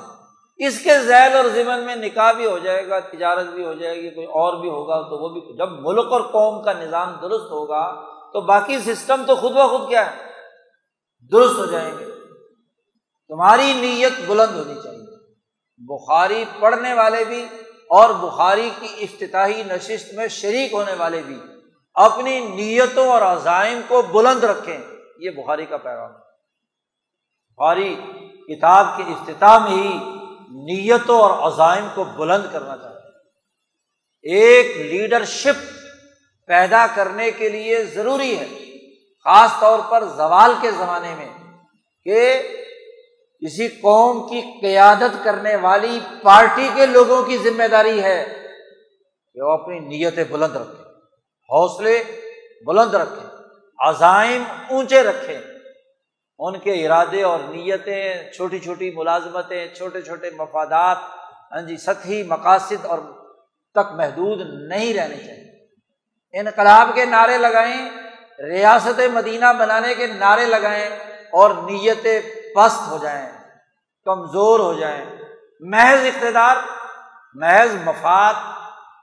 اس 0.67 0.83
کے 0.83 0.99
ذیل 0.99 1.35
اور 1.35 1.45
ضمن 1.45 1.85
میں 1.85 1.95
نکاح 1.95 2.31
بھی 2.31 2.45
ہو 2.45 2.59
جائے 2.59 2.87
گا، 2.87 2.99
تجارت 2.99 3.45
بھی 3.45 3.65
ہو 3.65 3.73
جائے 3.73 3.95
گی، 3.95 4.09
کوئی 4.09 4.27
اور 4.27 4.61
بھی 4.61 4.69
ہوگا 4.69 5.01
تو 5.01 5.23
وہ 5.23 5.29
بھی، 5.29 5.57
جب 5.57 5.71
ملک 5.71 6.11
اور 6.11 6.21
قوم 6.21 6.63
کا 6.63 6.73
نظام 6.73 7.11
درست 7.21 7.51
ہوگا 7.51 7.93
تو 8.33 8.41
باقی 8.41 8.79
سسٹم 8.79 9.25
تو 9.27 9.35
خود 9.35 9.51
بخود 9.51 9.89
کیا 9.89 10.11
ہے؟ 10.11 10.31
درست 11.31 11.59
ہو 11.59 11.65
جائیں 11.65 11.97
گے۔ 11.99 12.05
تمہاری 13.27 13.73
نیت 13.73 14.13
بلند 14.27 14.55
ہونی 14.55 14.75
چاہیے۔ 14.83 15.18
بخاری 15.79 16.45
پڑھنے 16.59 16.93
والے 16.93 17.25
بھی 17.25 17.47
اور 17.89 18.09
بخاری 18.09 18.69
کی 18.79 18.87
افتتاحی 18.97 19.63
نشست 19.63 20.13
میں 20.13 20.27
شریک 20.27 20.73
ہونے 20.73 20.93
والے 20.93 21.21
بھی 21.21 21.39
اپنی 21.93 22.39
نیتوں 22.39 23.07
اور 23.07 23.21
عزائم 23.21 23.81
کو 23.87 24.01
بلند 24.01 24.43
رکھیں۔ 24.43 24.77
یہ 25.19 25.29
بخاری 25.29 25.65
کا 25.65 25.77
پیغام 25.77 26.11
ہے۔ 26.11 26.17
بخاری 27.55 27.95
کتاب 28.47 28.87
کے 28.97 29.03
افتتاح 29.03 29.57
میں 29.57 29.83
ہی 29.83 29.97
نیتوں 30.49 31.19
اور 31.19 31.51
عزائم 31.51 31.87
کو 31.95 32.03
بلند 32.03 32.43
کرنا 32.53 32.77
چاہتے 32.77 33.03
ہیں۔ 33.03 33.09
ایک 34.21 34.77
لیڈرشپ 34.77 35.79
پیدا 36.47 36.87
کرنے 36.95 37.31
کے 37.31 37.49
لیے 37.49 37.83
ضروری 37.83 38.39
ہے، 38.39 38.47
خاص 39.23 39.51
طور 39.59 39.79
پر 39.89 40.03
زوال 40.03 40.53
کے 40.61 40.71
زمانے 40.71 41.15
میں 41.15 41.29
کہ 42.03 42.41
کسی 43.41 43.67
قوم 43.67 44.27
کی 44.27 44.41
قیادت 44.61 45.23
کرنے 45.23 45.55
والی 45.55 45.99
پارٹی 46.23 46.69
کے 46.75 46.85
لوگوں 46.85 47.23
کی 47.23 47.37
ذمہ 47.37 47.67
داری 47.71 48.03
ہے 48.03 48.25
کہ 49.33 49.41
وہ 49.41 49.51
اپنی 49.51 49.79
نیتیں 49.79 50.23
بلند 50.23 50.55
رکھیں، 50.55 50.85
حوصلے 51.49 52.03
بلند 52.65 52.93
رکھیں، 52.93 53.29
عزائم 53.79 54.43
اونچے 54.69 55.03
رکھیں۔ 55.03 55.39
ان 56.39 56.59
کے 56.59 56.85
ارادے 56.85 57.23
اور 57.23 57.39
نیتیں، 57.39 58.31
چھوٹی 58.31 58.59
چھوٹی 58.59 58.91
ملازمتیں، 58.91 59.67
چھوٹے 59.77 60.01
چھوٹے 60.01 60.29
مفادات 60.29 60.97
ہاں 61.51 61.61
جی 61.61 61.77
سطحی 61.77 62.23
مقاصد 62.23 62.85
اور 62.85 62.99
تک 63.75 63.93
محدود 63.93 64.41
نہیں 64.69 64.93
رہنے 64.93 65.17
چاہیے۔ 65.17 66.39
انقلاب 66.39 66.89
کے 66.93 67.05
نعرے 67.05 67.37
لگائیں، 67.37 67.89
ریاست 68.39 68.99
مدینہ 69.13 69.45
بنانے 69.59 69.95
کے 69.95 70.07
نعرے 70.07 70.45
لگائیں 70.45 70.89
اور 71.31 71.51
نیتیں 71.51 72.21
پست 72.55 72.87
ہو 72.87 72.97
جائیں، 73.01 73.29
کمزور 74.05 74.59
ہو 74.59 74.73
جائیں۔ 74.73 75.05
محض 75.59 76.05
اقتدار، 76.05 76.55
محض 77.33 77.75
مفاد، 77.83 78.33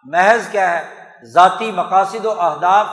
محض 0.04 0.48
کیا 0.50 0.78
ہے؟ 0.78 0.94
ذاتی 1.24 1.72
مقاصد 1.72 2.26
و 2.26 2.40
اہداف، 2.40 2.86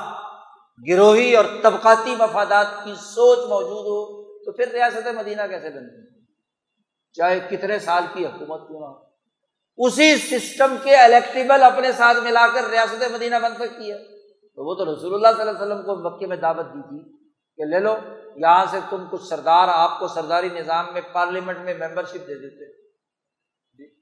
گروہی 0.89 1.35
اور 1.35 1.45
طبقاتی 1.63 2.15
مفادات 2.15 2.67
کی 2.83 2.93
سوچ 2.95 3.39
موجود 3.49 3.85
ہو 3.85 4.23
تو 4.45 4.51
پھر 4.51 4.71
ریاست 4.71 5.07
مدینہ 5.07 5.41
کیسے 5.41 5.69
بنتی 5.69 6.25
چاہے 7.13 7.39
کتنے 7.39 7.79
سال 7.79 8.03
کی 8.13 8.25
حکومت 8.25 8.67
کیوں 8.67 8.79
نہ 8.79 8.85
ہو۔ 8.85 9.03
اسی 9.77 10.15
سسٹم 10.17 10.75
کے 10.83 10.95
الیکٹیبل 10.95 11.63
اپنے 11.63 11.91
ساتھ 11.91 12.17
ملا 12.17 12.47
کر 12.53 12.69
ریاست 12.69 13.03
مدینہ 13.11 13.35
بن 13.43 13.55
سکتی 13.55 13.91
ہے 13.91 13.97
تو 14.55 14.69
وہ 14.69 14.75
تو 14.75 14.93
رسول 14.93 15.13
اللہ 15.13 15.27
صلی 15.27 15.49
اللہ 15.49 15.63
علیہ 15.63 15.73
وسلم 15.73 15.85
کو 15.85 15.95
مکے 15.95 16.27
میں 16.27 16.37
دعوت 16.37 16.65
دی 16.65 16.81
تھی۔ 16.81 17.12
کہ 17.57 17.65
لے 17.65 17.79
لو، 17.79 17.97
یہاں 18.35 18.65
سے 18.71 18.79
تم 18.89 19.05
کچھ 19.11 19.23
سردار، 19.23 19.67
آپ 19.67 19.99
کو 19.99 20.07
سرداری 20.07 20.49
نظام 20.49 20.85
میں، 20.93 21.01
پارلیمنٹ 21.11 21.57
میں 21.57 21.73
ممبر 21.73 22.03
شپ 22.03 22.13
دے 22.13 22.49
دیتے۔ 22.49 22.81
جی۔ 23.73 23.95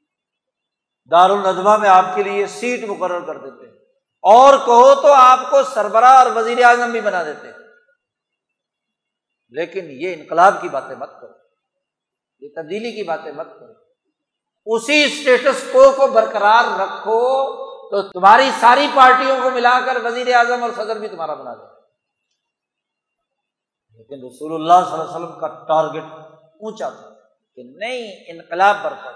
میں 1.77 1.89
آپ 1.89 2.05
کے 2.15 2.23
لیے 2.23 2.47
سیٹ 2.47 2.83
مقرر 2.83 3.19
کر 3.19 3.37
دیتے۔ 3.37 3.65
اور 4.21 4.57
کہو 4.57 4.95
تو 4.95 5.13
آپ 5.13 5.39
کو 5.51 5.63
سربراہ 5.63 6.17
اور 6.17 6.25
وزیر 6.35 6.63
اعظم 6.63 6.91
بھی 6.91 7.01
بنا 7.01 7.23
دیتے۔ 7.23 7.47
لیکن 9.49 9.85
یہ 9.85 10.13
انقلاب 10.13 10.61
کی 10.61 10.69
باتیں 10.69 10.95
مت 10.95 11.09
کرو۔ 11.21 11.33
یہ 12.39 12.49
تبدیلی 12.55 12.91
کی 12.91 13.03
باتیں 13.03 13.31
مت 13.31 13.47
کرو۔ 13.59 13.73
اسی 14.65 15.03
اسٹیٹس 15.03 15.63
کو 15.71 16.07
برقرار 16.07 16.79
رکھو 16.79 17.43
تو 17.89 18.01
تمہاری 18.01 18.49
ساری 18.59 18.87
پارٹیوں 18.95 19.37
کو 19.43 19.49
ملا 19.49 19.79
کر 19.85 19.97
وزیر 20.03 20.33
اعظم 20.33 20.63
اور 20.63 20.71
صدر 20.75 20.99
بھی 20.99 21.07
تمہارا 21.07 21.33
بنا 21.33 21.53
دے 21.53 21.70
لیکن 24.01 24.25
رسول 24.25 24.53
اللہ 24.53 24.85
صلی 24.85 24.93
اللہ 24.93 25.03
علیہ 25.03 25.25
وسلم 25.25 25.39
کا 25.39 25.47
ٹارگیٹ 25.47 26.03
اونچا 26.59 26.89
تھا 26.89 27.09
کہ 27.55 27.63
نہیں، 27.63 28.23
انقلاب 28.27 28.75
برپا۔ 28.83 29.11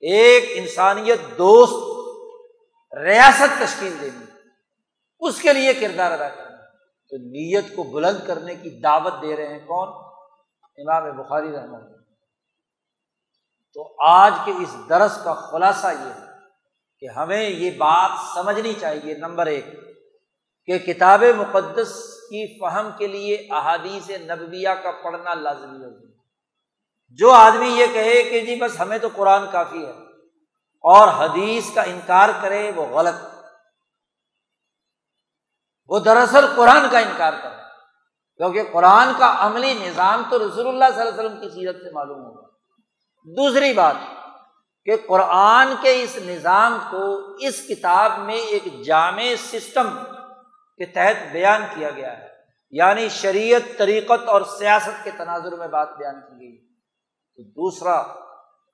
ایک 0.00 0.44
انسانیت 0.54 1.18
دوست 1.38 1.96
ریاست 2.98 3.62
تشکیل 3.62 4.00
دینی 4.00 4.24
اس 5.20 5.40
کے 5.40 5.52
لیے 5.52 5.74
کردار 5.74 6.10
ادا 6.10 6.28
کرنا۔ 6.28 6.56
تو 7.10 7.16
نیت 7.16 7.76
کو 7.76 7.82
بلند 7.82 8.26
کرنے 8.26 8.54
کی 8.54 8.70
دعوت 8.70 9.12
دے 9.22 9.36
رہے 9.36 9.46
ہیں 9.46 9.66
کون؟ 9.66 9.88
امام 10.78 11.22
بخاری 11.22 11.52
رحمٰ 11.52 11.80
تو 13.74 13.94
آج 13.98 14.32
کے 14.44 14.52
اس 14.52 14.76
درس 14.88 15.18
کا 15.24 15.34
خلاصہ 15.34 15.86
یہ 15.86 16.12
ہے 16.14 16.26
کہ 17.00 17.06
ہمیں 17.06 17.48
یہ 17.48 17.70
بات 17.70 18.10
سمجھنی 18.34 18.72
چاہیے، 18.72 19.14
نمبر 19.14 19.46
ایک۔ 19.46 19.85
کہ 20.66 20.78
کتاب 20.78 21.24
مقدس 21.36 21.92
کی 22.20 22.58
فہم 22.60 22.90
کے 22.98 23.06
لیے 23.06 23.34
احادیث 23.50 24.10
نبویہ 24.10 24.68
کا 24.68 24.90
پڑھنا 24.90 25.34
لازمی 25.34 25.84
ہوگی 25.84 26.12
جو 27.10 27.30
آدمی 27.30 27.68
یہ 27.68 27.86
کہے 27.86 28.22
کہ 28.22 28.40
جی 28.40 28.56
بس 28.56 28.80
ہمیں 28.80 28.98
تو 28.98 29.08
قرآن 29.14 29.42
کافی 29.52 29.86
ہے 29.86 29.90
اور 30.82 31.08
حدیث 31.08 31.74
کا 31.74 31.82
انکار 31.82 32.28
کرے 32.42 32.70
وہ 32.76 32.86
غلط۔ 32.86 33.14
وہ 35.88 35.98
دراصل 35.98 36.46
قرآن 36.56 36.88
کا 36.90 36.98
انکار 36.98 37.32
کرے۔ 37.42 37.56
کیونکہ 38.36 38.62
قرآن 38.72 39.08
کا 39.18 39.36
عملی 39.38 39.74
نظام 39.74 40.22
تو 40.30 40.38
رسول 40.38 40.68
اللہ 40.68 40.84
صلی 40.94 41.00
اللہ 41.00 41.20
علیہ 41.20 41.30
وسلم 41.30 41.40
کی 41.40 41.48
سیرت 41.48 41.76
سے 41.76 41.90
معلوم 41.92 42.18
ہوگا۔ 42.18 42.48
دوسری 43.24 43.72
بات 43.72 43.96
کہ 44.84 44.96
قرآن 45.08 45.74
کے 45.80 46.02
اس 46.02 46.18
نظام 46.26 46.78
کو 46.90 47.34
اس 47.40 47.68
کتاب 47.68 48.18
میں 48.18 48.36
ایک 48.36 48.82
جامع 48.84 49.22
سسٹم 49.38 49.88
کے 50.76 50.86
تحت 50.86 51.32
بیان 51.32 51.62
کیا 51.74 51.90
گیا 51.90 52.18
ہے۔ 52.18 52.28
یعنی 52.70 53.08
شریعت، 53.08 53.78
طریقت 53.78 54.28
اور 54.28 54.42
سیاست 54.58 55.04
کے 55.04 55.10
تناظر 55.10 55.56
میں 55.56 55.68
بات 55.68 55.88
بیان 55.98 56.20
کی 56.20 56.40
گئی۔ 56.40 56.66
تو 57.36 57.42
دوسرا، 57.42 58.02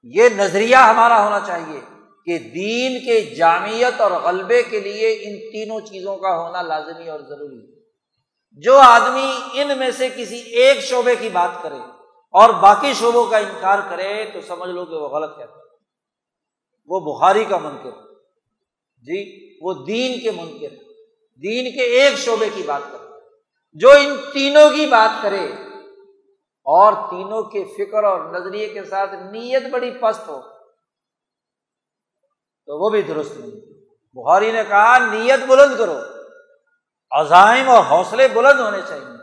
یہ 0.03 0.29
نظریہ 0.29 0.77
ہمارا 0.77 1.25
ہونا 1.25 1.41
چاہیے 1.41 1.81
کہ 2.25 2.39
دین 2.39 3.05
کے 3.05 3.21
جامعت 3.21 4.01
اور 4.01 4.11
غلبے 4.11 4.63
کے 4.63 4.81
لیے 4.81 5.13
ان 5.13 5.53
تینوں 5.53 5.81
چیزوں 5.81 6.17
کا 6.17 6.41
ہونا 6.41 6.63
لازمی 6.63 7.09
اور 7.09 7.21
ضروری۔ 7.21 7.59
ہے 7.59 7.83
جو 8.53 8.79
آدمی 8.79 9.35
ان 9.55 9.79
میں 9.79 9.91
سے 9.91 10.09
کسی 10.17 10.37
ایک 10.37 10.81
شعبے 10.81 11.17
کی 11.17 11.29
بات 11.29 11.63
کرے 11.63 11.79
اور 12.31 12.51
باقی 12.51 12.93
شعبوں 12.95 13.27
کا 13.27 13.37
انکار 13.37 13.79
کرے 13.91 14.25
تو 14.33 14.41
سمجھ 14.41 14.71
لو 14.71 14.85
کہ 14.85 14.95
وہ 14.95 15.09
غلط 15.09 15.39
کہتا 15.39 15.53
ہے۔ 15.53 15.77
وہ 16.87 17.19
بخاری 17.19 17.45
کا 17.45 17.59
منکر۔ 17.59 17.91
جی 19.03 19.49
وہ 19.61 19.85
دین 19.87 20.21
کے 20.21 20.31
منکر۔ 20.31 20.92
دین 21.37 21.65
کے 21.75 21.81
ایک 21.81 22.19
شعبے 22.19 22.49
کی 22.55 22.63
بات 22.63 22.83
کرے 22.93 23.07
جو 23.73 23.91
ان 23.91 24.17
تینوں 24.33 24.71
کی 24.71 24.87
بات 24.87 25.23
کرے 25.23 25.45
اور 26.65 26.93
تینوں 26.93 27.43
کے 27.43 27.65
فکر 27.65 28.05
اور 28.05 28.21
نظریے 28.21 28.69
کے 28.69 28.85
ساتھ 28.85 29.15
نیت 29.15 29.63
بڑی 29.71 29.91
پست 29.91 30.29
ہو، 30.29 30.41
تو 32.67 32.85
وہ 32.85 32.91
بھی 32.91 33.03
درست 33.03 33.37
نہیں۔ 33.37 33.61
بخاری 34.13 34.53
نے 34.53 34.63
کہا، 34.69 34.99
نیت 34.99 35.41
بلند 35.47 35.79
کرو، 35.79 35.99
عزائم 37.11 37.69
اور 37.69 37.85
حوصلے 37.85 38.29
بلند 38.29 38.61
ہونے 38.61 38.79
چاہیے۔ 38.89 39.23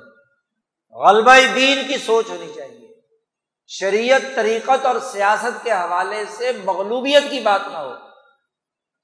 غلبہ 1.07 1.55
دین 1.55 1.87
کی 1.87 1.97
سوچ 1.97 2.29
ہونی 2.29 2.51
چاہیے۔ 2.55 2.87
شریعت، 3.67 4.21
طریقت 4.35 4.85
اور 4.85 4.95
سیاست 4.99 5.63
کے 5.63 5.71
حوالے 5.71 6.25
سے 6.25 6.51
مغلوبیت 6.65 7.23
کی 7.29 7.39
بات 7.39 7.61
نہ 7.71 7.77
ہو۔ 7.77 8.08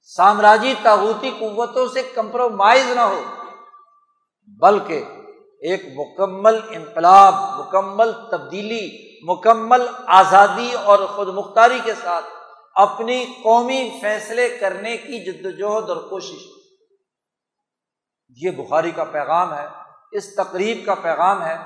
سامراجی 0.08 0.74
تاغوتی 0.82 1.30
قوتوں 1.38 1.86
سے 1.88 2.02
کمپرومائز 2.14 2.90
نہ 2.90 3.00
ہو، 3.00 3.22
بلکہ 4.60 5.04
ایک 5.60 5.82
مکمل 5.96 6.58
انقلاب، 6.70 7.34
مکمل 7.34 8.12
تبدیلی، 8.30 8.88
مکمل 9.22 9.86
آزادی 10.06 10.72
اور 10.72 10.98
خود 10.98 11.28
مختاری 11.28 11.78
کے 11.84 11.94
ساتھ 12.02 12.24
اپنی 12.74 13.24
قومی 13.42 13.98
فیصلے 14.00 14.48
کرنے 14.60 14.96
کی 14.96 15.18
جد 15.24 15.46
وجہد 15.46 15.90
اور 15.90 15.96
کوشش۔ 15.96 16.46
یہ 18.36 18.50
بخاری 18.50 18.90
کا 18.90 19.04
پیغام 19.04 19.54
ہے، 19.54 19.66
اس 20.12 20.34
تقریب 20.34 20.86
کا 20.86 20.94
پیغام 20.94 21.42
ہے، 21.42 21.56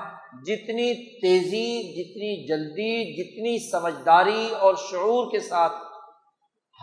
جتنی 0.45 1.19
تیزی، 1.21 1.69
جتنی 1.91 2.47
جلدی، 2.47 2.93
جتنی 3.13 3.71
سمجھداری 3.71 4.53
اور 4.59 4.75
شعور 4.75 5.31
کے 5.31 5.39
ساتھ 5.39 5.90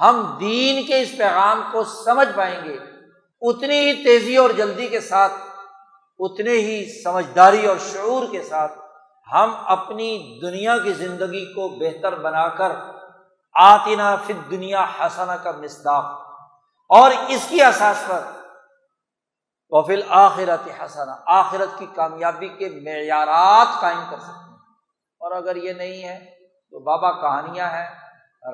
ہم 0.00 0.36
دین 0.40 0.86
کے 0.86 1.00
اس 1.00 1.10
پیغام 1.18 1.62
کو 1.72 1.84
سمجھ 1.84 2.28
پائیں 2.36 2.64
گے۔ 2.64 2.78
اتنی 3.40 3.80
ہی 3.80 4.04
تیزی 4.04 4.36
اور 4.36 4.50
جلدی 4.50 4.86
کے 4.86 5.00
ساتھ، 5.00 5.32
اتنے 6.18 6.50
ہی 6.50 7.02
سمجھداری 7.04 7.66
اور 7.66 7.76
شعور 7.92 8.26
کے 8.30 8.42
ساتھ 8.42 8.72
ہم 9.32 9.54
اپنی 9.64 10.38
دنیا 10.42 10.78
کی 10.78 10.92
زندگی 10.92 11.52
کو 11.52 11.68
بہتر 11.68 12.14
بنا 12.14 12.48
کر 12.48 12.72
آتینہ 13.54 14.16
فت 14.24 14.50
دنیا 14.50 14.86
حسنہ 15.00 15.32
کا 15.32 15.50
مصداق۔ 15.50 16.04
اور 16.88 17.10
اس 17.28 17.46
کی 17.48 17.62
اساس 17.62 18.04
پر 18.06 18.20
وفیل 19.70 20.02
آخرت 20.08 20.68
حسنا 20.82 21.16
آخرت 21.26 21.78
کی 21.78 21.86
کامیابی 21.94 22.48
کے 22.48 22.68
معیارات 22.68 23.80
قائم 23.80 24.00
کر 24.10 24.18
سکتے 24.18 24.50
ہیں۔ 24.50 24.58
اور 25.18 25.32
اگر 25.32 25.56
یہ 25.56 25.72
نہیں 25.72 26.04
ہے 26.04 26.18
تو 26.70 26.78
بابا 26.78 27.12
کہانیاں 27.12 27.70
ہیں، 27.70 27.96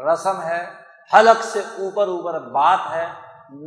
رسم 0.04 0.42
ہے 0.42 0.84
حلق 1.12 1.44
سے 1.44 1.59
اوپر 1.59 2.09
اوپر 2.09 2.39
بات 2.39 2.78
ہے، 2.93 3.06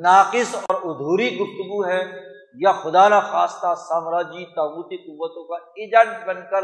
ناقص 0.01 0.55
اور 0.55 0.75
ادھوری 0.75 1.37
گفتگو 1.37 1.85
ہے، 1.85 2.27
یا 2.53 2.71
خدا 2.71 3.09
نخواستہ 3.09 3.75
سامراجی 3.89 4.45
تعبوتی 4.45 4.97
قوتوں 4.97 5.43
کا 5.43 5.65
ایجنٹ 5.65 6.27
بن 6.27 6.41
کر 6.51 6.63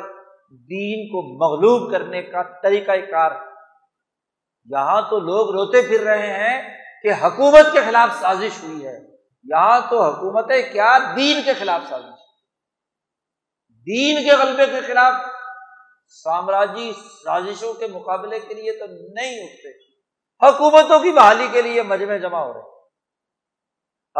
دین 0.51 1.07
کو 1.07 1.37
مغلوب 1.37 1.91
کرنے 1.91 2.21
کا 2.21 2.41
طریقۂ 2.63 2.93
کار۔ 3.11 3.31
یہاں 4.65 5.01
تو 5.09 5.19
لوگ 5.19 5.49
روتے 5.49 5.81
پھر 5.81 6.01
رہے 6.01 6.33
ہیں 6.33 6.77
کہ 7.03 7.25
حکومت 7.25 7.73
کے 7.73 7.79
خلاف 7.85 8.21
سازش 8.21 8.63
ہوئی 8.63 8.85
ہے۔ 8.85 8.97
یہاں 9.43 9.81
تو 9.89 10.03
حکومتیں 10.03 10.73
کیا 10.73 10.97
دین 11.15 11.41
کے 11.45 11.53
خلاف 11.53 11.81
سازش۔ 11.89 12.19
دین 13.69 14.23
کے 14.23 14.35
غلبے 14.35 14.65
کے 14.65 14.81
خلاف 14.81 15.13
سامراجی 16.23 16.93
سازشوں 17.23 17.73
کے 17.73 17.87
مقابلے 17.87 18.39
کے 18.39 18.53
لیے 18.53 18.71
تو 18.71 18.85
نہیں 18.85 19.43
اٹھتے۔ 19.43 19.92
حکومتوں 20.41 20.99
کی 20.99 21.11
بحالی 21.11 21.47
کے 21.51 21.61
لیے 21.61 21.81
مجمع 21.81 22.17
جمع 22.17 22.39
ہو 22.39 22.53
رہے 22.53 22.71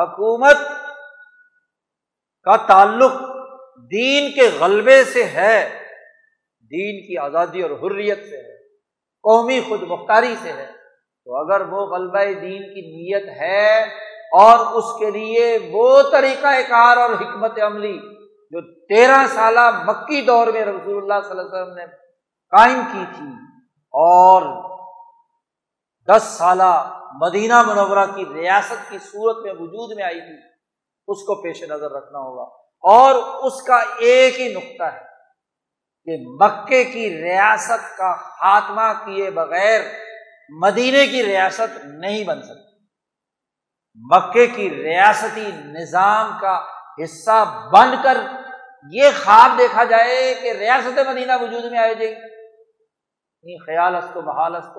حکومت 0.04 0.58
کا 2.44 2.56
تعلق 2.58 3.12
دین 3.92 4.32
کے 4.32 4.50
غلبے 4.60 5.04
سے 5.04 5.24
ہے، 5.24 5.70
دین 6.72 7.08
کی 7.08 7.18
آزادی 7.18 7.62
اور 7.62 7.72
حریت 7.72 8.18
سے 8.18 8.38
ہے، 8.38 8.58
قومی 9.24 9.60
خود 9.70 9.82
مختاری 9.82 10.36
سے 10.42 10.52
ہے۔ 10.52 10.66
تو 11.26 11.36
اگر 11.36 11.62
وہ 11.62 11.86
غلبہ 11.86 12.24
دین 12.42 12.64
کی 12.64 12.82
نیت 12.82 13.30
ہے 13.42 13.82
اور 14.40 14.60
اس 14.74 15.00
کے 15.00 15.12
لیے 15.12 15.58
وہ 15.72 16.02
طریقہ 16.12 16.62
کار 16.70 16.98
اور 16.98 17.10
حکمت 17.10 17.60
عملی 17.62 17.98
جو 18.52 18.62
تیرہ 18.88 19.28
سالہ 19.28 19.70
مکی 19.84 20.22
دور 20.22 20.48
میں 20.48 20.66
رسول 20.66 20.98
اللہ 20.98 21.28
صلی 21.28 21.40
اللہ 21.40 21.42
علیہ 21.42 21.62
وسلم 21.62 21.74
نے 21.74 21.86
قائم 22.54 22.82
کی 22.92 23.04
تھی 23.16 23.32
اور 23.94 24.42
دس 26.08 26.24
سالہ 26.24 27.00
مدینہ 27.14 27.62
منورہ 27.62 28.06
کی 28.16 28.26
ریاست 28.34 28.90
کی 28.90 28.98
صورت 28.98 29.46
میں 29.46 29.54
وجود 29.54 29.96
میں 29.96 30.04
آئی 30.04 30.22
تھی، 30.22 30.38
اس 31.08 31.22
کو 31.22 31.42
پیش 31.42 31.64
نظر 31.64 31.92
رکھنا 31.92 32.20
ہوگا۔ 32.20 32.44
اور 32.84 33.16
اس 33.44 33.62
کا 33.62 33.84
ایک 33.98 34.40
ہی 34.40 34.54
نقطہ 34.54 34.84
ہے 34.84 35.14
کہ 36.06 36.18
مکے 36.28 36.84
کی 36.84 37.24
ریاست 37.24 37.98
کا 37.98 38.16
خاتمہ 38.16 38.92
کیے 39.06 39.30
بغیر 39.30 39.82
مدینے 40.50 41.08
کی 41.08 41.24
ریاست 41.24 41.86
نہیں 41.86 42.24
بن 42.24 42.42
سکتی 42.42 42.86
مکے 43.96 44.48
کی 44.48 44.70
ریاستی 44.70 45.52
نظام 45.52 46.38
کا 46.42 46.62
حصہ 47.04 47.70
بن 47.74 47.96
کر 48.04 48.18
یہ 48.92 49.10
خواب 49.24 49.58
دیکھا 49.58 49.84
جائے 49.84 50.34
کہ 50.42 50.52
ریاست 50.52 51.00
مدینہ 51.08 51.32
وجود 51.42 51.72
میں 51.72 51.80
آئے 51.80 51.96
جائے 51.96 52.16
نہیں 53.44 53.58
خیال 53.58 53.96
است 53.96 54.18
محال 54.18 54.56
است 54.56 54.78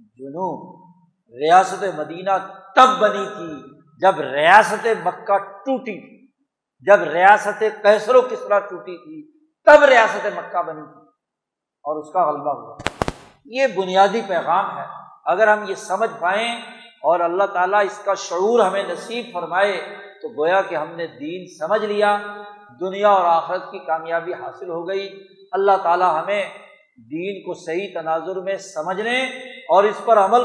جنوب 0.00 0.80
ریاست 1.28 1.84
مدینہ 1.96 2.30
تب 2.76 2.98
بنی 2.98 3.24
تھی 3.26 3.80
جب 4.00 4.20
ریاست 4.20 4.86
مکہ 5.04 5.38
ٹوٹی 5.38 6.00
تھی 6.00 6.20
جب 6.80 7.02
ریاست 7.02 7.64
کیسر 7.82 8.14
و 8.14 8.20
کسرا 8.20 8.58
ٹوٹی 8.58 8.96
تھی، 8.96 9.40
تب 9.64 9.84
ریاست 9.84 10.26
مکہ 10.26 10.62
بنی 10.62 10.82
تھی 10.82 11.00
اور 11.82 11.96
اس 11.96 12.12
کا 12.12 12.30
غلبہ 12.30 12.52
ہوا۔ 12.52 12.76
یہ 13.44 13.66
بنیادی 13.66 14.20
پیغام 14.28 14.78
ہے۔ 14.78 14.84
اگر 15.24 15.48
ہم 15.48 15.64
یہ 15.68 15.74
سمجھ 15.74 16.10
پائیں 16.20 16.58
اور 17.02 17.20
اللہ 17.20 17.44
تعالیٰ 17.44 17.84
اس 17.84 17.98
کا 18.04 18.14
شعور 18.14 18.60
ہمیں 18.60 18.82
نصیب 18.82 19.26
فرمائے، 19.32 19.96
تو 20.22 20.28
گویا 20.28 20.62
کہ 20.62 20.74
ہم 20.74 20.88
نے 20.96 21.06
دین 21.06 21.46
سمجھ 21.58 21.84
لیا، 21.84 22.18
دنیا 22.80 23.08
اور 23.08 23.24
آخرت 23.24 23.70
کی 23.70 23.78
کامیابی 23.78 24.32
حاصل 24.32 24.70
ہو 24.70 24.88
گئی۔ 24.88 25.26
اللہ 25.52 25.72
تعالیٰ 25.82 26.22
ہمیں 26.22 26.44
دین 27.08 27.40
کو 27.42 27.54
صحیح 27.54 27.86
تناظر 27.94 28.40
میں 28.40 28.56
سمجھنے 28.56 29.18
اور 29.68 29.84
اس 29.84 30.04
پر 30.04 30.18
عمل 30.18 30.44